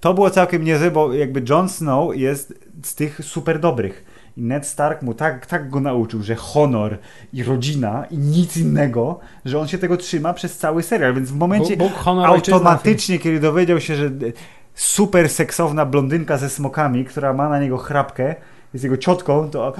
To 0.00 0.14
było 0.14 0.30
całkiem 0.30 0.64
niezłe, 0.64 0.90
bo 0.90 1.12
jakby 1.12 1.42
Jon 1.48 1.68
Snow 1.68 2.16
jest 2.16 2.54
z 2.82 2.94
tych 2.94 3.20
super 3.24 3.60
dobrych. 3.60 4.04
I 4.36 4.42
Ned 4.42 4.66
Stark 4.66 5.02
mu 5.02 5.14
tak, 5.14 5.46
tak 5.46 5.70
go 5.70 5.80
nauczył, 5.80 6.22
że 6.22 6.34
honor 6.34 6.98
i 7.32 7.42
rodzina 7.42 8.04
i 8.10 8.18
nic 8.18 8.56
innego, 8.56 9.20
że 9.44 9.58
on 9.58 9.68
się 9.68 9.78
tego 9.78 9.96
trzyma 9.96 10.34
przez 10.34 10.58
cały 10.58 10.82
serial, 10.82 11.14
więc 11.14 11.30
w 11.30 11.36
momencie 11.36 11.76
Bóg, 11.76 11.92
automatycznie, 12.06 13.18
kiedy 13.18 13.40
dowiedział 13.40 13.80
się, 13.80 13.96
że 13.96 14.10
super 14.74 15.28
seksowna 15.28 15.86
blondynka 15.86 16.36
ze 16.36 16.50
smokami, 16.50 17.04
która 17.04 17.32
ma 17.32 17.48
na 17.48 17.60
niego 17.60 17.76
chrapkę, 17.76 18.34
jest 18.74 18.84
jego 18.84 18.96
ciotką, 18.96 19.50
to 19.50 19.72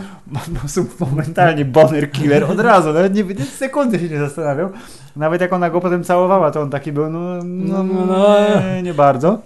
momentalnie 1.10 1.64
boner 1.64 2.10
killer 2.10 2.44
od 2.44 2.60
razu, 2.60 2.92
nawet 2.92 3.14
nie, 3.14 3.44
sekundy 3.44 3.98
się 3.98 4.08
nie 4.08 4.18
zastanawiał. 4.18 4.70
Nawet 5.16 5.40
jak 5.40 5.52
ona 5.52 5.70
go 5.70 5.80
potem 5.80 6.04
całowała, 6.04 6.50
to 6.50 6.60
on 6.60 6.70
taki 6.70 6.92
był, 6.92 7.10
no, 7.10 7.20
no, 7.44 7.82
No, 7.82 8.06
no. 8.06 8.36
Nie, 8.74 8.82
nie 8.82 8.94
bardzo. 8.94 9.38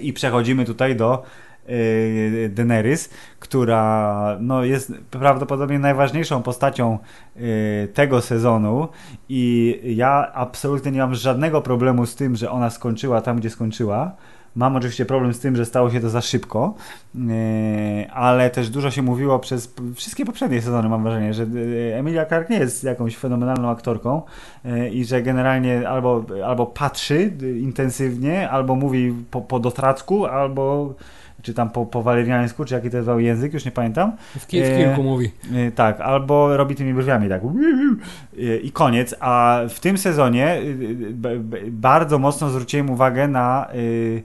I 0.00 0.12
przechodzimy 0.12 0.64
tutaj 0.64 0.96
do 0.96 1.22
yy, 1.22 1.47
Daenerys, 2.48 3.10
która 3.38 4.36
no, 4.40 4.64
jest 4.64 4.92
prawdopodobnie 5.10 5.78
najważniejszą 5.78 6.42
postacią 6.42 6.98
yy, 7.36 7.88
tego 7.94 8.20
sezonu 8.20 8.88
i 9.28 9.80
ja 9.84 10.32
absolutnie 10.34 10.92
nie 10.92 10.98
mam 10.98 11.14
żadnego 11.14 11.62
problemu 11.62 12.06
z 12.06 12.14
tym, 12.14 12.36
że 12.36 12.50
ona 12.50 12.70
skończyła 12.70 13.20
tam, 13.20 13.36
gdzie 13.36 13.50
skończyła. 13.50 14.12
Mam 14.56 14.76
oczywiście 14.76 15.06
problem 15.06 15.34
z 15.34 15.40
tym, 15.40 15.56
że 15.56 15.64
stało 15.64 15.90
się 15.90 16.00
to 16.00 16.10
za 16.10 16.20
szybko, 16.20 16.74
yy, 17.14 18.10
ale 18.12 18.50
też 18.50 18.70
dużo 18.70 18.90
się 18.90 19.02
mówiło 19.02 19.38
przez 19.38 19.74
wszystkie 19.94 20.24
poprzednie 20.24 20.62
sezony, 20.62 20.88
mam 20.88 21.02
wrażenie, 21.02 21.34
że 21.34 21.46
Emilia 21.94 22.26
Clarke 22.26 22.54
nie 22.54 22.60
jest 22.60 22.84
jakąś 22.84 23.16
fenomenalną 23.16 23.70
aktorką 23.70 24.22
i 24.92 25.04
że 25.04 25.22
generalnie 25.22 25.88
albo, 25.88 26.24
albo 26.46 26.66
patrzy 26.66 27.32
intensywnie, 27.60 28.50
albo 28.50 28.74
mówi 28.74 29.14
po, 29.30 29.40
po 29.40 29.60
dotracku, 29.60 30.26
albo 30.26 30.94
czy 31.42 31.54
tam 31.54 31.70
po, 31.70 31.86
po 31.86 32.02
waleriańsku, 32.02 32.64
czy 32.64 32.74
jaki 32.74 32.90
to 32.90 32.96
jest 32.96 33.08
język, 33.16 33.54
już 33.54 33.64
nie 33.64 33.70
pamiętam. 33.70 34.12
W, 34.38 34.46
ki- 34.46 34.62
w 34.62 34.76
kilku 34.76 35.02
mówi. 35.02 35.30
Yy, 35.50 35.72
tak, 35.72 36.00
albo 36.00 36.56
robi 36.56 36.74
tymi 36.74 36.94
brwiami 36.94 37.28
tak. 37.28 37.42
Yy, 38.36 38.56
i 38.58 38.72
koniec, 38.72 39.14
a 39.20 39.60
w 39.68 39.80
tym 39.80 39.98
sezonie 39.98 40.60
yy, 40.64 40.94
b- 41.10 41.38
b- 41.38 41.58
bardzo 41.70 42.18
mocno 42.18 42.50
zwróciłem 42.50 42.90
uwagę 42.90 43.28
na 43.28 43.68
yy, 43.74 44.22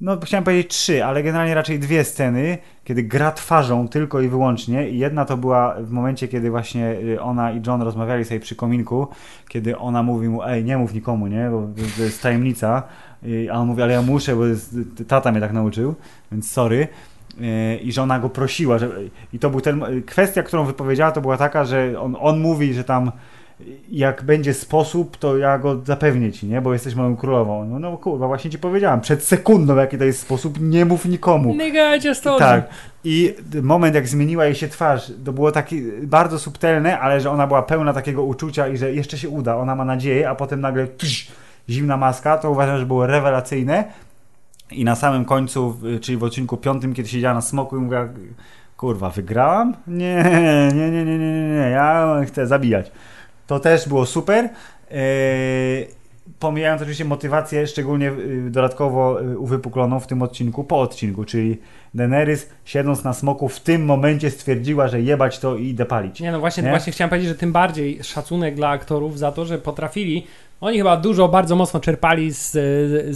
no 0.00 0.16
chciałem 0.20 0.44
powiedzieć 0.44 0.68
trzy, 0.70 1.04
ale 1.04 1.22
generalnie 1.22 1.54
raczej 1.54 1.78
dwie 1.78 2.04
sceny, 2.04 2.58
kiedy 2.84 3.02
gra 3.02 3.32
twarzą 3.32 3.88
tylko 3.88 4.20
i 4.20 4.28
wyłącznie. 4.28 4.88
I 4.90 4.98
jedna 4.98 5.24
to 5.24 5.36
była 5.36 5.74
w 5.80 5.90
momencie, 5.90 6.28
kiedy 6.28 6.50
właśnie 6.50 6.90
y, 6.90 7.20
ona 7.22 7.52
i 7.52 7.62
John 7.66 7.82
rozmawiali 7.82 8.24
sobie 8.24 8.40
przy 8.40 8.56
kominku, 8.56 9.06
kiedy 9.48 9.78
ona 9.78 10.02
mówi 10.02 10.28
mu, 10.28 10.42
ej 10.44 10.64
nie 10.64 10.78
mów 10.78 10.94
nikomu, 10.94 11.26
nie, 11.26 11.48
bo 11.50 11.68
to 11.96 12.02
jest 12.02 12.22
tajemnica, 12.22 12.82
a 13.52 13.54
on 13.54 13.66
mówi, 13.66 13.82
ale 13.82 13.92
ja 13.92 14.02
muszę, 14.02 14.36
bo 14.36 14.46
jest, 14.46 14.76
tata 15.08 15.32
mnie 15.32 15.40
tak 15.40 15.52
nauczył, 15.52 15.94
więc 16.32 16.50
sorry. 16.50 16.88
Y, 17.40 17.76
I 17.82 17.92
że 17.92 18.02
ona 18.02 18.18
go 18.18 18.28
prosiła, 18.28 18.78
że, 18.78 18.90
i 19.32 19.38
to 19.38 19.50
był 19.50 19.60
ten, 19.60 20.02
kwestia, 20.06 20.42
którą 20.42 20.64
wypowiedziała, 20.64 21.12
to 21.12 21.20
była 21.20 21.36
taka, 21.36 21.64
że 21.64 22.00
on, 22.00 22.16
on 22.20 22.40
mówi, 22.40 22.74
że 22.74 22.84
tam 22.84 23.12
jak 23.90 24.22
będzie 24.22 24.54
sposób, 24.54 25.16
to 25.16 25.38
ja 25.38 25.58
go 25.58 25.80
zapewnię 25.84 26.32
ci, 26.32 26.46
nie? 26.46 26.60
Bo 26.60 26.72
jesteś 26.72 26.94
moją 26.94 27.16
królową. 27.16 27.64
No, 27.64 27.78
no 27.78 27.96
kurwa, 27.96 28.26
właśnie 28.26 28.50
ci 28.50 28.58
powiedziałam. 28.58 29.00
Przed 29.00 29.22
sekundą, 29.22 29.76
jaki 29.76 29.98
to 29.98 30.04
jest 30.04 30.20
sposób, 30.20 30.60
nie 30.60 30.84
mów 30.84 31.04
nikomu. 31.04 31.54
Nigga, 31.54 31.96
just 31.96 32.24
Tak. 32.24 32.68
I 33.04 33.34
moment, 33.62 33.94
jak 33.94 34.08
zmieniła 34.08 34.44
jej 34.44 34.54
się 34.54 34.68
twarz, 34.68 35.12
to 35.24 35.32
było 35.32 35.52
takie 35.52 35.76
bardzo 36.02 36.38
subtelne, 36.38 37.00
ale 37.00 37.20
że 37.20 37.30
ona 37.30 37.46
była 37.46 37.62
pełna 37.62 37.92
takiego 37.92 38.24
uczucia 38.24 38.68
i 38.68 38.76
że 38.76 38.92
jeszcze 38.92 39.18
się 39.18 39.28
uda, 39.28 39.56
ona 39.56 39.74
ma 39.76 39.84
nadzieję, 39.84 40.30
a 40.30 40.34
potem 40.34 40.60
nagle 40.60 40.86
tsz, 40.86 41.32
zimna 41.70 41.96
maska, 41.96 42.38
to 42.38 42.50
uważam, 42.50 42.78
że 42.78 42.86
było 42.86 43.06
rewelacyjne. 43.06 43.84
I 44.70 44.84
na 44.84 44.94
samym 44.94 45.24
końcu, 45.24 45.76
czyli 46.00 46.18
w 46.18 46.24
odcinku 46.24 46.56
piątym, 46.56 46.94
kiedy 46.94 47.08
siedziała 47.08 47.34
na 47.34 47.40
smoku 47.40 47.76
i 47.76 47.80
mówiła, 47.80 48.08
kurwa, 48.76 49.10
wygrałam? 49.10 49.76
Nie, 49.86 50.24
nie, 50.74 50.90
nie, 50.90 51.04
nie, 51.04 51.18
nie, 51.18 51.48
nie, 51.48 51.70
ja 51.70 52.20
chcę 52.26 52.46
zabijać. 52.46 52.90
To 53.46 53.60
też 53.60 53.88
było 53.88 54.06
super. 54.06 54.48
Eee, 54.90 55.86
pomijając 56.38 56.82
oczywiście 56.82 57.04
motywację, 57.04 57.66
szczególnie 57.66 58.10
y, 58.10 58.50
dodatkowo 58.50 59.22
y, 59.22 59.38
uwypukloną 59.38 60.00
w 60.00 60.06
tym 60.06 60.22
odcinku, 60.22 60.64
po 60.64 60.80
odcinku, 60.80 61.24
czyli 61.24 61.58
Daenerys 61.94 62.48
siedząc 62.64 63.04
na 63.04 63.12
smoku 63.12 63.48
w 63.48 63.60
tym 63.60 63.84
momencie 63.84 64.30
stwierdziła, 64.30 64.88
że 64.88 65.00
jebać 65.00 65.38
to 65.38 65.56
i 65.56 65.68
idę 65.68 65.84
palić. 65.84 66.20
Nie, 66.20 66.32
no 66.32 66.40
właśnie, 66.40 66.62
Nie? 66.62 66.70
właśnie 66.70 66.92
chciałem 66.92 67.08
powiedzieć, 67.08 67.28
że 67.28 67.34
tym 67.34 67.52
bardziej 67.52 68.04
szacunek 68.04 68.54
dla 68.54 68.68
aktorów 68.68 69.18
za 69.18 69.32
to, 69.32 69.44
że 69.44 69.58
potrafili. 69.58 70.26
Oni 70.60 70.78
chyba 70.78 70.96
dużo, 70.96 71.28
bardzo 71.28 71.56
mocno 71.56 71.80
czerpali 71.80 72.32
z, 72.32 72.50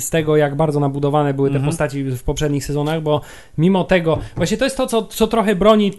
z 0.05 0.11
tego, 0.11 0.37
jak 0.37 0.55
bardzo 0.57 0.81
nabudowane 0.81 1.35
były 1.35 1.49
te 1.51 1.55
Mhm. 1.57 1.71
postaci 1.71 2.05
w 2.05 2.23
poprzednich 2.23 2.65
sezonach, 2.65 3.03
bo 3.03 3.21
mimo 3.59 3.85
tego, 3.85 4.19
właśnie 4.37 4.57
to 4.57 4.65
jest 4.65 4.77
to, 4.77 4.87
co, 4.87 5.03
co 5.03 5.27
trochę 5.27 5.55
broni, 5.57 5.93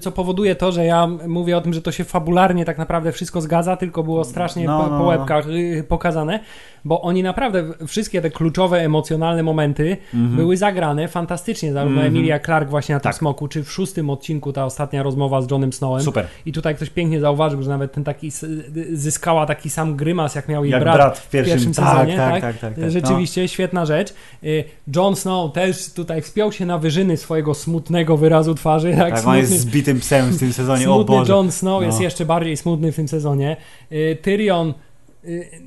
co 0.00 0.12
powoduje 0.12 0.54
to, 0.54 0.72
że 0.72 0.84
ja 0.84 1.06
mówię 1.28 1.56
o 1.56 1.60
tym, 1.60 1.72
że 1.72 1.82
to 1.82 1.92
się 1.92 2.04
fabularnie 2.04 2.64
tak 2.64 2.78
naprawdę 2.78 3.12
wszystko 3.12 3.40
zgadza, 3.40 3.76
tylko 3.76 4.02
było 4.02 4.24
strasznie 4.24 4.66
No, 4.66 4.78
po, 4.78 4.82
no, 4.84 4.90
po 4.90 4.98
no. 4.98 5.08
łebkach 5.08 5.46
y, 5.48 5.84
pokazane, 5.88 6.40
bo 6.84 7.02
oni 7.02 7.22
naprawdę 7.22 7.64
wszystkie 7.86 8.22
te 8.22 8.30
kluczowe, 8.30 8.80
emocjonalne 8.80 9.42
momenty 9.42 9.96
Mhm. 10.14 10.36
były 10.36 10.56
zagrane 10.56 11.08
fantastycznie, 11.08 11.72
zarówno 11.72 12.00
Mhm. 12.00 12.16
Emilia 12.16 12.40
Clark 12.40 12.68
właśnie 12.70 12.94
na 12.94 13.00
tym 13.00 13.04
Tak. 13.10 13.14
smoku, 13.14 13.48
czy 13.48 13.64
w 13.64 13.72
szóstym 13.72 14.10
odcinku 14.10 14.52
ta 14.52 14.64
ostatnia 14.64 15.02
rozmowa 15.02 15.42
z 15.42 15.50
Johnem 15.50 15.72
Snowem. 15.72 16.02
Super. 16.02 16.26
I 16.46 16.52
tutaj 16.52 16.74
ktoś 16.76 16.90
pięknie 16.90 17.20
zauważył, 17.20 17.62
że 17.62 17.70
nawet 17.70 17.92
ten 17.92 18.04
taki 18.04 18.26
s- 18.26 18.46
zyskała 18.92 19.46
taki 19.46 19.70
sam 19.70 19.96
grymas, 19.96 20.34
jak 20.34 20.48
miał 20.48 20.64
jej 20.64 20.72
Jak 20.72 20.82
brat, 20.82 20.96
brat 20.96 21.18
w 21.18 21.30
pierwszym, 21.30 21.52
pierwszym 21.54 21.74
tak, 21.74 21.92
sezonie, 21.94 22.16
tak, 22.16 22.40
tak? 22.40 22.58
tak, 22.58 22.74
tak, 22.74 22.90
Rzeczywiście 22.90 23.48
świetna 23.48 23.86
rzecz. 23.86 24.14
Y, 24.44 24.64
Jon 24.96 25.16
Snow 25.16 25.52
też 25.52 25.92
tutaj 25.92 26.22
wspiął 26.22 26.52
się 26.52 26.66
na 26.66 26.78
wyżyny 26.78 27.16
swojego 27.16 27.54
smutnego 27.54 28.16
wyrazu 28.16 28.54
twarzy. 28.54 28.90
No. 28.90 28.96
Tak, 28.96 29.08
Tak, 29.08 29.18
on 29.18 29.22
smutny, 29.22 29.38
jest 29.40 29.58
zbitym 29.60 30.00
psem 30.00 30.30
w 30.30 30.38
tym 30.38 30.52
sezonie, 30.52 30.90
o 30.90 30.94
smutny 30.94 31.16
Boże. 31.16 31.32
Jon 31.32 31.52
Snow 31.52 31.80
No. 31.80 31.86
jest 31.86 32.00
jeszcze 32.00 32.24
bardziej 32.26 32.56
smutny 32.56 32.92
w 32.92 32.96
tym 32.96 33.08
sezonie. 33.08 33.56
Y, 33.92 34.18
Tyrion 34.22 34.68
y, 34.70 34.74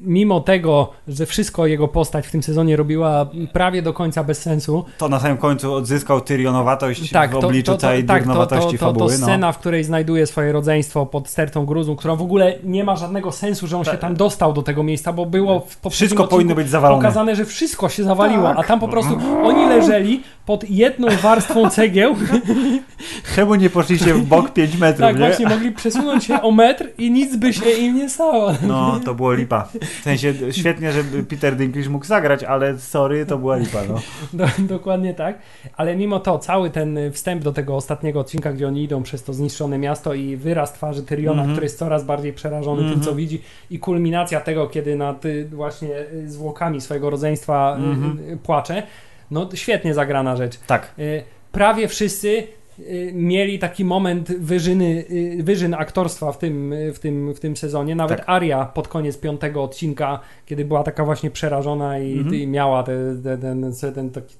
mimo 0.01 0.39
tego, 0.39 0.91
że 1.07 1.25
wszystko 1.25 1.67
jego 1.67 1.87
postać 1.87 2.27
w 2.27 2.31
tym 2.31 2.43
sezonie 2.43 2.75
robiła 2.75 3.29
prawie 3.53 3.81
do 3.81 3.93
końca 3.93 4.23
bez 4.23 4.41
sensu, 4.41 4.85
To 4.97 5.09
na 5.09 5.19
samym 5.19 5.37
końcu 5.37 5.73
odzyskał 5.73 6.21
Tyrionowatość 6.21 7.11
tak, 7.11 7.31
w 7.31 7.35
obliczu 7.35 7.77
całej 7.77 8.03
tak, 8.05 8.17
to, 8.17 8.29
to, 8.29 8.33
durnowatości 8.33 8.77
to, 8.77 8.85
to, 8.85 8.91
fabuły. 8.91 9.11
no. 9.11 9.17
scena, 9.25 9.51
w 9.51 9.57
której 9.59 9.83
znajduje 9.83 10.25
swoje 10.27 10.51
rodzeństwo 10.51 11.05
pod 11.05 11.27
stertą 11.29 11.65
gruzą, 11.65 11.95
która 11.95 12.15
w 12.15 12.21
ogóle 12.21 12.55
nie 12.63 12.83
ma 12.83 12.95
żadnego 12.95 13.31
sensu, 13.31 13.67
że 13.67 13.77
on 13.77 13.83
się 13.83 13.97
tam 13.97 14.15
dostał 14.15 14.53
do 14.53 14.63
tego 14.63 14.83
miejsca, 14.83 15.13
bo 15.13 15.25
było 15.25 15.59
w 15.59 15.63
poprzednim 15.63 15.81
Tak. 15.81 15.91
Wszystko 15.93 16.27
powinno 16.27 16.55
być 16.55 16.69
zawalone. 16.69 17.01
pokazane, 17.01 17.35
że 17.35 17.45
wszystko 17.45 17.89
się 17.89 18.03
zawaliło, 18.03 18.47
Tak. 18.47 18.59
a 18.59 18.63
tam 18.63 18.79
po 18.79 18.87
prostu 18.87 19.17
oni 19.43 19.65
leżeli 19.65 20.23
pod 20.45 20.69
jedną 20.69 21.07
warstwą 21.21 21.69
cegieł, 21.69 22.15
Czemu 23.35 23.55
nie 23.55 23.69
poszliście 23.69 24.13
w 24.13 24.25
bok 24.25 24.53
5 24.53 24.77
metrów, 24.77 25.01
tak 25.07 25.15
nie? 25.19 25.27
właśnie 25.27 25.47
mogli 25.47 25.71
przesunąć 25.71 26.23
się 26.23 26.41
o 26.41 26.51
metr 26.51 26.87
i 26.97 27.11
nic 27.11 27.35
by 27.35 27.53
się 27.53 27.69
im 27.69 27.95
nie 27.95 28.09
stało. 28.09 28.51
No, 28.67 28.99
to 29.05 29.15
było 29.15 29.33
lipa. 29.33 29.67
W 29.99 30.03
sensie 30.03 30.33
świetnie, 30.51 30.91
żeby 30.91 31.23
Peter 31.23 31.55
Dinklage 31.55 31.89
mógł 31.89 32.05
zagrać, 32.05 32.43
ale 32.43 32.79
sorry, 32.79 33.25
to 33.25 33.37
była 33.37 33.57
lipa, 33.57 33.79
no. 33.89 33.99
Do, 34.33 34.45
dokładnie 34.59 35.13
tak. 35.13 35.39
Ale 35.77 35.95
mimo 35.95 36.19
to, 36.19 36.39
cały 36.39 36.69
ten 36.69 36.99
wstęp 37.11 37.43
do 37.43 37.53
tego 37.53 37.75
ostatniego 37.75 38.19
odcinka, 38.19 38.53
gdzie 38.53 38.67
oni 38.67 38.83
idą 38.83 39.03
przez 39.03 39.23
to 39.23 39.33
zniszczone 39.33 39.77
miasto 39.77 40.13
i 40.13 40.35
wyraz 40.37 40.73
twarzy 40.73 41.03
Tyriona, 41.03 41.35
Mhm. 41.41 41.51
który 41.51 41.65
jest 41.65 41.79
coraz 41.79 42.03
bardziej 42.03 42.33
przerażony 42.33 42.91
tym, 42.91 43.01
co 43.01 43.15
widzi 43.15 43.41
i 43.71 43.79
kulminacja 43.79 44.41
tego, 44.41 44.67
kiedy 44.67 44.95
nad 44.95 45.25
y, 45.25 45.49
właśnie 45.51 45.89
y, 46.13 46.29
zwłokami 46.29 46.81
swojego 46.81 47.09
rodzeństwa 47.09 47.75
Mhm. 47.75 48.19
y, 48.29 48.37
płacze, 48.37 48.83
no 49.31 49.49
świetnie 49.53 49.93
zagrana 49.93 50.35
rzecz. 50.35 50.59
Tak. 50.67 50.93
Y, 50.99 51.23
Prawie 51.51 51.87
wszyscy 51.87 52.43
y, 52.79 53.11
mieli 53.13 53.59
taki 53.59 53.85
moment 53.85 54.31
wyżyny, 54.37 55.05
y, 55.39 55.43
wyżyn 55.43 55.73
aktorstwa 55.73 56.31
w 56.31 56.37
tym, 56.37 56.73
w, 56.93 56.99
tym, 56.99 57.33
w 57.33 57.39
tym 57.39 57.57
sezonie. 57.57 57.95
Nawet 57.95 58.17
Tak. 58.17 58.29
Aria 58.29 58.65
pod 58.65 58.87
koniec 58.87 59.17
piątego 59.17 59.63
odcinka, 59.63 60.19
kiedy 60.45 60.65
była 60.65 60.83
taka 60.83 61.05
właśnie 61.05 61.31
przerażona 61.31 61.99
i, 61.99 62.13
Mhm. 62.17 62.35
i 62.35 62.47
miała 62.47 62.83
te, 62.83 62.93
te, 63.23 63.37
ten, 63.37 63.71
ten 63.95 64.09
taki 64.09 64.35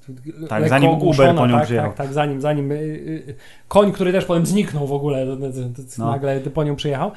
Tak, 0.48 0.60
lekko 0.60 0.68
zanim 0.68 0.90
ogłuszona, 0.90 1.30
Uber 1.30 1.40
po 1.42 1.46
nią 1.46 1.54
tak, 1.56 1.64
przyjechał. 1.64 1.88
Tak, 1.88 1.96
tak, 1.96 2.12
zanim, 2.12 2.40
zanim 2.40 2.72
koń, 3.68 3.92
który 3.92 4.12
też 4.12 4.24
potem 4.24 4.46
zniknął 4.46 4.86
w 4.86 4.92
ogóle, 4.92 5.26
No. 5.98 6.06
nagle 6.10 6.40
po 6.40 6.64
nią 6.64 6.76
przyjechał. 6.76 7.10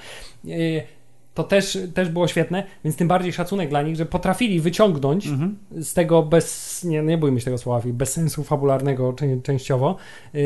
To 1.33 1.43
też, 1.43 1.77
też 1.93 2.09
było 2.09 2.27
świetne, 2.27 2.63
więc 2.83 2.95
tym 2.95 3.07
bardziej 3.07 3.33
szacunek 3.33 3.69
dla 3.69 3.81
nich, 3.81 3.95
że 3.95 4.05
potrafili 4.05 4.59
wyciągnąć 4.61 5.27
Mhm. 5.27 5.57
z 5.71 5.93
tego 5.93 6.23
bez, 6.23 6.83
nie, 6.83 7.01
nie 7.03 7.17
bójmy 7.17 7.39
się 7.39 7.45
tego 7.45 7.57
słowa, 7.57 7.87
bez 7.87 8.11
sensu 8.13 8.43
fabularnego 8.43 9.13
czę- 9.13 9.41
częściowo, 9.41 9.95
yy, 10.33 10.41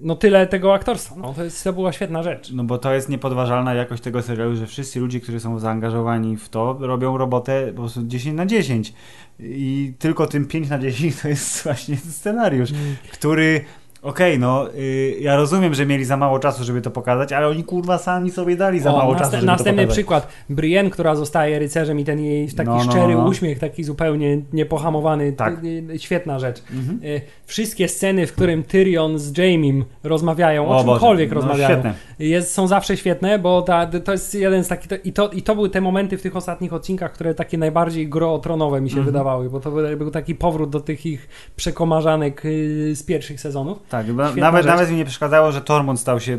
no 0.00 0.16
tyle 0.16 0.46
tego 0.46 0.74
aktorstwa. 0.74 1.14
No, 1.18 1.34
to, 1.34 1.44
jest, 1.44 1.64
to 1.64 1.72
była 1.72 1.92
świetna 1.92 2.22
rzecz. 2.22 2.52
No 2.52 2.64
bo 2.64 2.78
to 2.78 2.94
jest 2.94 3.08
niepodważalna 3.08 3.74
jakość 3.74 4.02
tego 4.02 4.22
serialu, 4.22 4.56
że 4.56 4.66
wszyscy 4.66 5.00
ludzie, 5.00 5.20
którzy 5.20 5.40
są 5.40 5.58
zaangażowani 5.58 6.36
w 6.36 6.48
to, 6.48 6.76
robią 6.80 7.18
robotę 7.18 7.66
po 7.72 7.82
prostu 7.82 8.06
10 8.06 8.36
na 8.36 8.46
10. 8.46 8.92
I 9.40 9.92
tylko 9.98 10.26
tym 10.26 10.46
5 10.46 10.68
na 10.68 10.78
10 10.78 11.16
to 11.22 11.28
jest 11.28 11.64
właśnie 11.64 11.96
scenariusz, 11.96 12.70
który. 13.12 13.64
Okej, 14.08 14.38
no 14.38 14.74
y, 14.74 15.16
ja 15.20 15.36
rozumiem, 15.36 15.74
że 15.74 15.86
mieli 15.86 16.04
za 16.04 16.16
mało 16.16 16.38
czasu, 16.38 16.64
żeby 16.64 16.80
to 16.82 16.90
pokazać, 16.90 17.32
ale 17.32 17.48
oni 17.48 17.64
kurwa 17.64 17.98
sami 17.98 18.30
sobie 18.30 18.56
dali 18.56 18.80
za 18.80 18.94
O, 18.94 18.98
mało 18.98 19.14
czasu, 19.16 19.30
żeby 19.30 19.46
Następny 19.46 19.72
to 19.82 19.86
pokazać. 19.86 19.94
przykład. 19.96 20.28
Brienne, 20.50 20.90
która 20.90 21.14
zostaje 21.14 21.58
rycerzem 21.58 22.00
i 22.00 22.04
ten 22.04 22.20
jej 22.20 22.48
taki 22.48 22.68
No, 22.70 22.76
no, 22.76 22.82
szczery 22.92 23.14
no. 23.14 23.26
uśmiech, 23.28 23.58
taki 23.58 23.84
zupełnie 23.84 24.40
niepohamowany, 24.52 25.32
Tak. 25.32 25.64
y, 25.64 25.98
świetna 25.98 26.38
rzecz. 26.38 26.62
Mhm. 26.72 27.00
Y, 27.04 27.20
Wszystkie 27.46 27.88
sceny, 27.88 28.26
w 28.26 28.32
którym 28.32 28.62
Tyrion 28.62 29.18
z 29.18 29.38
Jamiem 29.38 29.84
rozmawiają, 30.04 30.68
o, 30.68 30.76
O 30.76 30.84
czymkolwiek 30.84 31.28
no, 31.30 31.34
rozmawiają, 31.34 31.82
jest, 32.18 32.54
są 32.54 32.66
zawsze 32.66 32.96
świetne, 32.96 33.38
bo 33.38 33.62
ta, 33.62 33.86
to 33.86 34.12
jest 34.12 34.34
jeden 34.34 34.64
z 34.64 34.68
takich. 34.68 35.04
I 35.04 35.12
to, 35.12 35.28
I 35.28 35.42
to 35.42 35.54
były 35.54 35.70
te 35.70 35.80
momenty 35.80 36.18
w 36.18 36.22
tych 36.22 36.36
ostatnich 36.36 36.72
odcinkach, 36.72 37.12
które 37.12 37.34
takie 37.34 37.58
najbardziej 37.58 38.08
grootronowe 38.08 38.80
mi 38.80 38.90
się 38.90 38.96
Mhm. 38.96 39.06
wydawały, 39.06 39.50
bo 39.50 39.60
to 39.60 39.70
był, 39.70 39.96
był 39.98 40.10
taki 40.10 40.34
powrót 40.34 40.70
do 40.70 40.80
tych 40.80 41.06
ich 41.06 41.28
przekomarzanek 41.56 42.44
y, 42.44 42.96
z 42.96 43.02
pierwszych 43.02 43.40
sezonów. 43.40 43.78
Tak, 43.88 43.97
Świetna 44.06 44.40
nawet, 44.40 44.62
rzecz. 44.64 44.72
nawet 44.72 44.90
mi 44.90 44.96
nie 44.96 45.04
przeszkadzało, 45.04 45.52
że 45.52 45.60
Tormund 45.60 46.00
stał 46.00 46.20
się 46.20 46.32
y, 46.32 46.38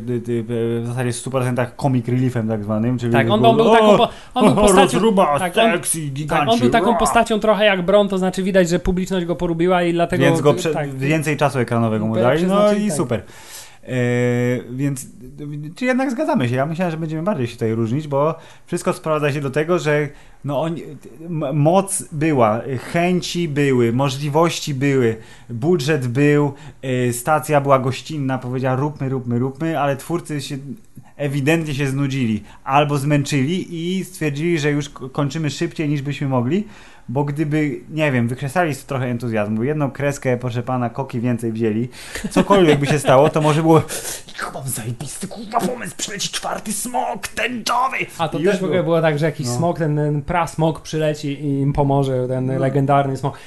w 0.81 0.84
zasadzie 0.88 1.11
w 1.11 1.15
100% 1.15 1.65
comic 1.81 2.07
reliefem 2.07 2.48
tak 2.48 2.64
zwanym, 2.64 2.98
czyli 2.98 3.14
Tak, 3.14 3.30
on, 3.30 3.41
był- 3.41 3.49
on 3.49 3.56
był 3.57 3.72
o, 3.72 3.73
taką. 3.76 3.98
Po, 3.98 4.10
on 4.34 4.45
był 4.45 4.56
postacią. 4.64 4.81
rozruba, 4.81 5.40
tak, 5.40 5.57
on- 5.57 5.72
sexy, 5.72 5.99
Tak, 6.30 6.49
on 6.49 6.60
był 6.60 6.69
taką 6.69 6.95
postacią 6.95 7.40
trochę 7.40 7.65
jak 7.65 7.81
Bron, 7.81 8.07
to 8.10 8.18
znaczy 8.18 8.44
widać, 8.44 8.69
że 8.69 8.80
publiczność 8.80 9.26
go 9.26 9.36
polubiła 9.36 9.84
i 9.84 9.94
dlatego. 9.94 10.23
Więc 10.23 10.41
go 10.41 10.53
prze- 10.53 10.73
tak, 10.73 10.90
więcej 10.95 11.38
czasu 11.38 11.60
ekranowego 11.60 12.06
mu 12.07 12.15
dali, 12.15 12.44
no 12.45 12.73
i 12.73 12.88
tak. 12.88 12.98
super. 12.98 13.19
E, 13.19 13.23
więc 14.72 15.06
czy 15.76 15.86
jednak 15.86 16.11
zgadzamy 16.11 16.49
się? 16.49 16.56
Ja 16.56 16.66
myślałem, 16.66 16.91
że 16.91 16.98
będziemy 16.98 17.24
bardziej 17.24 17.48
się 17.48 17.53
tutaj 17.53 17.74
różnić, 17.76 18.07
bo 18.07 18.36
wszystko 18.66 18.94
sprowadza 18.94 19.32
się 19.32 19.41
do 19.41 19.49
tego, 19.49 19.80
że 19.80 20.10
no 20.45 20.61
oni, 20.61 20.82
m- 21.22 21.57
moc 21.57 22.03
była, 22.11 22.61
chęci 22.91 23.48
były, 23.48 23.94
możliwości 23.94 24.74
były, 24.74 25.16
budżet 25.49 26.07
był, 26.07 26.53
e, 26.82 27.14
stacja 27.14 27.61
była 27.61 27.80
gościnna, 27.80 28.38
powiedziała 28.38 28.76
róbmy, 28.76 29.10
róbmy, 29.10 29.40
róbmy, 29.40 29.80
ale 29.80 29.95
twórcy 29.98 30.41
się 30.41 30.57
ewidentnie 31.18 31.74
się 31.76 31.88
znudzili 31.88 32.44
albo 32.64 32.98
zmęczyli 32.98 33.68
i 33.99 34.03
stwierdzili, 34.06 34.60
że 34.60 34.72
już 34.72 34.90
ko- 34.90 35.10
kończymy 35.10 35.49
szybciej 35.49 35.90
niż 35.90 36.02
byśmy 36.02 36.28
mogli, 36.28 36.64
bo 37.10 37.23
gdyby, 37.23 37.80
nie 37.90 38.11
wiem, 38.11 38.27
wykresali 38.27 38.76
z 38.76 38.86
trochę 38.86 39.06
entuzjazmu, 39.06 39.64
jedną 39.64 39.91
kreskę, 39.91 40.38
proszę 40.38 40.64
pana, 40.64 40.90
koki 40.90 41.19
więcej 41.19 41.52
wzięli, 41.52 41.90
cokolwiek 42.30 42.80
by 42.80 42.86
się 42.86 42.99
stało, 42.99 43.30
to 43.30 43.41
może 43.41 43.61
było 43.61 43.81
chyba 44.38 44.61
zajebisty 44.65 45.27
kurwa 45.27 45.60
pomysł, 45.60 45.94
przyleci 45.98 46.30
czwarty 46.30 46.73
smok 46.73 47.27
tęczowy! 47.27 47.98
A 48.18 48.27
to 48.30 48.40
już 48.40 48.48
też 48.52 48.60
w 48.61 48.64
ogóle 48.64 48.84
było 48.84 49.02
tak, 49.02 49.19
że 49.19 49.26
jakiś 49.26 49.48
No. 49.48 49.56
smok, 49.56 49.77
ten, 49.80 49.95
ten 49.95 50.22
prasmok 50.22 50.81
przyleci 50.81 51.27
i 51.27 51.60
im 51.60 51.73
pomoże, 51.73 52.27
ten 52.27 52.60
legendarny 52.60 53.18
smok. 53.18 53.38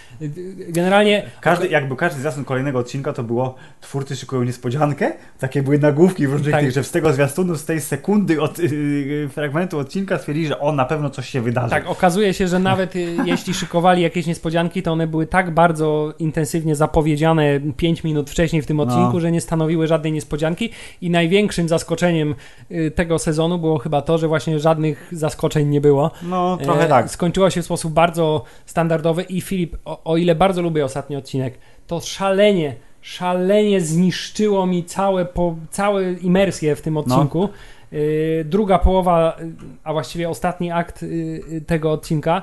Generalnie 0.68 1.22
Każdy, 1.40 1.68
jakby 1.68 1.97
każdy 1.97 2.20
zwiastun 2.20 2.44
kolejnego 2.44 2.78
odcinka 2.78 3.12
to 3.12 3.22
było 3.22 3.55
twórcy 3.80 4.16
szykują 4.16 4.43
niespodziankę, 4.44 5.12
takie 5.39 5.62
były 5.62 5.78
nagłówki 5.78 6.26
w 6.26 6.32
różnych 6.32 6.52
Tak. 6.52 6.60
tych, 6.60 6.70
że 6.72 6.84
z 6.84 6.90
tego 6.90 7.12
zwiastunu, 7.12 7.56
z 7.56 7.64
tej 7.64 7.80
sekundy 7.80 8.40
od 8.43 8.59
yy, 8.59 9.28
fragmentu 9.32 9.78
odcinka 9.78 10.18
stwierdzili, 10.18 10.47
że 10.48 10.60
o, 10.60 10.72
na 10.72 10.84
pewno 10.84 11.10
coś 11.10 11.28
się 11.28 11.40
wydarzy. 11.40 11.70
Tak, 11.70 11.86
okazuje 11.86 12.34
się, 12.34 12.48
że 12.48 12.59
nawet 12.59 12.97
y, 12.97 13.16
szykowali 13.54 14.02
jakieś 14.02 14.26
niespodzianki, 14.26 14.82
to 14.82 14.92
one 14.92 15.06
były 15.06 15.26
tak 15.26 15.50
bardzo 15.54 16.14
intensywnie 16.18 16.76
zapowiedziane 16.76 17.60
5 17.76 18.04
minut 18.04 18.30
wcześniej 18.30 18.62
w 18.62 18.66
tym 18.66 18.80
odcinku, 18.80 19.12
No. 19.12 19.20
że 19.20 19.32
nie 19.32 19.40
stanowiły 19.40 19.86
żadnej 19.86 20.12
niespodzianki 20.12 20.70
i 21.00 21.10
największym 21.10 21.68
zaskoczeniem 21.68 22.34
y, 22.70 22.90
tego 22.90 23.18
sezonu 23.18 23.58
było 23.58 23.78
chyba 23.78 24.02
to, 24.02 24.18
że 24.18 24.28
właśnie 24.28 24.58
żadnych 24.58 25.08
zaskoczeń 25.12 25.68
nie 25.68 25.80
było. 25.80 26.10
No, 26.22 26.56
trochę 26.62 26.84
E, 26.84 26.88
tak. 26.88 27.10
Skończyło 27.10 27.50
się 27.50 27.62
w 27.62 27.64
sposób 27.64 27.92
bardzo 27.92 28.44
standardowy 28.66 29.22
i 29.22 29.40
Filip, 29.40 29.76
o, 29.84 30.04
o 30.04 30.16
ile 30.16 30.34
bardzo 30.34 30.62
lubię 30.62 30.84
ostatni 30.84 31.16
odcinek, 31.16 31.58
to 31.86 32.00
szalenie, 32.00 32.74
szalenie 33.00 33.80
zniszczyło 33.80 34.66
mi 34.66 34.84
całe, 34.84 35.24
po, 35.24 35.56
całe 35.70 36.12
imersję 36.12 36.76
w 36.76 36.82
tym 36.82 36.96
odcinku. 36.96 37.48
Y, 37.92 38.44
druga 38.48 38.78
połowa, 38.78 39.36
a 39.84 39.92
właściwie 39.92 40.28
ostatni 40.28 40.70
akt 40.70 41.02
y, 41.02 41.06
y, 41.52 41.60
tego 41.66 41.92
odcinka, 41.92 42.42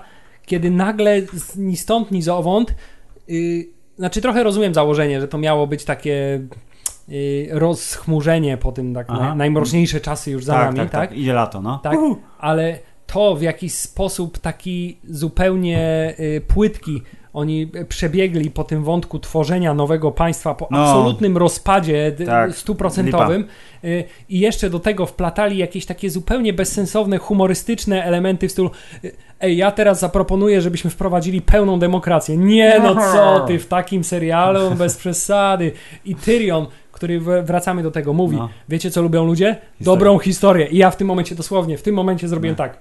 kiedy 0.50 0.72
nagle 0.72 1.22
z- 1.22 1.58
ni 1.58 1.78
stąd, 1.78 2.12
ni 2.12 2.22
zowąd, 2.22 2.76
y, 3.30 3.68
znaczy 3.98 4.22
trochę 4.22 4.44
rozumiem 4.44 4.74
założenie, 4.74 5.22
że 5.22 5.28
to 5.28 5.38
miało 5.38 5.68
być 5.68 5.84
takie 5.86 6.42
y, 7.10 7.48
rozchmurzenie 7.52 8.58
po 8.58 8.72
tym, 8.72 8.94
tak, 8.94 9.08
najmroczniejsze 9.36 10.02
czasy 10.02 10.32
już 10.32 10.44
za 10.46 10.54
tak, 10.54 10.66
nami, 10.66 10.78
tak, 10.78 10.92
tak, 10.92 11.18
Idzie 11.18 11.34
lato, 11.34 11.62
no. 11.62 11.80
tak, 11.84 11.98
ale 12.40 12.80
to 13.08 13.36
w 13.36 13.42
jakiś 13.42 13.74
sposób 13.74 14.38
taki 14.38 14.98
zupełnie 15.10 16.14
y, 16.20 16.42
płytki 16.48 17.02
oni 17.34 17.72
przebiegli 17.90 18.52
po 18.52 18.64
tym 18.64 18.84
wątku 18.84 19.20
tworzenia 19.20 19.74
nowego 19.74 20.12
państwa 20.12 20.56
po 20.56 20.68
No. 20.72 20.78
absolutnym 20.78 21.38
rozpadzie 21.38 22.16
Tak, 22.26 22.56
stuprocentowym 22.56 23.46
y, 23.84 24.04
i 24.30 24.40
jeszcze 24.40 24.70
do 24.70 24.80
tego 24.80 25.06
wplatali 25.06 25.58
jakieś 25.58 25.86
takie 25.86 26.10
zupełnie 26.10 26.54
bezsensowne, 26.54 27.18
humorystyczne 27.18 28.04
elementy 28.04 28.48
w 28.48 28.52
stylu 28.52 28.72
y, 29.04 29.12
ej, 29.42 29.58
ja 29.58 29.72
teraz 29.72 30.00
zaproponuję, 30.00 30.62
żebyśmy 30.62 30.90
wprowadzili 30.90 31.42
pełną 31.42 31.80
demokrację. 31.80 32.38
Nie 32.38 32.80
no 32.84 32.96
co 32.96 33.40
ty, 33.48 33.60
w 33.60 33.68
takim 33.68 34.04
serialu 34.04 34.72
bez 34.76 34.98
przesady. 34.98 35.72
I 36.06 36.16
Tyrion, 36.16 36.66
który 36.92 37.20
wracamy 37.44 37.84
do 37.84 37.92
tego, 37.92 38.14
mówi, 38.14 38.38
No. 38.38 38.50
wiecie 38.70 38.92
co 38.92 39.02
lubią 39.02 39.26
ludzie? 39.26 39.56
Dobrą 39.82 40.20
historię. 40.20 40.66
I 40.68 40.78
ja 40.78 40.92
w 40.92 40.96
tym 40.98 41.08
momencie 41.08 41.36
dosłownie, 41.36 41.78
w 41.78 41.82
tym 41.82 41.96
momencie 41.96 42.28
zrobiłem 42.28 42.54
No. 42.60 42.64
tak. 42.64 42.78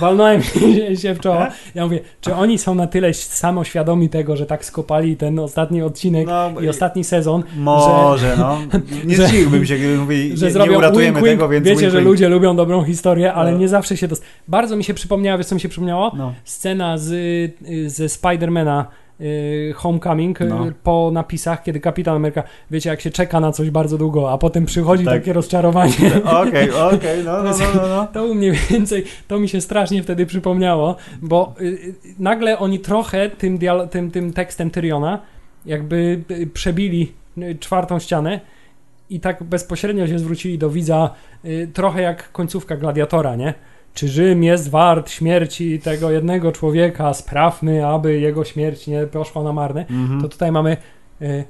Walnąłem 0.00 0.42
się- 1.02 1.14
w 1.14 1.20
czoło. 1.20 1.46
Ja 1.74 1.84
mówię, 1.84 2.00
czy 2.20 2.34
oni 2.34 2.58
są 2.58 2.74
na 2.74 2.86
tyle 2.86 3.14
samoświadomi 3.14 4.08
tego, 4.08 4.36
że 4.36 4.46
tak 4.46 4.64
skopali 4.64 5.16
ten 5.16 5.38
ostatni 5.38 5.82
odcinek 5.82 6.26
No, 6.26 6.60
i 6.60 6.68
ostatni 6.68 7.04
sezon, 7.04 7.42
Może, 7.56 8.36
no. 8.38 8.58
Nie 9.04 9.16
że- 9.16 9.26
zdziwiłbym 9.28 9.66
się, 9.66 9.76
gdyby 9.76 9.98
mówili, 9.98 10.36
że 10.36 10.46
nie, 10.46 10.52
zrobią 10.52 10.72
nie 10.72 10.78
uratujemy 10.78 11.18
wink, 11.18 11.28
tego, 11.30 11.48
więc 11.48 11.64
Wiecie, 11.66 11.80
wink, 11.80 11.92
że 11.92 11.98
wink. 11.98 12.08
ludzie 12.08 12.28
lubią 12.28 12.56
dobrą 12.56 12.84
historię, 12.84 13.32
ale 13.32 13.52
No. 13.52 13.58
nie 13.58 13.68
zawsze 13.68 13.96
się 13.96 14.08
dost... 14.08 14.24
Bardzo 14.48 14.76
mi 14.76 14.84
się 14.84 14.94
przypomniała, 14.94 15.38
wiesz 15.38 15.46
co 15.46 15.54
mi 15.54 15.60
się 15.60 15.68
przypomniało? 15.68 16.12
No. 16.16 16.32
Scena 16.44 16.98
z, 16.98 17.12
y, 17.68 17.90
ze 17.90 18.08
Spidermana 18.08 18.86
Homecoming 19.74 20.40
y, 20.40 20.44
No. 20.44 20.66
po 20.82 21.10
napisach, 21.12 21.62
kiedy 21.62 21.80
Kapitan 21.80 22.16
Ameryka, 22.16 22.42
wiecie, 22.70 22.90
jak 22.90 23.00
się 23.00 23.10
czeka 23.10 23.40
na 23.40 23.52
coś 23.52 23.70
bardzo 23.70 23.98
długo, 23.98 24.32
a 24.32 24.38
potem 24.38 24.66
przychodzi 24.66 25.04
Tak. 25.04 25.14
takie 25.14 25.32
rozczarowanie. 25.32 25.94
Okej, 26.42 26.70
okej, 26.70 27.24
no, 27.24 27.42
no, 27.42 27.50
no, 27.50 27.66
no, 27.74 27.88
no. 27.88 28.06
To 28.14 28.24
u 28.26 28.34
mnie 28.34 28.52
więcej, 28.70 29.04
to 29.28 29.38
mi 29.38 29.48
się 29.48 29.60
strasznie 29.60 30.02
wtedy 30.02 30.26
przypomniało, 30.26 30.96
bo 31.22 31.54
y, 31.60 31.64
y, 31.64 31.94
nagle 32.18 32.58
oni 32.58 32.78
trochę 32.80 33.30
tym, 33.30 33.58
tym, 33.90 34.10
tym 34.10 34.32
tekstem 34.32 34.70
Tyriona 34.70 35.18
jakby 35.66 36.20
y, 36.30 36.46
przebili 36.46 37.12
y, 37.38 37.56
czwartą 37.60 37.98
ścianę 37.98 38.40
i 39.10 39.20
tak 39.20 39.42
bezpośrednio 39.42 40.06
się 40.06 40.18
zwrócili 40.18 40.58
do 40.58 40.70
widza 40.70 41.10
y, 41.44 41.68
trochę 41.74 42.02
jak 42.02 42.32
końcówka 42.32 42.76
Gladiatora, 42.76 43.36
nie? 43.36 43.54
Czy 43.94 44.08
Rzym 44.08 44.44
jest 44.44 44.70
wart 44.70 45.10
śmierci 45.10 45.80
tego 45.80 46.10
jednego 46.10 46.52
człowieka? 46.52 47.14
Sprawmy, 47.14 47.86
aby 47.86 48.20
jego 48.20 48.44
śmierć 48.44 48.86
nie 48.86 49.06
poszła 49.06 49.42
na 49.42 49.52
marne. 49.52 49.80
Mhm. 49.80 50.20
To 50.20 50.28
tutaj 50.28 50.52
mamy. 50.52 50.76
Y, 51.22 51.44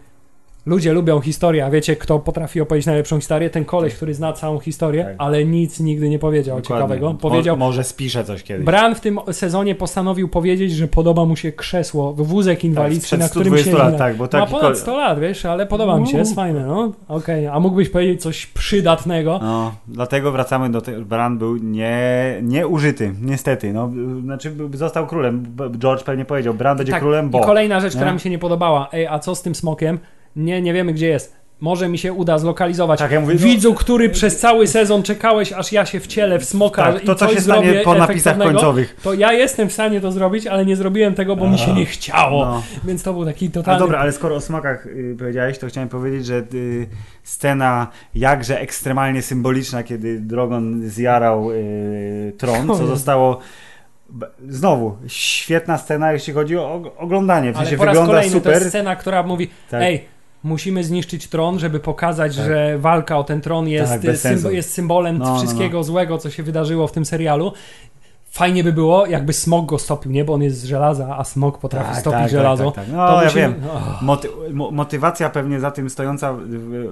ludzie 0.67 0.93
lubią 0.93 1.21
historię, 1.21 1.65
a 1.67 1.71
wiecie, 1.71 1.97
kto 1.97 2.19
potrafi 2.19 2.61
opowiedzieć 2.61 2.87
najlepszą 2.87 3.17
historię? 3.21 3.51
Ten 3.51 3.65
koleś, 3.65 3.95
który 3.95 4.15
zna 4.15 4.33
całą 4.33 4.59
historię, 4.59 5.05
Tak. 5.05 5.15
ale 5.19 5.45
nic 5.45 5.81
nigdy 5.81 6.09
nie 6.09 6.19
powiedział 6.19 6.61
Dokładnie. 6.61 6.83
ciekawego. 6.83 7.13
Mo- 7.13 7.19
Powiedział. 7.19 7.57
może 7.57 7.85
spiszę 7.85 8.25
coś 8.25 8.43
kiedyś. 8.43 8.67
Bran 8.67 8.95
w 8.95 9.01
tym 9.01 9.19
sezonie 9.33 9.75
postanowił 9.75 10.29
powiedzieć, 10.29 10.73
że 10.73 10.89
podoba 10.89 11.25
mu 11.25 11.37
się 11.37 11.53
krzesło, 11.53 12.13
wózek 12.13 12.59
tak, 12.59 12.65
inwalidzki, 12.65 13.03
sprzed 13.07 13.21
na 13.21 13.29
którym 13.29 13.45
120 13.47 13.71
siedzi. 13.71 13.83
lat, 13.83 13.99
tak, 13.99 14.17
bo 14.17 14.25
Ma 14.25 14.29
taki 14.29 14.51
ponad 14.53 14.63
kol- 14.67 14.77
100 14.77 14.97
lat, 14.97 15.21
wiesz, 15.21 15.45
ale 15.45 15.67
podoba 15.67 15.99
mi 16.01 16.07
się, 16.09 16.19
jest 16.19 16.35
fajne, 16.35 16.67
no. 16.67 16.93
Okej, 17.09 17.47
a 17.47 17.61
mógłbyś 17.61 17.89
powiedzieć 17.89 18.23
coś 18.23 18.47
przydatnego? 18.47 19.39
No, 19.43 19.75
dlatego 19.89 20.33
wracamy 20.33 20.71
do 20.71 20.81
tego. 20.81 21.01
Bran 21.05 21.39
był 21.39 21.57
nie, 21.57 21.95
nieużyty, 22.43 23.13
niestety. 23.23 23.73
No, 23.73 23.91
znaczy 24.25 24.53
został 24.75 25.07
królem. 25.07 25.45
George 25.79 26.03
pewnie 26.03 26.25
powiedział, 26.25 26.55
Bran 26.55 26.77
będzie 26.77 26.93
królem, 26.93 27.31
bo. 27.31 27.39
Tak, 27.39 27.47
I 27.47 27.49
kolejna 27.49 27.81
rzecz, 27.81 27.95
nie? 27.95 27.99
która 28.01 28.13
mi 28.15 28.21
się 28.21 28.31
nie 28.31 28.39
podobała. 28.39 28.89
Ej, 28.93 29.07
a 29.07 29.19
co 29.19 29.35
z 29.35 29.43
tym 29.43 29.55
smokiem? 29.55 29.99
Nie, 30.37 30.63
nie 30.63 30.73
wiemy 30.73 30.93
gdzie 30.93 31.09
jest. 31.09 31.43
Może 31.61 31.89
mi 31.89 31.99
się 31.99 32.13
uda 32.13 32.39
zlokalizować. 32.39 32.99
Tak, 32.99 33.13
ja 33.13 33.21
mówię, 33.21 33.35
no- 33.35 33.41
Widzu, 33.41 33.75
który 33.75 34.09
przez 34.11 34.39
cały 34.41 34.67
sezon 34.67 35.03
czekałeś, 35.03 35.53
aż 35.53 35.73
ja 35.73 35.87
się 35.87 36.01
wcielę 36.01 36.39
w 36.39 36.45
smoka 36.45 36.93
Tak, 36.93 37.03
i 37.03 37.07
to 37.07 37.15
co 37.15 37.27
coś 37.27 37.35
się 37.35 37.41
zrobię 37.41 37.69
stanie 37.69 37.85
po 37.85 37.95
napisach 37.95 38.39
końcowych. 38.39 38.97
To 39.03 39.15
ja 39.15 39.33
jestem 39.33 39.69
w 39.69 39.73
stanie 39.73 40.01
to 40.01 40.13
zrobić, 40.13 40.47
ale 40.47 40.67
nie 40.67 40.77
zrobiłem 40.77 41.15
tego, 41.15 41.37
bo 41.37 41.49
mi 41.51 41.59
się 41.59 41.73
nie 41.73 41.87
chciało. 41.87 42.45
No. 42.45 42.63
Więc 42.85 43.03
to 43.03 43.13
był 43.13 43.25
taki 43.25 43.47
A 43.47 43.51
totalny... 43.51 43.81
dobra, 43.81 43.99
ale 43.99 44.13
skoro 44.13 44.35
o 44.37 44.41
smakach 44.41 44.87
y, 44.87 45.17
powiedziałeś, 45.19 45.59
to 45.59 45.67
chciałem 45.67 45.89
powiedzieć, 45.89 46.27
że 46.27 46.43
y, 46.55 46.87
scena 47.23 47.87
jakże 48.15 48.61
ekstremalnie 48.61 49.23
symboliczna, 49.23 49.83
kiedy 49.83 50.21
Drogon 50.21 50.89
zjarał 50.89 51.51
y, 51.53 52.33
tron, 52.39 52.67
co 52.67 52.87
zostało 52.87 53.39
znowu 54.49 54.97
świetna 55.07 55.79
scena, 55.79 56.13
jeśli 56.13 56.33
chodzi 56.33 56.57
o 56.59 56.61
og- 56.81 56.91
oglądanie. 56.99 57.53
W 57.53 57.57
Ale 57.57 57.65
sensie 57.67 57.79
po 57.79 57.85
raz 57.85 57.93
wygląda 57.95 58.13
kolejny 58.13 58.33
super. 58.37 58.53
to 58.53 58.59
jest 58.59 58.69
scena, 58.69 58.97
która 58.97 59.23
mówi, 59.23 59.51
Tak. 59.71 59.83
ej, 59.83 60.05
musimy 60.43 60.85
zniszczyć 60.85 61.29
tron, 61.29 61.59
żeby 61.59 61.81
pokazać, 61.81 62.37
Tak. 62.37 62.47
że 62.47 62.79
walka 62.79 63.19
o 63.19 63.25
ten 63.25 63.41
tron 63.41 63.69
jest, 63.69 63.93
Tak, 63.93 64.05
jest 64.53 64.73
symbolem 64.73 65.19
No, 65.19 65.25
no, 65.25 65.31
no. 65.33 65.39
wszystkiego 65.39 65.85
złego, 65.85 66.19
co 66.19 66.31
się 66.31 66.43
wydarzyło 66.43 66.87
w 66.87 66.93
tym 66.93 67.05
serialu. 67.05 67.53
Fajnie 68.35 68.65
by 68.65 68.73
było, 68.73 69.07
jakby 69.07 69.33
smog 69.33 69.67
go 69.67 69.79
stopił, 69.79 70.13
nie? 70.13 70.25
Bo 70.25 70.35
on 70.35 70.43
jest 70.43 70.61
z 70.61 70.65
żelaza, 70.65 71.17
a 71.19 71.25
smog 71.25 71.59
potrafi 71.59 71.91
Tak, 71.91 71.99
stopić 72.01 72.21
tak, 72.21 72.31
żelazo. 72.31 72.65
Tak, 72.65 72.75
tak, 72.75 72.85
tak. 72.85 72.95
No, 72.97 73.07
To 73.09 73.19
ja 73.19 73.25
musimy- 73.25 73.43
wiem. 73.43 73.55
Och. 73.77 74.03
Moty 74.03 74.29
mo 74.53 74.71
motywacja 74.71 75.31
pewnie 75.31 75.61
za 75.61 75.71
tym 75.71 75.91
stojąca 75.91 76.35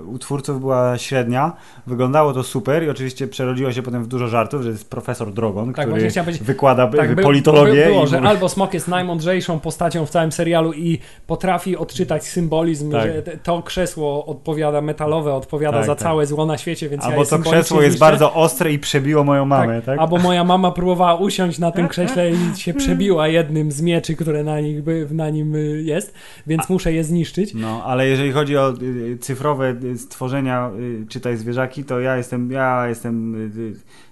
u 0.07 0.19
twórców 0.19 0.61
była 0.61 0.99
średnia. 0.99 1.53
Wyglądało 1.87 2.33
to 2.33 2.43
super 2.43 2.85
i 2.85 2.91
oczywiście 2.91 3.27
przerodziło 3.29 3.73
się 3.73 3.83
potem 3.83 4.05
w 4.05 4.07
dużo 4.07 4.29
żartów, 4.29 4.63
że 4.63 4.69
jest 4.71 4.91
profesor 4.91 5.33
Drogon, 5.33 5.75
Tak, 5.75 5.87
który 5.89 6.11
wykłada 6.41 6.87
Tak, 6.87 7.15
by- 7.15 7.23
politologię. 7.23 7.85
by, 7.85 7.91
było, 7.91 8.05
i 8.05 8.07
że 8.07 8.21
albo 8.21 8.49
Smok 8.49 8.75
jest 8.75 8.89
najmądrzejszą 8.89 9.61
postacią 9.61 10.07
w 10.07 10.11
całym 10.11 10.33
serialu 10.33 10.73
i 10.73 10.99
potrafi 11.27 11.77
odczytać 11.77 12.25
symbolizm, 12.25 12.93
Tak. 12.93 13.03
że 13.03 13.23
to 13.43 13.63
krzesło 13.63 14.27
odpowiada, 14.27 14.81
metalowe 14.81 15.35
odpowiada 15.35 15.77
Tak, 15.79 15.87
za 15.87 15.95
tak. 15.95 16.03
całe 16.03 16.27
zło 16.27 16.47
na 16.47 16.59
świecie, 16.59 16.89
więc 16.89 17.03
ja 17.03 17.09
Albo 17.09 17.21
je 17.23 17.27
to 17.29 17.39
krzesło 17.39 17.83
jest 17.83 17.99
bardzo 17.99 18.35
ostre 18.35 18.73
i 18.73 18.79
przebiło 18.79 19.25
moją 19.25 19.45
mamę, 19.45 19.83
tak? 19.83 19.99
Albo 19.99 20.17
moja 20.19 20.45
mama 20.45 20.71
próbowała 20.71 21.15
usiąść 21.31 21.59
na 21.59 21.71
tym 21.71 21.89
krześle 21.89 22.31
i 22.31 22.57
się 22.57 22.75
przebiła 22.75 23.29
jednym 23.29 23.73
z 23.73 23.83
mieczy, 23.83 24.17
które 24.17 24.45
na, 24.45 24.61
nich, 24.61 24.79
na 25.11 25.31
nim 25.31 25.55
y, 25.55 25.83
jest, 25.83 26.15
więc 26.47 26.69
muszę 26.69 26.93
je 26.93 27.05
zniszczyć. 27.05 27.55
No, 27.55 27.85
ale 27.85 28.09
jeżeli 28.09 28.33
chodzi 28.33 28.57
o 28.57 28.75
y, 28.83 29.19
cyfrowe 29.21 29.77
y, 29.85 29.99
stworzenia, 29.99 30.71
czytaj 31.09 31.37
zwierzaki, 31.37 31.85
to 31.85 32.01
ja 32.01 32.17
jestem, 32.17 32.51
ja 32.53 32.89
jestem 32.89 33.51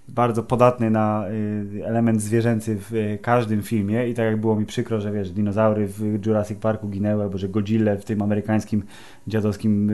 bardzo 0.08 0.42
podatny 0.42 0.90
na 0.90 1.24
y, 1.76 1.86
element 1.86 2.22
zwierzęcy 2.22 2.76
w 2.80 2.94
y, 2.94 3.18
każdym 3.22 3.62
filmie 3.62 4.08
i 4.08 4.14
tak 4.14 4.24
jak 4.24 4.40
było 4.40 4.56
mi 4.56 4.66
przykro, 4.66 5.00
że 5.00 5.12
wiesz, 5.12 5.30
dinozaury 5.30 5.86
w 5.86 6.26
Jurassic 6.26 6.58
Parku 6.58 6.88
ginęły, 6.88 7.22
albo 7.22 7.38
że 7.38 7.48
Godzilla 7.48 7.96
w 7.96 8.04
tym 8.04 8.22
amerykańskim 8.22 8.82
dziadowskim, 9.26 9.90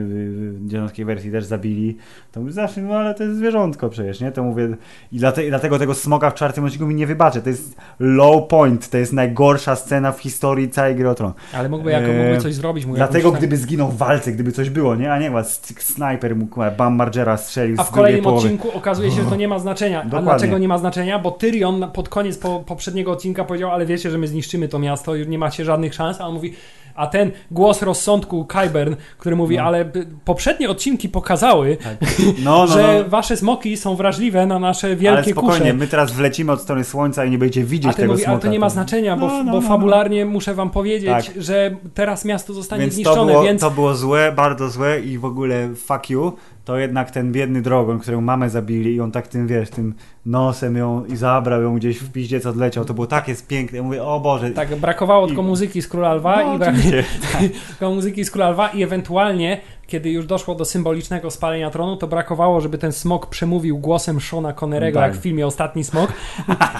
y, 0.65 0.69
dziadowskiej 0.69 1.05
wersji 1.05 1.31
też 1.31 1.45
zabili, 1.45 1.97
to 2.31 2.39
mówię 2.39 2.51
zawsze, 2.51 2.81
no 2.81 2.95
ale 2.95 3.13
to 3.15 3.23
jest 3.23 3.37
zwierzątko 3.37 3.89
przecież, 3.89 4.21
nie? 4.21 4.31
To 4.31 4.43
mówię 4.43 4.75
i, 5.11 5.17
dlate, 5.17 5.45
i 5.45 5.49
dlatego 5.49 5.79
tego 5.79 5.93
smoka 5.93 6.29
w 6.29 6.33
czwartym 6.33 6.63
odcinku 6.63 6.87
mi 6.87 6.95
nie 6.95 7.07
wybaczę, 7.07 7.41
to 7.41 7.49
jest 7.49 7.75
low 7.99 8.47
point, 8.47 8.89
to 8.89 8.97
jest 8.97 9.13
najgorsza 9.13 9.75
scena 9.75 10.11
w 10.11 10.19
historii 10.19 10.69
całej 10.69 10.95
gry. 10.95 11.05
Ale 11.53 11.69
mógłby, 11.69 11.91
jako 11.91 12.07
Eee, 12.07 12.17
mógłby 12.17 12.41
coś 12.41 12.53
zrobić. 12.53 12.85
Mógł 12.85 12.97
Dlatego 12.97 13.27
jakąś 13.27 13.39
gdyby 13.39 13.57
zginął 13.57 13.89
w 13.89 13.97
walce, 13.97 14.31
gdyby 14.31 14.51
coś 14.51 14.69
było, 14.69 14.95
nie? 14.95 15.13
A 15.13 15.19
nie, 15.19 15.37
s- 15.39 15.61
snajper 15.79 16.35
mógł, 16.35 16.61
Bam 16.77 16.95
Margera 16.95 17.37
strzelił 17.37 17.75
A 17.79 17.83
w 17.83 17.91
kolejnym 17.91 18.27
odcinku 18.27 18.71
okazuje 18.77 19.11
się, 19.11 19.23
że 19.23 19.29
to 19.29 19.35
nie 19.35 19.47
ma 19.47 19.59
znaczenia. 19.59 20.04
A 20.05 20.09
Dokładnie. 20.09 20.29
dlaczego 20.29 20.57
nie 20.57 20.67
ma 20.67 20.77
znaczenia? 20.77 21.19
Bo 21.19 21.31
Tyrion 21.31 21.91
pod 21.93 22.09
koniec 22.09 22.37
po, 22.37 22.59
poprzedniego 22.59 23.11
odcinka 23.11 23.45
powiedział, 23.45 23.71
ale 23.71 23.85
wiecie, 23.85 24.11
że 24.11 24.17
my 24.17 24.27
zniszczymy 24.27 24.67
to 24.67 24.79
miasto, 24.79 25.15
już 25.15 25.27
nie 25.27 25.37
macie 25.39 25.65
żadnych 25.65 25.93
szans, 25.93 26.21
a 26.21 26.27
on 26.27 26.33
mówi, 26.33 26.53
a 26.95 27.07
ten 27.07 27.31
głos 27.51 27.81
rozsądku 27.81 28.45
Kyburn, 28.45 28.95
który 29.17 29.35
mówi, 29.35 29.57
No. 29.57 29.63
ale 29.63 29.91
poprzednie 30.25 30.69
odcinki 30.69 31.09
pokazały, 31.09 31.77
No, 32.43 32.57
no, 32.65 32.67
że 32.67 33.01
no. 33.03 33.09
wasze 33.09 33.37
smoki 33.37 33.77
są 33.77 33.95
wrażliwe 33.95 34.45
na 34.45 34.59
nasze 34.59 34.87
Ale 34.87 34.95
wielkie 34.95 35.31
spokojnie, 35.31 35.59
kusze. 35.59 35.73
my 35.73 35.87
teraz 35.87 36.11
wlecimy 36.11 36.51
od 36.51 36.61
strony 36.61 36.83
słońca 36.83 37.25
i 37.25 37.31
nie 37.31 37.37
będziecie 37.37 37.63
widzieć 37.65 37.89
A 37.91 37.93
ten 37.93 38.01
tego 38.03 38.13
mówi, 38.13 38.23
smoka. 38.23 38.31
ale 38.33 38.41
to 38.41 38.47
nie 38.47 38.59
ma 38.59 38.65
to- 38.67 38.73
znaczenia, 38.73 39.17
bo, 39.17 39.27
No, 39.27 39.43
no, 39.43 39.51
bo 39.51 39.61
fabularnie 39.61 40.25
muszę 40.25 40.53
wam 40.53 40.69
powiedzieć, 40.69 41.09
Tak. 41.09 41.43
że 41.43 41.75
teraz 41.93 42.25
miasto 42.25 42.53
zostanie 42.53 42.81
Więc 42.81 42.93
to 42.93 42.95
zniszczone, 42.95 43.31
było, 43.31 43.43
więc 43.43 43.61
to 43.61 43.71
było 43.71 43.95
złe, 43.95 44.31
bardzo 44.35 44.69
złe 44.69 44.99
i 45.01 45.17
w 45.17 45.25
ogóle 45.25 45.69
fuck 45.75 46.09
you. 46.09 46.33
To 46.65 46.77
jednak 46.77 47.11
ten 47.11 47.31
biedny 47.31 47.61
Drogon, 47.61 47.99
którą 47.99 48.21
mamę 48.21 48.49
zabili 48.49 48.95
i 48.95 49.01
on 49.01 49.11
tak 49.11 49.27
tym, 49.27 49.47
wiesz, 49.47 49.69
tym 49.69 49.93
nosem 50.25 50.75
ją 50.77 51.05
i 51.05 51.15
zabrał 51.15 51.61
ją 51.61 51.75
gdzieś 51.75 51.97
w 51.97 52.11
piździec 52.11 52.45
odleciał. 52.45 52.85
To 52.85 52.93
było 52.93 53.07
tak 53.07 53.27
jest 53.27 53.47
piękne. 53.47 53.77
Ja 53.77 53.83
mówię, 53.83 54.03
o 54.03 54.19
Boże. 54.19 54.51
tak 54.51 54.75
brakowało 54.75 55.25
I- 55.25 55.27
tylko 55.27 55.43
muzyki 55.43 55.81
z 55.81 55.87
Króla 55.87 56.13
Lwa 56.13 56.43
No, 56.43 56.55
i 56.55 56.57
brak... 56.57 56.69
oczywiście. 56.69 57.03
tylko 57.69 57.89
muzyki 57.95 58.25
z 58.25 58.31
Króla 58.31 58.49
Lwa 58.49 58.67
i 58.69 58.83
ewentualnie, 58.83 59.61
kiedy 59.87 60.09
już 60.09 60.25
doszło 60.25 60.55
do 60.55 60.65
symbolicznego 60.65 61.31
spalenia 61.31 61.69
tronu, 61.69 61.97
to 61.97 62.07
brakowało, 62.07 62.61
żeby 62.61 62.77
ten 62.77 62.91
smok 62.91 63.27
przemówił 63.27 63.77
głosem 63.77 64.21
Shona 64.21 64.53
Connerego, 64.53 64.99
Tak. 64.99 65.11
jak 65.11 65.19
w 65.19 65.23
filmie 65.23 65.47
Ostatni 65.47 65.83
Smok 65.83 66.13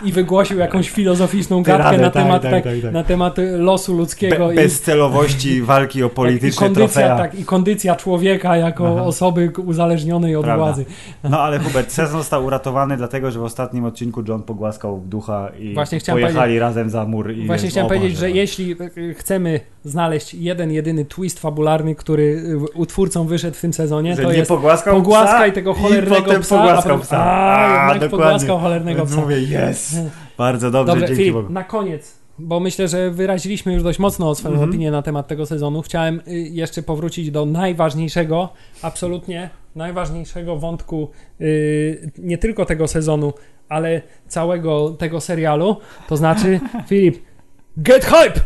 i 0.05 0.11
wygłosił 0.11 0.59
jakąś 0.59 0.89
filozoficzną 0.89 1.63
gadkę 1.63 1.97
na, 1.97 2.03
tak, 2.09 2.13
temat, 2.13 2.41
tak, 2.41 2.51
tak, 2.51 2.63
tak, 2.63 2.73
tak. 2.81 2.93
na 2.93 3.03
temat 3.03 3.35
losu 3.57 3.97
ludzkiego 3.97 4.47
Be, 4.47 4.53
i 4.53 4.55
bezcelowości 4.55 5.61
walki 5.71 6.03
o 6.03 6.05
tak, 6.05 6.13
i, 6.13 6.15
polityczne 6.15 6.67
kondycja, 6.67 7.07
trofea. 7.07 7.17
tak, 7.17 7.39
i 7.39 7.45
kondycja 7.45 7.95
człowieka 7.95 8.57
jako 8.57 8.87
Aha. 8.93 9.03
osoby 9.03 9.51
uzależnionej 9.65 10.35
od 10.35 10.43
Prawda. 10.43 10.63
władzy. 10.65 10.85
No 11.23 11.39
ale 11.41 11.59
Hubert, 11.59 11.91
sezon 11.91 12.17
został 12.17 12.45
uratowany, 12.45 12.97
dlatego 12.97 13.31
że 13.31 13.39
w 13.39 13.43
ostatnim 13.43 13.85
odcinku 13.85 14.23
John 14.27 14.43
pogłaskał 14.43 15.01
ducha 15.05 15.49
i 15.59 15.73
Właśnie 15.73 15.99
pojechali 16.11 16.59
razem 16.59 16.89
za 16.89 17.05
mur. 17.05 17.31
I 17.31 17.45
Właśnie 17.45 17.69
chciałem 17.69 17.87
powiedzieć, 17.87 18.17
że 18.17 18.29
no. 18.29 18.35
jeśli 18.35 18.75
y, 18.97 19.13
chcemy 19.13 19.59
znaleźć 19.83 20.33
jeden, 20.33 20.71
jedyny 20.71 21.05
twist 21.05 21.39
fabularny, 21.39 21.95
który 21.95 22.23
y, 22.23 22.77
u 22.95 22.97
twórcom 22.97 23.27
wyszedł 23.27 23.57
w 23.57 23.61
tym 23.61 23.73
sezonie, 23.73 24.15
Że 24.15 24.23
to 24.23 24.31
nie 24.31 24.37
jest 24.37 24.49
pogłaskał 24.49 24.95
pogłaskaj 24.95 25.51
psa 25.51 25.55
tego 25.55 25.71
i 25.71 25.75
cholernego 25.75 26.21
potem 26.21 26.41
psa, 26.41 26.57
pogłaskał 26.57 26.95
a, 26.95 26.99
psa. 26.99 27.17
A, 27.25 27.87
jednak 27.87 28.09
dokładnie. 28.09 28.09
pogłaskał 28.09 28.59
cholernego 28.59 28.99
Więc 28.99 29.11
psa. 29.11 29.21
mówię, 29.21 29.35
yes. 29.69 29.95
Bardzo 30.37 30.71
dobrze, 30.71 30.91
Dobrze, 30.93 31.07
dzięki 31.07 31.21
Filip, 31.23 31.33
Bogu. 31.33 31.53
na 31.53 31.63
koniec, 31.63 32.13
bo 32.39 32.59
myślę, 32.59 32.87
że 32.87 33.11
wyraziliśmy 33.11 33.73
już 33.73 33.83
dość 33.83 33.99
mocno 33.99 34.35
swoją 34.35 34.53
Mhm. 34.53 34.69
opinię 34.69 34.91
na 34.91 35.01
temat 35.01 35.27
tego 35.27 35.45
sezonu. 35.45 35.81
Chciałem 35.81 36.21
y, 36.27 36.31
jeszcze 36.33 36.83
powrócić 36.83 37.31
do 37.31 37.45
najważniejszego, 37.45 38.49
absolutnie 38.81 39.49
najważniejszego 39.75 40.57
wątku 40.57 41.09
y, 41.41 42.11
nie 42.17 42.37
tylko 42.37 42.65
tego 42.65 42.87
sezonu, 42.87 43.33
ale 43.69 44.01
całego 44.27 44.89
tego 44.89 45.21
serialu. 45.21 45.77
To 46.07 46.17
znaczy, 46.17 46.59
Filip, 46.89 47.17
get 47.77 48.05
hype! 48.05 48.41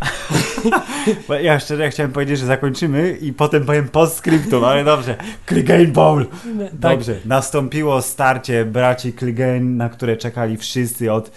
Bo 1.28 1.34
Ja 1.34 1.60
szczerze 1.60 1.90
chciałem 1.90 2.12
powiedzieć, 2.12 2.40
że 2.40 2.46
zakończymy 2.46 3.18
i 3.22 3.34
potem 3.34 3.66
powiem 3.66 3.90
postscriptum, 3.90 4.64
ale 4.64 4.84
dobrze. 4.84 5.16
Clegane 5.48 5.86
Bowl. 5.86 6.26
Tak, 6.26 6.74
Dobrze. 6.74 7.16
Nastąpiło 7.26 8.02
starcie 8.02 8.66
braci 8.66 9.14
Clegane, 9.14 9.60
na 9.60 9.90
które 9.90 10.18
czekali 10.18 10.58
wszyscy 10.58 11.12
od 11.12 11.32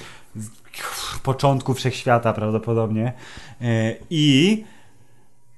początku 1.22 1.74
wszechświata 1.74 2.32
prawdopodobnie. 2.32 3.12
E, 3.60 3.94
I 4.10 4.64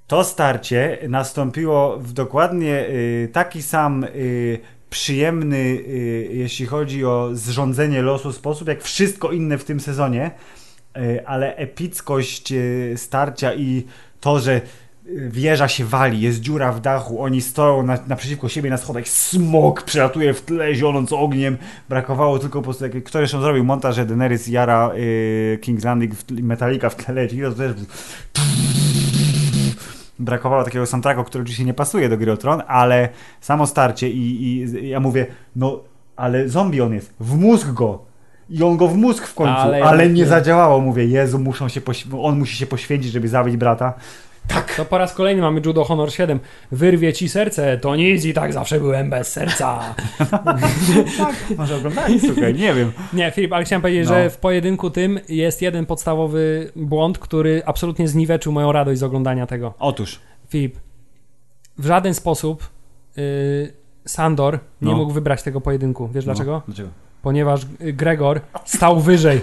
to 0.07 0.25
starcie 0.25 0.99
nastąpiło 1.09 1.99
w 1.99 2.13
dokładnie 2.13 2.89
y, 2.89 3.31
taki 3.33 3.63
sam 3.63 4.05
y, 4.05 4.59
przyjemny, 4.91 5.83
jeśli 6.31 6.67
chodzi 6.67 7.05
o 7.05 7.31
zrządzenie 7.33 8.03
losu 8.03 8.33
sposób, 8.33 8.69
jak 8.69 8.83
wszystko 8.83 9.33
inne 9.33 9.59
w 9.59 9.65
tym 9.65 9.81
sezonie, 9.81 10.31
ale 11.27 11.57
epickość 11.57 12.53
y, 12.53 12.95
starcia 12.97 13.55
i 13.55 13.85
to, 14.21 14.39
że 14.39 14.61
y, 15.07 15.31
wieża 15.33 15.69
się 15.69 15.85
wali, 15.85 16.21
jest 16.21 16.41
dziura 16.41 16.73
w 16.73 16.81
dachu, 16.81 17.23
oni 17.23 17.41
stoją 17.41 17.83
na, 17.83 17.99
naprzeciwko 18.07 18.49
siebie 18.49 18.71
na 18.71 18.77
schodach, 18.77 19.09
smok 19.09 19.83
przelatuje 19.83 20.35
w 20.35 20.43
tle, 20.43 20.75
zionąc 20.75 21.13
ogniem, 21.13 21.57
brakowało 21.89 22.39
tylko 22.39 22.59
po 22.59 22.65
prostu, 22.65 22.85
kto 23.05 23.21
jeszcze 23.21 23.41
zrobił 23.41 23.65
montaż, 23.65 23.97
że 23.97 24.07
Daenerys 24.07 24.49
jara 24.49 24.91
King's 25.61 25.85
Landing, 25.85 26.15
w, 26.15 26.31
Metallica 26.43 26.91
w 26.91 26.97
tle 26.97 27.15
leci, 27.15 27.41
to 27.41 27.53
też 27.53 27.73
brakowało 30.19 30.65
takiego 30.65 30.87
soundtracku, 30.87 31.25
który 31.25 31.43
oczywiście 31.43 31.65
nie 31.65 31.75
pasuje 31.75 32.09
do 32.09 32.17
Gry 32.17 32.33
o 32.33 32.37
Tron, 32.37 32.63
ale 32.67 33.09
samo 33.41 33.67
starcie 33.67 34.11
i, 34.11 34.45
i 34.45 34.89
ja 34.89 35.01
mówię, 35.01 35.27
no 35.57 35.81
ale 36.17 36.49
zombie 36.49 36.81
on 36.81 36.95
jest, 36.95 37.15
w 37.21 37.37
mózg 37.37 37.69
go, 37.69 38.05
i 38.51 38.63
on 38.63 38.77
go 38.77 38.89
w 38.89 38.97
mózg 38.97 39.27
w 39.27 39.35
końcu, 39.35 39.53
ale, 39.61 39.85
Ale- 39.85 40.09
nie 40.11 40.27
zadziałało. 40.27 40.81
Mówię, 40.81 41.05
Jezu, 41.05 41.39
muszą 41.39 41.69
się 41.69 41.81
on 42.23 42.39
musi 42.39 42.57
się 42.57 42.67
poświęcić, 42.67 43.13
żeby 43.13 43.29
zabić 43.29 43.57
brata. 43.57 43.95
To 44.77 44.85
po 44.85 44.99
raz 44.99 45.15
kolejny 45.15 45.43
mamy 45.43 45.61
Judo 45.67 45.85
Honor 45.85 46.13
7. 46.13 46.41
Wyrwie 46.73 47.13
ci 47.13 47.29
serce, 47.29 47.79
to 47.79 47.97
nic 47.97 48.25
i 48.25 48.35
tak 48.35 48.53
zawsze 48.53 48.81
byłem 48.81 49.11
bez 49.11 49.33
serca. 49.33 49.95
Może 51.59 51.77
oglądali, 51.77 52.21
słuchaj, 52.21 52.55
nie 52.55 52.75
wiem. 52.75 52.93
Nie, 53.13 53.31
Filip, 53.31 53.53
ale 53.53 53.65
chciałem 53.65 53.83
powiedzieć, 53.83 54.09
No. 54.09 54.15
że 54.15 54.31
w 54.31 54.37
pojedynku 54.37 54.91
tym 54.91 55.21
jest 55.29 55.63
jeden 55.63 55.87
podstawowy 55.87 56.73
błąd, 56.77 57.19
który 57.19 57.63
absolutnie 57.67 58.09
zniweczył 58.09 58.53
moją 58.53 58.73
radość 58.73 59.01
z 59.01 59.03
oglądania 59.03 59.47
tego. 59.47 59.75
Otóż, 59.79 60.21
Filip, 60.49 60.77
w 61.79 61.87
żaden 61.87 62.15
sposób 62.15 62.69
y, 63.19 63.73
Sandor 64.07 64.59
nie 64.83 64.91
No. 64.91 64.97
mógł 64.97 65.13
wybrać 65.13 65.43
tego 65.43 65.61
pojedynku. 65.61 66.09
Wiesz 66.09 66.25
dlaczego? 66.25 66.53
No, 66.53 66.63
dlaczego? 66.67 66.89
Ponieważ 67.25 67.61
y, 67.81 67.93
Gregor 67.93 68.41
stał 68.65 69.01
wyżej. 69.01 69.41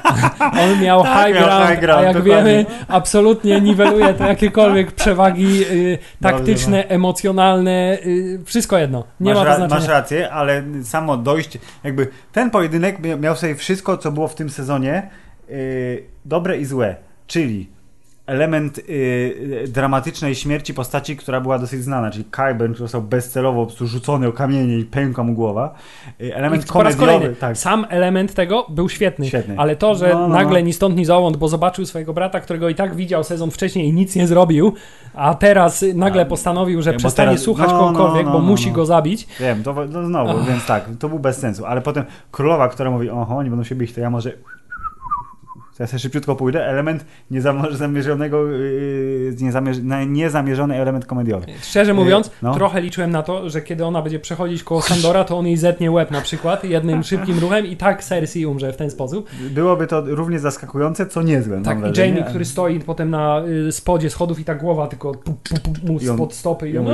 On 0.62 0.80
miał 0.82 1.02
Tak, 1.02 1.26
high 1.26 1.34
miał 1.34 1.44
ground, 1.44 1.70
high 1.70 1.80
ground, 1.80 2.00
a 2.00 2.04
jak 2.04 2.16
dokładnie. 2.16 2.34
wiemy, 2.44 2.66
absolutnie 2.88 3.60
niweluje 3.60 4.14
to 4.14 4.24
jakiekolwiek 4.26 4.92
przewagi 4.92 5.64
y, 5.70 5.98
taktyczne, 6.22 6.84
emocjonalne, 6.88 7.98
y, 8.06 8.38
wszystko 8.44 8.78
jedno. 8.78 9.04
Nie 9.20 9.34
masz, 9.34 9.44
ma 9.44 9.50
to 9.50 9.56
znaczenia. 9.56 9.80
masz 9.80 9.88
rację, 9.88 10.30
ale 10.32 10.62
samo 10.84 11.16
dojście, 11.16 11.58
jakby 11.84 12.08
ten 12.32 12.50
pojedynek 12.50 13.00
mia- 13.00 13.18
miał 13.20 13.36
sobie 13.36 13.54
wszystko, 13.54 13.96
co 13.98 14.12
było 14.12 14.28
w 14.28 14.34
tym 14.34 14.50
sezonie, 14.50 15.10
yy, 15.48 16.02
dobre 16.24 16.58
i 16.58 16.64
złe. 16.64 16.96
Czyli 17.26 17.70
element 18.32 18.88
yy, 18.88 19.64
dramatycznej 19.68 20.34
śmierci 20.34 20.74
postaci, 20.74 21.16
która 21.16 21.40
była 21.40 21.58
dosyć 21.58 21.82
znana, 21.84 22.10
czyli 22.10 22.24
Kyber, 22.24 22.56
który 22.70 22.76
został 22.76 23.02
bezcelowo 23.02 23.68
rzucony 23.80 24.28
o 24.28 24.32
kamienie 24.32 24.78
i 24.78 24.84
pękła 24.84 25.24
mu 25.24 25.34
głowa. 25.34 25.74
Yy, 26.18 26.34
element 26.36 26.64
I 26.64 26.68
komediowy, 26.68 26.98
kolejny, 27.06 27.36
tak. 27.36 27.58
sam 27.58 27.86
element 27.88 28.34
tego 28.34 28.66
był 28.68 28.88
świetny, 28.88 29.26
Świetny. 29.26 29.54
ale 29.58 29.76
to, 29.76 29.94
że 29.94 30.08
No, 30.08 30.18
no, 30.20 30.28
nagle 30.28 30.60
no. 30.60 30.66
ni 30.66 30.72
stąd, 30.72 30.96
ni 30.96 31.04
zowąd, 31.04 31.36
bo 31.36 31.48
zobaczył 31.48 31.86
swojego 31.86 32.12
brata, 32.12 32.40
którego 32.40 32.68
i 32.68 32.74
tak 32.74 32.94
widział 32.94 33.24
sezon 33.24 33.50
wcześniej 33.50 33.88
i 33.88 33.92
nic 33.92 34.16
nie 34.16 34.26
zrobił, 34.26 34.72
a 35.14 35.34
teraz 35.34 35.82
y, 35.82 35.94
nagle 35.94 36.26
postanowił, 36.26 36.82
że 36.82 36.92
przestanie 36.92 37.28
teraz- 37.30 37.42
słuchać 37.42 37.70
no, 37.70 37.78
no, 37.78 37.86
kogokolwiek, 37.86 38.26
no, 38.26 38.32
bo 38.32 38.38
musi 38.38 38.72
go 38.72 38.86
zabić. 38.86 39.26
Wiem, 39.40 39.62
to, 39.62 39.74
to 39.92 40.06
znowu, 40.06 40.30
Ach. 40.30 40.48
więc 40.48 40.66
tak, 40.66 40.84
to 40.98 41.08
był 41.08 41.18
bez 41.18 41.38
sensu. 41.38 41.66
Ale 41.66 41.80
potem 41.80 42.04
królowa, 42.30 42.68
która 42.68 42.90
mówi, 42.90 43.10
oho, 43.10 43.36
oni 43.36 43.50
będą 43.50 43.64
się 43.64 43.74
bić, 43.74 43.92
to 43.92 44.00
ja 44.00 44.10
może... 44.10 44.32
Ja 45.78 45.86
sobie 45.86 45.98
szybciutko 45.98 46.36
pójdę. 46.36 46.66
Element 46.66 47.04
niezamierzonego, 47.30 48.46
yy, 48.48 50.06
niezamierzony 50.06 50.76
element 50.76 51.06
komediowy. 51.06 51.46
Szczerze 51.62 51.94
mówiąc, 51.94 52.30
no. 52.42 52.54
trochę 52.54 52.80
liczyłem 52.80 53.10
na 53.10 53.22
to, 53.22 53.50
że 53.50 53.62
kiedy 53.62 53.84
ona 53.84 54.02
będzie 54.02 54.18
przechodzić 54.18 54.62
koło 54.62 54.82
Sandora, 54.82 55.24
to 55.24 55.38
on 55.38 55.46
jej 55.46 55.56
zetnie 55.56 55.90
łeb 55.90 56.10
na 56.10 56.20
przykład 56.20 56.64
jednym 56.64 57.02
szybkim 57.12 57.38
ruchem 57.38 57.66
i 57.66 57.76
tak 57.76 58.04
Cersei 58.04 58.46
umrze 58.46 58.72
w 58.72 58.76
ten 58.76 58.90
sposób. 58.90 59.30
Byłoby 59.50 59.86
to 59.86 60.02
równie 60.06 60.38
zaskakujące, 60.38 61.06
co 61.06 61.22
niezłe. 61.22 61.62
Tak, 61.62 61.78
i. 61.78 61.98
Jamie, 62.00 62.22
który 62.22 62.44
stoi 62.44 62.80
potem 62.80 63.10
na 63.10 63.42
y, 63.68 63.72
spodzie 63.72 64.10
schodów 64.10 64.40
i 64.40 64.44
ta 64.44 64.54
głowa 64.54 64.86
tylko 64.86 65.12
pu, 65.14 65.32
pu, 65.32 65.70
pu, 65.70 65.92
mu 65.92 66.00
spod 66.00 66.34
stopy 66.34 66.70
i, 66.70 66.78
on- 66.78 66.86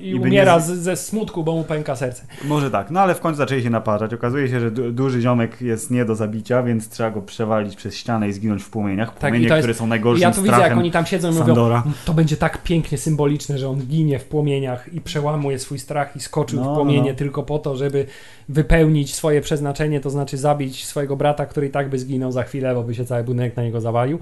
i, 0.00 0.08
i 0.08 0.14
umiera 0.14 0.54
nie 0.54 0.60
z, 0.60 0.66
ze 0.66 0.96
smutku, 0.96 1.44
bo 1.44 1.52
mu 1.52 1.64
pęka 1.64 1.96
serce. 1.96 2.22
Może 2.44 2.70
tak, 2.70 2.90
no 2.90 3.00
ale 3.00 3.14
w 3.14 3.20
końcu 3.20 3.36
zaczęli 3.38 3.62
się 3.62 3.70
naparzać. 3.70 4.14
Okazuje 4.14 4.48
się, 4.48 4.60
że 4.60 4.70
du- 4.70 4.92
duży 4.92 5.20
ziomek 5.20 5.60
jest 5.60 5.90
nie 5.90 6.04
do 6.04 6.14
zabicia, 6.14 6.62
więc 6.62 6.88
trzeba 6.88 7.10
go 7.10 7.22
przewalić 7.22 7.76
przez 7.76 7.94
ścianę 7.96 8.28
i 8.28 8.32
zginąć 8.32 8.62
w 8.62 8.70
płomieniach. 8.70 9.08
Tak, 9.10 9.18
Płomienie, 9.18 9.48
to 9.48 9.54
jest- 9.56 9.64
które 9.64 9.74
są 9.74 9.86
najgorszym 9.86 10.22
ja 10.22 10.30
to 10.30 10.42
widzę, 10.42 10.60
jak 10.60 10.76
oni 10.76 10.90
tam 10.90 11.06
siedzą 11.06 11.28
i 11.28 11.32
mówią, 11.32 11.46
Sandora. 11.46 11.82
to 12.04 12.14
będzie 12.14 12.36
tak 12.36 12.62
pięknie 12.62 12.98
symboliczne, 12.98 13.58
że 13.58 13.68
on 13.68 13.78
ginie 13.80 14.18
w 14.18 14.24
płomieniach 14.24 14.92
i 14.92 15.00
przełamuje 15.00 15.58
swój 15.58 15.78
strach 15.78 16.16
i 16.16 16.20
skoczył 16.20 16.60
No, 16.60 16.72
w 16.72 16.74
płomienie 16.74 17.10
no. 17.10 17.16
tylko 17.18 17.42
po 17.42 17.58
to, 17.58 17.76
żeby 17.76 18.06
wypełnić 18.48 19.14
swoje 19.14 19.40
przeznaczenie, 19.40 20.00
to 20.00 20.10
znaczy 20.10 20.36
zabić 20.36 20.84
swojego 20.86 21.16
brata, 21.16 21.46
który 21.46 21.66
i 21.66 21.70
tak 21.70 21.88
by 21.90 21.98
zginął 21.98 22.32
za 22.32 22.42
chwilę, 22.42 22.74
bo 22.74 22.82
by 22.82 22.94
się 22.94 23.04
cały 23.04 23.24
budynek 23.24 23.56
na 23.56 23.62
niego 23.62 23.80
zawalił. 23.80 24.18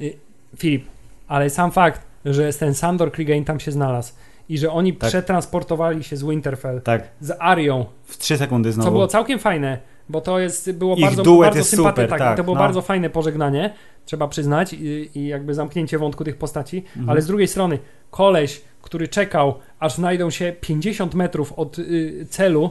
Y, 0.00 0.12
Filip, 0.56 0.84
ale 1.28 1.50
sam 1.50 1.70
fakt, 1.72 2.00
że 2.24 2.52
ten 2.52 2.74
Sandor 2.74 3.12
Clegane 3.12 3.44
tam 3.44 3.60
się 3.60 3.72
znalazł 3.72 4.12
i 4.48 4.58
że 4.58 4.70
oni 4.72 4.92
Tak. 4.96 5.08
przetransportowali 5.08 6.04
się 6.04 6.16
z 6.16 6.22
Winterfell 6.24 6.82
Tak, 6.82 7.08
z 7.20 7.32
Arią, 7.38 7.84
w 8.04 8.18
3 8.18 8.36
sekundy 8.38 8.72
znowu. 8.72 8.86
co 8.88 8.92
było 8.92 9.06
całkiem 9.06 9.38
fajne, 9.38 9.78
bo 10.08 10.20
to 10.20 10.38
jest, 10.38 10.72
było 10.72 10.94
Ich 10.96 11.04
bardzo, 11.04 11.22
duet 11.22 11.48
bardzo 11.54 11.64
sympatyczne. 11.64 12.08
tak, 12.08 12.18
tak, 12.18 12.36
to 12.36 12.44
było 12.44 12.56
no. 12.56 12.62
bardzo 12.62 12.82
fajne 12.82 13.10
pożegnanie, 13.10 13.74
trzeba 14.04 14.28
przyznać, 14.28 14.72
i, 14.72 15.10
i 15.14 15.26
jakby 15.26 15.54
zamknięcie 15.54 15.98
wątku 15.98 16.24
tych 16.24 16.36
postaci, 16.36 16.76
Mhm. 16.86 17.10
ale 17.10 17.22
z 17.22 17.26
drugiej 17.26 17.48
strony 17.48 17.78
koleś, 18.10 18.62
który 18.82 19.08
czekał, 19.08 19.54
aż 19.78 19.94
znajdą 19.94 20.30
się 20.30 20.52
50 20.60 21.14
metrów 21.14 21.52
od 21.52 21.78
y, 21.78 22.26
celu, 22.30 22.70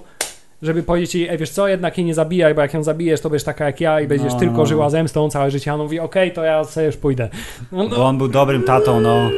żeby 0.63 0.83
powiedzieć 0.83 1.15
jej, 1.15 1.27
e, 1.29 1.37
wiesz 1.37 1.49
co, 1.49 1.67
jednak 1.67 1.97
jej 1.97 2.05
nie 2.05 2.13
zabijaj, 2.13 2.55
bo 2.55 2.61
jak 2.61 2.73
ją 2.73 2.83
zabijesz, 2.83 3.21
to 3.21 3.29
będziesz 3.29 3.43
taka 3.45 3.65
jak 3.65 3.81
ja 3.81 4.01
i 4.01 4.07
będziesz 4.07 4.33
No, 4.33 4.39
tylko 4.39 4.57
no. 4.57 4.65
żyła 4.65 4.89
zemstą 4.89 5.29
całe 5.29 5.51
życie. 5.51 5.71
A 5.71 5.73
on 5.73 5.81
mówi, 5.81 5.99
okej, 5.99 6.31
to 6.33 6.43
ja 6.43 6.63
sobie 6.63 6.85
już 6.85 6.97
pójdę. 6.97 7.29
No, 7.71 7.83
no, 7.83 7.89
Bo 7.89 8.05
on 8.05 8.17
był 8.17 8.27
dobrym 8.27 8.63
tatą, 8.63 9.01
no. 9.01 9.29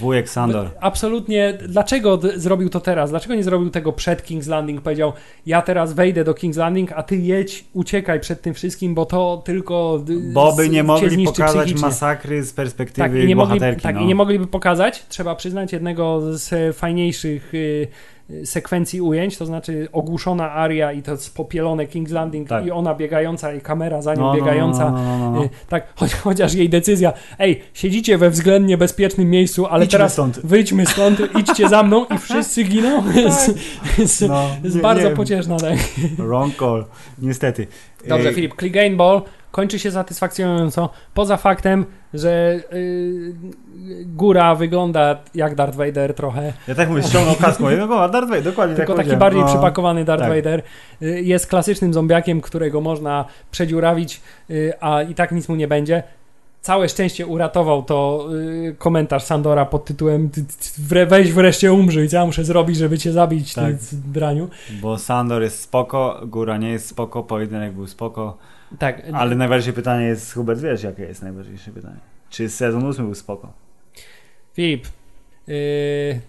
Wujek 0.00 0.28
Sandor. 0.28 0.70
Absolutnie. 0.80 1.58
Dlaczego 1.68 2.20
zrobił 2.36 2.68
to 2.68 2.80
teraz? 2.80 3.10
Dlaczego 3.10 3.34
nie 3.34 3.42
zrobił 3.42 3.70
tego 3.70 3.92
przed 3.92 4.22
King's 4.26 4.48
Landing? 4.48 4.80
Powiedział, 4.80 5.12
ja 5.46 5.62
teraz 5.62 5.92
wejdę 5.92 6.24
do 6.24 6.32
King's 6.32 6.56
Landing, 6.58 6.92
a 6.92 7.02
ty 7.02 7.16
jedź, 7.16 7.64
uciekaj 7.72 8.20
przed 8.20 8.42
tym 8.42 8.54
wszystkim, 8.54 8.94
bo 8.94 9.06
to 9.06 9.42
tylko 9.44 10.04
Bo 10.34 10.52
by 10.56 10.68
nie 10.68 10.82
mogli 10.82 11.24
pokazać 11.24 11.64
psychicznie. 11.64 11.80
masakry 11.88 12.42
z 12.42 12.52
perspektywy 12.52 13.08
Tak, 13.08 13.24
i 13.24 13.26
nie, 13.26 13.36
mogli, 13.36 13.54
bohaterki. 13.54 13.82
tak 13.82 13.94
no. 13.94 14.00
i 14.00 14.06
nie 14.06 14.14
mogliby 14.14 14.46
pokazać, 14.46 15.06
trzeba 15.08 15.34
przyznać, 15.34 15.72
jednego 15.72 16.20
z 16.38 16.76
fajniejszych 16.76 17.54
y, 17.54 17.56
y, 17.56 17.88
sekwencji 18.44 19.00
ujęć, 19.00 19.38
to 19.38 19.46
znaczy 19.46 19.88
ogłuszona 19.92 20.50
aria 20.52 20.92
i 20.92 21.02
to 21.02 21.16
spopielone 21.16 21.86
King's 21.86 22.12
Landing 22.12 22.48
Tak. 22.48 22.66
i 22.66 22.70
ona 22.70 22.94
biegająca 22.94 23.54
i 23.54 23.60
kamera 23.60 24.02
za 24.02 24.14
nią 24.14 24.20
No, 24.20 24.26
no, 24.26 24.32
no, 24.32 24.38
biegająca. 24.38 24.90
no, 24.90 25.18
no, 25.18 25.30
no. 25.30 25.44
Y, 25.44 25.48
Tak, 25.68 26.00
chociaż 26.24 26.54
jej 26.54 26.68
decyzja, 26.68 27.12
ej, 27.38 27.62
siedzicie 27.74 28.18
we 28.18 28.30
względnie 28.30 28.78
bezpiecznym 28.78 29.30
miejscu, 29.30 29.66
ale 29.66 29.84
Idźmy 29.84 29.92
teraz 29.98 30.12
stąd. 30.12 30.40
wyjdźmy 30.44 30.86
stąd, 30.86 31.18
idźcie 31.40 31.68
za 31.68 31.82
mną 31.82 32.06
i 32.14 32.18
wszyscy 32.18 32.64
giną, 32.64 33.02
jest, 33.24 33.54
jest, 33.98 34.20
No, 34.28 34.48
jest 34.64 34.76
nie- 34.76 34.82
bardzo 34.82 35.08
nie- 35.08 35.16
pocieszna. 35.16 35.56
Tak. 35.56 35.78
Wrong 36.18 36.56
call. 36.58 36.84
Niestety. 37.18 37.66
Dobrze, 38.08 38.28
Ej, 38.28 38.34
Filip, 38.34 38.54
Clegane 38.56 38.96
Ball 38.96 39.22
kończy 39.52 39.78
się 39.78 39.90
satysfakcjonująco, 39.90 40.90
poza 41.14 41.36
faktem, 41.36 41.86
że 42.14 42.60
y, 42.72 43.34
góra 44.06 44.54
wygląda 44.54 45.18
jak 45.34 45.54
Darth 45.54 45.76
Vader 45.76 46.14
trochę, 46.14 46.52
Ja 46.68 46.74
tak 46.74 46.88
mówię, 46.88 47.02
ściągnął 47.02 47.34
kaską. 47.34 47.70
Ja, 47.70 47.86
no, 47.86 48.08
Darth 48.08 48.28
Vader, 48.28 48.44
dokładnie 48.44 48.76
tylko 48.76 48.94
tak 48.94 49.06
taki 49.06 49.16
bardziej 49.18 49.40
No. 49.42 49.48
przypakowany 49.48 50.04
Darth 50.04 50.22
tak. 50.24 50.32
Vader. 50.36 50.62
Y, 51.02 51.22
jest 51.22 51.46
klasycznym 51.46 51.94
zombiakiem, 51.94 52.40
którego 52.40 52.80
można 52.80 53.24
przedziurawić, 53.50 54.20
y, 54.50 54.72
a 54.80 55.02
i 55.02 55.14
tak 55.14 55.32
nic 55.32 55.48
mu 55.48 55.54
nie 55.56 55.68
będzie. 55.68 56.02
Całe 56.60 56.88
szczęście 56.88 57.26
uratował 57.26 57.82
to 57.82 58.28
y, 58.70 58.74
komentarz 58.78 59.22
Sandora 59.24 59.66
pod 59.66 59.84
tytułem 59.84 60.30
"Ty- 60.30 60.44
ty- 60.44 60.82
wre- 60.88 61.08
weź 61.08 61.32
wreszcie 61.32 61.72
umrzyj, 61.72 62.08
co 62.08 62.16
ja 62.16 62.26
muszę 62.26 62.44
zrobić, 62.44 62.76
żeby 62.76 62.98
cię 62.98 63.12
zabić, 63.12 63.54
Tak. 63.54 63.66
ty 63.66 63.96
draniu. 64.12 64.48
Bo 64.82 64.98
Sandor 64.98 65.42
jest 65.42 65.60
spoko, 65.60 66.20
góra 66.26 66.56
nie 66.56 66.70
jest 66.70 66.86
spoko, 66.88 67.22
pojedynek 67.22 67.72
był 67.72 67.86
spoko. 67.86 68.36
Tak, 68.78 69.02
Ale 69.14 69.34
najważniejsze 69.36 69.72
pytanie 69.72 70.06
jest, 70.06 70.34
Hubert, 70.34 70.60
wiesz 70.60 70.82
jakie 70.82 71.02
jest 71.02 71.22
najważniejsze 71.22 71.70
pytanie? 71.70 71.96
Czy 72.30 72.48
sezon 72.48 72.86
ósmy 72.86 73.04
był 73.04 73.14
spoko? 73.14 73.52
Filip. 74.54 74.86
Yy, 75.46 75.54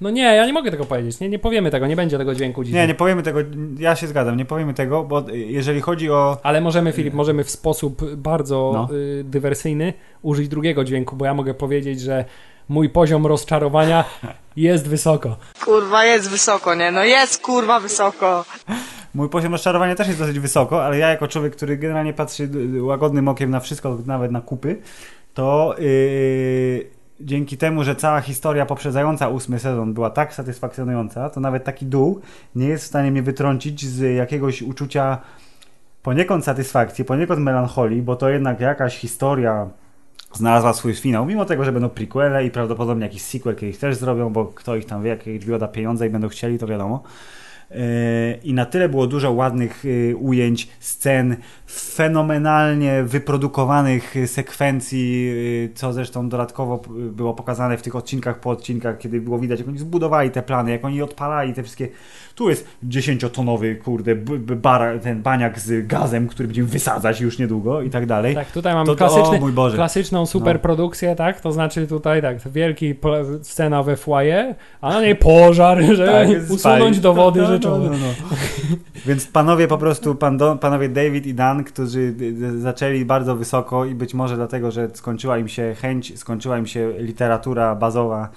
no 0.01 0.09
nie, 0.09 0.21
ja 0.21 0.45
nie 0.45 0.53
mogę 0.53 0.71
tego 0.71 0.85
powiedzieć. 0.85 1.19
Nie, 1.19 1.29
nie 1.29 1.39
powiemy 1.39 1.71
tego, 1.71 1.87
nie 1.87 1.95
będzie 1.95 2.17
tego 2.17 2.35
dźwięku 2.35 2.63
dzisiaj. 2.63 2.81
Nie, 2.81 2.87
nie 2.87 2.95
powiemy 2.95 3.23
tego, 3.23 3.39
ja 3.79 3.95
się 3.95 4.07
zgadzam, 4.07 4.37
nie 4.37 4.45
powiemy 4.45 4.73
tego, 4.73 5.03
bo 5.03 5.25
jeżeli 5.31 5.81
chodzi 5.81 6.11
o... 6.11 6.37
Ale 6.43 6.61
możemy, 6.61 6.91
Filip, 6.91 7.13
możemy 7.13 7.43
w 7.43 7.49
sposób 7.49 8.15
bardzo 8.15 8.71
No. 8.73 8.95
y, 8.95 9.23
dywersyjny 9.23 9.93
użyć 10.21 10.47
drugiego 10.47 10.83
dźwięku, 10.83 11.15
bo 11.15 11.25
ja 11.25 11.33
mogę 11.33 11.53
powiedzieć, 11.53 12.01
że 12.01 12.25
mój 12.69 12.89
poziom 12.89 13.25
rozczarowania 13.25 14.05
jest 14.55 14.87
wysoko. 14.87 15.37
Kurwa, 15.65 16.05
jest 16.05 16.29
wysoko, 16.29 16.75
nie? 16.75 16.91
No 16.91 17.03
jest 17.03 17.41
kurwa 17.41 17.79
wysoko. 17.79 18.45
Mój 19.13 19.29
poziom 19.29 19.51
rozczarowania 19.51 19.95
też 19.95 20.07
jest 20.07 20.19
dosyć 20.19 20.39
wysoko, 20.39 20.85
ale 20.85 20.97
ja 20.97 21.09
jako 21.09 21.27
człowiek, 21.27 21.55
który 21.55 21.77
generalnie 21.77 22.13
patrzy 22.13 22.49
łagodnym 22.81 23.27
okiem 23.27 23.49
na 23.49 23.59
wszystko, 23.59 23.97
nawet 24.05 24.31
na 24.31 24.41
kupy, 24.41 24.81
to 25.33 25.75
yy, 25.79 26.87
dzięki 27.19 27.57
temu, 27.57 27.83
że 27.83 27.95
cała 27.95 28.21
historia 28.21 28.65
poprzedzająca 28.65 29.29
ósmy 29.29 29.59
sezon 29.59 29.93
była 29.93 30.09
tak 30.09 30.33
satysfakcjonująca, 30.33 31.29
to 31.29 31.39
nawet 31.39 31.63
taki 31.63 31.85
dół 31.85 32.21
nie 32.55 32.67
jest 32.67 32.83
w 32.83 32.87
stanie 32.87 33.11
mnie 33.11 33.21
wytrącić 33.21 33.85
z 33.85 34.15
jakiegoś 34.15 34.61
uczucia 34.61 35.17
poniekąd 36.03 36.45
satysfakcji, 36.45 37.05
poniekąd 37.05 37.39
melancholii, 37.39 38.01
bo 38.01 38.15
to 38.15 38.29
jednak 38.29 38.59
jakaś 38.59 38.97
historia 38.97 39.69
znalazła 40.33 40.73
swój 40.73 40.95
finał, 40.95 41.25
mimo 41.25 41.45
tego, 41.45 41.65
że 41.65 41.71
będą 41.71 41.89
prequele 41.89 42.45
i 42.45 42.51
prawdopodobnie 42.51 43.05
jakiś 43.05 43.21
sequel 43.21 43.55
kiedyś 43.55 43.77
też 43.77 43.95
zrobią, 43.95 44.29
bo 44.29 44.45
kto 44.45 44.75
ich 44.75 44.85
tam 44.85 45.03
wie, 45.03 45.09
jak 45.09 45.23
HBO 45.23 45.57
da 45.59 45.67
pieniądze 45.67 46.07
i 46.07 46.09
będą 46.09 46.27
chcieli, 46.27 46.59
to 46.59 46.67
wiadomo. 46.67 47.03
Yy, 47.73 48.39
I 48.43 48.53
na 48.53 48.65
tyle 48.65 48.89
było 48.89 49.07
dużo 49.07 49.31
ładnych 49.31 49.83
yy, 49.83 50.15
ujęć, 50.15 50.67
scen, 50.79 51.35
fenomenalnie 51.67 53.03
wyprodukowanych 53.03 54.15
yy, 54.15 54.27
sekwencji, 54.27 55.33
co 55.75 55.93
zresztą 55.93 56.29
dodatkowo 56.29 56.81
było 56.89 57.33
pokazane 57.33 57.77
w 57.77 57.81
tych 57.81 57.95
odcinkach 57.95 58.39
po 58.39 58.49
odcinkach, 58.49 58.97
kiedy 58.97 59.21
było 59.21 59.39
widać, 59.39 59.59
jak 59.59 59.67
oni 59.67 59.77
zbudowali 59.77 60.31
te 60.31 60.41
plany, 60.41 60.71
jak 60.71 60.85
oni 60.85 61.01
odpalali 61.01 61.53
te 61.53 61.63
wszystkie. 61.63 61.87
Tu 62.35 62.49
jest 62.49 62.67
10-tonowy, 62.87 63.75
kurde, 63.75 64.15
bar, 64.55 64.99
ten 64.99 65.21
baniak 65.21 65.59
z 65.59 65.87
gazem, 65.87 66.27
który 66.27 66.47
będziemy 66.47 66.67
wysadzać 66.67 67.21
już 67.21 67.39
niedługo 67.39 67.81
i 67.81 67.89
tak 67.89 68.05
dalej. 68.05 68.35
Tak, 68.35 68.51
tutaj 68.51 68.73
mamy 68.73 68.85
To- 68.87 68.95
klasyczny, 68.95 69.39
o 69.55 69.71
klasyczną 69.71 70.25
superprodukcję, 70.25 71.15
tak? 71.15 71.41
To 71.41 71.51
znaczy 71.51 71.87
tutaj 71.87 72.21
tak, 72.21 72.37
wielki 72.49 72.95
scena 73.41 73.83
we 73.83 73.95
foyer, 73.97 74.55
a 74.81 74.89
na 74.89 75.01
niej 75.01 75.15
pożar, 75.15 75.81
żeby 75.95 76.11
Tak, 76.11 76.27
usunąć 76.55 76.99
dowody 76.99 77.41
No, 77.41 77.47
no, 77.47 77.53
rzeczowe. 77.53 77.89
no, 77.89 77.91
no. 77.91 78.35
Więc 79.07 79.27
panowie 79.27 79.67
po 79.67 79.77
prostu, 79.77 80.15
pan 80.15 80.39
panowie 80.61 80.89
David 80.89 81.25
i 81.27 81.33
Dan, 81.33 81.63
którzy 81.63 82.13
zaczęli 82.59 83.05
bardzo 83.05 83.35
wysoko 83.35 83.85
i 83.85 83.95
być 83.95 84.13
może 84.13 84.35
dlatego, 84.35 84.71
że 84.71 84.89
skończyła 84.93 85.37
im 85.37 85.47
się 85.47 85.75
chęć, 85.81 86.19
skończyła 86.19 86.57
im 86.57 86.67
się 86.67 86.93
literatura 86.97 87.75
bazowa 87.75 88.29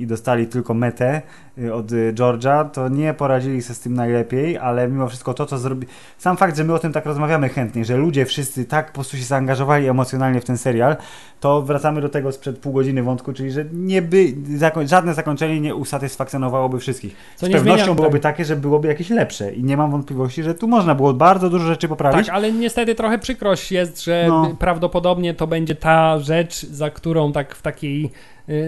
i 0.00 0.06
dostali 0.06 0.46
tylko 0.46 0.74
metę 0.74 1.22
y, 1.58 1.74
od 1.74 1.92
y, 1.92 2.12
George'a, 2.16 2.70
to 2.70 2.88
nie 2.88 3.14
poradzili 3.14 3.62
sobie 3.62 3.74
z 3.74 3.80
tym 3.80 3.94
najlepiej, 3.94 4.58
ale 4.58 4.88
mimo 4.88 5.08
wszystko 5.08 5.34
to, 5.34 5.46
co 5.46 5.58
zrobi... 5.58 5.86
Sam 6.18 6.36
fakt, 6.36 6.56
że 6.56 6.64
my 6.64 6.74
o 6.74 6.78
tym 6.78 6.92
tak 6.92 7.06
rozmawiamy 7.06 7.48
chętnie, 7.48 7.84
że 7.84 7.96
ludzie 7.96 8.26
wszyscy 8.26 8.64
tak 8.64 8.86
po 8.86 8.92
prostu 8.94 9.16
się 9.16 9.24
zaangażowali 9.24 9.88
emocjonalnie 9.88 10.40
w 10.40 10.44
ten 10.44 10.58
serial, 10.58 10.96
to 11.40 11.62
wracamy 11.62 12.00
do 12.00 12.08
tego 12.08 12.32
sprzed 12.32 12.58
pół 12.58 12.72
godziny 12.72 13.02
wątku, 13.02 13.32
czyli 13.32 13.50
że 13.50 13.64
nie 13.72 14.02
by, 14.02 14.26
zakoń, 14.56 14.88
żadne 14.88 15.14
zakończenie 15.14 15.60
nie 15.60 15.74
usatysfakcjonowałoby 15.74 16.78
wszystkich. 16.78 17.16
Co 17.36 17.46
Z 17.46 17.50
pewnością 17.52 17.84
zmienia- 17.86 17.94
byłoby 17.96 18.20
tak. 18.20 18.32
takie, 18.32 18.44
że 18.44 18.56
byłoby 18.56 18.88
jakieś 18.88 19.10
lepsze 19.10 19.52
i 19.52 19.64
nie 19.64 19.76
mam 19.76 19.90
wątpliwości, 19.90 20.42
że 20.42 20.54
tu 20.54 20.68
można 20.68 20.94
było 20.94 21.12
bardzo 21.14 21.50
dużo 21.50 21.66
rzeczy 21.66 21.88
poprawić. 21.88 22.26
Tak, 22.26 22.34
ale 22.36 22.52
niestety 22.52 22.94
trochę 22.94 23.18
przykrość 23.18 23.72
jest, 23.72 24.04
że 24.04 24.24
No. 24.28 24.56
prawdopodobnie 24.58 25.34
to 25.34 25.46
będzie 25.46 25.74
ta 25.74 26.18
rzecz, 26.18 26.66
za 26.66 26.90
którą 26.90 27.32
tak 27.32 27.54
w 27.54 27.62
takiej 27.62 28.10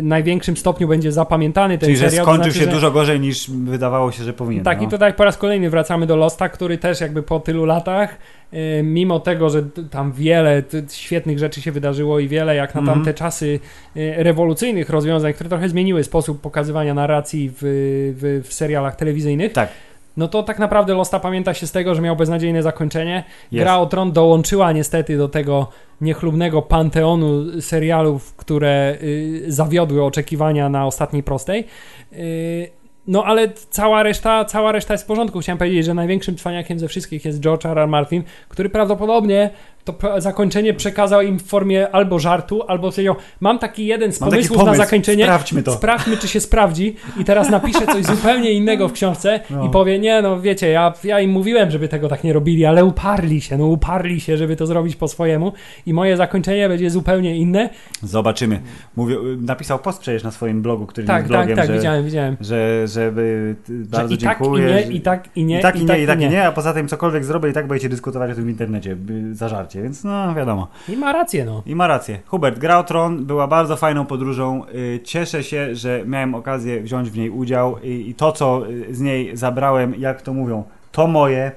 największym 0.03 0.57
stopniu 0.57 0.89
będzie 0.89 1.13
zapamiętany 1.13 1.79
ten 1.79 1.87
Czyli, 1.87 1.97
że 1.97 2.11
serial. 2.11 2.25
to 2.27 2.31
skończył 2.33 2.53
znaczy, 2.53 2.59
się 2.59 2.65
że... 2.65 2.71
dużo 2.71 2.91
gorzej 2.91 3.21
niż 3.21 3.51
wydawało 3.51 4.13
się, 4.13 4.25
że 4.25 4.33
powinien. 4.33 4.65
Tak, 4.65 4.79
no. 4.81 4.85
i 4.85 4.89
tutaj 4.89 5.15
po 5.15 5.25
raz 5.25 5.37
kolejny 5.39 5.71
wracamy 5.71 6.07
do 6.07 6.17
Losta, 6.17 6.49
który 6.49 6.79
też 6.79 7.01
jakby 7.01 7.23
po 7.23 7.41
tylu 7.41 7.65
latach, 7.65 8.19
y, 8.55 8.83
mimo 8.83 9.21
tego, 9.21 9.51
że 9.51 9.63
tam 9.91 10.13
wiele 10.13 10.63
świetnych 10.91 11.39
rzeczy 11.39 11.63
się 11.63 11.73
wydarzyło 11.73 12.19
i 12.19 12.29
wiele 12.29 12.57
jak 12.57 12.75
na 12.75 12.81
Mhm. 12.81 12.99
tamte 12.99 13.15
czasy 13.15 13.61
y, 13.97 14.15
rewolucyjnych 14.19 14.91
rozwiązań, 14.91 15.33
które 15.33 15.49
trochę 15.51 15.69
zmieniły 15.69 16.05
sposób 16.05 16.41
pokazywania 16.41 16.95
narracji 16.95 17.51
w, 17.51 17.57
w, 17.61 18.49
w 18.49 18.55
serialach 18.55 18.97
telewizyjnych, 18.97 19.53
Tak. 19.53 19.69
No 20.17 20.29
to 20.29 20.43
tak 20.43 20.59
naprawdę 20.59 20.95
Losta 20.95 21.21
pamięta 21.21 21.55
się 21.55 21.67
z 21.67 21.73
tego, 21.73 21.95
że 21.95 22.03
miał 22.03 22.17
beznadziejne 22.17 22.63
zakończenie. 22.63 23.25
Gra 23.53 23.79
o 23.79 23.87
Tron 23.87 24.13
dołączyła 24.13 24.73
niestety 24.73 25.19
do 25.19 25.29
tego 25.29 25.69
niechlubnego 26.01 26.63
panteonu 26.63 27.61
serialów, 27.61 28.35
które 28.37 28.97
y, 29.03 29.45
zawiodły 29.49 30.05
oczekiwania 30.05 30.69
na 30.69 30.87
ostatniej 30.87 31.23
prostej. 31.23 31.67
Y, 32.13 32.83
no 33.07 33.25
ale 33.25 33.49
cała 33.71 34.03
reszta, 34.03 34.45
cała 34.45 34.73
reszta 34.73 34.95
jest 34.95 35.05
w 35.05 35.07
porządku. 35.07 35.41
Chciałem 35.41 35.59
powiedzieć, 35.59 35.85
że 35.85 35.95
największym 35.95 36.37
cwaniakiem 36.37 36.79
ze 36.79 36.89
wszystkich 36.89 37.25
jest 37.25 37.41
George 37.41 37.67
R. 37.67 37.79
R. 37.79 37.89
Martin, 37.89 38.23
który 38.49 38.69
prawdopodobnie 38.69 39.51
to 39.85 40.21
zakończenie 40.21 40.75
przekazał 40.75 41.23
im 41.23 41.39
w 41.39 41.43
formie 41.43 41.91
albo 41.91 42.19
żartu, 42.19 42.63
albo 42.69 42.91
powiedział, 42.91 43.15
mam 43.41 43.59
taki 43.59 43.87
jeden 43.87 44.13
z 44.13 44.21
Mam 44.21 44.31
pomysłów 44.31 44.59
pomysł, 44.59 44.79
na 44.79 44.85
zakończenie, 44.85 45.25
sprawdźmy 45.25 45.63
to. 45.63 45.73
sprawdźmy 45.73 46.17
czy 46.17 46.29
się 46.29 46.41
sprawdzi 46.41 46.97
i 47.21 47.25
teraz 47.25 47.51
napiszę 47.51 47.87
coś 47.87 48.05
zupełnie 48.17 48.53
innego 48.53 48.89
w 48.89 48.93
książce 48.93 49.41
No. 49.51 49.67
i 49.67 49.71
powie, 49.71 49.99
nie 49.99 50.23
no 50.23 50.41
wiecie, 50.41 50.69
ja, 50.69 50.93
ja 51.05 51.21
im 51.21 51.31
mówiłem, 51.31 51.71
żeby 51.71 51.89
tego 51.89 52.09
tak 52.09 52.25
nie 52.25 52.33
robili, 52.33 52.65
ale 52.65 52.85
uparli 52.85 53.41
się, 53.41 53.59
no 53.59 53.67
uparli 53.67 54.21
się, 54.21 54.37
żeby 54.37 54.57
to 54.57 54.67
zrobić 54.67 54.97
po 54.97 55.09
swojemu 55.09 55.53
i 55.87 55.95
moje 55.95 56.17
zakończenie 56.17 56.69
będzie 56.69 56.91
zupełnie 56.91 57.37
inne. 57.37 57.71
Zobaczymy. 58.03 58.61
Mówię, 58.97 59.17
napisał 59.41 59.79
post 59.79 60.01
przecież 60.01 60.23
na 60.23 60.31
swoim 60.31 60.63
blogu, 60.63 60.87
który 60.87 61.07
Tak, 61.07 61.17
jest 61.19 61.29
blogiem, 61.29 61.49
tak, 61.49 61.57
tak, 61.57 61.67
że, 61.67 61.73
widziałem, 61.75 62.05
widziałem. 62.05 62.37
że, 62.41 62.89
żeby 62.89 63.55
bardzo 63.69 64.09
że 64.09 64.15
i 64.15 64.19
tak, 64.19 64.39
i 64.41 64.43
dziękuję. 64.43 64.67
nie, 64.67 64.83
że- 64.83 64.93
i 64.93 65.01
tak, 65.01 65.29
i 65.37 65.45
nie, 65.45 65.59
I 65.59 65.63
tak 65.63 65.77
i 65.77 65.85
nie, 65.85 66.03
i 66.03 66.07
tak 66.07 66.21
i 66.21 66.29
nie, 66.29 66.47
a 66.47 66.53
poza 66.53 66.73
tym 66.73 66.89
cokolwiek 66.89 67.25
zrobię 67.25 67.51
i 67.51 67.53
tak 67.53 67.67
będziecie 67.67 67.89
dyskutować 67.89 68.31
o 68.31 68.35
tym 68.35 68.45
w 68.45 68.49
internecie, 68.49 68.97
by- 68.97 69.35
zażarcie, 69.73 69.83
więc 69.83 70.05
no 70.05 70.35
wiadomo. 70.35 70.69
I 70.89 70.97
ma 70.97 71.13
rację, 71.13 71.45
no. 71.45 71.63
I 71.67 71.75
ma 71.75 71.87
rację. 71.87 72.21
Hubert, 72.27 72.59
gra 72.59 72.83
Tron 72.83 73.25
była 73.27 73.47
bardzo 73.47 73.77
fajną 73.77 74.07
podróżą. 74.07 74.65
Y, 74.75 75.01
Cieszę 75.05 75.43
się, 75.43 75.75
że 75.75 76.03
miałem 76.07 76.35
okazję 76.35 76.81
wziąć 76.81 77.11
w 77.11 77.17
niej 77.17 77.31
udział 77.31 77.79
i, 77.83 78.09
i 78.09 78.15
to, 78.15 78.33
co 78.33 78.69
y, 78.71 78.95
z 78.95 79.01
niej 79.01 79.37
zabrałem, 79.37 79.95
jak 79.99 80.23
to 80.23 80.33
mówią, 80.33 80.65
to 80.93 81.07
moje. 81.07 81.53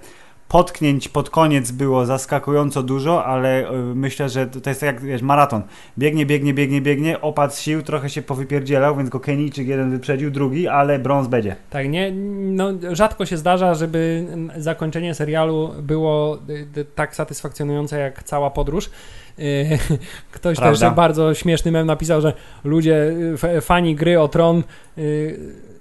Potknięć 0.48 1.10
pod 1.10 1.30
koniec 1.30 1.72
było 1.72 2.06
zaskakująco 2.06 2.84
dużo, 2.84 3.26
ale 3.26 3.72
y, 3.72 3.74
myślę, 3.96 4.30
że 4.30 4.48
to 4.48 4.70
jest 4.70 4.82
tak 4.82 4.88
jak 4.88 5.02
wiesz, 5.02 5.22
maraton. 5.22 5.62
Biegnie, 5.98 6.26
biegnie, 6.26 6.54
biegnie, 6.54 6.82
biegnie, 6.82 7.22
opadł 7.22 7.54
z 7.54 7.60
sił, 7.60 7.84
trochę 7.84 8.10
się 8.10 8.22
powypierdzielał, 8.22 8.96
więc 8.98 9.10
go 9.10 9.20
Kenijczyk 9.20 9.68
jeden 9.68 9.92
wyprzedził, 9.92 10.32
drugi, 10.32 10.68
ale 10.68 11.00
brąz 11.00 11.28
będzie. 11.28 11.56
Tak, 11.70 11.90
nie, 11.90 12.12
no, 12.52 12.72
rzadko 12.92 13.26
się 13.26 13.38
zdarza, 13.38 13.76
żeby 13.76 14.26
zakończenie 14.58 15.16
serialu 15.16 15.72
było 15.82 16.40
y, 16.50 16.68
y, 16.78 16.86
tak 16.96 17.16
satysfakcjonujące 17.16 18.00
jak 18.00 18.24
cała 18.24 18.50
podróż. 18.50 18.90
Ktoś 20.32 20.58
Prawda. 20.58 20.88
też 20.88 20.96
bardzo 20.96 21.34
śmieszny 21.34 21.72
mem 21.72 21.88
napisał, 21.88 22.22
że 22.22 22.34
ludzie, 22.64 23.14
fani 23.62 23.96
gry 23.96 24.20
o 24.20 24.28
tron, 24.28 24.64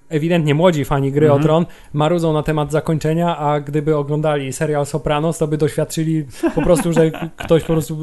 ewidentnie 0.08 0.54
młodzi 0.54 0.84
fani 0.84 1.12
gry 1.12 1.26
Mhm. 1.26 1.40
o 1.40 1.44
tron, 1.44 1.66
marudzą 1.92 2.32
na 2.32 2.42
temat 2.42 2.72
zakończenia, 2.72 3.36
a 3.38 3.60
gdyby 3.60 3.96
oglądali 3.96 4.52
serial 4.52 4.86
Sopranos, 4.86 5.38
to 5.38 5.46
by 5.48 5.56
doświadczyli 5.58 6.24
po 6.54 6.62
prostu, 6.62 6.92
że 6.92 7.10
ktoś 7.36 7.62
po 7.62 7.72
prostu 7.72 7.98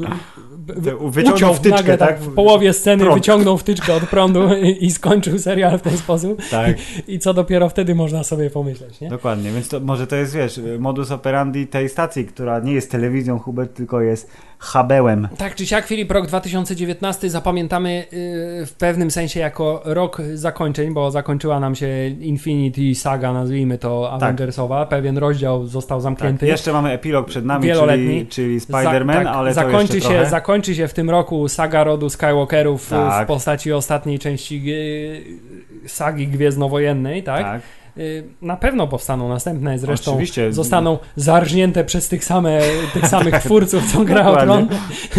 Wyciągnął 1.10 1.54
wtyczkę, 1.54 1.76
nagle, 1.78 1.98
tak? 1.98 2.20
W 2.20 2.34
połowie 2.34 2.72
sceny 2.72 3.04
Prąd. 3.04 3.18
wyciągnął 3.20 3.58
wtyczkę 3.58 3.94
od 3.94 4.02
prądu 4.02 4.54
i, 4.54 4.84
i 4.84 4.90
skończył 4.90 5.38
serial 5.38 5.78
w 5.78 5.82
ten 5.82 5.96
sposób. 5.98 6.42
Tak. 6.50 6.76
I 7.08 7.18
co 7.18 7.34
dopiero 7.34 7.68
wtedy 7.68 7.94
można 7.94 8.24
sobie 8.24 8.50
pomyśleć, 8.50 9.00
nie? 9.00 9.08
Dokładnie, 9.08 9.50
więc 9.50 9.68
to 9.68 9.80
może 9.80 10.06
to 10.06 10.16
jest, 10.16 10.34
wiesz, 10.34 10.60
modus 10.78 11.10
operandi 11.10 11.66
tej 11.66 11.88
stacji, 11.88 12.24
która 12.26 12.58
nie 12.60 12.72
jest 12.72 12.90
telewizją 12.90 13.38
Hubert, 13.38 13.74
tylko 13.74 14.00
jest 14.00 14.30
habełem. 14.58 15.28
Tak 15.38 15.54
czy 15.54 15.66
siak, 15.66 15.86
Filip, 15.86 16.10
rok 16.10 16.26
2019 16.26 17.30
zapamiętamy 17.30 17.94
yy, 18.12 18.66
w 18.66 18.72
pewnym 18.78 19.10
sensie 19.10 19.40
jako 19.40 19.82
rok 19.84 20.18
zakończeń, 20.34 20.94
bo 20.94 21.10
zakończyła 21.10 21.60
nam 21.60 21.74
się 21.74 21.86
Infinity 22.20 22.94
Saga, 22.94 23.32
nazwijmy 23.32 23.78
to 23.78 24.12
Avengersowa. 24.12 24.86
Pewien 24.86 25.18
rozdział 25.18 25.66
został 25.66 25.98
Tak, 25.98 26.02
zamknięty. 26.02 26.46
jeszcze 26.46 26.72
mamy 26.72 26.90
epilog 26.90 27.26
przed 27.26 27.44
nami, 27.44 27.64
Wieloletni. 27.66 28.06
czyli, 28.06 28.26
czyli 28.26 28.60
Spider-Man, 28.60 29.12
tak, 29.12 29.26
ale 29.26 29.54
zakończy 29.54 30.00
się, 30.00 30.08
trochę. 30.08 30.26
zakończy 30.26 30.74
się 30.74 30.88
w 30.88 30.94
tym 30.94 31.10
roku 31.10 31.48
saga 31.48 31.84
rodu 31.84 32.10
Skywalkerów 32.10 32.86
y, 32.86 32.90
Tak. 32.90 33.24
w 33.24 33.26
postaci 33.28 33.72
ostatniej 33.72 34.18
części 34.18 34.62
y, 34.66 35.88
sagi 35.88 36.28
gwiezdnowojennej, 36.28 37.22
tak? 37.22 37.60
Tak. 37.94 38.02
Y, 38.02 38.24
Na 38.42 38.56
pewno 38.56 38.88
powstaną 38.88 39.28
następne, 39.28 39.78
zresztą 39.78 40.10
Oczywiście. 40.10 40.52
zostaną 40.52 40.98
zarżnięte 41.16 41.84
przez 41.84 42.08
tych, 42.08 42.24
same, 42.24 42.60
tych 42.94 43.06
samych 43.06 43.34
twórców, 43.44 43.92
co 43.92 44.04
gra 44.04 44.26
o 44.26 44.36
Tron. 44.36 44.68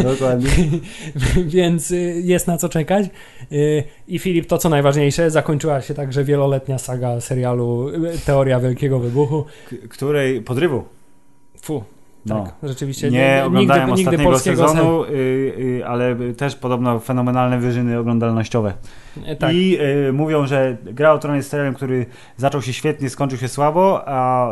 Dokładnie. 0.04 0.50
Więc 1.46 1.92
y, 1.92 2.22
jest 2.24 2.48
na 2.48 2.58
co 2.58 2.70
czekać. 2.70 3.06
Y, 3.52 3.84
I 4.08 4.20
Filip, 4.20 4.46
to 4.48 4.58
co 4.58 4.70
najważniejsze, 4.70 5.32
zakończyła 5.32 5.82
się 5.82 5.94
także 5.94 6.24
wieloletnia 6.24 6.78
saga 6.78 7.22
serialu 7.22 7.88
Teoria 8.26 8.60
Wielkiego 8.60 9.00
Wybuchu. 9.00 9.46
K- 9.70 9.76
której 9.90 10.42
podrywu. 10.42 10.84
Fu, 11.62 11.84
No. 12.26 12.44
tak, 12.44 12.70
rzeczywiście. 12.70 13.12
Nie, 13.12 13.44
oglądałem 13.46 13.82
nigdy, 13.82 13.96
nigdy 13.98 14.02
ostatniego 14.12 14.30
polskiego 14.32 14.68
sezonu, 14.68 15.04
y, 15.06 15.82
ale 15.88 16.16
też 16.38 16.56
podobno 16.56 17.00
fenomenalne 17.00 17.60
wyżyny 17.60 18.00
oglądalnościowe. 18.00 18.74
Se- 19.28 19.36
Tak. 19.36 19.54
I 19.54 19.78
y, 20.10 20.14
mówią, 20.14 20.48
że 20.48 20.78
Gra 20.84 21.12
o 21.14 21.20
Tron 21.20 21.36
jest 21.36 21.50
serialem, 21.50 21.74
który 21.74 22.06
zaczął 22.38 22.62
się 22.62 22.74
świetnie, 22.74 23.10
skończył 23.10 23.38
się 23.40 23.48
słabo, 23.48 24.02
a 24.08 24.48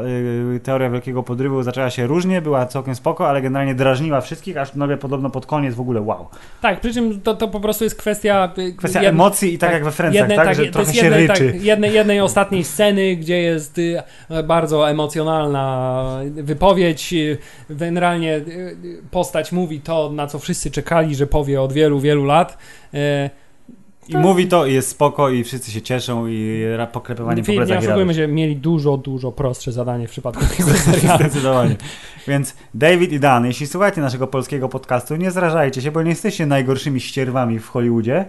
y, 0.56 0.60
Teoria 0.64 0.90
Wielkiego 0.90 1.24
Podrywu 1.24 1.64
zaczęła 1.64 1.90
się 1.90 2.08
różnie, 2.08 2.42
była 2.42 2.66
całkiem 2.66 2.96
spoko, 2.96 3.30
ale 3.30 3.42
generalnie 3.42 3.76
drażniła 3.76 4.22
wszystkich, 4.22 4.58
aż 4.58 4.76
nagle 4.76 4.98
podobno 4.98 5.30
pod 5.30 5.46
koniec 5.46 5.76
w 5.76 5.82
ogóle 5.82 6.02
wow. 6.02 6.28
tak, 6.62 6.80
przy 6.80 6.94
czym 6.94 7.22
to, 7.22 7.36
to 7.36 7.48
po 7.48 7.60
prostu 7.60 7.84
jest 7.84 7.96
kwestia... 7.96 8.52
y, 8.58 8.74
Kwestia 8.74 9.02
emocji 9.02 9.54
i 9.54 9.58
tak, 9.58 9.70
tak, 9.70 9.74
jak 9.74 9.84
we 9.84 9.92
Friendsach, 9.92 10.20
jednej- 10.22 10.38
tak, 10.38 10.46
tak, 10.48 10.56
że 10.56 10.66
to 10.66 10.72
trochę 10.72 10.88
jest 10.88 11.00
się 11.00 11.06
jednej, 11.06 11.28
ryczy. 11.28 11.52
Tak, 11.52 11.64
jednej, 11.64 11.94
jednej 11.94 12.22
ostatniej 12.22 12.64
sceny, 12.64 13.16
gdzie 13.16 13.38
jest 13.42 13.78
y, 13.78 13.96
bardzo 14.44 14.90
emocjonalna 14.90 16.20
wypowiedź. 16.26 17.14
y, 17.14 17.38
Generalnie 17.70 18.36
y, 18.36 18.40
y, 18.86 19.02
postać 19.12 19.52
mówi 19.52 19.80
to, 19.82 20.10
na 20.14 20.28
co 20.28 20.40
wszyscy 20.40 20.72
czekali, 20.72 21.16
że 21.16 21.28
powie 21.28 21.62
od 21.62 21.74
wielu, 21.74 22.00
wielu 22.00 22.26
lat. 22.26 22.58
I 24.10 24.18
mówi 24.18 24.48
to 24.48 24.66
i 24.66 24.74
jest 24.74 24.90
spoko 24.90 25.30
i 25.30 25.44
wszyscy 25.44 25.72
się 25.72 25.82
cieszą 25.82 26.28
i 26.28 26.64
poklepywanie 26.92 27.44
po 27.44 27.52
nie 27.52 27.58
plecach 27.58 27.84
i 27.84 27.88
oszukujmy 27.88 28.14
się, 28.14 28.28
mieli 28.28 28.56
dużo, 28.56 28.98
dużo 28.98 29.32
prostsze 29.32 29.72
zadanie 29.72 30.08
w 30.08 30.12
przypadku 30.12 30.46
tego 30.58 30.70
serialu. 30.70 31.24
Zdecydowanie. 31.24 31.76
Więc 32.28 32.56
David 32.74 33.12
i 33.12 33.20
Dan, 33.20 33.46
jeśli 33.46 33.68
słuchacie 33.68 34.02
naszego 34.02 34.28
polskiego 34.28 34.70
podcastu, 34.70 35.16
nie 35.16 35.32
zrażajcie 35.32 35.82
się, 35.82 35.92
bo 35.92 36.04
nie 36.04 36.10
jesteście 36.10 36.46
najgorszymi 36.46 37.00
ścierwami 37.00 37.60
w 37.60 37.68
Hollywoodzie. 37.68 38.26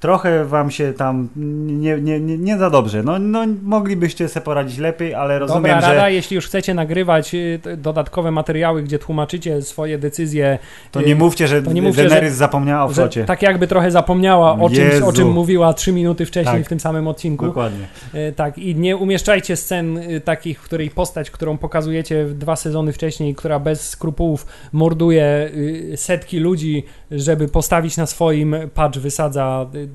Trochę 0.00 0.44
wam 0.44 0.70
się 0.70 0.92
tam 0.92 1.28
nie, 1.66 2.00
nie, 2.00 2.20
nie, 2.20 2.38
nie 2.38 2.58
za 2.58 2.70
dobrze. 2.70 3.02
No, 3.02 3.18
no 3.18 3.44
moglibyście 3.62 4.28
sobie 4.28 4.44
poradzić 4.44 4.78
lepiej, 4.78 5.14
ale 5.14 5.38
rozumiem, 5.38 5.62
Dobra 5.62 5.80
rada, 5.80 6.00
że 6.00 6.12
jeśli 6.12 6.34
już 6.34 6.46
chcecie 6.46 6.74
nagrywać 6.74 7.34
y, 7.34 7.60
dodatkowe 7.76 8.30
materiały, 8.30 8.82
gdzie 8.82 8.98
tłumaczycie 8.98 9.62
swoje 9.62 9.98
decyzje, 9.98 10.58
to 10.92 11.00
y, 11.00 11.04
nie 11.04 11.14
mówcie, 11.14 11.48
że 11.48 11.62
to 11.62 11.72
nie 11.72 11.82
mówcie, 11.82 12.02
Daenerys 12.04 12.34
zapomniała 12.34 12.84
o 12.84 12.88
flocie. 12.88 13.24
tak 13.24 13.42
jakby 13.42 13.66
trochę 13.66 13.90
zapomniała 13.90 14.52
o 14.60 14.70
czymś, 14.70 14.94
o 14.94 15.12
czym 15.12 15.28
mówiła 15.30 15.74
trzy 15.74 15.92
minuty 15.92 16.26
wcześniej 16.26 16.56
Tak. 16.56 16.66
w 16.66 16.68
tym 16.68 16.80
samym 16.80 17.08
odcinku. 17.08 17.46
Dokładnie. 17.46 17.86
E, 18.14 18.32
Tak, 18.32 18.58
i 18.58 18.74
nie 18.76 18.96
umieszczajcie 18.96 19.56
scen 19.56 19.98
y, 19.98 20.20
takich, 20.20 20.60
w 20.60 20.62
której 20.62 20.90
postać, 20.90 21.30
którą 21.30 21.58
pokazujecie 21.58 22.24
dwa 22.24 22.56
sezony 22.56 22.92
wcześniej, 22.92 23.34
która 23.34 23.58
bez 23.58 23.88
skrupułów 23.88 24.46
morduje 24.72 25.50
y, 25.54 25.96
setki 25.96 26.38
ludzi, 26.38 26.84
żeby 27.10 27.48
postawić 27.48 27.96
na 27.96 28.06
swoim, 28.06 28.56
patrz, 28.74 28.98
wysadza 28.98 29.66
y, 29.74 29.78
y, 29.78 29.80
y, 29.80 29.84
y, 29.84 29.89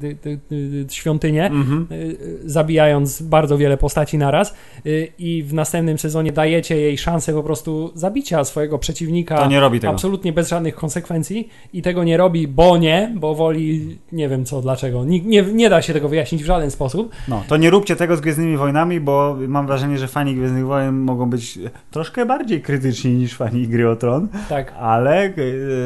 świątynię, 0.89 1.45
Mhm. 1.45 1.88
y, 1.91 1.95
y, 1.95 2.39
zabijając 2.49 3.22
bardzo 3.22 3.57
wiele 3.57 3.77
postaci 3.77 4.17
naraz 4.17 4.55
y, 4.85 5.07
i 5.19 5.43
w 5.43 5.53
następnym 5.53 5.97
sezonie 5.97 6.31
dajecie 6.31 6.77
jej 6.77 6.97
szansę 6.97 7.34
po 7.34 7.43
prostu 7.43 7.91
zabicia 7.95 8.43
swojego 8.43 8.77
przeciwnika 8.80 9.38
To 9.38 9.47
nie 9.47 9.59
robi 9.59 9.80
tego. 9.80 9.93
absolutnie 9.93 10.34
bez 10.34 10.49
żadnych 10.49 10.76
konsekwencji 10.76 11.49
i 11.73 11.81
tego 11.81 12.03
nie 12.03 12.17
robi, 12.17 12.47
bo 12.47 12.77
nie, 12.77 13.13
bo 13.15 13.35
woli, 13.35 13.97
nie 14.11 14.30
wiem 14.30 14.45
co, 14.45 14.61
dlaczego, 14.61 15.05
nie, 15.05 15.19
nie, 15.19 15.41
nie 15.41 15.69
da 15.69 15.81
się 15.81 15.93
tego 15.93 16.09
wyjaśnić 16.09 16.43
w 16.43 16.45
żaden 16.45 16.72
sposób. 16.72 17.11
No, 17.27 17.43
to 17.47 17.57
nie 17.57 17.69
róbcie 17.69 17.95
tego 17.95 18.17
z 18.17 18.22
Gwiezdnymi 18.22 18.57
Wojnami, 18.57 18.99
bo 18.99 19.38
mam 19.47 19.67
wrażenie, 19.67 19.97
że 19.97 20.07
fani 20.07 20.35
Gwiezdnych 20.35 20.65
Wojen 20.65 20.95
mogą 20.99 21.30
być 21.30 21.59
troszkę 21.91 22.26
bardziej 22.26 22.61
krytyczni 22.61 23.11
niż 23.11 23.35
fani 23.35 23.67
Gry 23.67 23.89
o 23.89 23.95
Tron, 23.95 24.27
Tak, 24.49 24.73
ale 24.80 25.34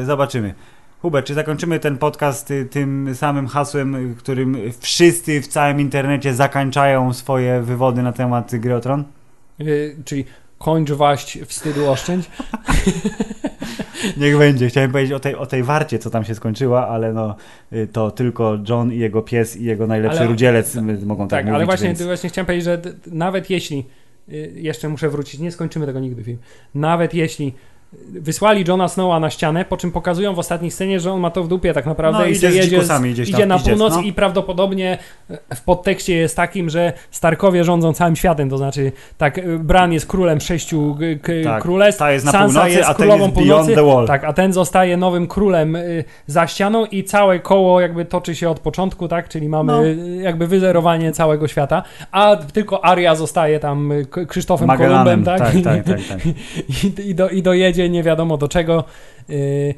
zobaczymy. 0.04 0.54
Hubert, 1.02 1.26
czy 1.26 1.34
zakończymy 1.34 1.78
ten 1.80 1.98
podcast 1.98 2.50
y, 2.50 2.64
tym 2.64 3.14
samym 3.14 3.46
hasłem, 3.46 3.94
y, 3.94 4.14
którym 4.14 4.56
wszyscy 4.80 5.40
w 5.40 5.46
całym 5.46 5.80
internecie 5.80 6.34
zakańczają 6.34 7.12
swoje 7.12 7.60
wywody 7.62 8.02
na 8.02 8.12
temat 8.12 8.56
Gry 8.56 8.74
o 8.74 8.80
Tron? 8.80 9.04
y, 9.60 9.96
czyli 10.04 10.24
kończ 10.58 10.90
waść, 10.90 11.38
wstydu 11.46 11.90
oszczędź. 11.90 12.30
Niech 14.16 14.38
będzie. 14.38 14.68
Chciałem 14.68 14.92
powiedzieć 14.92 15.12
o 15.12 15.20
tej, 15.20 15.34
o 15.34 15.46
tej 15.46 15.62
warcie, 15.62 15.98
co 15.98 16.10
tam 16.10 16.24
się 16.24 16.34
skończyła, 16.34 16.88
ale 16.88 17.12
no 17.12 17.36
y, 17.72 17.86
to 17.92 18.10
tylko 18.10 18.58
John 18.68 18.92
i 18.92 18.98
jego 18.98 19.22
pies 19.22 19.56
i 19.56 19.64
jego 19.64 19.86
najlepszy 19.86 20.18
Ale- 20.18 20.28
rudzielec 20.28 20.76
y, 20.76 20.82
mogą 21.06 21.28
tak, 21.28 21.30
Tak, 21.30 21.44
mówić. 21.44 21.54
ale 21.56 21.66
właśnie, 21.66 21.86
więc... 21.86 22.02
właśnie 22.02 22.28
chciałem 22.30 22.46
powiedzieć, 22.46 22.64
że 22.64 22.82
nawet 23.06 23.50
jeśli, 23.50 23.86
jeszcze 24.54 24.88
muszę 24.88 25.08
wrócić, 25.08 25.40
nie 25.40 25.52
skończymy 25.52 25.86
tego 25.86 26.00
nigdy 26.00 26.24
film, 26.24 26.38
nawet 26.74 27.14
jeśli 27.14 27.54
wysłali 28.08 28.64
Johna 28.68 28.88
Snowa 28.88 29.20
na 29.20 29.30
ścianę, 29.30 29.64
po 29.64 29.76
czym 29.76 29.92
pokazują 29.92 30.34
w 30.34 30.38
ostatniej 30.38 30.70
scenie, 30.70 31.00
że 31.00 31.12
on 31.12 31.20
ma 31.20 31.30
to 31.30 31.44
w 31.44 31.48
dupie 31.48 31.72
tak 31.72 31.86
naprawdę 31.86 32.18
No, 32.18 32.26
i 32.26 32.30
idzie 32.30 32.50
z 32.50 32.54
jedzie, 32.54 32.76
gdzieś 32.76 32.88
tam 32.88 33.06
idzie 33.06 33.46
na 33.46 33.56
piździec, 33.56 33.74
północ 33.74 33.94
no. 33.94 34.02
i 34.02 34.12
prawdopodobnie 34.12 34.98
y, 35.30 35.54
w 35.54 35.60
podtekście 35.60 36.16
jest 36.16 36.36
takim, 36.36 36.70
że 36.70 36.92
Starkowie 37.10 37.64
rządzą 37.64 37.92
całym 37.92 38.16
światem, 38.16 38.50
to 38.50 38.58
znaczy 38.58 38.92
tak, 39.18 39.38
y, 39.38 39.58
Bran 39.58 39.92
jest 39.92 40.06
królem 40.06 40.40
sześciu 40.40 40.96
Tak, 41.44 41.62
królestw, 41.62 41.98
ta 41.98 42.12
jest 42.12 42.24
na 42.24 42.32
Sansa 42.32 42.60
północy, 42.60 42.76
jest 42.76 42.90
a 42.90 42.94
ten 42.94 42.96
królową 42.96 43.24
jest 43.24 43.34
północy, 43.34 43.74
the 43.74 43.84
wall. 43.84 44.06
tak, 44.06 44.24
a 44.24 44.32
ten 44.32 44.52
zostaje 44.52 44.96
nowym 44.96 45.26
królem 45.26 45.76
y, 45.76 46.04
za 46.26 46.46
ścianą 46.46 46.84
i 46.86 47.04
całe 47.04 47.38
koło 47.40 47.80
jakby 47.80 48.04
toczy 48.04 48.34
się 48.34 48.50
od 48.50 48.60
początku, 48.60 49.08
tak, 49.08 49.28
czyli 49.28 49.48
mamy 49.48 49.72
No. 49.72 49.82
jakby 50.22 50.46
wyzerowanie 50.46 51.12
całego 51.12 51.48
świata, 51.48 51.82
a 52.12 52.36
tylko 52.36 52.84
Aria 52.84 53.14
zostaje 53.14 53.60
tam 53.60 53.92
Krzysztofem 54.28 54.66
Magellanem, 54.66 55.24
Kolumbem, 55.24 55.38
tak, 55.38 55.52
tak, 55.52 55.64
tak, 55.64 55.84
tak, 56.08 56.08
tak. 56.08 56.26
I, 56.84 57.10
i, 57.10 57.14
do, 57.14 57.28
i 57.28 57.42
dojedzie 57.42 57.79
nie 57.88 58.02
wiadomo 58.02 58.36
do 58.36 58.48
czego. 58.48 58.84
y, 59.30 59.74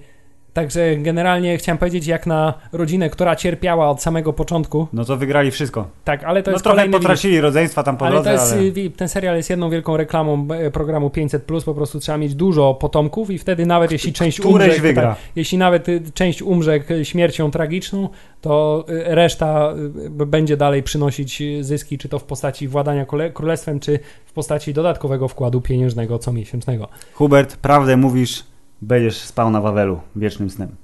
Także 0.53 0.97
generalnie 0.97 1.59
chciałem 1.59 1.79
powiedzieć, 1.79 2.07
jak 2.07 2.27
na 2.27 2.55
rodzinę, 2.73 3.11
która 3.11 3.37
cierpiała 3.37 3.91
od 3.91 4.03
samego 4.03 4.33
początku, 4.33 4.87
No 4.93 5.05
to 5.05 5.16
wygrali 5.16 5.51
wszystko. 5.51 5.87
tak, 6.05 6.24
ale 6.24 6.43
to 6.43 6.51
no 6.51 6.55
jest 6.55 6.65
trochę 6.65 6.77
kolejny 6.77 6.99
potracili 6.99 7.41
rodzeństwa 7.41 7.83
tam 7.83 7.97
po 7.97 8.07
ale 8.07 8.15
drodze, 8.15 8.29
to 8.31 8.33
jest, 8.33 8.53
ale... 8.53 8.62
y, 8.62 8.91
ten 8.91 9.09
serial 9.09 9.37
jest 9.37 9.51
jedną 9.51 9.70
wielką 9.70 9.97
reklamą 9.97 10.49
e, 10.55 10.70
programu 10.70 11.09
500+, 11.09 11.65
po 11.65 11.74
prostu 11.74 12.01
trzeba 12.01 12.19
mieć 12.19 12.35
dużo 12.35 12.74
potomków 12.74 13.31
i 13.31 13.39
wtedy 13.39 13.66
nawet 13.66 13.91
jeśli 13.93 14.12
część 14.12 14.41
umrze, 14.41 14.69
wygra. 14.81 15.03
Tak, 15.03 15.16
jeśli 15.37 15.59
nawet 15.59 15.89
y, 15.89 16.03
część 16.15 16.43
umrze 16.43 16.81
k- 16.81 17.05
śmiercią 17.05 17.51
tragiczną, 17.51 18.09
to 18.41 18.85
y, 18.89 19.03
reszta 19.15 19.73
y, 20.20 20.27
będzie 20.27 20.57
dalej 20.57 20.83
przynosić 20.83 21.43
y, 21.43 21.65
zyski, 21.65 21.99
czy 21.99 22.09
to 22.09 22.19
w 22.19 22.24
postaci 22.24 22.69
władania 22.69 23.07
królestwem, 23.35 23.81
czy 23.81 23.99
w 24.27 24.33
postaci 24.33 24.74
dodatkowego 24.74 25.29
wkładu 25.29 25.61
pieniężnego 25.61 26.19
comiesięcznego. 26.19 26.89
Hubert, 27.15 27.57
prawdę 27.57 27.97
mówisz, 27.97 28.45
będziesz 28.82 29.16
spał 29.16 29.50
na 29.50 29.60
Wawelu 29.60 30.00
wiecznym 30.16 30.50
snem. 30.50 30.76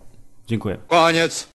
Dziękuję. 0.47 0.77
Koniec. 0.89 1.47